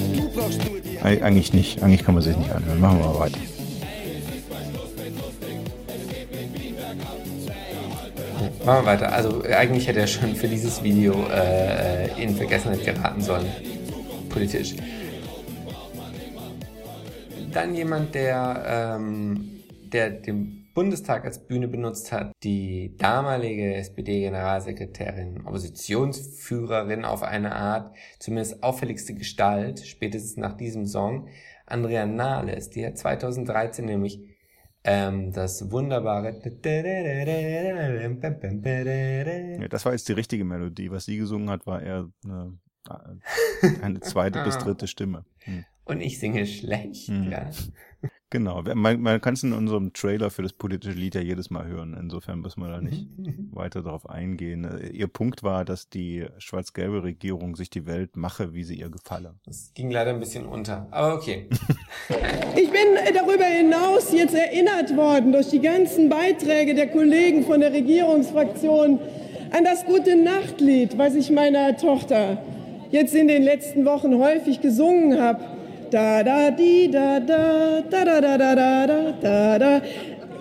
Eig 1.03 1.21
eigentlich 1.21 1.53
nicht, 1.53 1.83
eigentlich 1.83 2.03
kann 2.03 2.15
man 2.15 2.23
sich 2.23 2.37
nicht 2.37 2.51
anhören. 2.51 2.79
Machen 2.79 2.99
wir 2.99 3.07
mal 3.07 3.19
weiter. 3.19 3.39
Machen 8.65 8.85
wir 8.85 8.85
weiter. 8.85 9.11
Also 9.11 9.43
eigentlich 9.43 9.87
hätte 9.87 9.99
er 9.99 10.07
schon 10.07 10.35
für 10.35 10.47
dieses 10.47 10.81
Video 10.83 11.27
äh, 11.27 12.21
in 12.21 12.35
Vergessenheit 12.35 12.85
geraten 12.85 13.21
sollen. 13.21 13.45
Politisch. 14.29 14.75
Dann 17.51 17.75
jemand, 17.75 18.15
der, 18.15 18.95
ähm, 18.97 19.59
der 19.91 20.09
den 20.09 20.62
Bundestag 20.73 21.25
als 21.25 21.45
Bühne 21.45 21.67
benutzt 21.67 22.11
hat, 22.11 22.31
die 22.43 22.95
damalige 22.97 23.75
SPD-Generalsekretärin, 23.75 25.45
Oppositionsführerin 25.45 27.05
auf 27.05 27.21
eine 27.21 27.55
Art, 27.55 27.95
zumindest 28.19 28.63
auffälligste 28.63 29.13
Gestalt, 29.13 29.85
spätestens 29.85 30.37
nach 30.37 30.53
diesem 30.57 30.85
Song, 30.85 31.27
Andrea 31.65 32.05
Nahles, 32.05 32.69
die 32.69 32.85
hat 32.85 32.97
2013 32.97 33.85
nämlich 33.85 34.19
ähm, 34.83 35.31
das 35.31 35.71
wunderbare. 35.71 36.33
Ja, 39.61 39.67
das 39.69 39.85
war 39.85 39.93
jetzt 39.93 40.09
die 40.09 40.13
richtige 40.13 40.43
Melodie. 40.43 40.91
Was 40.91 41.05
sie 41.05 41.17
gesungen 41.17 41.49
hat, 41.49 41.65
war 41.65 41.81
eher 41.81 42.09
eine, 42.25 42.59
eine 43.81 43.99
zweite 44.01 44.43
bis 44.45 44.57
dritte 44.57 44.87
Stimme. 44.87 45.23
Hm. 45.43 45.63
Und 45.85 46.01
ich 46.01 46.19
singe 46.19 46.45
schlecht, 46.45 47.07
Hm. 47.07 47.31
ja. 47.31 47.49
Genau, 48.29 48.63
man, 48.73 48.99
man 48.99 49.21
kann 49.21 49.35
es 49.35 49.43
in 49.43 49.53
unserem 49.53 49.93
Trailer 49.93 50.31
für 50.31 50.41
das 50.41 50.53
politische 50.53 50.97
Lied 50.97 51.13
ja 51.13 51.21
jedes 51.21 51.51
Mal 51.51 51.67
hören. 51.67 51.95
Insofern 51.99 52.39
müssen 52.39 52.61
wir 52.63 52.69
da 52.69 52.81
nicht 52.81 53.05
weiter 53.51 53.83
darauf 53.83 54.09
eingehen. 54.09 54.63
Äh, 54.65 54.87
Ihr 54.87 55.07
Punkt 55.07 55.43
war, 55.43 55.63
dass 55.65 55.87
die 55.87 56.25
schwarz-gelbe 56.39 57.03
Regierung 57.03 57.55
sich 57.55 57.69
die 57.69 57.85
Welt 57.85 58.15
mache, 58.17 58.55
wie 58.55 58.63
sie 58.63 58.79
ihr 58.79 58.89
gefalle. 58.89 59.35
Das 59.45 59.71
ging 59.75 59.91
leider 59.91 60.09
ein 60.11 60.19
bisschen 60.19 60.47
unter. 60.47 60.87
Aber 60.89 61.13
okay. 61.15 61.47
Ich 62.55 62.71
bin 62.71 62.95
äh, 63.05 63.13
darüber 63.13 63.45
hinaus 63.45 64.11
jetzt 64.11 64.33
erinnert 64.33 64.95
worden 64.97 65.31
durch 65.31 65.49
die 65.49 65.61
ganzen 65.61 66.09
Beiträge 66.09 66.73
der 66.73 66.87
Kollegen 66.87 67.43
von 67.43 67.59
der 67.59 67.71
Regierungsfraktion 67.71 68.99
an 69.51 69.63
das 69.63 69.85
gute 69.85 70.15
Nachtlied, 70.15 70.97
was 70.97 71.13
ich 71.13 71.29
meiner 71.29 71.77
Tochter 71.77 72.41
jetzt 72.89 73.13
in 73.13 73.27
den 73.27 73.43
letzten 73.43 73.85
Wochen 73.85 74.17
häufig 74.17 74.59
gesungen 74.61 75.21
habe. 75.21 75.52
Da 75.93 76.23
da 76.23 76.49
di 76.49 76.89
da 76.91 77.19
da 77.19 77.79
da 77.87 78.03
da 78.03 78.19
da 78.19 78.35
da 78.35 78.55
da 78.55 78.87
da 78.87 79.11
da 79.21 79.59
da. 79.59 79.81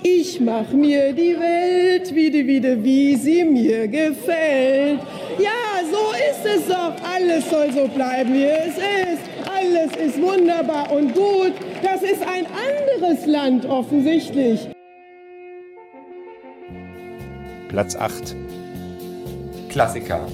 Ich 0.02 0.40
mach 0.40 0.72
mir 0.72 1.12
die 1.12 1.36
Welt 1.38 2.14
wieder 2.14 2.46
wieder 2.46 2.82
wie 2.82 3.16
sie 3.16 3.44
mir 3.44 3.86
gefällt. 3.86 5.00
Ja, 5.38 5.62
so 5.92 6.04
ist 6.30 6.56
es 6.56 6.68
doch. 6.68 6.94
Alles 7.14 7.50
soll 7.50 7.70
so 7.70 7.86
bleiben, 7.86 8.32
wie 8.32 8.44
es 8.44 8.78
ist. 8.78 9.24
Alles 9.54 9.94
ist 9.96 10.22
wunderbar 10.22 10.90
und 10.90 11.12
gut. 11.12 11.52
Das 11.82 12.02
ist 12.02 12.22
ein 12.22 12.46
anderes 12.46 13.26
Land 13.26 13.66
offensichtlich. 13.66 14.70
Platz 17.68 17.94
8. 17.94 18.34
Klassiker. 19.68 20.26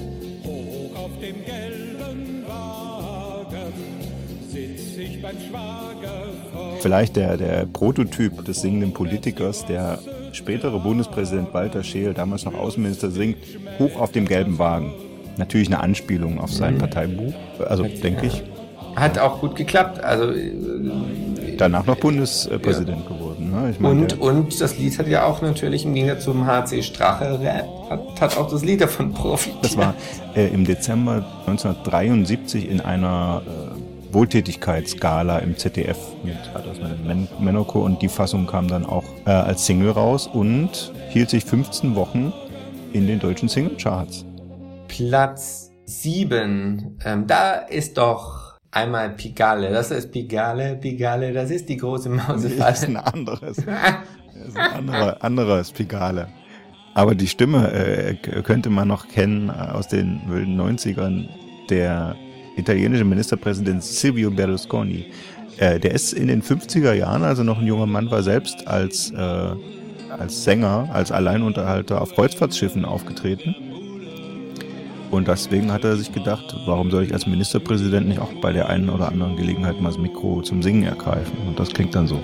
Vielleicht 6.79 7.15
der, 7.15 7.37
der 7.37 7.65
Prototyp 7.65 8.45
des 8.45 8.61
singenden 8.61 8.93
Politikers, 8.93 9.65
der 9.65 9.99
spätere 10.31 10.79
Bundespräsident 10.79 11.53
Walter 11.53 11.83
Scheel, 11.83 12.13
damals 12.13 12.45
noch 12.45 12.53
Außenminister, 12.53 13.11
singt, 13.11 13.37
hoch 13.79 13.99
auf 13.99 14.11
dem 14.11 14.25
gelben 14.25 14.59
Wagen. 14.59 14.93
Natürlich 15.37 15.67
eine 15.67 15.81
Anspielung 15.81 16.39
auf 16.39 16.51
sein 16.51 16.75
Mhm. 16.75 16.79
Parteibuch, 16.79 17.33
also 17.67 17.83
denke 17.83 18.27
ich. 18.27 18.43
Hat 18.95 19.19
auch 19.19 19.39
gut 19.39 19.55
geklappt. 19.55 20.03
Also 20.03 20.31
äh, 20.31 20.51
Danach 21.57 21.85
noch 21.85 21.97
Bundespräsident 21.97 23.05
geworden. 23.07 23.51
Ne? 23.51 23.71
Ich 23.71 23.79
meine, 23.79 24.01
und, 24.01 24.19
und 24.19 24.61
das 24.61 24.77
Lied 24.77 24.97
hat 24.97 25.07
ja 25.07 25.25
auch 25.25 25.41
natürlich 25.41 25.85
im 25.85 25.93
Gegensatz 25.93 26.23
zum 26.23 26.45
HC 26.45 26.81
Strache 26.83 27.39
hat, 27.89 28.21
hat 28.21 28.37
auch 28.37 28.49
das 28.49 28.63
Lied 28.63 28.81
davon 28.81 29.13
profitiert. 29.13 29.63
Das 29.63 29.77
war 29.77 29.93
äh, 30.35 30.47
im 30.47 30.65
Dezember 30.65 31.25
1973 31.47 32.69
in 32.69 32.81
einer 32.81 33.41
äh, 33.45 33.78
Wohltätigkeitsgala 34.11 35.39
im 35.39 35.57
ZDF 35.57 35.97
mit 36.23 36.37
Men 37.05 37.27
Menoko 37.39 37.83
und 37.83 38.01
die 38.01 38.07
Fassung 38.07 38.47
kam 38.47 38.67
dann 38.67 38.85
auch 38.85 39.03
äh, 39.25 39.31
als 39.31 39.65
Single 39.65 39.91
raus 39.91 40.27
und 40.27 40.91
hielt 41.09 41.29
sich 41.29 41.45
15 41.45 41.95
Wochen 41.95 42.33
in 42.93 43.07
den 43.07 43.19
deutschen 43.19 43.49
Singlecharts. 43.49 44.25
Platz 44.87 45.71
7. 45.85 46.97
Ähm, 47.05 47.27
da 47.27 47.53
ist 47.53 47.97
doch 47.97 48.57
einmal 48.71 49.11
Pigalle. 49.11 49.71
Das 49.71 49.91
ist 49.91 50.11
Pigalle, 50.11 50.75
Pigalle, 50.75 51.33
das 51.33 51.51
ist 51.51 51.69
die 51.69 51.77
große 51.77 52.09
Mausefalle. 52.09 52.57
Das 52.57 52.83
ist 52.83 52.89
ein 52.89 52.97
anderes. 52.97 53.57
Das 54.31 54.47
ist 54.47 54.57
ein 54.57 54.71
anderer, 54.71 55.21
anderes 55.21 55.71
Pigale. 55.73 56.29
Aber 56.93 57.13
die 57.13 57.27
Stimme 57.27 57.73
äh, 57.73 58.15
könnte 58.41 58.69
man 58.69 58.87
noch 58.87 59.09
kennen 59.09 59.49
äh, 59.49 59.51
aus 59.51 59.89
den 59.89 60.21
wilden 60.27 60.59
90ern. 60.59 61.27
Der 61.69 62.15
italienische 62.59 63.05
Ministerpräsident 63.05 63.83
Silvio 63.83 64.31
Berlusconi. 64.31 65.05
Äh, 65.57 65.79
der 65.79 65.91
ist 65.91 66.13
in 66.13 66.27
den 66.27 66.41
50er 66.41 66.93
Jahren, 66.93 67.23
also 67.23 67.43
noch 67.43 67.59
ein 67.59 67.67
junger 67.67 67.85
Mann 67.85 68.09
war, 68.11 68.23
selbst 68.23 68.67
als, 68.67 69.11
äh, 69.11 69.17
als 70.17 70.43
Sänger, 70.43 70.89
als 70.93 71.11
Alleinunterhalter 71.11 72.01
auf 72.01 72.13
Kreuzfahrtschiffen 72.15 72.85
aufgetreten. 72.85 73.55
Und 75.11 75.27
deswegen 75.27 75.71
hat 75.71 75.83
er 75.83 75.97
sich 75.97 76.11
gedacht, 76.13 76.55
warum 76.65 76.91
soll 76.91 77.03
ich 77.03 77.13
als 77.13 77.25
Ministerpräsident 77.25 78.07
nicht 78.07 78.19
auch 78.19 78.31
bei 78.41 78.53
der 78.53 78.69
einen 78.69 78.89
oder 78.89 79.07
anderen 79.07 79.35
Gelegenheit 79.35 79.81
mal 79.81 79.89
das 79.89 79.97
Mikro 79.97 80.41
zum 80.43 80.61
Singen 80.61 80.83
ergreifen? 80.83 81.35
Und 81.47 81.59
das 81.59 81.69
klingt 81.69 81.95
dann 81.95 82.07
so. 82.07 82.19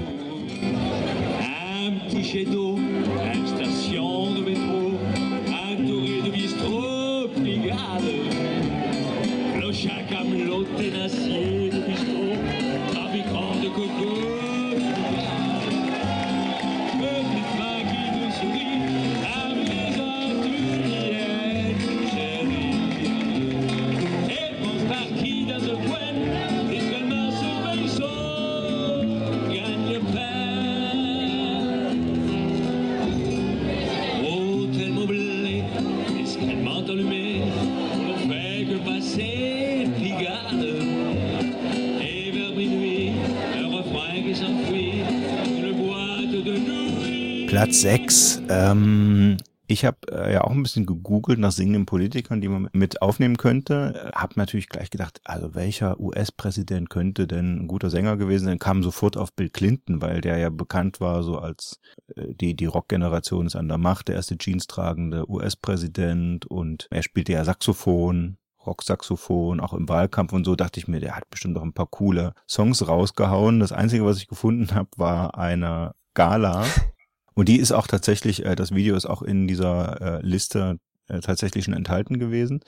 Platz 47.65 47.81
6. 47.81 48.41
Ähm, 48.49 49.37
ich 49.65 49.85
habe 49.85 49.97
äh, 50.11 50.33
ja 50.33 50.43
auch 50.43 50.51
ein 50.51 50.61
bisschen 50.61 50.85
gegoogelt 50.85 51.39
nach 51.39 51.51
singenden 51.51 51.87
Politikern, 51.87 52.39
die 52.39 52.47
man 52.47 52.69
mit 52.73 53.01
aufnehmen 53.01 53.37
könnte. 53.37 54.11
Habe 54.13 54.33
natürlich 54.35 54.69
gleich 54.69 54.91
gedacht, 54.91 55.19
also 55.23 55.55
welcher 55.55 55.99
US-Präsident 55.99 56.91
könnte 56.91 57.25
denn 57.25 57.63
ein 57.63 57.67
guter 57.67 57.89
Sänger 57.89 58.17
gewesen 58.17 58.45
sein? 58.45 58.59
Kam 58.59 58.83
sofort 58.83 59.17
auf 59.17 59.33
Bill 59.33 59.49
Clinton, 59.49 59.99
weil 59.99 60.21
der 60.21 60.37
ja 60.37 60.51
bekannt 60.51 61.01
war 61.01 61.23
so 61.23 61.39
als 61.39 61.79
äh, 62.15 62.35
die 62.35 62.55
die 62.55 62.67
Rockgeneration 62.67 63.47
ist 63.47 63.55
an 63.55 63.67
der 63.67 63.79
Macht, 63.79 64.09
der 64.09 64.15
erste 64.15 64.37
Jeans 64.37 64.67
tragende 64.67 65.27
US-Präsident 65.27 66.45
und 66.45 66.85
er 66.91 67.01
spielte 67.01 67.33
ja 67.33 67.43
Saxophon. 67.43 68.37
Rocksaxophon, 68.63 69.59
auch 69.59 69.73
im 69.73 69.89
Wahlkampf 69.89 70.33
und 70.33 70.43
so, 70.43 70.55
dachte 70.55 70.79
ich 70.79 70.87
mir, 70.87 70.99
der 70.99 71.15
hat 71.15 71.29
bestimmt 71.31 71.57
auch 71.57 71.63
ein 71.63 71.73
paar 71.73 71.87
coole 71.87 72.33
Songs 72.47 72.87
rausgehauen. 72.87 73.59
Das 73.59 73.71
Einzige, 73.71 74.05
was 74.05 74.17
ich 74.17 74.27
gefunden 74.27 74.75
habe, 74.75 74.89
war 74.97 75.35
eine 75.35 75.95
Gala. 76.13 76.65
Und 77.35 77.49
die 77.49 77.57
ist 77.59 77.71
auch 77.71 77.87
tatsächlich, 77.87 78.45
äh, 78.45 78.55
das 78.55 78.73
Video 78.73 78.95
ist 78.95 79.05
auch 79.05 79.21
in 79.21 79.47
dieser 79.47 80.01
äh, 80.01 80.25
Liste 80.25 80.79
äh, 81.07 81.19
tatsächlich 81.19 81.65
schon 81.65 81.73
enthalten 81.73 82.17
gewesen. 82.17 82.61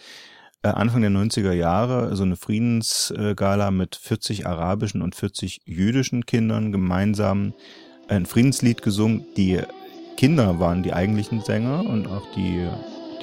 Äh, 0.62 0.70
Anfang 0.70 1.02
der 1.02 1.12
90er 1.12 1.54
Jahre 1.54 2.16
so 2.16 2.24
eine 2.24 2.36
Friedensgala 2.36 3.72
mit 3.72 3.96
40 3.96 4.46
arabischen 4.46 5.02
und 5.02 5.16
40 5.16 5.62
jüdischen 5.66 6.26
Kindern 6.26 6.72
gemeinsam 6.72 7.54
ein 8.10 8.26
Friedenslied 8.26 8.82
gesungen. 8.82 9.26
Die 9.38 9.62
Kinder 10.18 10.60
waren 10.60 10.84
die 10.84 10.94
eigentlichen 10.94 11.42
Sänger 11.42 11.86
und 11.86 12.08
auch 12.08 12.26
die, 12.36 12.68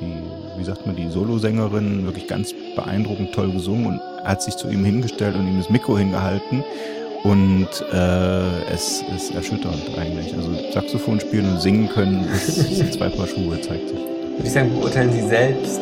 die 0.00 0.22
wie 0.56 0.64
sagt 0.64 0.86
man, 0.86 0.96
die 0.96 1.10
Solosängerin 1.10 2.04
wirklich 2.04 2.28
ganz 2.28 2.54
beeindruckend 2.76 3.32
toll 3.34 3.52
gesungen 3.52 3.86
und 3.86 4.00
hat 4.24 4.42
sich 4.42 4.56
zu 4.56 4.68
ihm 4.68 4.84
hingestellt 4.84 5.34
und 5.34 5.46
ihm 5.46 5.58
das 5.58 5.70
Mikro 5.70 5.98
hingehalten. 5.98 6.64
Und 7.24 7.68
äh, 7.90 8.72
es 8.72 9.02
ist 9.16 9.34
erschütternd 9.34 9.98
eigentlich. 9.98 10.34
Also 10.34 10.50
Saxophon 10.72 11.18
spielen 11.20 11.52
und 11.52 11.60
singen 11.60 11.88
können, 11.88 12.28
das 12.30 12.46
sind 12.54 12.92
zwei 12.92 13.08
Paar 13.08 13.26
Schuhe, 13.26 13.58
zeigt 13.62 13.88
sich. 13.88 13.98
Würde 13.98 14.44
ich 14.44 14.52
sagen, 14.52 14.74
beurteilen 14.74 15.10
Sie 15.10 15.22
selbst. 15.22 15.80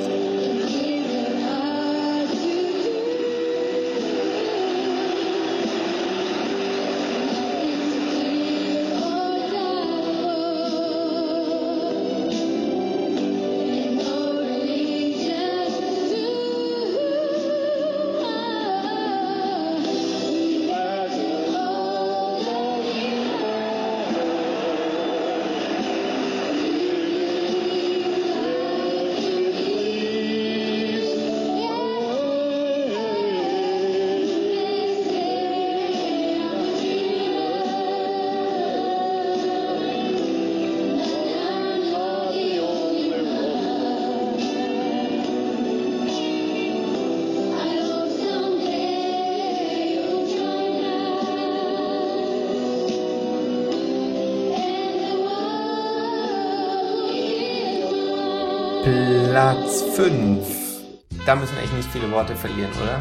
Viele 61.92 62.10
Worte 62.10 62.34
verlieren, 62.34 62.70
oder? 62.82 63.00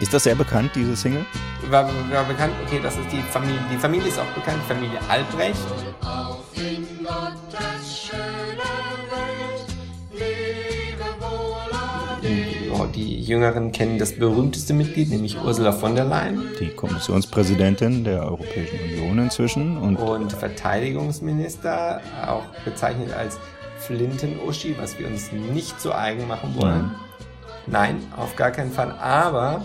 Ist 0.00 0.12
das 0.12 0.24
sehr 0.24 0.34
bekannt, 0.34 0.72
diese 0.74 0.96
Single? 0.96 1.24
War, 1.70 1.86
war 1.86 2.24
bekannt, 2.24 2.52
okay, 2.66 2.80
das 2.82 2.96
ist 2.96 3.10
die 3.12 3.22
Familie. 3.22 3.60
Die 3.72 3.76
Familie 3.76 4.08
ist 4.08 4.18
auch 4.18 4.26
bekannt, 4.34 4.60
Familie 4.66 4.98
Albrecht. 5.08 5.60
Oh, 12.74 12.86
die 12.92 13.20
Jüngeren 13.20 13.70
kennen 13.70 13.98
das 13.98 14.18
berühmteste 14.18 14.74
Mitglied, 14.74 15.10
nämlich 15.10 15.40
Ursula 15.40 15.70
von 15.70 15.94
der 15.94 16.04
Leyen. 16.04 16.42
Die 16.58 16.70
Kommissionspräsidentin 16.70 18.02
der 18.02 18.24
Europäischen 18.24 18.80
Union 18.80 19.18
inzwischen. 19.18 19.76
Und, 19.78 19.96
und 19.96 20.32
Verteidigungsminister, 20.32 22.00
auch 22.26 22.44
bezeichnet 22.64 23.12
als 23.12 23.38
Flinten-Uschi, 23.78 24.76
was 24.78 24.98
wir 24.98 25.06
uns 25.06 25.30
nicht 25.30 25.80
so 25.80 25.92
eigen 25.92 26.26
machen 26.26 26.54
wollen. 26.56 26.90
Nein, 26.92 26.94
auf 28.16 28.36
gar 28.36 28.50
keinen 28.50 28.70
Fall. 28.70 28.92
Aber 29.00 29.62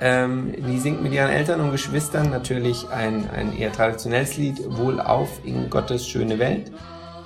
ähm, 0.00 0.54
die 0.56 0.78
singt 0.78 1.02
mit 1.02 1.12
ihren 1.12 1.30
Eltern 1.30 1.60
und 1.60 1.72
Geschwistern 1.72 2.30
natürlich 2.30 2.88
ein, 2.90 3.28
ein 3.30 3.56
eher 3.56 3.72
traditionelles 3.72 4.36
Lied, 4.36 4.60
Wohl 4.76 5.00
auf 5.00 5.40
in 5.44 5.70
Gottes 5.70 6.06
schöne 6.06 6.38
Welt. 6.38 6.70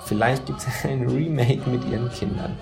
Vielleicht 0.05 0.47
gibt 0.47 0.61
es 0.61 0.67
ein 0.85 1.09
Remake 1.09 1.69
mit 1.69 1.85
ihren 1.85 2.11
Kindern. 2.11 2.57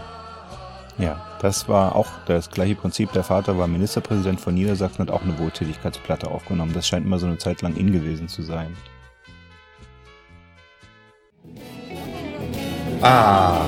Ja, 0.98 1.20
das 1.40 1.68
war 1.68 1.94
auch 1.94 2.08
das 2.26 2.50
gleiche 2.50 2.74
Prinzip. 2.74 3.12
Der 3.12 3.22
Vater 3.22 3.56
war 3.56 3.68
Ministerpräsident 3.68 4.40
von 4.40 4.54
Niedersachsen 4.54 5.02
und 5.02 5.10
hat 5.10 5.14
auch 5.14 5.22
eine 5.22 5.38
Wohltätigkeitsplatte 5.38 6.28
aufgenommen. 6.28 6.72
Das 6.74 6.88
scheint 6.88 7.06
immer 7.06 7.20
so 7.20 7.26
eine 7.26 7.38
Zeit 7.38 7.62
lang 7.62 7.76
in 7.76 7.92
gewesen 7.92 8.26
zu 8.26 8.42
sein. 8.42 8.76
Ah, 13.00 13.60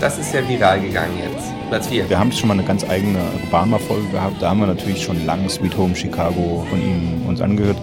das 0.00 0.18
ist 0.18 0.32
ja 0.32 0.48
viral 0.48 0.80
gegangen 0.80 1.18
jetzt. 1.18 1.55
Platz 1.68 1.88
4. 1.88 2.08
Wir 2.08 2.18
haben 2.18 2.30
schon 2.30 2.46
mal 2.48 2.54
eine 2.54 2.62
ganz 2.62 2.88
eigene 2.88 3.18
Obama-Folge 3.48 4.08
gehabt. 4.10 4.40
Da 4.40 4.50
haben 4.50 4.60
wir 4.60 4.68
natürlich 4.68 5.02
schon 5.02 5.26
lange 5.26 5.50
Sweet 5.50 5.76
Home 5.76 5.96
Chicago 5.96 6.64
von 6.70 6.80
ihm 6.80 7.26
uns 7.26 7.40
angehört. 7.40 7.76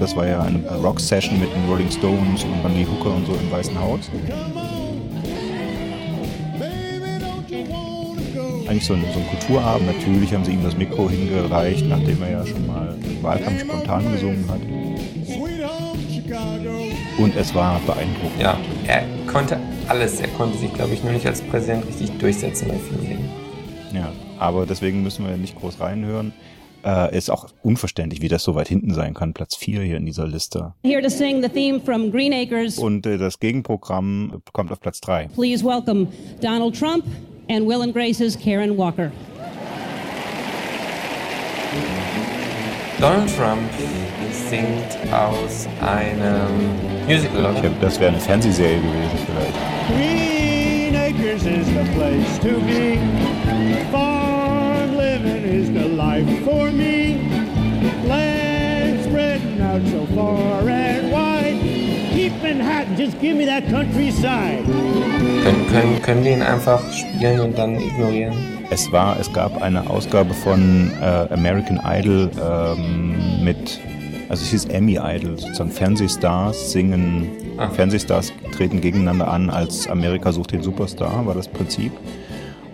Das 0.00 0.16
war 0.16 0.26
ja 0.26 0.40
eine 0.40 0.60
Rock-Session 0.82 1.38
mit 1.38 1.54
den 1.54 1.68
Rolling 1.68 1.90
Stones 1.90 2.44
und 2.44 2.74
die 2.74 2.86
Hooker 2.86 3.14
und 3.14 3.26
so 3.26 3.32
im 3.34 3.50
Weißen 3.50 3.78
Haus. 3.78 4.10
Eigentlich 8.66 8.86
so 8.86 8.94
ein, 8.94 9.04
so 9.12 9.20
ein 9.20 9.26
Kulturabend. 9.28 9.86
Natürlich 9.86 10.32
haben 10.32 10.44
sie 10.44 10.52
ihm 10.52 10.62
das 10.62 10.76
Mikro 10.76 11.10
hingereicht, 11.10 11.86
nachdem 11.86 12.22
er 12.22 12.30
ja 12.30 12.46
schon 12.46 12.66
mal 12.66 12.94
im 13.02 13.22
Wahlkampf 13.22 13.60
spontan 13.60 14.10
gesungen 14.10 14.44
hat. 14.48 14.60
Und 17.18 17.36
es 17.36 17.54
war 17.54 17.78
beeindruckend. 17.80 18.40
Ja, 18.40 18.58
er 18.86 19.04
konnte 19.30 19.58
alles. 19.88 20.20
Er 20.20 20.28
konnte 20.28 20.58
sich, 20.58 20.72
glaube 20.72 20.94
ich, 20.94 21.02
nur 21.02 21.12
nicht 21.12 21.26
als 21.26 21.40
Präsident 21.40 21.86
richtig 21.86 22.10
durchsetzen 22.18 22.68
bei 22.68 22.74
vielen 22.74 23.08
Dingen. 23.08 23.30
Ja, 23.92 24.12
aber 24.38 24.66
deswegen 24.66 25.02
müssen 25.02 25.26
wir 25.26 25.36
nicht 25.36 25.58
groß 25.58 25.80
reinhören. 25.80 26.32
Äh, 26.84 27.16
ist 27.16 27.30
auch 27.30 27.48
unverständlich, 27.62 28.22
wie 28.22 28.28
das 28.28 28.44
so 28.44 28.54
weit 28.54 28.68
hinten 28.68 28.94
sein 28.94 29.14
kann. 29.14 29.34
Platz 29.34 29.56
4 29.56 29.82
hier 29.82 29.96
in 29.96 30.06
dieser 30.06 30.26
Liste. 30.26 30.74
Here 30.84 31.02
to 31.02 31.08
sing 31.08 31.42
the 31.42 31.48
theme 31.48 31.80
from 31.80 32.12
Green 32.12 32.32
Acres. 32.32 32.78
Und 32.78 33.06
äh, 33.06 33.18
das 33.18 33.40
Gegenprogramm 33.40 34.42
kommt 34.52 34.70
auf 34.70 34.80
Platz 34.80 35.00
3. 35.00 35.28
Please 35.34 35.64
welcome 35.64 36.08
Donald 36.40 36.78
Trump 36.78 37.04
and 37.48 37.66
Will 37.66 37.82
and 37.82 37.92
Grace's 37.92 38.38
Karen 38.38 38.76
Walker. 38.76 39.10
Donald 42.98 43.28
Trump 43.36 43.70
singt 44.48 45.12
aus 45.12 45.68
einem 45.82 46.48
Musical. 47.06 47.52
Ich 47.54 47.60
glaub, 47.60 47.80
das 47.82 48.00
wäre 48.00 48.12
eine 48.12 48.20
Fernsehserie 48.20 48.78
gewesen 48.78 49.18
vielleicht. 49.26 49.54
Green 49.88 50.96
Acres 50.96 51.44
is 51.44 51.66
the 51.66 51.84
place 51.94 52.38
to 52.40 52.58
be. 52.60 52.98
Farm 53.92 54.96
living 54.96 55.44
is 55.44 55.68
the 55.68 55.88
life 55.94 56.26
for 56.42 56.70
me. 56.72 57.18
Land 58.08 59.04
spreading 59.04 59.60
out 59.60 59.82
so 59.90 60.06
far 60.14 60.66
and 60.66 61.12
wide. 61.12 61.60
Keep 62.14 62.42
Manhattan, 62.42 62.96
just 62.96 63.20
give 63.20 63.36
me 63.36 63.44
that 63.44 63.68
countryside. 63.68 64.64
Können, 65.44 65.66
können, 65.70 66.02
können 66.02 66.24
die 66.24 66.30
ihn 66.30 66.42
einfach 66.42 66.80
spielen 66.92 67.40
und 67.40 67.58
dann 67.58 67.78
ignorieren? 67.78 68.55
Es 68.70 68.90
war, 68.92 69.18
es 69.20 69.32
gab 69.32 69.62
eine 69.62 69.88
Ausgabe 69.88 70.34
von 70.34 70.90
äh, 71.00 71.32
American 71.32 71.80
Idol 71.84 72.30
ähm, 72.42 73.44
mit, 73.44 73.80
also 74.28 74.42
es 74.42 74.50
hieß 74.50 74.64
Emmy 74.66 74.98
Idol, 75.00 75.38
sozusagen 75.38 75.70
Fernsehstars 75.70 76.72
singen, 76.72 77.30
Ah. 77.58 77.70
Fernsehstars 77.70 78.32
treten 78.54 78.80
gegeneinander 78.80 79.28
an 79.28 79.48
als 79.48 79.88
Amerika 79.88 80.30
sucht 80.30 80.52
den 80.52 80.62
Superstar, 80.62 81.26
war 81.26 81.34
das 81.34 81.48
Prinzip. 81.48 81.92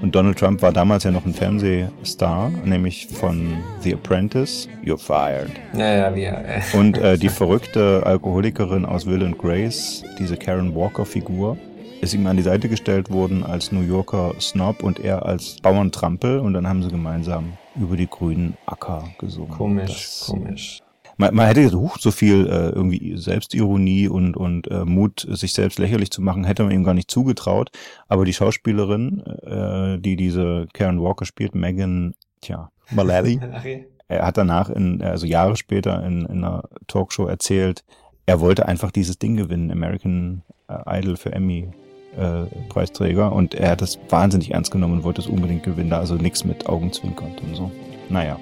Und 0.00 0.16
Donald 0.16 0.36
Trump 0.36 0.60
war 0.62 0.72
damals 0.72 1.04
ja 1.04 1.12
noch 1.12 1.24
ein 1.24 1.32
Fernsehstar, 1.32 2.50
nämlich 2.64 3.06
von 3.06 3.58
The 3.82 3.94
Apprentice, 3.94 4.68
You're 4.84 4.98
Fired. 4.98 5.52
Ja, 5.74 5.94
ja, 5.94 6.14
wir. 6.16 6.32
Äh. 6.32 6.76
Und 6.76 6.98
äh, 6.98 7.16
die 7.16 7.28
verrückte 7.28 8.02
Alkoholikerin 8.04 8.84
aus 8.84 9.06
Will 9.06 9.24
and 9.24 9.38
Grace, 9.38 10.02
diese 10.18 10.36
Karen 10.36 10.74
Walker-Figur, 10.74 11.56
ist 12.02 12.14
ihm 12.14 12.26
an 12.26 12.36
die 12.36 12.42
Seite 12.42 12.68
gestellt 12.68 13.10
worden 13.10 13.44
als 13.44 13.70
New 13.72 13.80
Yorker 13.80 14.34
Snob 14.40 14.82
und 14.82 14.98
er 14.98 15.24
als 15.24 15.56
Bauerntrampel 15.62 16.40
und 16.40 16.52
dann 16.52 16.66
haben 16.68 16.82
sie 16.82 16.90
gemeinsam 16.90 17.52
über 17.76 17.96
die 17.96 18.08
grünen 18.08 18.56
Acker 18.66 19.04
gesungen. 19.18 19.52
Komisch, 19.52 19.86
Das- 19.88 20.26
komisch. 20.28 20.80
Man, 21.18 21.34
man 21.34 21.46
hätte 21.46 21.70
huch, 21.72 21.98
so 21.98 22.10
viel 22.10 22.46
äh, 22.46 22.70
irgendwie 22.70 23.16
Selbstironie 23.18 24.08
und, 24.08 24.34
und 24.36 24.68
äh, 24.70 24.84
Mut, 24.84 25.26
sich 25.30 25.52
selbst 25.52 25.78
lächerlich 25.78 26.10
zu 26.10 26.22
machen, 26.22 26.44
hätte 26.44 26.64
man 26.64 26.72
ihm 26.72 26.84
gar 26.84 26.94
nicht 26.94 27.10
zugetraut. 27.10 27.70
Aber 28.08 28.24
die 28.24 28.32
Schauspielerin, 28.32 29.20
äh, 29.42 29.98
die 30.00 30.16
diese 30.16 30.66
Karen 30.72 31.00
Walker 31.02 31.26
spielt, 31.26 31.54
Megan, 31.54 32.14
tja, 32.40 32.70
Mullally, 32.90 33.38
er 34.08 34.26
hat 34.26 34.38
danach, 34.38 34.70
in, 34.70 35.02
also 35.02 35.26
Jahre 35.26 35.56
später 35.56 36.02
in, 36.04 36.22
in 36.22 36.38
einer 36.44 36.64
Talkshow 36.88 37.26
erzählt, 37.26 37.84
er 38.26 38.40
wollte 38.40 38.66
einfach 38.66 38.90
dieses 38.90 39.18
Ding 39.18 39.36
gewinnen, 39.36 39.70
American 39.70 40.42
äh, 40.68 40.98
Idol 40.98 41.16
für 41.16 41.32
Emmy. 41.32 41.68
Äh, 42.16 42.44
Preisträger 42.68 43.32
und 43.32 43.54
er 43.54 43.70
hat 43.70 43.80
es 43.80 43.98
wahnsinnig 44.10 44.52
ernst 44.52 44.70
genommen 44.70 44.98
und 44.98 45.02
wollte 45.02 45.22
es 45.22 45.26
unbedingt 45.26 45.62
gewinnen, 45.62 45.94
also 45.94 46.14
nichts 46.16 46.44
mit 46.44 46.66
Augenzwinkern 46.66 47.32
und 47.42 47.54
so. 47.54 47.70
Naja. 48.10 48.38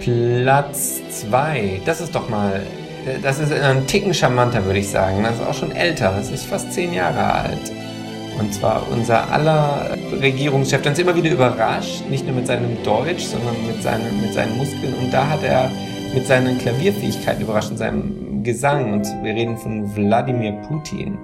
Platz 0.00 1.02
2. 1.10 1.82
Das 1.84 2.00
ist 2.00 2.14
doch 2.14 2.30
mal. 2.30 2.62
Das 3.22 3.38
ist 3.38 3.52
ein 3.52 3.86
Ticken 3.86 4.14
charmanter, 4.14 4.64
würde 4.64 4.78
ich 4.78 4.88
sagen. 4.88 5.22
Das 5.22 5.34
ist 5.34 5.46
auch 5.46 5.54
schon 5.54 5.72
älter. 5.72 6.14
Das 6.16 6.30
ist 6.30 6.46
fast 6.46 6.72
zehn 6.72 6.94
Jahre 6.94 7.22
alt. 7.22 7.72
Und 8.38 8.54
zwar 8.54 8.82
unser 8.90 9.30
aller 9.30 9.90
Regierungschef, 10.22 10.80
der 10.80 10.92
uns 10.92 10.98
immer 10.98 11.14
wieder 11.14 11.30
überrascht, 11.30 12.08
nicht 12.08 12.24
nur 12.24 12.34
mit 12.34 12.46
seinem 12.46 12.82
Deutsch, 12.82 13.24
sondern 13.24 13.54
mit 13.66 13.82
seinen, 13.82 14.22
mit 14.22 14.32
seinen 14.32 14.56
Muskeln. 14.56 14.94
Und 14.94 15.12
da 15.12 15.28
hat 15.28 15.42
er 15.42 15.70
mit 16.14 16.26
seinen 16.26 16.56
Klavierfähigkeiten 16.56 17.42
überrascht, 17.42 17.70
und 17.70 17.76
seinem 17.76 18.27
Gesang. 18.48 18.94
Und 18.94 19.04
wir 19.22 19.34
reden 19.34 19.58
von 19.58 19.94
Wladimir 19.94 20.52
Putin. 20.66 21.18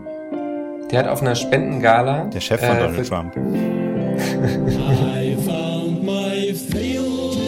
Der 0.91 0.99
hat 0.99 1.09
auf 1.09 1.22
einer 1.22 1.35
Spendengala. 1.35 2.27
Der 2.27 2.41
Chef 2.41 2.61
von 2.61 2.77
äh, 2.77 2.81
Donald 2.81 2.97
für- 2.97 3.03
Trump. 3.03 3.35
I 3.35 5.35
found 5.43 6.05
my 6.05 6.53
field 6.53 7.39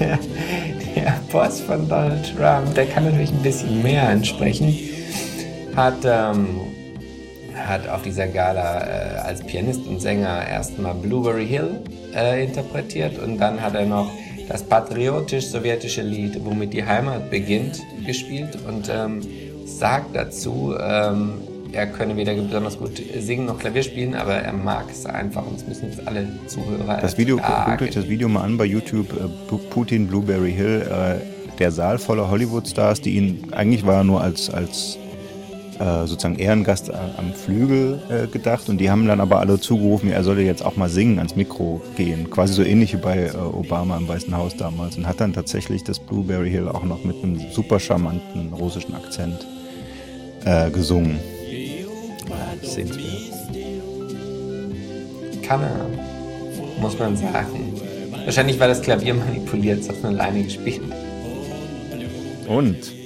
der, 0.00 0.18
der 0.96 1.20
Boss 1.30 1.60
von 1.60 1.88
Donald 1.88 2.24
Trump, 2.36 2.74
der 2.74 2.86
kann 2.86 3.04
natürlich 3.04 3.30
ein 3.30 3.42
bisschen 3.42 3.80
mehr 3.84 4.08
entsprechen, 4.08 4.76
hat, 5.76 5.98
ähm, 6.04 6.48
hat 7.66 7.88
auf 7.88 8.02
dieser 8.02 8.28
Gala 8.28 8.86
äh, 8.86 9.18
als 9.18 9.42
Pianist 9.42 9.86
und 9.86 10.00
Sänger 10.00 10.46
erstmal 10.46 10.94
Blueberry 10.94 11.46
Hill 11.46 11.80
äh, 12.14 12.44
interpretiert 12.44 13.18
und 13.18 13.38
dann 13.38 13.60
hat 13.60 13.74
er 13.74 13.86
noch 13.86 14.10
das 14.48 14.62
patriotisch-sowjetische 14.62 16.02
Lied 16.02 16.44
Womit 16.44 16.72
die 16.72 16.84
Heimat 16.84 17.30
beginnt 17.30 17.82
gespielt 18.06 18.58
und 18.68 18.90
ähm, 18.92 19.20
sagt 19.64 20.14
dazu, 20.14 20.74
ähm, 20.78 21.40
er 21.72 21.86
könne 21.88 22.16
weder 22.16 22.34
besonders 22.34 22.78
gut 22.78 23.02
singen 23.18 23.46
noch 23.46 23.58
Klavier 23.58 23.82
spielen, 23.82 24.14
aber 24.14 24.34
er 24.34 24.52
mag 24.52 24.84
es 24.90 25.06
einfach 25.06 25.44
und 25.46 25.54
das 25.60 25.66
müssen 25.66 25.90
jetzt 25.90 26.06
alle 26.06 26.28
Zuhörer 26.46 26.98
Das 27.00 27.18
Video, 27.18 27.36
guckt 27.36 27.82
euch 27.82 27.90
das 27.90 28.08
Video 28.08 28.28
mal 28.28 28.42
an 28.42 28.56
bei 28.56 28.64
YouTube, 28.64 29.12
äh, 29.12 29.56
Putin 29.70 30.06
Blueberry 30.06 30.52
Hill, 30.52 30.82
äh, 30.88 31.58
der 31.58 31.72
Saal 31.72 31.98
voller 31.98 32.30
Hollywood-Stars, 32.30 33.00
die 33.00 33.16
ihn, 33.16 33.52
eigentlich 33.52 33.84
war 33.86 33.96
er 33.96 34.04
nur 34.04 34.20
als, 34.20 34.50
als 34.50 34.98
äh, 35.78 36.06
sozusagen 36.06 36.38
Ehrengast 36.38 36.88
äh, 36.88 36.92
am 37.16 37.32
Flügel 37.32 38.00
äh, 38.08 38.26
gedacht 38.26 38.68
und 38.68 38.78
die 38.78 38.90
haben 38.90 39.06
dann 39.06 39.20
aber 39.20 39.40
alle 39.40 39.58
zugerufen, 39.58 40.10
er 40.10 40.22
solle 40.22 40.42
jetzt 40.42 40.64
auch 40.64 40.76
mal 40.76 40.88
singen, 40.88 41.18
ans 41.18 41.36
Mikro 41.36 41.82
gehen. 41.96 42.30
Quasi 42.30 42.54
so 42.54 42.62
ähnlich 42.62 42.92
wie 42.92 42.98
bei 42.98 43.26
äh, 43.26 43.36
Obama 43.36 43.96
im 43.96 44.08
Weißen 44.08 44.36
Haus 44.36 44.56
damals 44.56 44.96
und 44.96 45.06
hat 45.06 45.20
dann 45.20 45.32
tatsächlich 45.32 45.84
das 45.84 45.98
Blueberry 45.98 46.50
Hill 46.50 46.68
auch 46.68 46.84
noch 46.84 47.04
mit 47.04 47.22
einem 47.22 47.40
super 47.50 47.80
charmanten 47.80 48.52
russischen 48.52 48.94
Akzent 48.94 49.46
äh, 50.44 50.70
gesungen. 50.70 51.18
Sehenswert. 52.62 53.04
Kann 55.42 55.60
er. 55.62 55.86
muss 56.80 56.98
man 56.98 57.16
sagen. 57.16 57.74
Wahrscheinlich 58.24 58.58
war 58.58 58.68
das 58.68 58.80
Klavier 58.80 59.14
manipuliert, 59.14 59.80
es 59.80 59.88
hat 59.88 59.96
von 59.96 60.18
alleine 60.18 60.44
gespielt. 60.44 60.80
Und 62.48 63.03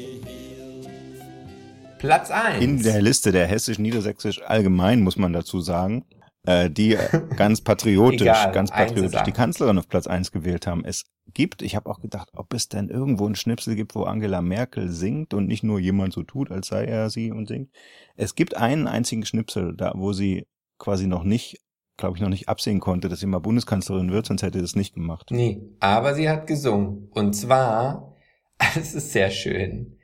Platz 1.98 2.30
1. 2.30 2.62
in 2.62 2.82
der 2.82 3.02
Liste 3.02 3.32
der 3.32 3.46
hessisch-niedersächsisch 3.46 4.42
allgemein, 4.42 5.00
muss 5.00 5.16
man 5.16 5.32
dazu 5.32 5.60
sagen, 5.60 6.04
äh, 6.46 6.70
die 6.70 6.96
ganz 7.36 7.60
patriotisch, 7.60 8.22
Egal, 8.22 8.52
ganz 8.52 8.70
patriotisch 8.70 9.22
die 9.24 9.32
Kanzlerin 9.32 9.78
auf 9.78 9.88
Platz 9.88 10.06
1 10.06 10.32
gewählt 10.32 10.66
haben. 10.66 10.84
Es 10.84 11.04
gibt, 11.34 11.62
ich 11.62 11.76
habe 11.76 11.90
auch 11.90 12.00
gedacht, 12.00 12.30
ob 12.34 12.54
es 12.54 12.68
denn 12.68 12.88
irgendwo 12.88 13.26
einen 13.26 13.34
Schnipsel 13.34 13.74
gibt, 13.76 13.94
wo 13.94 14.04
Angela 14.04 14.40
Merkel 14.40 14.88
singt 14.88 15.34
und 15.34 15.46
nicht 15.46 15.62
nur 15.62 15.78
jemand 15.78 16.14
so 16.14 16.22
tut, 16.22 16.50
als 16.50 16.68
sei 16.68 16.86
er 16.86 17.10
sie 17.10 17.32
und 17.32 17.48
singt. 17.48 17.70
Es 18.16 18.34
gibt 18.34 18.56
einen 18.56 18.86
einzigen 18.86 19.26
Schnipsel, 19.26 19.74
da 19.76 19.92
wo 19.94 20.12
sie 20.12 20.46
quasi 20.78 21.06
noch 21.06 21.24
nicht, 21.24 21.60
glaube 21.96 22.16
ich, 22.16 22.22
noch 22.22 22.30
nicht 22.30 22.48
absehen 22.48 22.80
konnte, 22.80 23.08
dass 23.08 23.20
sie 23.20 23.26
mal 23.26 23.40
Bundeskanzlerin 23.40 24.10
wird, 24.10 24.26
sonst 24.26 24.42
hätte 24.42 24.58
sie 24.58 24.62
das 24.62 24.76
nicht 24.76 24.94
gemacht. 24.94 25.30
Nee, 25.30 25.60
aber 25.80 26.14
sie 26.14 26.30
hat 26.30 26.46
gesungen. 26.46 27.08
Und 27.10 27.34
zwar, 27.34 28.16
es 28.76 28.94
ist 28.94 29.12
sehr 29.12 29.30
schön, 29.30 29.97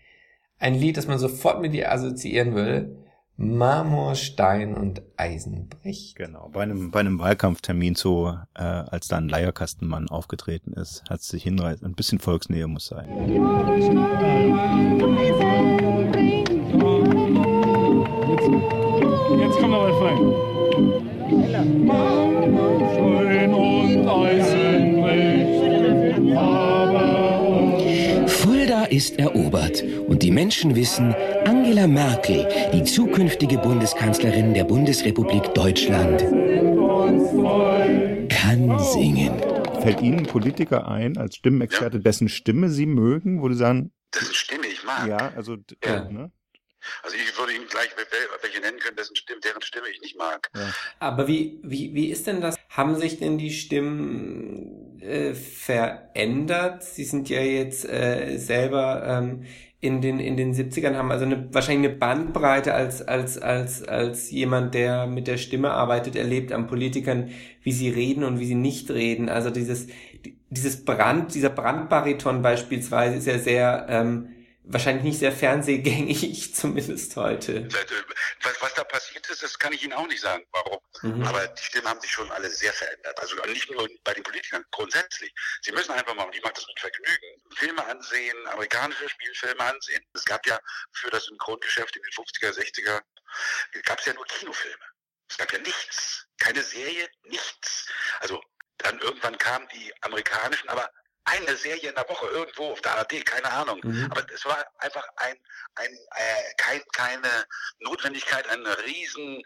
ein 0.65 0.75
Lied, 0.75 0.97
das 0.97 1.07
man 1.07 1.19
sofort 1.19 1.61
mit 1.61 1.75
ihr 1.75 1.93
assoziieren 1.93 2.55
will. 2.55 2.97
Marmor, 3.37 4.15
Stein 4.15 4.75
und 4.75 5.03
Eisen 5.17 5.69
bricht. 5.69 6.17
Genau. 6.17 6.49
Bei 6.53 6.63
einem, 6.63 6.91
bei 6.91 7.01
einem 7.01 7.19
Wahlkampftermin 7.19 7.97
so, 7.97 8.35
äh, 8.55 8.63
als 8.63 9.09
dann 9.09 9.29
Leierkastenmann 9.29 10.09
aufgetreten 10.09 10.73
ist, 10.73 11.03
hat 11.11 11.21
sie 11.21 11.33
sich 11.33 11.43
hinreißen. 11.43 11.87
Ein 11.87 11.95
bisschen 11.95 12.19
Volksnähe 12.19 12.67
muss 12.67 12.87
sein. 12.87 13.09
Jetzt 19.39 19.59
kommt 19.59 19.75
aber 19.75 19.99
fein. 19.99 20.19
Stein 22.95 23.53
und 23.53 24.09
Eisen 24.09 25.03
bricht, 25.03 26.74
Ist 28.91 29.19
erobert 29.19 29.83
und 30.07 30.23
die 30.23 30.31
Menschen 30.31 30.75
wissen, 30.77 31.15
Angela 31.47 31.87
Merkel, 31.87 32.47
die 32.73 32.85
zukünftige 32.85 33.59
Bundeskanzlerin 33.59 34.55
der 34.55 34.65
Bundesrepublik 34.65 35.53
Deutschland, 35.55 36.21
kann 38.31 38.79
singen. 38.79 39.33
Fällt 39.83 40.01
Ihnen 40.01 40.21
ein 40.21 40.27
Politiker 40.27 40.89
ein, 40.89 41.17
als 41.19 41.37
Stimmenexperte, 41.37 42.01
dessen 42.01 42.29
Stimme 42.29 42.71
Sie 42.71 42.87
mögen, 42.87 43.43
wo 43.43 43.49
Sie 43.49 43.57
sagen, 43.57 43.93
Dessen 44.15 44.35
Stimme 44.35 44.67
ich 44.67 44.85
mag. 44.85 45.09
ja, 45.09 45.33
also, 45.37 45.57
d- 45.57 45.77
Ja. 45.85 46.05
ne? 46.11 46.31
Also 47.03 47.17
ich 47.17 47.39
würde 47.39 47.55
Ihnen 47.55 47.67
gleich 47.69 47.89
wel- 47.89 48.43
welche 48.43 48.61
nennen 48.61 48.79
können, 48.79 48.97
dessen 48.97 49.17
Stimme, 49.17 49.41
deren 49.41 49.63
Stimme 49.63 49.87
ich 49.91 50.01
nicht 50.03 50.19
mag. 50.19 50.51
Aber 51.01 51.27
wie, 51.27 51.59
wie, 51.63 51.95
wie 51.95 52.11
ist 52.11 52.27
denn 52.27 52.41
das? 52.43 52.57
Haben 52.69 52.97
sich 52.97 53.19
denn 53.19 53.39
die 53.39 53.51
Stimmen 53.53 54.94
äh, 55.05 55.35
verändert? 55.35 56.83
Sie 56.83 57.05
sind 57.05 57.29
ja 57.29 57.41
jetzt 57.41 57.89
äh, 57.89 58.39
selber 58.39 59.05
ähm, 59.07 59.45
in 59.81 60.01
den 60.01 60.19
in 60.19 60.39
den 60.39 60.55
70ern 60.55 60.95
haben 60.95 61.13
also 61.13 61.27
eine 61.27 61.53
wahrscheinlich 61.53 61.91
eine 61.91 61.99
Bandbreite 61.99 62.73
als 62.73 63.07
als 63.07 63.37
als 63.37 63.87
als 63.87 64.31
jemand, 64.31 64.73
der 64.75 65.07
mit 65.07 65.27
der 65.27 65.37
Stimme 65.37 65.73
arbeitet, 65.73 66.17
erlebt 66.17 66.53
an 66.53 66.67
Politikern, 66.67 67.29
wie 67.63 67.73
sie 67.73 67.91
reden 67.91 68.25
und 68.25 68.41
wie 68.41 68.47
sie 68.47 68.55
nicht 68.55 68.91
reden. 68.91 69.29
Also 69.29 69.51
dieses 69.51 69.89
dieses 70.49 70.85
Brand, 70.85 71.35
dieser 71.35 71.51
Brandbariton 71.51 72.41
beispielsweise 72.41 73.17
ist 73.17 73.27
ja 73.27 73.39
sehr 73.39 73.87
ähm, 73.91 74.29
wahrscheinlich 74.65 75.05
nicht 75.05 75.19
sehr 75.19 75.33
fernsehgängig, 75.33 76.55
zumindest 76.55 77.17
heute. 77.17 77.69
Was, 78.43 78.61
was 78.61 78.75
da 78.75 78.85
passiert 78.85 79.29
ist, 79.29 79.43
das 79.43 79.59
kann 79.59 79.73
ich 79.73 79.85
Ihnen 79.85 79.93
auch 79.93 80.07
nicht 80.07 80.21
sagen, 80.21 80.45
warum. 80.53 80.81
Mhm. 81.03 81.23
Aber 81.25 81.47
die 81.47 81.63
Stimmen 81.63 81.89
haben 81.89 82.01
sich 82.01 82.11
schon 82.11 82.31
alle 82.31 82.51
sehr 82.51 82.73
verändert. 82.73 83.19
Also 83.21 83.37
nicht 83.47 83.71
nur 83.71 83.89
bei 84.05 84.15
den 84.15 84.23
Politikern, 84.23 84.65
grundsätzlich. 84.71 85.33
Sie 85.63 85.73
müssen 85.73 85.93
einfach 85.93 86.15
mal, 86.15 86.25
und 86.25 86.35
ich 86.35 86.43
mache 86.43 86.55
das 86.55 86.67
mit 86.67 86.81
Vergnügen, 86.81 87.43
Filme 87.57 87.87
ansehen, 87.87 88.37
amerikanische 88.49 89.09
Spielfilme 89.09 89.61
ansehen. 89.61 90.05
Es 90.15 90.25
gab 90.25 90.47
ja 90.47 90.59
für 90.93 91.11
das 91.11 91.25
Synchrongeschäft 91.27 91.97
in 91.97 92.03
den 92.03 92.13
50er, 92.13 92.51
60er, 92.53 93.01
gab 93.85 93.99
es 94.01 94.07
ja 94.07 94.15
nur 94.15 94.27
Kinofilme. 94.27 94.85
Es 95.29 95.37
gab 95.37 95.53
ja 95.53 95.59
nichts. 95.59 96.27
Keine 96.39 96.63
Serie, 96.63 97.09
nichts. 97.25 97.89
Also 98.21 98.43
dann 98.79 98.99
irgendwann 98.99 99.39
kamen 99.39 99.67
die 99.75 99.93
amerikanischen, 100.03 100.69
aber 100.69 100.91
eine 101.25 101.57
Serie 101.57 101.89
in 101.89 101.95
der 101.95 102.09
Woche 102.09 102.27
irgendwo 102.27 102.73
auf 102.73 102.81
der 102.83 102.97
ARD, 102.97 103.25
keine 103.25 103.51
Ahnung. 103.51 103.81
Mhm. 103.83 104.09
Aber 104.11 104.25
es 104.33 104.45
war 104.45 104.65
einfach 104.79 105.07
ein, 105.17 105.37
ein 105.77 105.93
äh, 105.93 106.55
kein, 106.57 106.83
keine 106.93 107.47
Notwendigkeit, 107.81 108.47
einen 108.49 108.67
riesen 108.67 109.43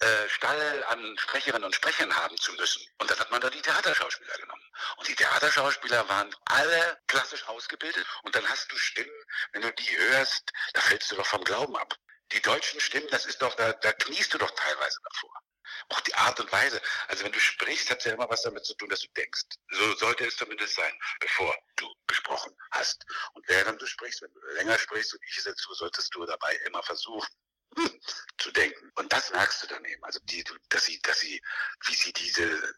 äh, 0.00 0.28
Stall 0.28 0.84
an 0.84 1.18
Sprecherinnen 1.18 1.64
und 1.64 1.74
Sprechern 1.74 2.14
haben 2.14 2.36
zu 2.38 2.52
müssen. 2.52 2.86
Und 2.98 3.10
dann 3.10 3.18
hat 3.18 3.30
man 3.30 3.40
da 3.40 3.50
die 3.50 3.60
Theaterschauspieler 3.60 4.34
genommen. 4.38 4.62
Und 4.96 5.08
die 5.08 5.16
Theaterschauspieler 5.16 6.08
waren 6.08 6.34
alle 6.44 6.98
klassisch 7.08 7.46
ausgebildet. 7.48 8.06
Und 8.22 8.34
dann 8.34 8.48
hast 8.48 8.70
du 8.70 8.76
Stimmen, 8.76 9.24
wenn 9.52 9.62
du 9.62 9.72
die 9.72 9.98
hörst, 9.98 10.52
da 10.72 10.80
fällst 10.80 11.10
du 11.10 11.16
doch 11.16 11.26
vom 11.26 11.42
Glauben 11.44 11.76
ab. 11.76 11.94
Die 12.32 12.42
deutschen 12.42 12.80
Stimmen, 12.80 13.08
das 13.10 13.26
ist 13.26 13.42
doch, 13.42 13.54
da, 13.54 13.72
da 13.72 13.92
kniest 13.92 14.32
du 14.34 14.38
doch 14.38 14.50
teilweise 14.50 15.00
davor. 15.02 15.42
Auch 15.88 16.00
die 16.00 16.14
Art 16.14 16.38
und 16.40 16.50
Weise. 16.52 16.80
Also 17.08 17.24
wenn 17.24 17.32
du 17.32 17.40
sprichst, 17.40 17.90
hat 17.90 17.98
es 17.98 18.04
ja 18.04 18.12
immer 18.12 18.28
was 18.28 18.42
damit 18.42 18.64
zu 18.64 18.74
tun, 18.74 18.88
dass 18.88 19.00
du 19.00 19.08
denkst. 19.16 19.42
So 19.70 19.94
sollte 19.96 20.26
es 20.26 20.36
zumindest 20.36 20.74
sein, 20.74 20.92
bevor 21.20 21.54
du 21.76 21.92
gesprochen 22.06 22.56
hast. 22.72 23.04
Und 23.34 23.46
während 23.48 23.80
du 23.80 23.86
sprichst, 23.86 24.22
wenn 24.22 24.32
du 24.32 24.40
länger 24.54 24.78
sprichst 24.78 25.14
und 25.14 25.20
ich 25.24 25.42
dazu, 25.42 25.74
solltest 25.74 26.14
du 26.14 26.24
dabei 26.26 26.54
immer 26.66 26.82
versuchen, 26.82 27.28
hm, 27.76 28.00
zu 28.38 28.50
denken. 28.52 28.90
Und 28.96 29.12
das 29.12 29.30
merkst 29.30 29.62
du 29.62 29.66
dann 29.68 29.84
eben. 29.84 30.02
Also 30.04 30.20
die, 30.24 30.44
dass 30.68 30.84
sie, 30.84 30.98
dass 31.00 31.20
sie, 31.20 31.40
wie 31.86 31.94
sie 31.94 32.12
diese 32.12 32.74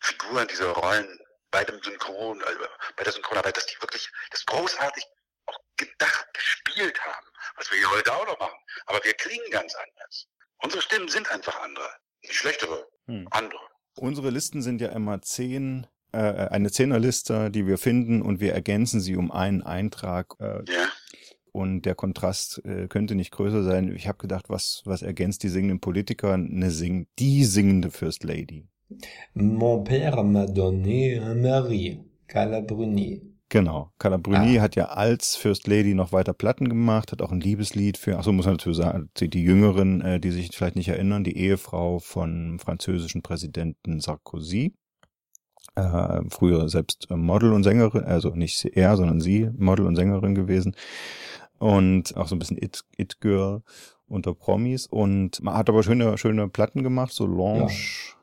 Figuren, 0.00 0.48
diese 0.48 0.68
Rollen 0.70 1.20
bei 1.50 1.64
dem 1.64 1.82
Synchron, 1.82 2.42
also 2.42 2.66
bei 2.96 3.04
der 3.04 3.12
Synchronarbeit, 3.12 3.56
dass 3.56 3.66
die 3.66 3.80
wirklich 3.80 4.10
das 4.30 4.44
großartig 4.46 5.04
auch 5.46 5.58
gedacht, 5.76 6.26
gespielt 6.34 7.00
haben, 7.04 7.26
was 7.56 7.70
wir 7.70 7.78
hier 7.78 7.90
heute 7.90 8.12
auch 8.12 8.26
noch 8.26 8.38
machen. 8.38 8.58
Aber 8.86 9.02
wir 9.04 9.14
klingen 9.14 9.50
ganz 9.50 9.74
anders. 9.74 10.26
Unsere 10.58 10.82
Stimmen 10.82 11.08
sind 11.08 11.30
einfach 11.30 11.56
andere. 11.60 12.01
Nicht 12.22 12.34
schlechtere, 12.34 12.86
Hm. 13.06 13.26
andere. 13.30 13.60
Unsere 13.96 14.30
Listen 14.30 14.62
sind 14.62 14.80
ja 14.80 14.88
immer 14.88 15.20
zehn, 15.22 15.86
äh, 16.12 16.18
eine 16.18 16.70
Zehnerliste, 16.70 17.50
die 17.50 17.66
wir 17.66 17.78
finden 17.78 18.22
und 18.22 18.40
wir 18.40 18.52
ergänzen 18.54 19.00
sie 19.00 19.16
um 19.16 19.30
einen 19.30 19.62
Eintrag. 19.62 20.34
Äh, 20.38 20.62
Und 21.54 21.82
der 21.84 21.94
Kontrast 21.94 22.62
äh, 22.64 22.88
könnte 22.88 23.14
nicht 23.14 23.30
größer 23.30 23.62
sein. 23.62 23.94
Ich 23.94 24.08
habe 24.08 24.16
gedacht, 24.16 24.48
was, 24.48 24.80
was 24.86 25.02
ergänzt 25.02 25.42
die 25.42 25.50
singenden 25.50 25.80
Politiker? 25.80 26.32
Eine 26.32 26.70
sing 26.70 27.08
die 27.18 27.44
singende 27.44 27.90
First 27.90 28.24
Lady. 28.24 28.64
Mon 29.34 29.84
père 29.84 30.22
m'a 30.24 30.46
donné 30.46 31.20
un 31.20 31.34
mari, 31.42 32.00
Carla 32.26 32.60
Bruni. 32.62 33.20
Genau. 33.52 33.92
Carla 33.98 34.16
Bruni 34.16 34.54
hat 34.54 34.76
ja 34.76 34.86
als 34.86 35.36
First 35.36 35.66
Lady 35.66 35.92
noch 35.92 36.10
weiter 36.10 36.32
Platten 36.32 36.70
gemacht, 36.70 37.12
hat 37.12 37.20
auch 37.20 37.32
ein 37.32 37.40
Liebeslied 37.42 37.98
für, 37.98 38.18
ach 38.18 38.24
so 38.24 38.32
muss 38.32 38.46
man 38.46 38.54
natürlich 38.54 38.78
sagen, 38.78 39.10
die, 39.18 39.28
die 39.28 39.42
Jüngeren, 39.42 40.00
äh, 40.00 40.18
die 40.18 40.30
sich 40.30 40.56
vielleicht 40.56 40.74
nicht 40.74 40.88
erinnern, 40.88 41.22
die 41.22 41.36
Ehefrau 41.36 41.98
von 41.98 42.58
französischen 42.58 43.20
Präsidenten 43.20 44.00
Sarkozy. 44.00 44.72
Äh, 45.74 46.22
früher 46.30 46.70
selbst 46.70 47.10
Model 47.10 47.52
und 47.52 47.62
Sängerin, 47.62 48.04
also 48.04 48.30
nicht 48.30 48.64
er, 48.64 48.96
sondern 48.96 49.20
sie, 49.20 49.50
Model 49.58 49.84
und 49.84 49.96
Sängerin 49.96 50.34
gewesen. 50.34 50.74
Und 51.58 52.16
auch 52.16 52.28
so 52.28 52.36
ein 52.36 52.38
bisschen 52.38 52.56
It, 52.56 52.84
It 52.96 53.20
Girl 53.20 53.60
unter 54.12 54.34
Promis. 54.34 54.86
Und 54.86 55.42
man 55.42 55.54
hat 55.54 55.68
aber 55.68 55.82
schöne, 55.82 56.16
schöne 56.18 56.48
Platten 56.48 56.82
gemacht, 56.82 57.12
so 57.12 57.26
Lounge. 57.26 57.72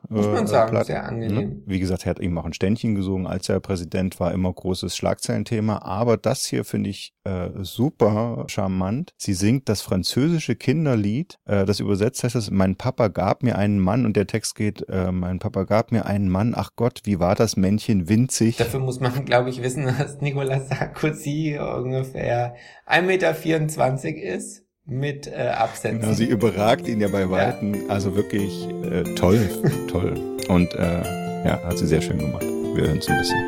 Ja, 0.08 0.16
muss 0.16 0.26
man 0.26 0.46
sagen, 0.46 0.70
Platten, 0.70 0.86
sehr 0.86 1.04
angenehm. 1.04 1.48
ne? 1.48 1.62
Wie 1.66 1.78
gesagt, 1.78 2.06
er 2.06 2.10
hat 2.10 2.20
eben 2.20 2.38
auch 2.38 2.46
ein 2.46 2.52
Ständchen 2.52 2.94
gesungen, 2.94 3.26
als 3.26 3.48
er 3.48 3.60
Präsident 3.60 4.18
war, 4.20 4.32
immer 4.32 4.52
großes 4.52 4.96
Schlagzeilenthema. 4.96 5.82
Aber 5.82 6.16
das 6.16 6.46
hier 6.46 6.64
finde 6.64 6.90
ich 6.90 7.12
äh, 7.24 7.50
super 7.60 8.44
charmant. 8.48 9.12
Sie 9.18 9.34
singt 9.34 9.68
das 9.68 9.82
französische 9.82 10.56
Kinderlied. 10.56 11.38
Äh, 11.44 11.66
das 11.66 11.80
übersetzt 11.80 12.24
heißt 12.24 12.36
es, 12.36 12.50
mein 12.50 12.76
Papa 12.76 13.08
gab 13.08 13.42
mir 13.42 13.58
einen 13.58 13.78
Mann 13.78 14.06
und 14.06 14.16
der 14.16 14.26
Text 14.26 14.54
geht, 14.54 14.88
äh, 14.88 15.12
mein 15.12 15.38
Papa 15.38 15.64
gab 15.64 15.92
mir 15.92 16.06
einen 16.06 16.28
Mann. 16.28 16.54
Ach 16.56 16.70
Gott, 16.76 17.00
wie 17.04 17.20
war 17.20 17.34
das 17.34 17.56
Männchen 17.56 18.08
winzig? 18.08 18.56
Dafür 18.56 18.80
muss 18.80 19.00
man, 19.00 19.24
glaube 19.24 19.50
ich, 19.50 19.62
wissen, 19.62 19.84
dass 19.84 20.20
Nicolas 20.20 20.68
Sarkozy 20.68 21.58
ungefähr 21.58 22.54
1,24 22.86 23.02
Meter 23.02 24.34
ist 24.34 24.64
mit 24.90 25.28
äh, 25.28 25.52
Absätzen. 25.56 26.00
Genau, 26.00 26.12
sie 26.12 26.26
überragt 26.26 26.86
ihn 26.88 27.00
ja 27.00 27.08
bei 27.08 27.30
Weitem. 27.30 27.88
Also 27.88 28.14
wirklich 28.14 28.68
äh, 28.84 29.04
toll, 29.14 29.48
toll. 29.90 30.14
Und 30.48 30.74
äh, 30.74 31.02
ja, 31.46 31.60
hat 31.64 31.78
sie 31.78 31.86
sehr 31.86 32.02
schön 32.02 32.18
gemacht. 32.18 32.42
Wir 32.42 32.88
hören 32.88 32.98
es 32.98 33.08
ein 33.08 33.18
bisschen. 33.18 33.38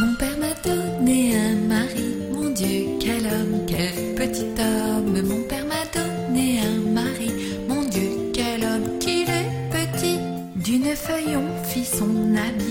Mon 0.00 0.14
père 0.18 0.38
m'a 0.38 0.54
donné 0.62 1.34
un 1.34 1.68
mari, 1.68 2.14
mon 2.32 2.54
Dieu, 2.54 2.96
quel 3.00 3.26
homme, 3.26 3.66
quel 3.66 4.14
petit 4.14 4.46
homme. 4.58 5.20
Mon 5.26 5.42
père 5.48 5.64
m'a 5.66 5.84
donné 5.92 6.60
un 6.60 6.92
mari, 6.92 7.30
mon 7.68 7.82
Dieu, 7.82 8.30
quel 8.32 8.62
homme 8.64 8.98
qu'il 9.00 9.28
est 9.28 9.50
petit. 9.70 10.18
D'une 10.54 10.94
feuille 10.94 11.36
on 11.36 11.64
fit 11.64 11.84
son 11.84 12.36
habit, 12.36 12.61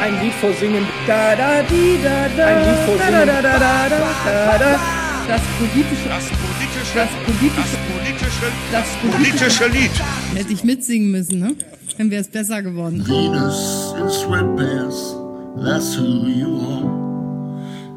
Ein 0.00 0.20
Lied 0.22 0.34
vorsingen. 0.34 0.86
Da, 1.06 1.34
da, 1.36 1.62
die, 1.62 1.98
da, 2.02 2.28
da, 2.36 2.46
Ein 2.46 2.58
Lied 2.64 2.78
vorsingen. 2.86 3.12
da, 3.12 3.24
da, 3.26 3.42
da, 3.42 3.58
da, 3.58 3.88
da, 3.88 3.98
da, 4.24 4.58
da. 4.58 4.80
Das 5.28 5.42
politische, 5.58 6.08
Das 6.08 6.24
politische, 6.24 6.94
das 6.94 7.10
politische, 7.26 8.46
das 8.72 8.86
politische, 9.02 9.16
politische 9.16 9.66
Lied. 9.66 9.90
Hätte 10.34 10.52
ich 10.52 10.64
mitsingen 10.64 11.10
müssen, 11.10 11.40
ne? 11.40 11.54
Dann 11.98 12.10
wäre 12.10 12.22
es 12.22 12.28
besser 12.28 12.62
geworden. 12.62 13.04
Venus 13.06 13.94
in 14.00 14.08
sweatpants, 14.08 15.16
that's 15.62 15.94
who 15.98 16.26
you 16.28 16.60
are. 16.60 16.88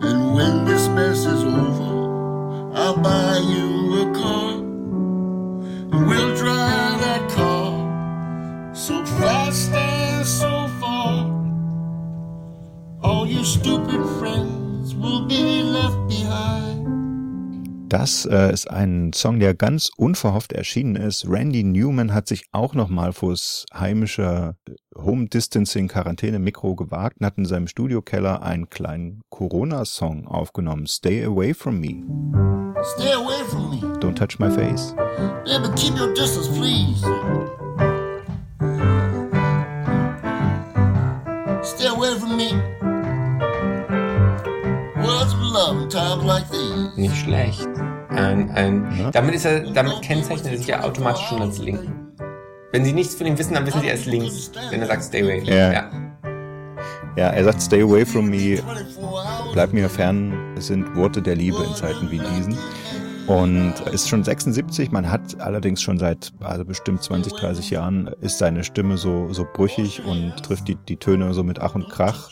And 0.09 0.35
when 0.35 0.65
this 0.65 0.89
mess 0.89 1.19
is 1.19 1.43
over, 1.43 2.73
I'll 2.75 2.97
buy 2.97 3.37
you 3.37 4.01
a 4.01 4.11
car. 4.13 4.53
And 5.93 6.07
we'll 6.09 6.35
drive 6.35 6.99
that 6.99 7.29
car 7.33 8.73
so 8.73 9.05
fast 9.05 9.71
and 9.73 10.25
so 10.25 10.67
far. 10.81 11.30
All 13.03 13.25
your 13.25 13.43
stupid 13.43 14.01
friends 14.19 14.95
will 14.95 15.25
be 15.27 15.63
left 15.63 16.07
behind. 16.07 16.61
Das 17.89 18.25
äh, 18.25 18.53
ist 18.53 18.69
ein 18.69 19.11
Song, 19.11 19.39
der 19.39 19.53
ganz 19.53 19.89
unverhofft 19.97 20.53
erschienen 20.53 20.95
ist. 20.95 21.25
Randy 21.27 21.63
Newman 21.63 22.13
hat 22.13 22.27
sich 22.27 22.45
auch 22.51 22.73
nochmal 22.73 23.11
vors 23.11 23.65
heimische 23.73 24.55
Home 24.95 25.27
Distancing 25.27 25.89
Quarantäne 25.89 26.39
Mikro 26.39 26.75
gewagt 26.75 27.17
und 27.19 27.25
hat 27.25 27.37
in 27.37 27.45
seinem 27.45 27.67
Studiokeller 27.67 28.43
einen 28.43 28.69
kleinen 28.69 29.23
Corona-Song 29.29 30.27
aufgenommen. 30.27 30.85
Stay 30.87 31.25
away 31.25 31.53
from 31.53 31.81
me. 31.81 32.05
Stay 32.95 33.11
away 33.13 33.43
from 33.49 33.71
me. 33.71 33.81
Don't 33.99 34.15
touch 34.15 34.39
my 34.39 34.49
face. 34.49 34.95
Baby, 35.43 35.67
keep 35.75 35.97
your 35.97 36.13
distance, 36.13 36.47
please. 36.47 37.01
Stay 41.63 41.87
away 41.87 42.17
from 42.17 42.37
me. 42.37 42.70
Nicht 46.95 47.15
schlecht. 47.15 47.67
Ein, 48.09 48.49
ein, 48.51 49.09
Damit 49.13 49.35
ist 49.35 49.45
er, 49.45 49.71
damit 49.71 50.01
kennzeichnet 50.01 50.51
er 50.51 50.57
sich 50.57 50.67
ja 50.67 50.83
automatisch 50.83 51.25
schon 51.27 51.41
als 51.41 51.59
Linken. 51.59 52.11
Wenn 52.71 52.85
Sie 52.85 52.93
nichts 52.93 53.15
von 53.15 53.27
ihm 53.27 53.38
wissen, 53.38 53.53
dann 53.53 53.65
wissen 53.65 53.81
Sie 53.81 53.88
er 53.88 53.95
ist 53.95 54.05
links. 54.05 54.51
Wenn 54.69 54.81
er 54.81 54.88
sagt 54.88 55.03
Stay 55.03 55.23
away. 55.23 55.43
Ja. 55.43 55.73
ja. 55.73 55.91
Ja, 57.17 57.27
er 57.27 57.43
sagt 57.43 57.61
Stay 57.61 57.81
away 57.81 58.05
from 58.05 58.29
me, 58.29 58.63
bleib 59.51 59.73
mir 59.73 59.89
fern, 59.89 60.33
es 60.57 60.67
sind 60.67 60.95
Worte 60.95 61.21
der 61.21 61.35
Liebe 61.35 61.61
in 61.63 61.75
Zeiten 61.75 62.09
wie 62.09 62.19
diesen. 62.19 62.57
Und 63.27 63.73
ist 63.91 64.09
schon 64.09 64.23
76, 64.23 64.91
man 64.91 65.09
hat 65.11 65.39
allerdings 65.39 65.81
schon 65.81 65.99
seit 65.99 66.31
also 66.39 66.65
bestimmt 66.65 67.03
20, 67.03 67.33
30 67.33 67.69
Jahren 67.69 68.09
ist 68.21 68.38
seine 68.39 68.63
Stimme 68.63 68.97
so, 68.97 69.31
so 69.31 69.45
brüchig 69.53 70.03
und 70.05 70.33
trifft 70.43 70.67
die, 70.67 70.75
die 70.75 70.97
Töne 70.97 71.33
so 71.33 71.43
mit 71.43 71.59
Ach 71.59 71.75
und 71.75 71.89
Krach. 71.89 72.29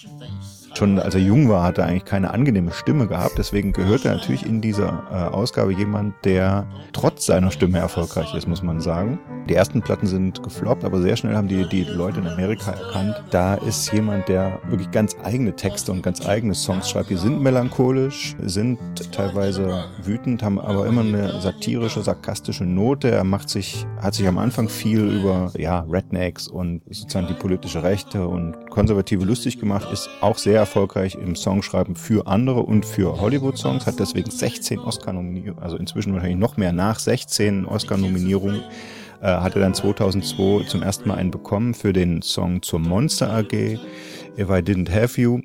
Schon 0.74 1.00
als 1.00 1.16
er 1.16 1.22
jung 1.22 1.50
war, 1.50 1.64
hat 1.64 1.78
er 1.78 1.86
eigentlich 1.86 2.06
keine 2.06 2.32
angenehme 2.32 2.72
Stimme 2.72 3.08
gehabt. 3.08 3.38
Deswegen 3.38 3.74
gehört 3.74 4.06
er 4.06 4.16
natürlich 4.16 4.46
in 4.46 4.62
dieser 4.62 5.04
äh, 5.12 5.34
Ausgabe 5.34 5.74
jemand, 5.74 6.14
der 6.24 6.68
trotz 6.94 7.26
seiner 7.26 7.52
Stimme 7.52 7.80
erfolgreich 7.80 8.34
ist, 8.34 8.48
muss 8.48 8.64
man 8.64 8.80
sagen. 8.80 9.20
Die 9.50 9.56
ersten 9.56 9.82
Platten 9.82 10.06
sind 10.06 10.44
gefloppt, 10.44 10.84
aber 10.84 11.02
sehr 11.02 11.18
schnell 11.18 11.36
haben 11.36 11.48
die, 11.48 11.68
die 11.68 11.84
Leute 11.84 12.20
in 12.20 12.28
Amerika 12.28 12.72
erkannt, 12.72 13.16
da 13.32 13.56
ist 13.56 13.92
jemand, 13.92 14.28
der 14.28 14.60
wirklich 14.70 14.92
ganz 14.92 15.16
eigene 15.24 15.56
Texte 15.56 15.92
und 15.92 16.04
ganz 16.04 16.26
eigene 16.26 16.54
Songs 16.54 16.90
schreibt. 16.90 17.10
Die 17.10 17.18
sind 17.18 17.42
melancholisch, 17.42 18.36
sind 18.44 18.78
teilweise 19.12 19.86
wütend, 20.04 20.44
haben 20.44 20.60
aber 20.60 20.86
immer 20.86 21.02
eine 21.02 21.42
satirische, 21.42 22.02
sarkastische 22.04 22.64
Note. 22.64 23.10
Er 23.10 23.24
macht 23.24 23.50
sich, 23.50 23.88
hat 24.02 24.14
sich 24.14 24.28
am 24.28 24.38
Anfang 24.38 24.70
viel 24.70 25.00
über 25.00 25.52
ja, 25.58 25.86
Rednecks 25.90 26.48
und 26.48 26.82
sozusagen 26.90 27.28
die 27.28 27.34
politische 27.34 27.82
Rechte 27.82 28.28
und 28.28 28.70
Konservative 28.70 29.26
lustig 29.26 29.60
gemacht, 29.60 29.92
ist 29.92 30.10
auch 30.22 30.38
sehr 30.38 30.59
erfolgreich 30.60 31.16
im 31.16 31.36
Songschreiben 31.36 31.96
für 31.96 32.28
andere 32.28 32.62
und 32.62 32.86
für 32.86 33.20
Hollywood-Songs, 33.20 33.86
hat 33.86 34.00
deswegen 34.00 34.30
16 34.30 34.80
Oscar-Nominierungen, 34.80 35.62
also 35.62 35.78
inzwischen 35.78 36.14
wahrscheinlich 36.14 36.40
noch 36.40 36.58
mehr 36.58 36.74
nach 36.74 37.00
16 37.00 37.66
Oscar-Nominierungen 37.66 38.62
äh, 39.22 39.28
hat 39.28 39.56
er 39.56 39.62
dann 39.62 39.74
2002 39.74 40.66
zum 40.66 40.82
ersten 40.82 41.10
Mal 41.10 41.16
einen 41.16 41.32
bekommen 41.32 41.74
für 41.74 41.94
den 41.94 42.22
Song 42.22 42.62
zur 42.62 42.80
Monster 42.80 43.32
AG, 43.32 43.54
If 43.54 44.50
I 44.50 44.62
Didn't 44.62 44.90
Have 44.90 45.20
You. 45.20 45.42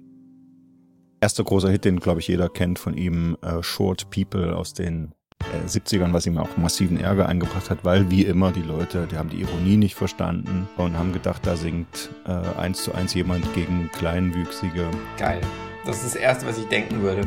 Erster 1.20 1.42
großer 1.42 1.70
Hit, 1.70 1.84
den 1.84 2.00
glaube 2.00 2.20
ich 2.20 2.28
jeder 2.28 2.48
kennt 2.48 2.78
von 2.78 2.96
ihm, 2.96 3.36
äh, 3.42 3.62
Short 3.62 4.10
People 4.10 4.56
aus 4.56 4.74
den 4.74 5.12
äh, 5.52 5.66
70ern, 5.66 6.12
was 6.12 6.26
ihm 6.26 6.38
auch 6.38 6.56
massiven 6.56 6.98
Ärger 6.98 7.28
eingebracht 7.28 7.70
hat, 7.70 7.84
weil 7.84 8.10
wie 8.10 8.22
immer 8.22 8.52
die 8.52 8.62
Leute, 8.62 9.06
die 9.10 9.16
haben 9.16 9.30
die 9.30 9.40
Ironie 9.40 9.76
nicht 9.76 9.94
verstanden 9.94 10.68
und 10.76 10.96
haben 10.96 11.12
gedacht, 11.12 11.46
da 11.46 11.56
singt 11.56 12.10
äh, 12.26 12.60
eins 12.60 12.82
zu 12.82 12.94
eins 12.94 13.14
jemand 13.14 13.52
gegen 13.54 13.90
kleinwüchsige. 13.92 14.90
Geil. 15.18 15.40
Das 15.84 15.96
ist 15.96 16.14
das 16.14 16.14
Erste, 16.14 16.46
was 16.46 16.58
ich 16.58 16.66
denken 16.68 17.02
würde. 17.02 17.26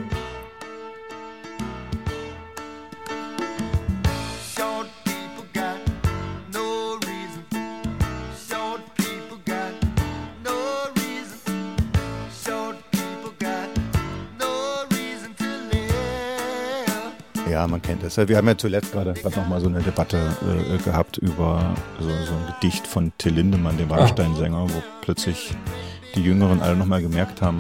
Ja, 17.58 17.66
man 17.66 17.82
kennt 17.82 18.04
es. 18.04 18.18
Wir 18.18 18.38
haben 18.38 18.48
ja 18.48 18.56
zuletzt 18.56 18.92
gerade 18.92 19.16
noch 19.36 19.48
mal 19.48 19.60
so 19.60 19.68
eine 19.68 19.82
Debatte 19.82 20.20
äh, 20.46 20.78
gehabt 20.78 21.18
über 21.18 21.76
so, 22.00 22.08
so 22.08 22.34
ein 22.34 22.54
Gedicht 22.54 22.86
von 22.86 23.12
Till 23.18 23.34
Lindemann, 23.34 23.76
dem 23.80 23.90
Rammstein-Sänger, 23.90 24.68
wo 24.70 24.84
plötzlich 25.02 25.56
die 26.14 26.22
Jüngeren 26.22 26.62
alle 26.62 26.76
noch 26.76 26.86
mal 26.86 27.02
gemerkt 27.02 27.42
haben, 27.42 27.58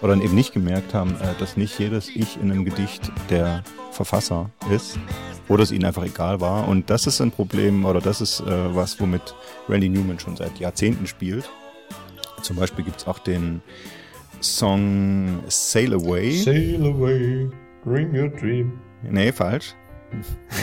oder 0.00 0.14
eben 0.14 0.36
nicht 0.36 0.52
gemerkt 0.52 0.94
haben, 0.94 1.16
äh, 1.16 1.34
dass 1.40 1.56
nicht 1.56 1.76
jedes 1.80 2.08
Ich 2.08 2.40
in 2.40 2.52
einem 2.52 2.64
Gedicht 2.64 3.10
der 3.28 3.64
Verfasser 3.90 4.48
ist 4.72 4.96
oder 5.48 5.64
es 5.64 5.72
ihnen 5.72 5.86
einfach 5.86 6.04
egal 6.04 6.40
war. 6.40 6.68
Und 6.68 6.88
das 6.88 7.08
ist 7.08 7.20
ein 7.20 7.32
Problem 7.32 7.84
oder 7.84 8.00
das 8.00 8.20
ist 8.20 8.38
äh, 8.42 8.76
was, 8.76 9.00
womit 9.00 9.34
Randy 9.68 9.88
Newman 9.88 10.20
schon 10.20 10.36
seit 10.36 10.56
Jahrzehnten 10.60 11.08
spielt. 11.08 11.50
Zum 12.42 12.54
Beispiel 12.54 12.84
gibt 12.84 13.00
es 13.00 13.08
auch 13.08 13.18
den 13.18 13.60
Song 14.40 15.40
Sail 15.48 15.94
Away. 15.94 16.30
Sail 16.30 16.86
away, 16.86 17.50
bring 17.82 18.16
your 18.16 18.28
dream. 18.28 18.85
Nee, 19.10 19.32
falsch. 19.32 19.74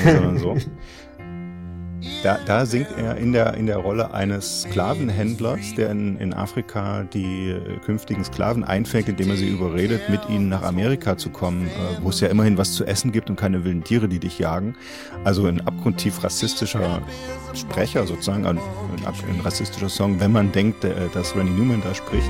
Sondern 0.04 0.38
so. 0.38 0.58
Da, 2.22 2.38
da 2.46 2.66
singt 2.66 2.90
er 2.98 3.18
in 3.18 3.32
der, 3.32 3.54
in 3.54 3.66
der 3.66 3.78
Rolle 3.78 4.14
eines 4.14 4.64
Sklavenhändlers, 4.64 5.76
der 5.76 5.90
in, 5.92 6.18
in 6.18 6.34
Afrika 6.34 7.04
die 7.04 7.56
künftigen 7.86 8.24
Sklaven 8.24 8.64
einfängt, 8.64 9.08
indem 9.08 9.30
er 9.30 9.38
sie 9.38 9.48
überredet, 9.48 10.10
mit 10.10 10.22
ihnen 10.30 10.50
nach 10.50 10.64
Amerika 10.64 11.18
zu 11.18 11.30
kommen, 11.30 11.68
äh, 11.68 12.02
wo 12.02 12.10
es 12.10 12.20
ja 12.20 12.28
immerhin 12.28 12.58
was 12.58 12.74
zu 12.74 12.86
essen 12.86 13.12
gibt 13.12 13.30
und 13.30 13.38
keine 13.38 13.64
wilden 13.64 13.84
Tiere, 13.84 14.08
die 14.10 14.20
dich 14.20 14.40
jagen. 14.40 14.76
Also 15.24 15.46
ein 15.46 15.66
abgrundtief 15.66 16.24
rassistischer 16.24 17.02
Sprecher 17.54 18.06
sozusagen, 18.06 18.46
ein, 18.46 18.58
ein 18.58 19.40
rassistischer 19.42 19.90
Song, 19.90 20.20
wenn 20.20 20.32
man 20.32 20.52
denkt, 20.52 20.84
äh, 20.84 20.94
dass 21.14 21.36
Randy 21.36 21.54
Newman 21.54 21.82
da 21.82 21.94
spricht. 21.94 22.30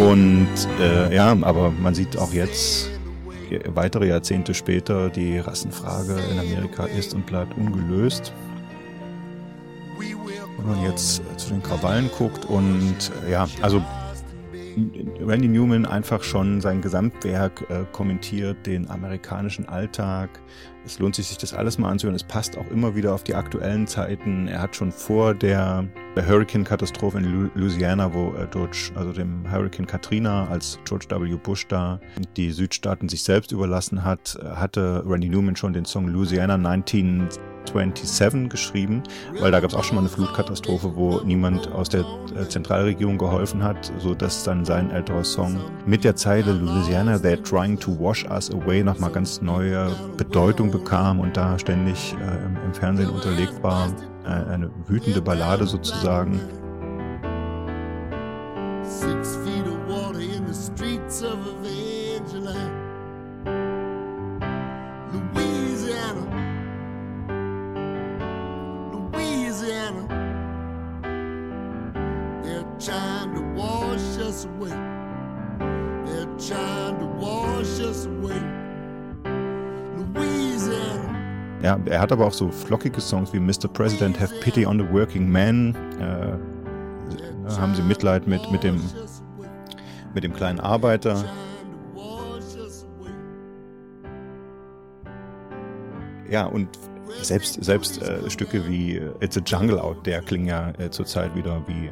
Und 0.00 0.48
äh, 0.80 1.14
ja, 1.14 1.36
aber 1.42 1.70
man 1.70 1.94
sieht 1.94 2.16
auch 2.16 2.32
jetzt, 2.32 2.90
je- 3.50 3.60
weitere 3.74 4.08
Jahrzehnte 4.08 4.54
später, 4.54 5.10
die 5.10 5.38
Rassenfrage 5.38 6.16
in 6.32 6.38
Amerika 6.38 6.84
ist 6.86 7.14
und 7.14 7.26
bleibt 7.26 7.56
ungelöst. 7.56 8.32
Wenn 10.58 10.66
man 10.66 10.82
jetzt 10.82 11.20
äh, 11.20 11.36
zu 11.36 11.50
den 11.50 11.62
Krawallen 11.62 12.10
guckt 12.16 12.44
und 12.44 12.96
äh, 13.26 13.32
ja, 13.32 13.48
also 13.62 13.82
Randy 15.20 15.48
Newman 15.48 15.84
einfach 15.84 16.22
schon 16.22 16.60
sein 16.60 16.80
Gesamtwerk 16.80 17.66
äh, 17.70 17.84
kommentiert, 17.92 18.66
den 18.66 18.88
amerikanischen 18.88 19.68
Alltag. 19.68 20.30
Es 20.84 20.98
lohnt 20.98 21.14
sich, 21.14 21.28
sich 21.28 21.38
das 21.38 21.54
alles 21.54 21.78
mal 21.78 21.90
anzuhören. 21.90 22.16
Es 22.16 22.24
passt 22.24 22.56
auch 22.56 22.68
immer 22.70 22.94
wieder 22.94 23.14
auf 23.14 23.22
die 23.22 23.34
aktuellen 23.34 23.86
Zeiten. 23.86 24.48
Er 24.48 24.62
hat 24.62 24.74
schon 24.74 24.92
vor 24.92 25.34
der, 25.34 25.84
Hurricane-Katastrophe 26.16 27.18
in 27.18 27.50
Louisiana, 27.54 28.12
wo 28.12 28.34
äh, 28.34 28.46
George, 28.50 28.90
also 28.94 29.12
dem 29.12 29.50
Hurricane 29.50 29.86
Katrina, 29.86 30.48
als 30.48 30.78
George 30.84 31.06
W. 31.08 31.36
Bush 31.36 31.66
da 31.68 32.00
die 32.36 32.50
Südstaaten 32.50 33.08
sich 33.08 33.22
selbst 33.22 33.52
überlassen 33.52 34.04
hat, 34.04 34.38
äh, 34.42 34.46
hatte 34.56 35.04
Randy 35.06 35.28
Newman 35.28 35.56
schon 35.56 35.72
den 35.72 35.84
Song 35.84 36.08
Louisiana 36.08 36.58
27 37.66 38.48
geschrieben, 38.48 39.02
weil 39.40 39.50
da 39.50 39.60
gab 39.60 39.70
es 39.70 39.76
auch 39.76 39.84
schon 39.84 39.96
mal 39.96 40.02
eine 40.02 40.08
Flutkatastrophe, 40.08 40.92
wo 40.94 41.20
niemand 41.20 41.70
aus 41.72 41.88
der 41.88 42.00
äh, 42.00 42.48
Zentralregierung 42.48 43.18
geholfen 43.18 43.62
hat, 43.62 43.92
sodass 43.98 44.44
dann 44.44 44.64
sein 44.64 44.90
älterer 44.90 45.24
Song 45.24 45.58
mit 45.86 46.04
der 46.04 46.16
Zeile 46.16 46.52
Louisiana, 46.52 47.16
they're 47.16 47.42
trying 47.42 47.78
to 47.78 47.96
wash 47.98 48.24
us 48.30 48.50
away 48.50 48.82
nochmal 48.82 49.10
ganz 49.10 49.40
neue 49.40 49.90
Bedeutung 50.16 50.70
bekam 50.70 51.20
und 51.20 51.36
da 51.36 51.58
ständig 51.58 52.14
äh, 52.20 52.64
im 52.64 52.74
Fernsehen 52.74 53.10
unterlegt 53.10 53.62
war. 53.62 53.88
Äh, 54.24 54.28
eine 54.28 54.70
wütende 54.86 55.22
Ballade 55.22 55.66
sozusagen. 55.66 56.40
Six 58.82 59.36
feet 59.36 59.66
of 59.66 59.78
water 59.88 60.20
in 60.20 60.46
the 60.46 60.54
streets 60.54 61.22
of 61.22 61.38
a 61.46 61.59
us 74.40 74.46
away. 74.46 74.70
They're 76.06 76.38
trying 76.38 76.98
to 76.98 77.06
wash 77.18 77.80
us 77.80 78.06
away. 78.06 78.40
Louisiana. 79.96 81.60
Ja, 81.62 81.78
er 81.84 82.00
hat 82.00 82.12
aber 82.12 82.26
auch 82.26 82.32
so 82.32 82.50
flockige 82.50 83.00
Songs 83.00 83.32
wie 83.32 83.40
Mr. 83.40 83.68
President, 83.68 84.18
Have 84.18 84.32
Pity 84.40 84.64
on 84.64 84.78
the 84.78 84.92
Working 84.92 85.30
Man. 85.30 85.74
Äh, 86.00 86.38
haben 87.58 87.74
Sie 87.74 87.82
Mitleid 87.82 88.26
mit, 88.26 88.50
mit, 88.50 88.62
dem, 88.62 88.80
mit 90.14 90.24
dem 90.24 90.32
kleinen 90.32 90.60
Arbeiter. 90.60 91.24
Ja, 96.30 96.46
und 96.46 96.68
selbst, 97.22 97.62
selbst 97.62 98.00
äh, 98.00 98.30
Stücke 98.30 98.66
wie 98.68 98.96
äh, 98.96 99.10
It's 99.20 99.36
a 99.36 99.40
Jungle 99.44 99.80
Out 99.80 100.04
There 100.04 100.22
klingen 100.22 100.46
ja 100.46 100.70
äh, 100.78 100.90
zurzeit 100.90 101.34
wieder 101.34 101.60
wie, 101.66 101.90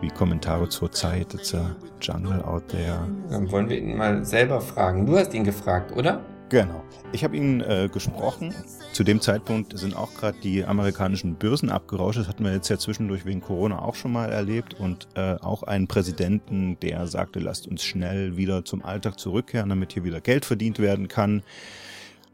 wie 0.00 0.08
Kommentare 0.08 0.68
zur 0.68 0.90
Zeit. 0.90 1.34
It's 1.34 1.54
a 1.54 1.76
Jungle 2.00 2.42
Out 2.42 2.68
There. 2.68 3.06
Dann 3.30 3.50
wollen 3.50 3.68
wir 3.68 3.78
ihn 3.78 3.96
mal 3.96 4.24
selber 4.24 4.60
fragen. 4.60 5.06
Du 5.06 5.16
hast 5.16 5.32
ihn 5.34 5.44
gefragt, 5.44 5.92
oder? 5.92 6.20
Genau. 6.52 6.84
Ich 7.12 7.24
habe 7.24 7.34
ihn 7.34 7.62
äh, 7.62 7.88
gesprochen. 7.90 8.54
Zu 8.92 9.04
dem 9.04 9.22
Zeitpunkt 9.22 9.78
sind 9.78 9.96
auch 9.96 10.12
gerade 10.12 10.36
die 10.42 10.66
amerikanischen 10.66 11.36
Börsen 11.36 11.70
abgerauscht. 11.70 12.18
Das 12.18 12.28
hatten 12.28 12.44
wir 12.44 12.52
jetzt 12.52 12.68
ja 12.68 12.76
zwischendurch 12.76 13.24
wegen 13.24 13.40
Corona 13.40 13.80
auch 13.80 13.94
schon 13.94 14.12
mal 14.12 14.30
erlebt. 14.30 14.74
Und 14.78 15.08
äh, 15.14 15.36
auch 15.36 15.62
einen 15.62 15.88
Präsidenten, 15.88 16.78
der 16.80 17.06
sagte, 17.06 17.38
lasst 17.40 17.66
uns 17.66 17.82
schnell 17.82 18.36
wieder 18.36 18.66
zum 18.66 18.84
Alltag 18.84 19.18
zurückkehren, 19.18 19.70
damit 19.70 19.94
hier 19.94 20.04
wieder 20.04 20.20
Geld 20.20 20.44
verdient 20.44 20.78
werden 20.78 21.08
kann. 21.08 21.42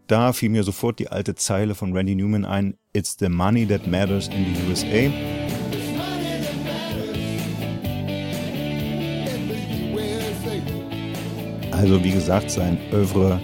Da 0.09 0.33
fiel 0.33 0.49
mir 0.49 0.65
sofort 0.65 0.99
die 0.99 1.13
alte 1.13 1.37
Zeile 1.37 1.77
von 1.77 1.93
Randy 1.97 2.17
Newman 2.17 2.45
ein, 2.45 2.75
It's 2.93 3.17
the 3.21 3.29
money 3.29 3.69
that 3.69 3.87
matters 3.87 4.27
in 4.27 4.47
the 4.53 4.69
USA. 4.69 5.38
Also 11.79 12.03
wie 12.03 12.11
gesagt, 12.11 12.51
sein 12.51 12.77
Oeuvre 12.93 13.41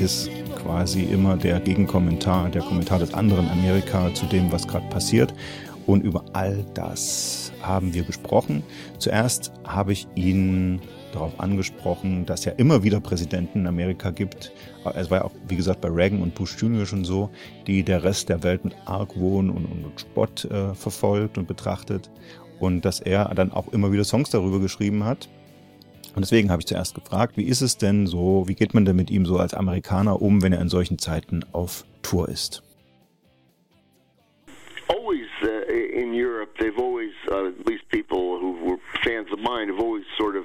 ist 0.00 0.28
quasi 0.60 1.04
immer 1.04 1.36
der 1.36 1.60
Gegenkommentar, 1.60 2.48
der 2.48 2.62
Kommentar 2.62 2.98
des 2.98 3.14
anderen 3.14 3.48
Amerika 3.48 4.12
zu 4.14 4.26
dem, 4.26 4.50
was 4.50 4.66
gerade 4.66 4.88
passiert. 4.88 5.32
Und 5.86 6.02
über 6.02 6.24
all 6.32 6.66
das 6.74 7.52
haben 7.62 7.94
wir 7.94 8.02
gesprochen. 8.02 8.64
Zuerst 8.98 9.52
habe 9.64 9.92
ich 9.92 10.08
ihn 10.16 10.80
darauf 11.12 11.38
angesprochen, 11.38 12.26
dass 12.26 12.44
ja 12.44 12.50
immer 12.56 12.82
wieder 12.82 12.98
Präsidenten 12.98 13.60
in 13.60 13.66
Amerika 13.68 14.10
gibt. 14.10 14.50
Es 14.96 15.08
war 15.12 15.18
ja 15.18 15.24
auch, 15.24 15.32
wie 15.46 15.54
gesagt, 15.54 15.80
bei 15.80 15.88
Reagan 15.88 16.20
und 16.20 16.34
Bush 16.34 16.56
Jr. 16.60 16.84
schon 16.84 17.04
so, 17.04 17.30
die 17.68 17.84
der 17.84 18.02
Rest 18.02 18.28
der 18.28 18.42
Welt 18.42 18.64
mit 18.64 18.74
Argwohn 18.86 19.50
und, 19.50 19.66
und 19.66 20.00
Spott 20.00 20.46
äh, 20.46 20.74
verfolgt 20.74 21.38
und 21.38 21.46
betrachtet. 21.46 22.10
Und 22.58 22.84
dass 22.84 22.98
er 22.98 23.32
dann 23.36 23.52
auch 23.52 23.68
immer 23.68 23.92
wieder 23.92 24.02
Songs 24.02 24.30
darüber 24.30 24.58
geschrieben 24.58 25.04
hat. 25.04 25.28
Und 26.18 26.22
deswegen 26.22 26.50
habe 26.50 26.60
ich 26.60 26.66
zuerst 26.66 26.96
gefragt, 26.96 27.36
wie 27.36 27.44
ist 27.44 27.60
es 27.60 27.76
denn 27.76 28.08
so, 28.08 28.42
wie 28.48 28.56
geht 28.56 28.74
man 28.74 28.84
denn 28.84 28.96
mit 28.96 29.08
ihm 29.08 29.24
so 29.24 29.36
als 29.36 29.54
Amerikaner 29.54 30.20
um, 30.20 30.42
wenn 30.42 30.52
er 30.52 30.60
in 30.60 30.68
solchen 30.68 30.98
Zeiten 30.98 31.44
auf 31.52 31.84
Tour 32.02 32.28
ist? 32.28 32.64
always 34.88 35.28
uh, 35.44 35.62
in 35.70 36.12
Europe, 36.12 36.50
they've 36.58 36.76
always, 36.76 37.12
uh, 37.30 37.46
at 37.46 37.66
least 37.68 37.88
people 37.90 38.40
who 38.40 38.58
were 38.64 38.78
fans 39.04 39.30
of 39.30 39.38
mine, 39.38 39.68
have 39.68 39.78
always 39.78 40.04
sort 40.16 40.34
of 40.34 40.44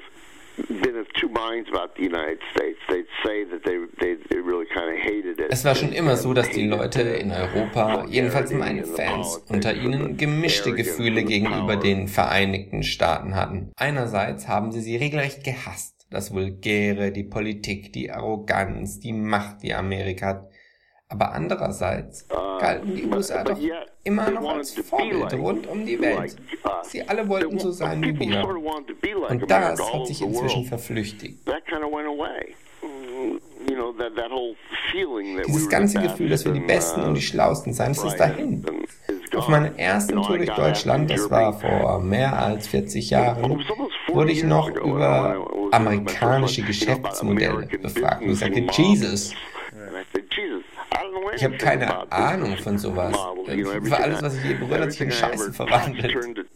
been 0.58 0.98
of 0.98 1.08
two 1.20 1.30
minds 1.30 1.70
about 1.70 1.96
the 1.96 2.04
United 2.04 2.40
States. 2.52 2.80
They'd 2.88 3.08
say 3.24 3.44
that 3.46 3.64
they 3.64 3.78
they, 4.00 4.16
they 4.30 4.40
really 4.40 4.66
kind 4.66 4.90
of 4.90 4.98
hated 4.98 5.40
it. 5.40 5.48
Es 5.50 5.66
war 5.66 5.76
schon 5.76 5.92
immer 5.92 6.16
so, 6.16 6.34
dass 6.34 6.50
die 6.50 6.68
Leute 6.68 7.02
in 7.02 7.32
Europa, 7.32 8.06
jedenfalls 8.10 8.52
meine 8.52 8.84
Fans 8.84 9.44
unter 9.50 9.74
ihnen, 9.74 10.18
gemischte 10.18 10.74
Gefühle 10.74 11.24
gegenüber 11.24 11.76
den 11.76 12.08
Vereinigten 12.08 12.84
Staaten 12.84 13.36
hatten. 13.36 13.72
Einerseits 13.76 14.48
haben 14.48 14.72
sie 14.72 14.82
sie 14.82 14.98
regelrecht 14.98 15.44
gehasst. 15.44 15.94
Das 16.10 16.32
Vulgäre, 16.32 17.12
die 17.12 17.24
Politik, 17.24 17.92
die 17.92 18.12
Arroganz, 18.12 19.00
die 19.00 19.14
Macht, 19.14 19.64
die 19.64 19.74
Amerika 19.74 20.28
hat. 20.28 20.50
Aber 21.14 21.32
andererseits 21.32 22.28
galten 22.28 22.96
die 22.96 23.06
USA 23.06 23.44
doch 23.44 23.60
immer 24.04 24.32
noch 24.32 24.56
als 24.56 24.74
Vorbild 24.74 25.32
rund 25.34 25.68
um 25.68 25.86
die 25.86 26.02
Welt. 26.02 26.36
Sie 26.82 27.08
alle 27.08 27.30
wollten 27.30 27.60
so 27.60 27.70
sein 27.70 28.02
wie 28.02 28.20
wir. 28.20 28.44
Und 29.30 29.52
das 29.52 29.94
hat 29.94 30.08
sich 30.08 30.24
inzwischen 30.24 30.66
verflüchtigt. 30.66 31.38
Mm, 32.82 33.38
Dieses 35.46 35.70
ganze 35.70 36.02
Gefühl, 36.02 36.30
dass 36.30 36.46
wir 36.46 36.52
die 36.52 36.60
best 36.62 36.96
Besten 36.96 37.02
und 37.02 37.14
die 37.14 37.22
Schlausten 37.22 37.74
sein, 37.74 37.94
das 37.94 38.04
ist 38.04 38.18
dahin. 38.18 38.66
Auf 39.36 39.48
meiner 39.48 39.78
ersten 39.78 40.20
Tour 40.24 40.38
durch 40.38 40.50
Deutschland, 40.50 41.12
das 41.12 41.30
war 41.30 41.54
vor 41.54 42.00
mehr 42.00 42.38
als 42.40 42.66
40 42.68 43.12
Jahren, 43.12 43.64
wurde 44.08 44.32
ich 44.32 44.44
noch 44.44 44.70
über 44.70 45.70
amerikanische 45.72 46.64
Geschäftsmodelle 46.64 47.68
befragt. 47.68 48.24
Und 48.24 48.32
ich 48.32 48.40
sagte, 48.40 48.66
Jesus, 48.72 49.34
And 49.76 49.96
I 49.96 50.04
said, 50.14 50.26
Jesus, 50.36 50.64
I 50.92 50.96
don't 50.96 51.02
know 51.02 51.03
ich 51.36 51.44
habe 51.44 51.58
keine 51.58 52.12
Ahnung 52.12 52.58
von 52.58 52.78
sowas. 52.78 53.16
Für 53.46 53.98
alles, 53.98 54.22
was 54.22 54.38
ich 54.38 54.44
je 54.44 54.54
berührt 54.56 54.82
hat 54.82 54.92
sich 54.92 55.02
in 55.02 55.12
Scheiße 55.12 55.54
verwandelt. 55.54 56.48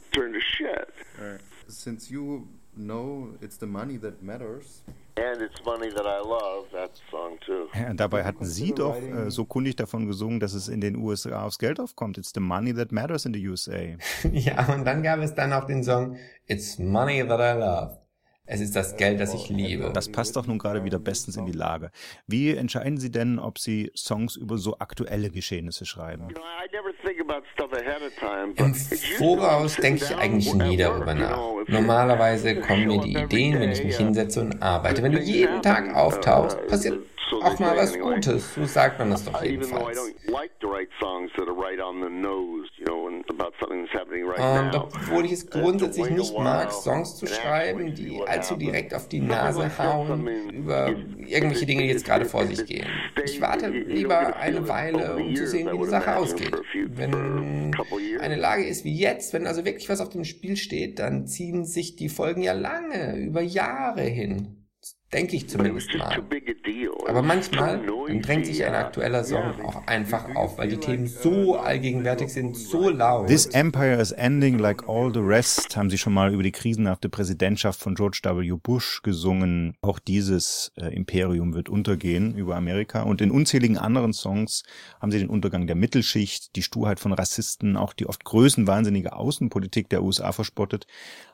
Since 1.68 2.10
you 2.10 2.48
know 2.76 3.30
it's 3.42 3.58
the 3.60 3.66
money 3.66 3.98
that 4.00 4.22
matters. 4.22 4.84
And 5.18 5.42
it's 5.42 5.66
money 5.66 5.90
that 5.90 6.06
I 6.06 6.20
love, 6.20 6.68
that 6.74 6.92
song 7.10 7.40
too. 7.44 7.68
Ja, 7.74 7.92
dabei 7.94 8.24
hatten 8.24 8.46
Sie 8.46 8.72
doch 8.72 8.96
äh, 8.96 9.32
so 9.32 9.46
kundig 9.46 9.76
davon 9.76 10.06
gesungen, 10.06 10.40
dass 10.40 10.54
es 10.54 10.68
in 10.68 10.80
den 10.80 10.96
USA 10.96 11.44
aufs 11.44 11.58
Geld 11.58 11.80
aufkommt. 11.80 12.20
It's 12.20 12.32
the 12.34 12.40
money 12.40 12.72
that 12.74 12.92
matters 12.92 13.26
in 13.26 13.34
the 13.34 13.48
USA. 13.48 13.98
Ja, 14.32 14.72
und 14.74 14.86
dann 14.86 15.02
gab 15.02 15.20
es 15.20 15.34
dann 15.34 15.54
auch 15.54 15.66
den 15.66 15.84
Song 15.84 16.18
It's 16.46 16.78
Money 16.78 17.28
That 17.28 17.40
I 17.40 17.60
Love. 17.60 17.98
Es 18.50 18.62
ist 18.62 18.76
das 18.78 18.96
Geld, 18.96 19.20
das 19.20 19.34
ich 19.34 19.50
liebe. 19.50 19.92
Das 19.94 20.10
passt 20.10 20.38
doch 20.38 20.48
nun 20.48 20.58
gerade 20.58 20.86
wieder 20.86 21.00
bestens 21.00 21.36
in 21.36 21.46
die 21.46 21.52
Lage. 21.52 21.92
Wie 22.28 22.56
entscheiden 22.56 22.98
Sie 22.98 23.12
denn, 23.12 23.40
ob 23.40 23.60
Sie 23.60 23.92
Songs 23.94 24.38
über 24.38 24.58
so 24.58 24.80
aktuelle 24.80 25.30
Geschehnisse 25.30 25.86
schreiben? 25.86 26.30
Im 28.56 28.74
Voraus 29.18 29.76
denke 29.76 30.06
ich 30.06 30.16
eigentlich 30.16 30.54
nie 30.54 30.78
darüber 30.78 31.14
nach. 31.14 31.40
Normalerweise 31.68 32.62
kommen 32.62 32.88
mir 32.88 33.02
die 33.02 33.18
Ideen, 33.18 33.60
wenn 33.60 33.72
ich 33.72 33.84
mich 33.84 33.98
hinsetze 33.98 34.40
und 34.40 34.62
arbeite. 34.62 35.04
Wenn 35.04 35.12
du 35.12 35.20
jeden 35.20 35.62
Tag 35.62 35.94
auftauchst, 35.94 36.66
passiert 36.68 37.00
auch 37.36 37.60
mal 37.60 37.76
was 37.76 37.98
Gutes. 37.98 38.54
So 38.56 38.66
sagt 38.66 39.00
man 39.00 39.12
das 39.12 39.26
doch 39.26 39.44
Even 39.44 39.62
though 39.70 39.90
I 39.90 39.94
jedenfalls. 39.94 39.98
don't 39.98 40.32
like 40.32 40.60
to 40.60 40.68
write 40.68 40.90
songs 41.00 41.32
that 41.38 41.48
are 41.48 41.56
right 41.56 41.80
on 41.80 42.02
the 42.02 42.10
nose, 42.10 42.68
you 42.78 42.86
know, 42.86 43.08
and 43.08 43.24
about 43.30 43.54
something 43.60 43.86
that's 43.86 43.94
happening 43.94 44.26
right 44.26 44.40
Und 44.40 44.72
now. 44.74 44.84
obwohl 44.84 45.26
ich 45.26 45.32
es 45.34 45.50
grundsätzlich 45.50 46.10
nicht 46.10 46.38
mag, 46.38 46.72
Songs 46.72 47.18
zu 47.18 47.28
schreiben, 47.28 47.94
die 47.94 48.22
allzu 48.26 48.56
direkt 48.56 48.94
auf 48.94 49.08
die 49.08 49.20
Nase 49.20 49.70
hauen 49.78 50.28
über 50.52 50.90
irgendwelche 51.26 51.66
Dinge, 51.66 51.84
die 51.84 51.90
jetzt 51.90 52.06
gerade 52.06 52.26
vor 52.26 52.46
sich 52.46 52.66
gehen. 52.66 52.88
Ich 53.24 53.42
warte 53.42 53.68
lieber 53.70 54.36
eine 54.38 54.68
Weile, 54.68 55.16
um 55.16 55.36
zu 55.36 55.48
sehen, 55.48 55.70
wie 55.72 55.78
die 55.78 55.86
Sache 55.86 56.16
ausgeht. 56.16 56.56
Wenn 56.90 57.74
eine 58.20 58.36
Lage 58.36 58.66
ist 58.66 58.86
wie 58.86 58.96
jetzt, 58.98 59.34
wenn 59.34 59.48
also 59.48 59.66
wirklich 59.66 59.90
was 59.90 60.02
auf 60.02 60.10
dem 60.10 60.24
Spiel 60.24 60.56
steht, 60.58 61.00
dann 61.00 61.28
ziehen 61.28 61.66
sich 61.66 61.96
die 61.96 62.10
Folgen 62.10 62.42
ja 62.42 62.54
lange, 62.54 63.18
über 63.18 63.42
Jahre 63.42 64.02
hin. 64.02 64.67
Denke 65.14 65.38
ich 65.38 65.48
zumindest 65.48 65.96
mal. 65.98 66.22
Aber 67.08 67.22
manchmal 67.22 67.80
drängt 68.22 68.46
sich 68.46 68.66
ein 68.66 68.74
aktueller 68.76 69.24
Song 69.24 69.54
auch 69.66 69.88
einfach 69.88 70.36
auf, 70.36 70.58
weil 70.58 70.68
die 70.68 70.78
Themen 70.78 71.08
so 71.08 71.56
allgegenwärtig 71.58 72.30
sind, 72.30 72.58
so 72.58 72.90
laut. 72.90 73.28
This 73.28 73.46
empire 73.46 74.02
is 74.02 74.12
ending 74.12 74.60
like 74.60 74.90
all 74.90 75.14
the 75.14 75.22
rest, 75.22 75.78
haben 75.78 75.90
Sie 75.90 75.98
schon 75.98 76.14
mal 76.14 76.34
über 76.34 76.44
die 76.44 76.52
krisenhafte 76.52 77.08
Präsidentschaft 77.08 77.80
von 77.80 77.96
George 77.96 78.20
W. 78.24 78.52
Bush 78.62 79.02
gesungen. 79.02 79.78
Auch 79.82 80.00
dieses 80.00 80.74
äh, 80.76 80.94
Imperium 80.94 81.54
wird 81.54 81.70
untergehen 81.70 82.36
über 82.36 82.58
Amerika. 82.58 83.04
Und 83.04 83.22
in 83.22 83.32
unzähligen 83.32 83.78
anderen 83.78 84.12
Songs 84.12 84.64
haben 85.00 85.12
Sie 85.12 85.20
den 85.20 85.30
Untergang 85.30 85.68
der 85.68 85.78
Mittelschicht, 85.78 86.54
die 86.58 86.64
Sturheit 86.64 87.00
von 87.00 87.14
Rassisten, 87.14 87.78
auch 87.78 87.94
die 87.94 88.08
oft 88.08 88.26
größenwahnsinnige 88.26 89.14
Außenpolitik 89.14 89.88
der 89.88 90.04
USA 90.04 90.34
verspottet. 90.34 90.86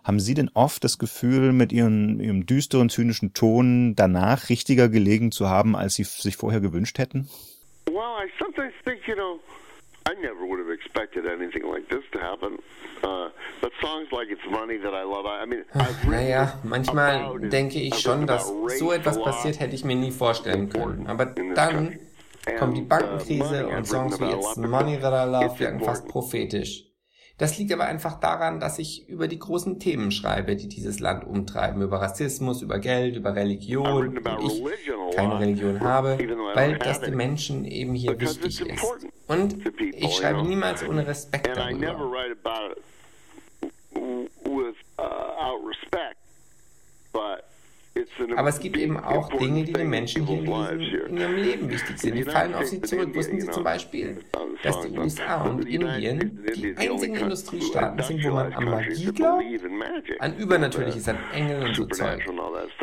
Haben 0.04 0.20
Sie 0.20 0.36
denn 0.36 0.52
oft 0.54 0.84
das 0.84 1.00
Gefühl, 1.00 1.54
mit 1.54 1.72
Ihren, 1.72 2.20
Ihrem 2.20 2.46
düsteren, 2.46 2.90
zynischen 2.90 3.34
Ton 3.34 3.63
danach 3.96 4.50
richtiger 4.50 4.90
gelegen 4.90 5.32
zu 5.32 5.50
haben, 5.50 5.76
als 5.76 5.96
Sie 5.96 6.04
sich 6.04 6.38
vorher 6.38 6.62
gewünscht 6.62 6.98
hätten? 7.00 7.30
Well, 7.88 7.98
I 7.98 8.30
sometimes 8.40 8.74
think, 8.86 9.08
you 9.08 9.16
know, 9.16 9.40
I 10.06 10.14
never 10.22 10.46
would 10.48 10.60
have 10.60 10.72
expected 10.72 11.26
anything 11.26 11.64
like 11.64 11.88
this 11.90 12.04
to 12.12 12.20
happen. 12.20 12.60
Uh, 13.04 13.30
but 13.62 13.72
songs 13.82 14.08
like 14.12 14.30
It's 14.30 14.46
Money 14.50 14.78
That 14.78 14.94
I 14.94 15.04
Love, 15.04 15.26
I 15.26 15.44
I 15.44 15.46
mean, 15.46 15.66
I've 15.74 15.90
written 16.04 16.12
Naja, 16.12 16.60
manchmal 16.64 17.40
denke 17.40 17.80
ich 17.80 18.00
schon, 18.00 18.28
dass 18.28 18.48
so 18.80 18.92
etwas 18.92 19.22
passiert, 19.22 19.60
hätte 19.60 19.76
ich 19.76 19.84
mir 19.84 19.96
nie 19.96 20.12
vorstellen 20.12 20.70
können. 20.70 21.08
Aber 21.08 21.26
dann 21.26 22.00
kommt 22.60 22.78
die 22.78 22.82
Bankenkrise 22.82 23.68
und 23.68 23.86
Songs 23.88 24.20
wie 24.20 24.32
It's 24.32 24.58
Money 24.58 25.00
That 25.00 25.28
I 25.28 25.30
Love 25.30 25.60
wirken 25.60 25.80
fast 25.84 26.08
prophetisch. 26.08 26.93
Das 27.40 27.58
liegt 27.58 27.74
aber 27.74 27.86
einfach 27.86 28.20
daran, 28.20 28.60
dass 28.60 28.78
ich 28.78 29.10
über 29.10 29.28
die 29.28 29.40
großen 29.40 29.80
Themen 29.80 30.12
schreibe, 30.12 30.56
die 30.56 30.68
dieses 30.70 31.00
Land 31.00 31.26
umtreiben. 31.26 31.82
Über 31.82 32.00
Rassismus, 32.00 32.62
über 32.62 32.78
Geld, 32.78 33.16
über 33.16 33.36
Religion, 33.36 34.16
und 34.18 34.20
ich 34.46 34.64
keine 35.16 35.40
Religion 35.40 35.82
habe, 35.82 36.18
weil 36.54 36.78
das 36.78 37.02
den 37.02 37.16
Menschen 37.16 37.66
eben 37.66 37.96
hier 37.96 38.20
wichtig 38.20 38.62
ist. 38.62 38.86
Und 39.28 39.58
ich 39.96 40.16
schreibe 40.16 40.44
niemals 40.44 40.88
ohne 40.88 41.08
Respekt 41.08 41.48
darüber. 41.48 42.24
Aber 48.36 48.50
es 48.50 48.60
gibt 48.60 48.78
eben 48.78 48.98
auch 48.98 49.30
Dinge, 49.38 49.64
die 49.64 49.74
den 49.74 49.90
Menschen 49.90 50.26
hier 50.26 50.40
in, 50.40 51.18
ihrem 51.18 51.36
Leben 51.36 51.70
wichtig 51.70 52.00
sind. 52.00 52.16
Die 52.16 52.24
fallen 52.24 52.56
auf 52.56 52.66
sie 52.66 52.82
zurück. 52.82 53.14
Wussten 53.14 53.40
Sie 53.40 53.50
zum 53.50 53.64
Beispiel, 53.64 54.18
dass 54.64 54.82
die 54.82 54.98
USA 54.98 55.44
und 55.44 55.66
Indien 55.66 56.44
die 56.56 56.76
einzigen 56.76 57.16
Industriestaaten 57.16 58.04
sind, 58.04 58.24
wo 58.24 58.32
man 58.32 58.54
an 58.54 58.66
Magie 58.66 59.12
glaubt, 59.12 59.44
an 60.20 60.38
Übernatürliches, 60.38 61.08
an 61.08 61.18
Engel 61.34 61.68
und 61.68 61.76
so 61.76 61.86
Zeug. 61.86 62.24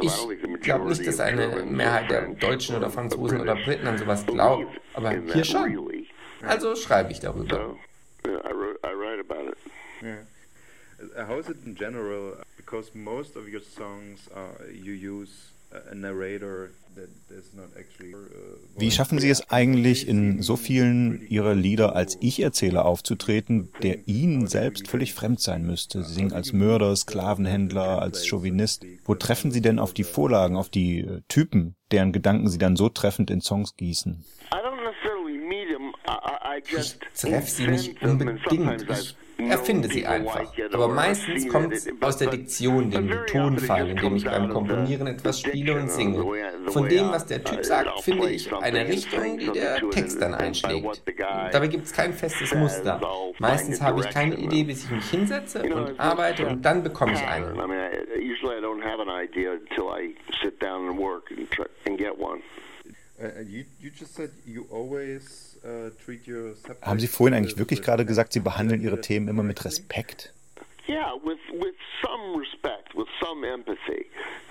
Ich 0.01 0.61
glaube 0.61 0.89
nicht, 0.89 1.07
dass 1.07 1.19
eine 1.19 1.65
Mehrheit 1.65 2.11
der 2.11 2.29
Deutschen 2.29 2.77
oder 2.77 2.89
Franzosen 2.89 3.41
oder 3.41 3.57
Briten 3.57 3.87
an 3.89 3.99
sowas 3.99 4.25
glaubt, 4.27 4.67
aber 4.95 5.11
hier 5.33 5.45
schon. 5.45 5.77
Also 6.43 6.77
schreibe 6.77 7.13
ich 7.13 7.21
darüber. 7.21 7.77
Yeah. 10.03 10.25
How 11.27 11.39
is 11.39 11.49
it 11.49 11.59
in 11.67 11.75
general? 11.75 12.43
Because 12.71 12.95
most 12.95 13.37
of 13.37 13.49
your 13.49 13.63
songs, 13.63 14.29
uh, 14.33 14.65
you 14.73 14.93
use 14.93 15.31
a 15.91 15.95
narrator 15.95 16.71
that 16.95 17.09
is 17.37 17.53
not 17.53 17.67
actually. 17.77 18.15
Uh, 18.15 18.59
Wie 18.77 18.93
schaffen 18.93 19.19
Sie 19.19 19.29
es 19.29 19.51
eigentlich, 19.51 20.07
in 20.07 20.41
so 20.41 20.55
vielen 20.55 21.27
Ihrer 21.29 21.57
Lieder 21.57 21.97
als 21.97 22.17
Ich-Erzähler 22.21 22.85
aufzutreten, 22.85 23.73
der 23.83 24.07
Ihnen 24.07 24.47
selbst 24.47 24.87
völlig 24.87 25.15
fremd 25.15 25.41
sein 25.41 25.67
müsste? 25.67 26.05
Sie 26.05 26.15
singen 26.15 26.33
als 26.33 26.53
Mörder, 26.53 26.95
Sklavenhändler, 26.95 28.01
als 28.01 28.25
Chauvinist. 28.25 28.87
Wo 29.05 29.17
treffen 29.17 29.51
Sie 29.51 29.63
denn 29.63 29.81
auf 29.81 29.93
die 29.93 30.05
Vorlagen, 30.05 30.57
auf 30.57 30.69
die 30.69 31.01
äh, 31.01 31.23
Typen, 31.27 31.75
deren 31.91 32.13
Gedanken 32.13 32.49
Sie 32.49 32.59
dann 32.59 32.77
so 32.77 32.89
treffend 32.89 33.33
in 33.33 33.41
Songs 33.41 33.77
gießen? 33.77 34.25
Ich 36.77 36.99
treffe 37.21 37.51
sie 37.51 37.67
nicht 37.67 38.03
unbedingt. 38.03 39.17
Erfinde 39.49 39.89
sie 39.89 40.07
einfach. 40.07 40.53
Aber 40.73 40.89
meistens 40.89 41.49
kommt 41.49 41.73
es 41.73 41.89
aus 42.01 42.19
der 42.19 42.31
Diktion, 42.31 42.91
dem 42.91 43.11
Tonfall, 43.27 43.91
in 43.91 43.97
dem 43.97 44.17
ich 44.17 44.25
beim 44.25 44.49
Komponieren 44.51 45.07
etwas 45.07 45.41
spiele 45.41 45.75
und 45.75 45.91
singe. 45.91 46.25
Von 46.67 46.89
dem, 46.89 47.11
was 47.11 47.27
der 47.27 47.43
Typ 47.45 47.65
sagt, 47.65 48.01
finde 48.01 48.31
ich 48.31 48.53
eine 48.53 48.87
Richtung, 48.87 49.39
die 49.39 49.51
der 49.51 49.91
Text 49.91 50.21
dann 50.21 50.35
einschlägt. 50.35 51.03
Dabei 51.53 51.69
gibt 51.69 51.87
es 51.87 51.93
kein 51.93 52.13
festes 52.13 52.55
Muster. 52.55 53.01
Meistens 53.39 53.81
habe 53.81 54.01
ich 54.01 54.11
keine 54.11 54.37
Idee, 54.37 54.65
bis 54.65 54.85
ich 54.85 54.91
mich 54.91 55.11
hinsetze 55.11 55.63
und 55.63 55.99
arbeite 55.99 56.47
und 56.47 56.63
dann 56.63 56.83
bekomme 56.83 57.13
ich 57.15 57.23
eine. 57.23 57.55
Uh, 63.23 63.43
you, 63.47 63.65
you 63.79 63.91
just 63.91 64.15
said 64.15 64.31
you 64.47 64.67
always 64.73 65.50
uh, 65.50 65.50
Haben 66.83 66.99
Sie 66.99 67.07
vorhin 67.07 67.35
eigentlich 67.35 67.59
wirklich 67.59 67.83
gerade 67.83 68.05
gesagt, 68.07 68.33
Sie 68.33 68.41
behandeln 68.41 68.81
Ihre 68.81 69.01
Themen 69.01 69.29
immer 69.29 69.43
mit 69.43 69.65
Respekt? 69.65 70.33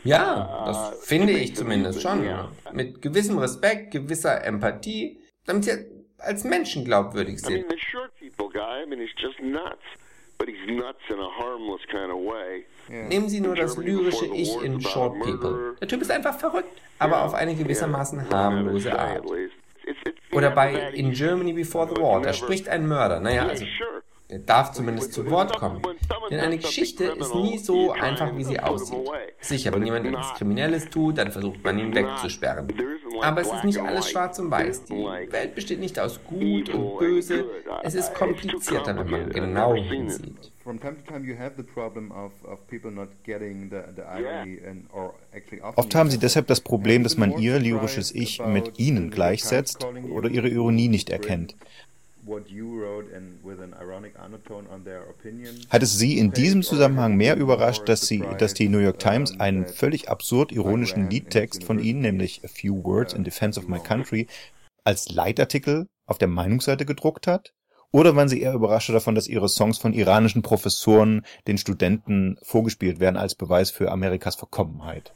Ja, 0.03 0.63
das 0.65 1.05
finde 1.05 1.33
ich 1.33 1.55
zumindest 1.55 2.01
schon. 2.01 2.25
Mit 2.71 3.01
gewissem 3.01 3.37
Respekt, 3.37 3.91
gewisser 3.91 4.43
Empathie, 4.45 5.19
damit 5.45 5.65
sie 5.65 5.71
als 6.19 6.43
Menschen 6.43 6.85
glaubwürdig 6.85 7.39
sind. 7.39 7.65
Nehmen 12.87 13.29
Sie 13.29 13.41
nur 13.41 13.55
das 13.55 13.77
lyrische 13.77 14.25
Ich 14.27 14.61
in 14.63 14.79
Short 14.81 15.19
People. 15.19 15.75
Der 15.81 15.87
Typ 15.87 16.01
ist 16.01 16.11
einfach 16.11 16.39
verrückt, 16.39 16.81
aber 16.97 17.23
auf 17.23 17.33
eine 17.33 17.55
gewissermaßen 17.55 18.29
harmlose 18.29 18.97
Art. 18.97 19.23
Oder 20.31 20.51
bei 20.51 20.91
In 20.93 21.13
Germany 21.13 21.53
Before 21.53 21.87
the 21.87 22.01
War, 22.01 22.21
da 22.21 22.33
spricht 22.33 22.69
ein 22.69 22.87
Mörder. 22.87 23.19
Naja, 23.19 23.47
also 23.47 23.65
er 24.29 24.39
darf 24.39 24.73
zumindest 24.73 25.13
zu 25.13 25.29
Wort 25.31 25.57
kommen. 25.57 25.81
Denn 26.29 26.39
eine 26.39 26.59
Geschichte 26.59 27.05
ist 27.05 27.33
nie 27.33 27.57
so 27.57 27.91
einfach, 27.91 28.37
wie 28.37 28.43
sie 28.43 28.59
aussieht. 28.59 29.09
Sicher, 29.41 29.73
wenn 29.73 29.83
jemand 29.83 30.05
etwas 30.05 30.35
Kriminelles 30.35 30.87
tut, 30.89 31.17
dann 31.17 31.31
versucht 31.31 31.63
man 31.63 31.79
ihn 31.79 31.95
wegzusperren. 31.95 32.71
Aber 33.21 33.41
es 33.41 33.51
ist 33.51 33.63
nicht 33.63 33.79
alles 33.79 34.09
schwarz 34.11 34.37
und 34.37 34.51
weiß. 34.51 34.85
Die 34.85 35.03
Welt 35.31 35.55
besteht 35.55 35.79
nicht 35.79 35.99
aus 35.99 36.19
gut 36.23 36.69
und 36.69 36.99
böse. 36.99 37.45
Es 37.83 37.95
ist 37.95 38.13
komplizierter, 38.13 38.95
wenn 38.97 39.09
man 39.09 39.29
genau 39.31 39.73
hinsieht. 39.73 40.51
Oft 45.75 45.95
haben 45.95 46.11
Sie 46.11 46.19
deshalb 46.19 46.45
das 46.45 46.61
Problem, 46.61 47.03
dass 47.03 47.17
man 47.17 47.39
Ihr 47.39 47.57
lyrisches 47.57 48.13
Ich 48.13 48.39
mit 48.45 48.77
Ihnen 48.77 49.09
gleichsetzt 49.09 49.87
oder 50.11 50.29
Ihre 50.29 50.49
Ironie 50.49 50.87
nicht 50.87 51.09
erkennt. 51.09 51.55
Hat 55.69 55.83
es 55.83 55.97
Sie 55.97 56.17
in 56.17 56.31
diesem 56.31 56.63
Zusammenhang 56.63 57.15
mehr 57.15 57.37
überrascht, 57.37 57.87
dass, 57.87 58.01
Sie, 58.01 58.23
dass 58.37 58.53
die 58.53 58.69
New 58.69 58.79
York 58.79 58.99
Times 58.99 59.39
einen 59.39 59.65
völlig 59.65 60.09
absurd 60.09 60.51
ironischen 60.51 61.09
Liedtext 61.09 61.63
von 61.63 61.79
Ihnen, 61.79 62.01
nämlich 62.01 62.41
A 62.43 62.47
Few 62.47 62.83
Words 62.83 63.13
in 63.13 63.23
Defense 63.23 63.59
of 63.59 63.67
My 63.67 63.79
Country, 63.79 64.27
als 64.83 65.09
Leitartikel 65.09 65.87
auf 66.05 66.17
der 66.17 66.27
Meinungsseite 66.27 66.85
gedruckt 66.85 67.27
hat? 67.27 67.53
Oder 67.91 68.15
waren 68.15 68.29
Sie 68.29 68.41
eher 68.41 68.53
überrascht 68.53 68.89
davon, 68.89 69.15
dass 69.15 69.27
Ihre 69.27 69.49
Songs 69.49 69.79
von 69.79 69.93
iranischen 69.93 70.43
Professoren 70.43 71.25
den 71.47 71.57
Studenten 71.57 72.37
vorgespielt 72.43 72.99
werden 72.99 73.17
als 73.17 73.33
Beweis 73.33 73.71
für 73.71 73.91
Amerikas 73.91 74.35
Verkommenheit? 74.35 75.13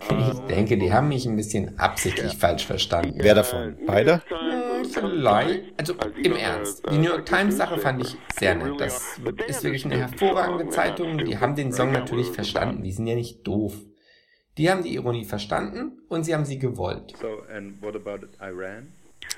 Ich 0.00 0.38
denke, 0.48 0.78
die 0.78 0.92
haben 0.92 1.08
mich 1.08 1.26
ein 1.26 1.36
bisschen 1.36 1.78
absichtlich 1.78 2.36
falsch 2.36 2.66
verstanden. 2.66 3.18
Wer 3.20 3.34
davon? 3.34 3.76
Beide? 3.86 4.22
Vielleicht. 4.90 5.78
Also 5.78 5.94
im 6.22 6.36
Ernst. 6.36 6.82
Die 6.90 6.98
New 6.98 7.08
York 7.10 7.26
Times 7.26 7.56
Sache 7.56 7.78
fand 7.78 8.02
ich 8.02 8.16
sehr 8.38 8.54
nett. 8.54 8.80
Das 8.80 9.18
ist 9.46 9.64
wirklich 9.64 9.84
eine 9.84 9.98
hervorragende 9.98 10.68
Zeitung. 10.68 11.18
Die 11.18 11.38
haben 11.38 11.54
den 11.54 11.72
Song 11.72 11.92
natürlich 11.92 12.30
verstanden. 12.30 12.82
Die 12.82 12.92
sind 12.92 13.06
ja 13.06 13.14
nicht 13.14 13.46
doof. 13.46 13.74
Die 14.58 14.70
haben 14.70 14.82
die 14.82 14.94
Ironie 14.94 15.24
verstanden 15.24 15.98
und 16.08 16.24
sie 16.24 16.34
haben 16.34 16.46
sie 16.46 16.58
gewollt. 16.58 17.12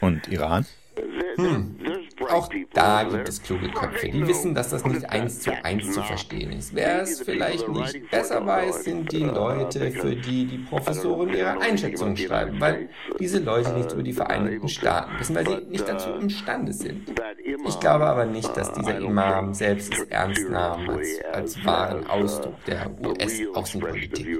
Und 0.00 0.28
Iran? 0.28 0.66
Hm. 1.36 1.76
Auch 2.28 2.48
da 2.72 3.04
gibt 3.04 3.28
es 3.28 3.42
kluge 3.42 3.70
Köpfe, 3.70 4.08
die 4.08 4.26
wissen, 4.26 4.54
dass 4.54 4.70
das 4.70 4.84
nicht 4.84 5.08
eins 5.08 5.40
zu 5.40 5.52
eins 5.64 5.92
zu 5.92 6.02
verstehen 6.02 6.52
ist. 6.52 6.74
Wer 6.74 7.02
es 7.02 7.20
vielleicht 7.22 7.68
nicht 7.68 8.10
besser 8.10 8.44
weiß, 8.44 8.84
sind 8.84 9.12
die 9.12 9.24
Leute, 9.24 9.90
für 9.90 10.16
die 10.16 10.46
die 10.46 10.58
Professoren 10.58 11.32
ihre 11.32 11.60
Einschätzungen 11.60 12.16
schreiben, 12.16 12.60
weil 12.60 12.88
diese 13.20 13.38
Leute 13.38 13.72
nichts 13.72 13.92
über 13.92 14.02
die 14.02 14.12
Vereinigten 14.12 14.68
Staaten 14.68 15.18
wissen, 15.18 15.36
weil 15.36 15.46
sie 15.46 15.66
nicht 15.68 15.88
dazu 15.88 16.10
imstande 16.10 16.72
sind. 16.72 17.12
Ich 17.66 17.80
glaube 17.80 18.06
aber 18.06 18.26
nicht, 18.26 18.56
dass 18.56 18.72
dieser 18.72 18.98
Imam 18.98 19.54
selbst 19.54 19.94
es 19.94 20.04
ernst 20.04 20.48
nahm 20.48 20.90
als, 20.90 21.08
als 21.32 21.64
wahren 21.64 22.06
Ausdruck 22.06 22.64
der 22.64 22.90
US-Außenpolitik. 23.00 24.38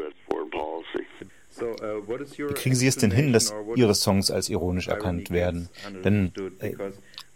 Wie 1.61 2.55
kriegen 2.55 2.75
Sie 2.75 2.87
es 2.87 2.97
denn 2.97 3.11
hin, 3.11 3.33
dass 3.33 3.55
Ihre 3.75 3.95
Songs 3.95 4.31
als 4.31 4.49
ironisch 4.49 4.89
erkannt 4.89 5.31
werden? 5.31 5.69
Denn 6.05 6.33
äh, 6.61 6.75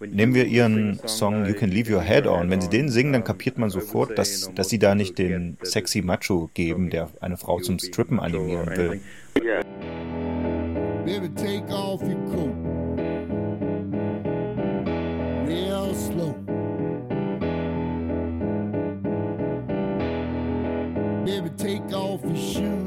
nehmen 0.01 0.35
wir 0.35 0.47
Ihren 0.47 1.01
Song 1.07 1.47
You 1.47 1.55
Can 1.55 1.71
Leave 1.71 1.93
Your 1.93 2.03
Head 2.03 2.27
On. 2.27 2.51
Wenn 2.51 2.61
Sie 2.61 2.69
den 2.69 2.89
singen, 2.89 3.13
dann 3.13 3.25
kapiert 3.25 3.59
man 3.59 3.71
sofort, 3.71 4.19
dass, 4.19 4.53
dass 4.55 4.69
Sie 4.69 4.79
da 4.79 4.95
nicht 4.95 5.19
den 5.19 5.57
sexy 5.63 6.03
Macho 6.03 6.51
geben, 6.55 6.91
der 6.91 7.11
eine 7.21 7.37
Frau 7.37 7.61
zum 7.61 7.79
Strippen 7.79 8.21
animieren 8.21 8.77
will. 8.77 9.01
Baby, 11.05 11.29
take 11.31 11.69
off 11.69 12.01
your 12.03 12.15
coat. 12.31 12.55
Real 15.49 15.93
slow. 15.95 16.33
Baby, 21.25 21.51
take 21.57 21.93
off 21.93 22.25
your 22.25 22.37
shoes. 22.37 22.82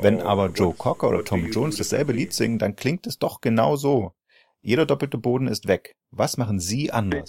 Wenn 0.00 0.20
aber 0.20 0.50
Joe 0.50 0.74
Cocker 0.74 1.08
oder 1.08 1.24
Tom 1.24 1.50
Jones 1.50 1.76
dasselbe 1.76 2.12
Lied 2.12 2.32
singen, 2.32 2.58
dann 2.58 2.76
klingt 2.76 3.06
es 3.06 3.18
doch 3.18 3.40
genau 3.40 3.76
so. 3.76 4.12
Jeder 4.60 4.86
doppelte 4.86 5.18
Boden 5.18 5.48
ist 5.48 5.66
weg. 5.66 5.96
Was 6.10 6.36
machen 6.36 6.60
Sie 6.60 6.92
anders? 6.92 7.28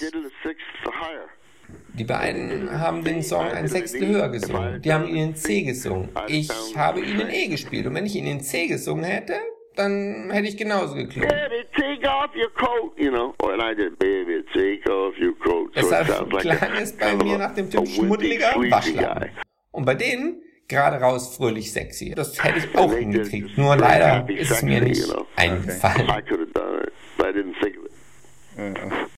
Die 1.95 2.03
beiden 2.03 2.69
haben 2.79 3.03
den 3.03 3.21
Song 3.21 3.45
ein 3.45 3.67
Sechstel 3.67 4.07
höher 4.07 4.29
gesungen. 4.29 4.81
Die 4.81 4.91
haben 4.91 5.07
ihn 5.07 5.29
in 5.29 5.35
C 5.35 5.61
gesungen. 5.61 6.09
Ich 6.27 6.49
habe 6.75 7.01
ihn 7.01 7.19
in 7.19 7.29
E 7.29 7.47
gespielt. 7.47 7.85
Und 7.87 7.95
wenn 7.95 8.05
ich 8.05 8.15
ihn 8.15 8.25
in 8.25 8.41
C 8.41 8.67
gesungen 8.67 9.03
hätte, 9.03 9.35
dann 9.75 10.29
hätte 10.31 10.47
ich 10.47 10.57
genauso 10.57 10.95
geklungen. 10.95 11.29
Baby, 11.29 11.65
take 11.75 12.07
off 12.07 12.29
your 12.35 12.51
coat, 12.53 12.93
you 12.97 13.09
know. 13.09 13.33
And 13.43 13.61
I 13.61 13.75
did, 13.75 13.97
baby, 13.99 14.43
take 14.53 14.89
off 14.91 15.13
your 15.19 15.33
coat. 15.39 15.71
So 15.75 15.87
it 15.87 16.07
Deshalb 16.07 16.31
like 16.33 16.43
klang 16.43 16.73
es 16.81 16.93
bei 16.93 17.15
mir 17.15 17.37
nach 17.37 17.53
dem 17.53 17.69
Typ 17.69 17.87
schmuddeliger 17.87 18.55
Waschlappen. 18.55 19.29
Und 19.73 19.85
bei 19.85 19.95
denen 19.95 20.41
gerade 20.67 20.97
raus 20.97 21.35
fröhlich 21.35 21.73
sexy. 21.73 22.11
Das 22.15 22.41
hätte 22.41 22.59
ich 22.59 22.75
auch 22.75 22.93
hingekriegt. 22.93 23.57
Nur 23.57 23.75
leider 23.75 24.29
ist 24.29 24.51
es 24.51 24.61
mir 24.61 24.81
nicht 24.81 25.03
eingefallen. 25.35 26.07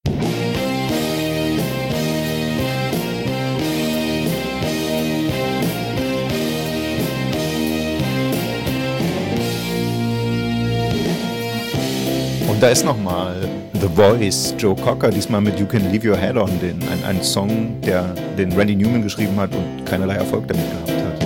I 0.07 0.14
Und 12.55 12.63
da 12.63 12.69
ist 12.69 12.85
nochmal 12.85 13.35
The 13.73 13.89
Voice, 13.95 14.55
Joe 14.57 14.77
Cocker, 14.77 15.09
diesmal 15.09 15.41
mit 15.41 15.59
You 15.59 15.65
Can 15.65 15.91
Leave 15.91 16.09
Your 16.09 16.15
Head 16.15 16.37
On, 16.37 16.49
den, 16.61 16.81
ein, 16.83 17.03
ein 17.03 17.21
Song, 17.21 17.75
der 17.81 18.03
den 18.37 18.53
Randy 18.53 18.77
Newman 18.77 19.01
geschrieben 19.01 19.37
hat 19.37 19.53
und 19.53 19.85
keinerlei 19.85 20.15
Erfolg 20.15 20.47
damit 20.47 20.63
gehabt 20.71 20.89
hat. 20.89 21.24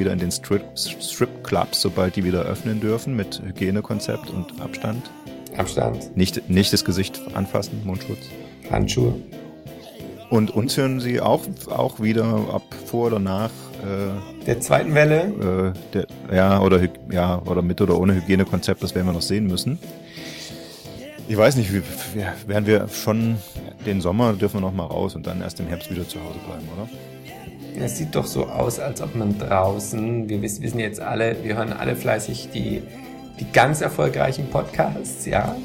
Wieder 0.00 0.12
in 0.12 0.18
den 0.18 0.32
Strip, 0.32 0.62
Strip 0.76 1.44
Clubs, 1.44 1.80
sobald 1.80 2.16
die 2.16 2.24
wieder 2.24 2.42
öffnen 2.42 2.80
dürfen, 2.80 3.14
mit 3.14 3.40
Hygienekonzept 3.44 4.30
und 4.30 4.60
Abstand. 4.60 5.08
Abstand. 5.56 6.16
Nicht, 6.16 6.50
nicht 6.50 6.72
das 6.72 6.84
Gesicht 6.84 7.20
anfassen, 7.34 7.82
Mundschutz. 7.84 8.18
Handschuhe. 8.70 9.14
Und 10.30 10.50
uns 10.52 10.76
hören 10.76 11.00
Sie 11.00 11.20
auch, 11.20 11.42
auch 11.68 12.00
wieder 12.00 12.24
ab 12.52 12.62
vor 12.86 13.06
oder 13.08 13.18
nach 13.18 13.50
äh, 13.82 14.44
Der 14.46 14.60
zweiten 14.60 14.94
Welle. 14.94 15.74
äh, 15.74 15.92
der, 15.92 16.06
ja, 16.34 16.60
oder, 16.60 16.80
ja, 17.10 17.42
oder 17.44 17.62
mit 17.62 17.80
oder 17.80 17.98
ohne 17.98 18.14
Hygienekonzept, 18.14 18.82
das 18.82 18.94
werden 18.94 19.06
wir 19.08 19.12
noch 19.12 19.22
sehen 19.22 19.46
müssen. 19.48 19.78
Ich 21.28 21.36
weiß 21.36 21.56
nicht, 21.56 21.72
wie- 21.72 21.82
werden 22.46 22.66
wir 22.66 22.88
schon 22.88 23.36
den 23.86 24.00
Sommer 24.00 24.32
dürfen 24.34 24.56
wir 24.56 24.60
noch 24.62 24.72
mal 24.74 24.84
raus 24.86 25.14
und 25.16 25.26
dann 25.26 25.40
erst 25.42 25.58
im 25.60 25.66
Herbst 25.66 25.90
wieder 25.90 26.06
zu 26.08 26.18
Hause 26.20 26.38
bleiben, 26.46 26.68
oder? 26.76 26.88
Es 27.78 27.96
sieht 27.98 28.14
doch 28.14 28.26
so 28.26 28.46
aus, 28.46 28.78
als 28.78 29.00
ob 29.00 29.14
man 29.14 29.38
draußen, 29.38 30.28
wir 30.28 30.42
wissen, 30.42 30.78
jetzt 30.78 31.00
alle, 31.00 31.36
wir 31.42 31.56
hören 31.56 31.72
alle 31.72 31.96
fleißig 31.96 32.48
die, 32.52 32.82
die 33.38 33.46
ganz 33.52 33.80
erfolgreichen 33.80 34.48
Podcasts, 34.48 35.26
ja, 35.26 35.56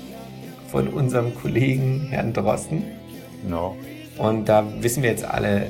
von 0.69 0.88
unserem 0.88 1.36
Kollegen 1.36 2.07
Herrn 2.10 2.34
Drosten. 2.34 2.84
Genau. 3.44 3.76
Und 4.18 4.48
da 4.48 4.65
wissen 4.82 5.03
wir 5.03 5.10
jetzt 5.10 5.26
alle, 5.26 5.68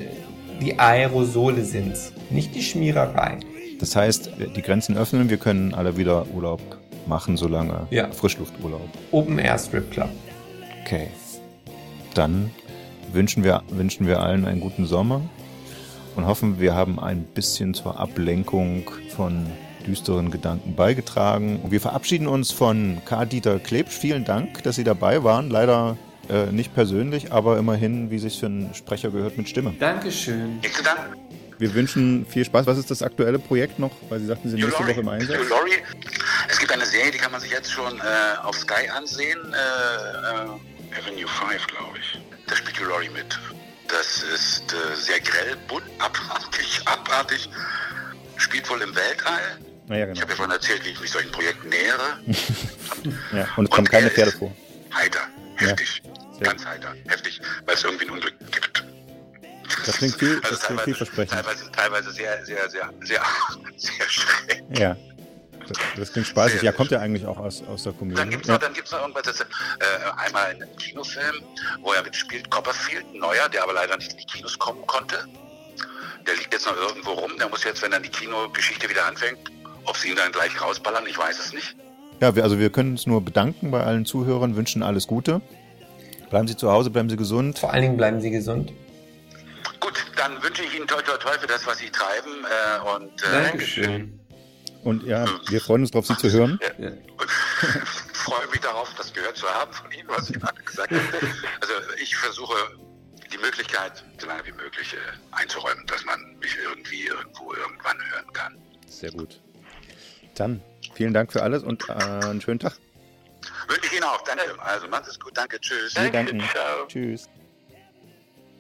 die 0.62 0.78
Aerosole 0.78 1.64
sind's, 1.64 2.14
nicht 2.30 2.54
die 2.56 2.62
Schmiererei. 2.62 3.38
Das 3.80 3.96
heißt, 3.96 4.32
die 4.56 4.62
Grenzen 4.62 4.98
öffnen, 4.98 5.30
wir 5.30 5.38
können 5.38 5.74
alle 5.74 5.98
wieder 5.98 6.26
Urlaub 6.34 6.62
machen, 7.08 7.38
solange 7.38 7.88
Ja. 7.90 8.10
Frischlufturlaub. 8.12 8.88
Open 9.12 9.38
Air 9.40 9.58
Strip 9.58 9.92
Club. 9.92 10.10
Okay. 10.84 11.08
Dann 12.14 12.52
wünschen 13.12 13.44
wir, 13.44 13.64
wünschen 13.70 14.08
wir 14.08 14.22
allen 14.22 14.46
einen 14.46 14.62
guten 14.62 14.86
Sommer 14.86 15.22
und 16.16 16.26
hoffen, 16.26 16.60
wir 16.60 16.76
haben 16.76 17.00
ein 17.00 17.24
bisschen 17.24 17.74
zur 17.74 18.00
Ablenkung 18.00 18.90
von 19.16 19.46
düsteren 19.86 20.32
Gedanken 20.32 20.76
beigetragen. 20.76 21.62
Wir 21.70 21.80
verabschieden 21.82 22.28
uns 22.28 22.52
von 22.52 23.02
Karl 23.06 23.28
Dieter 23.28 23.60
Klebsch. 23.60 23.96
Vielen 23.96 24.26
Dank, 24.26 24.64
dass 24.64 24.76
Sie 24.76 24.84
dabei 24.84 25.24
waren. 25.24 25.50
Leider 25.50 25.98
äh, 26.30 26.48
nicht 26.48 26.74
persönlich, 26.74 27.32
aber 27.32 27.58
immerhin, 27.58 28.10
wie 28.10 28.20
sich 28.20 28.40
für 28.40 28.48
einen 28.48 28.74
Sprecher 28.74 29.12
gehört, 29.12 29.38
mit 29.38 29.48
Stimme. 29.48 29.74
Dankeschön. 29.80 30.60
Nichts 30.60 30.78
zu 30.78 30.84
danken. 30.84 31.20
Wir 31.58 31.74
wünschen 31.74 32.26
viel 32.26 32.44
Spaß. 32.44 32.66
Was 32.66 32.78
ist 32.78 32.92
das 32.92 33.02
aktuelle 33.02 33.40
Projekt 33.40 33.80
noch? 33.80 33.92
Weil 34.10 34.20
Sie 34.20 34.26
sagten, 34.26 34.50
Sie 34.50 34.58
sind 34.58 34.66
nächste 34.66 34.84
Woche 34.84 35.00
im 35.00 35.08
Einsatz. 35.08 35.38
Laurie. 35.50 35.72
Es 36.50 36.60
gibt 36.60 36.72
eine 36.72 36.86
Serie, 36.86 37.12
die 37.12 37.18
kann 37.18 37.32
man 37.32 37.40
sich 37.40 37.52
jetzt 37.52 37.72
schon 37.72 37.98
äh, 38.00 38.38
auf 38.44 38.56
Sky 38.58 38.90
ansehen. 38.90 39.40
Äh, 39.54 39.56
äh, 39.56 41.00
Avenue 41.00 41.28
5, 41.28 41.68
glaube 41.68 41.98
ich. 42.00 42.20
Da 42.48 42.56
spielt 42.56 42.80
Laurie 42.88 43.10
mit. 43.10 43.38
Das 43.88 44.24
ist 44.24 44.74
äh, 44.74 44.96
sehr 44.96 45.20
grell, 45.20 45.56
bunt, 45.68 45.86
abartig, 46.00 46.82
abartig. 46.86 47.50
Spielt 48.38 48.70
wohl 48.70 48.82
im 48.82 48.96
Weltall. 48.96 49.58
Ich 49.84 49.90
genau. 49.90 50.20
habe 50.22 50.30
ja 50.32 50.36
vorhin 50.36 50.52
erzählt, 50.52 50.84
wie 50.86 50.90
ich 50.90 51.00
mich 51.00 51.12
solchen 51.12 51.32
Projekten 51.32 51.70
nähere. 51.70 52.20
Ja, 53.32 53.48
und 53.56 53.66
es 53.66 53.70
kommen 53.72 53.88
keine 53.88 54.10
Pferde 54.10 54.32
vor. 54.32 54.52
Heiter, 54.96 55.20
Ja. 55.60 55.68
heftig, 55.68 56.02
ganz 56.40 56.66
heiter, 56.66 56.96
heftig, 57.08 57.40
weil 57.66 57.76
es 57.76 57.84
irgendwie 57.84 58.06
ein 58.06 58.12
Unglück 58.12 58.34
gibt. 58.52 58.84
Das 59.86 59.98
klingt 59.98 60.16
viel, 60.16 60.30
Also 60.38 60.42
das 60.42 60.50
klingt 60.50 60.62
teilweise, 60.62 60.84
vielversprechend. 60.86 61.32
teilweise, 61.34 61.72
teilweise 61.72 62.12
sehr, 62.12 62.44
sehr, 62.46 62.68
sehr, 62.70 62.90
sehr, 63.04 63.22
sehr 63.78 64.10
schräg. 64.10 64.64
Ja. 64.80 64.98
Das, 65.68 65.78
das 65.98 66.14
klingt 66.14 66.28
spaßig. 66.28 66.62
Ja, 66.62 66.72
kommt 66.72 66.92
ja 66.92 67.00
eigentlich 67.00 67.26
auch 67.26 67.38
aus, 67.38 67.64
aus 67.68 67.84
der 67.84 67.94
Komödie. 67.94 68.18
Dann 68.18 68.30
gibt's 68.30 68.48
ja. 68.48 68.54
noch, 68.54 68.62
dann 68.62 68.74
gibt's 68.74 68.92
noch 68.92 69.02
irgendwas, 69.02 69.24
das, 69.24 69.42
äh, 69.42 69.46
einmal 70.18 70.54
in 70.54 70.64
einem 70.64 70.76
Kinofilm, 70.78 71.36
wo 71.82 71.94
er 71.94 72.04
mitspielt, 72.04 72.50
Copperfield, 72.50 73.06
ein 73.14 73.20
neuer, 73.20 73.50
der 73.50 73.64
aber 73.64 73.74
leider 73.74 73.98
nicht 73.98 74.12
in 74.12 74.18
die 74.20 74.26
Kinos 74.26 74.58
kommen 74.60 74.86
konnte. 74.86 75.18
Der 76.28 76.36
liegt 76.36 76.54
jetzt 76.54 76.66
noch 76.66 76.76
irgendwo 76.76 77.12
rum, 77.12 77.32
der 77.38 77.50
muss 77.50 77.64
jetzt, 77.64 77.82
wenn 77.82 77.92
dann 77.92 78.04
die 78.04 78.10
Kinogeschichte 78.10 78.90
wieder 78.90 79.06
anfängt, 79.06 79.40
ob 79.86 79.98
sie 79.98 80.10
ihn 80.10 80.16
dann 80.16 80.32
gleich 80.32 80.60
rausballern, 80.60 81.06
ich 81.08 81.18
weiß 81.18 81.40
es 81.40 81.54
nicht. 81.54 81.76
Ja, 82.22 82.36
wir, 82.36 82.44
also 82.44 82.60
wir 82.60 82.70
können 82.70 82.92
uns 82.92 83.06
nur 83.08 83.24
bedanken 83.24 83.72
bei 83.72 83.84
allen 83.84 84.06
Zuhörern, 84.06 84.56
wünschen 84.56 84.84
alles 84.84 85.08
Gute. 85.08 85.42
Bleiben 86.30 86.48
Sie 86.48 86.56
zu 86.58 86.72
Hause, 86.72 86.90
bleiben 86.90 87.10
Sie 87.10 87.18
gesund. 87.18 87.60
Vor 87.60 87.72
allen 87.72 87.82
Dingen 87.84 87.98
bleiben 87.98 88.22
Sie 88.22 88.32
gesund. 88.32 88.72
Gut, 89.80 89.94
dann 90.16 90.42
wünsche 90.42 90.64
ich 90.64 90.76
Ihnen 90.76 90.88
toi 90.88 91.02
toi 91.02 91.18
toi 91.18 91.38
für 91.38 91.48
das, 91.48 91.66
was 91.68 91.78
Sie 91.78 91.90
treiben 91.90 92.32
äh, 92.44 92.96
und 92.96 93.24
äh, 93.24 93.44
Dankeschön. 93.44 94.20
Und 94.86 95.04
ja, 95.04 95.26
wir 95.50 95.60
freuen 95.62 95.82
uns 95.82 95.90
darauf, 95.90 96.06
Sie 96.06 96.16
zu 96.16 96.30
hören. 96.32 96.60
freue 98.14 98.48
mich 98.52 98.60
darauf, 98.60 98.94
das 98.96 99.12
gehört 99.12 99.36
zu 99.36 99.48
haben 99.48 99.74
von 99.74 99.92
Ihnen, 99.92 100.08
was 100.08 100.28
Sie 100.28 100.34
gerade 100.34 100.62
gesagt 100.62 100.92
haben. 100.92 101.02
Also 101.60 101.74
ich 102.00 102.16
versuche 102.16 102.54
die 103.34 103.38
Möglichkeit, 103.40 104.06
so 104.20 104.28
lange 104.28 104.46
wie 104.46 104.52
möglich 104.52 104.94
äh, 104.94 105.36
einzuräumen, 105.36 105.88
dass 105.88 106.06
man 106.06 106.38
mich 106.38 106.56
irgendwie 106.64 107.08
irgendwo 107.08 107.52
irgendwann 107.56 107.98
hören 108.12 108.32
kann. 108.34 108.58
Sehr 108.88 109.10
gut. 109.10 109.42
Dann 110.36 110.62
vielen 110.94 111.16
Dank 111.16 111.34
für 111.34 111.42
alles 111.42 111.64
und 111.64 111.90
äh, 111.90 111.94
einen 111.94 112.42
schönen 112.42 112.60
Tag. 112.60 112.78
Wünsche 113.68 113.88
ich 113.88 113.94
Ihnen 113.94 114.04
auch. 114.04 114.22
Danke. 114.22 114.44
Also 114.60 114.88
macht 114.88 115.08
es 115.08 115.20
gut. 115.20 115.36
Danke. 115.36 115.60
Tschüss. 115.60 115.96
Wir 115.96 116.12
danken. 116.12 116.44
Ciao. 116.52 116.86
Tschüss. 116.88 117.28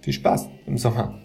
Viel 0.01 0.13
Spaß 0.13 0.47
im 0.65 0.79
Sommer. 0.79 1.21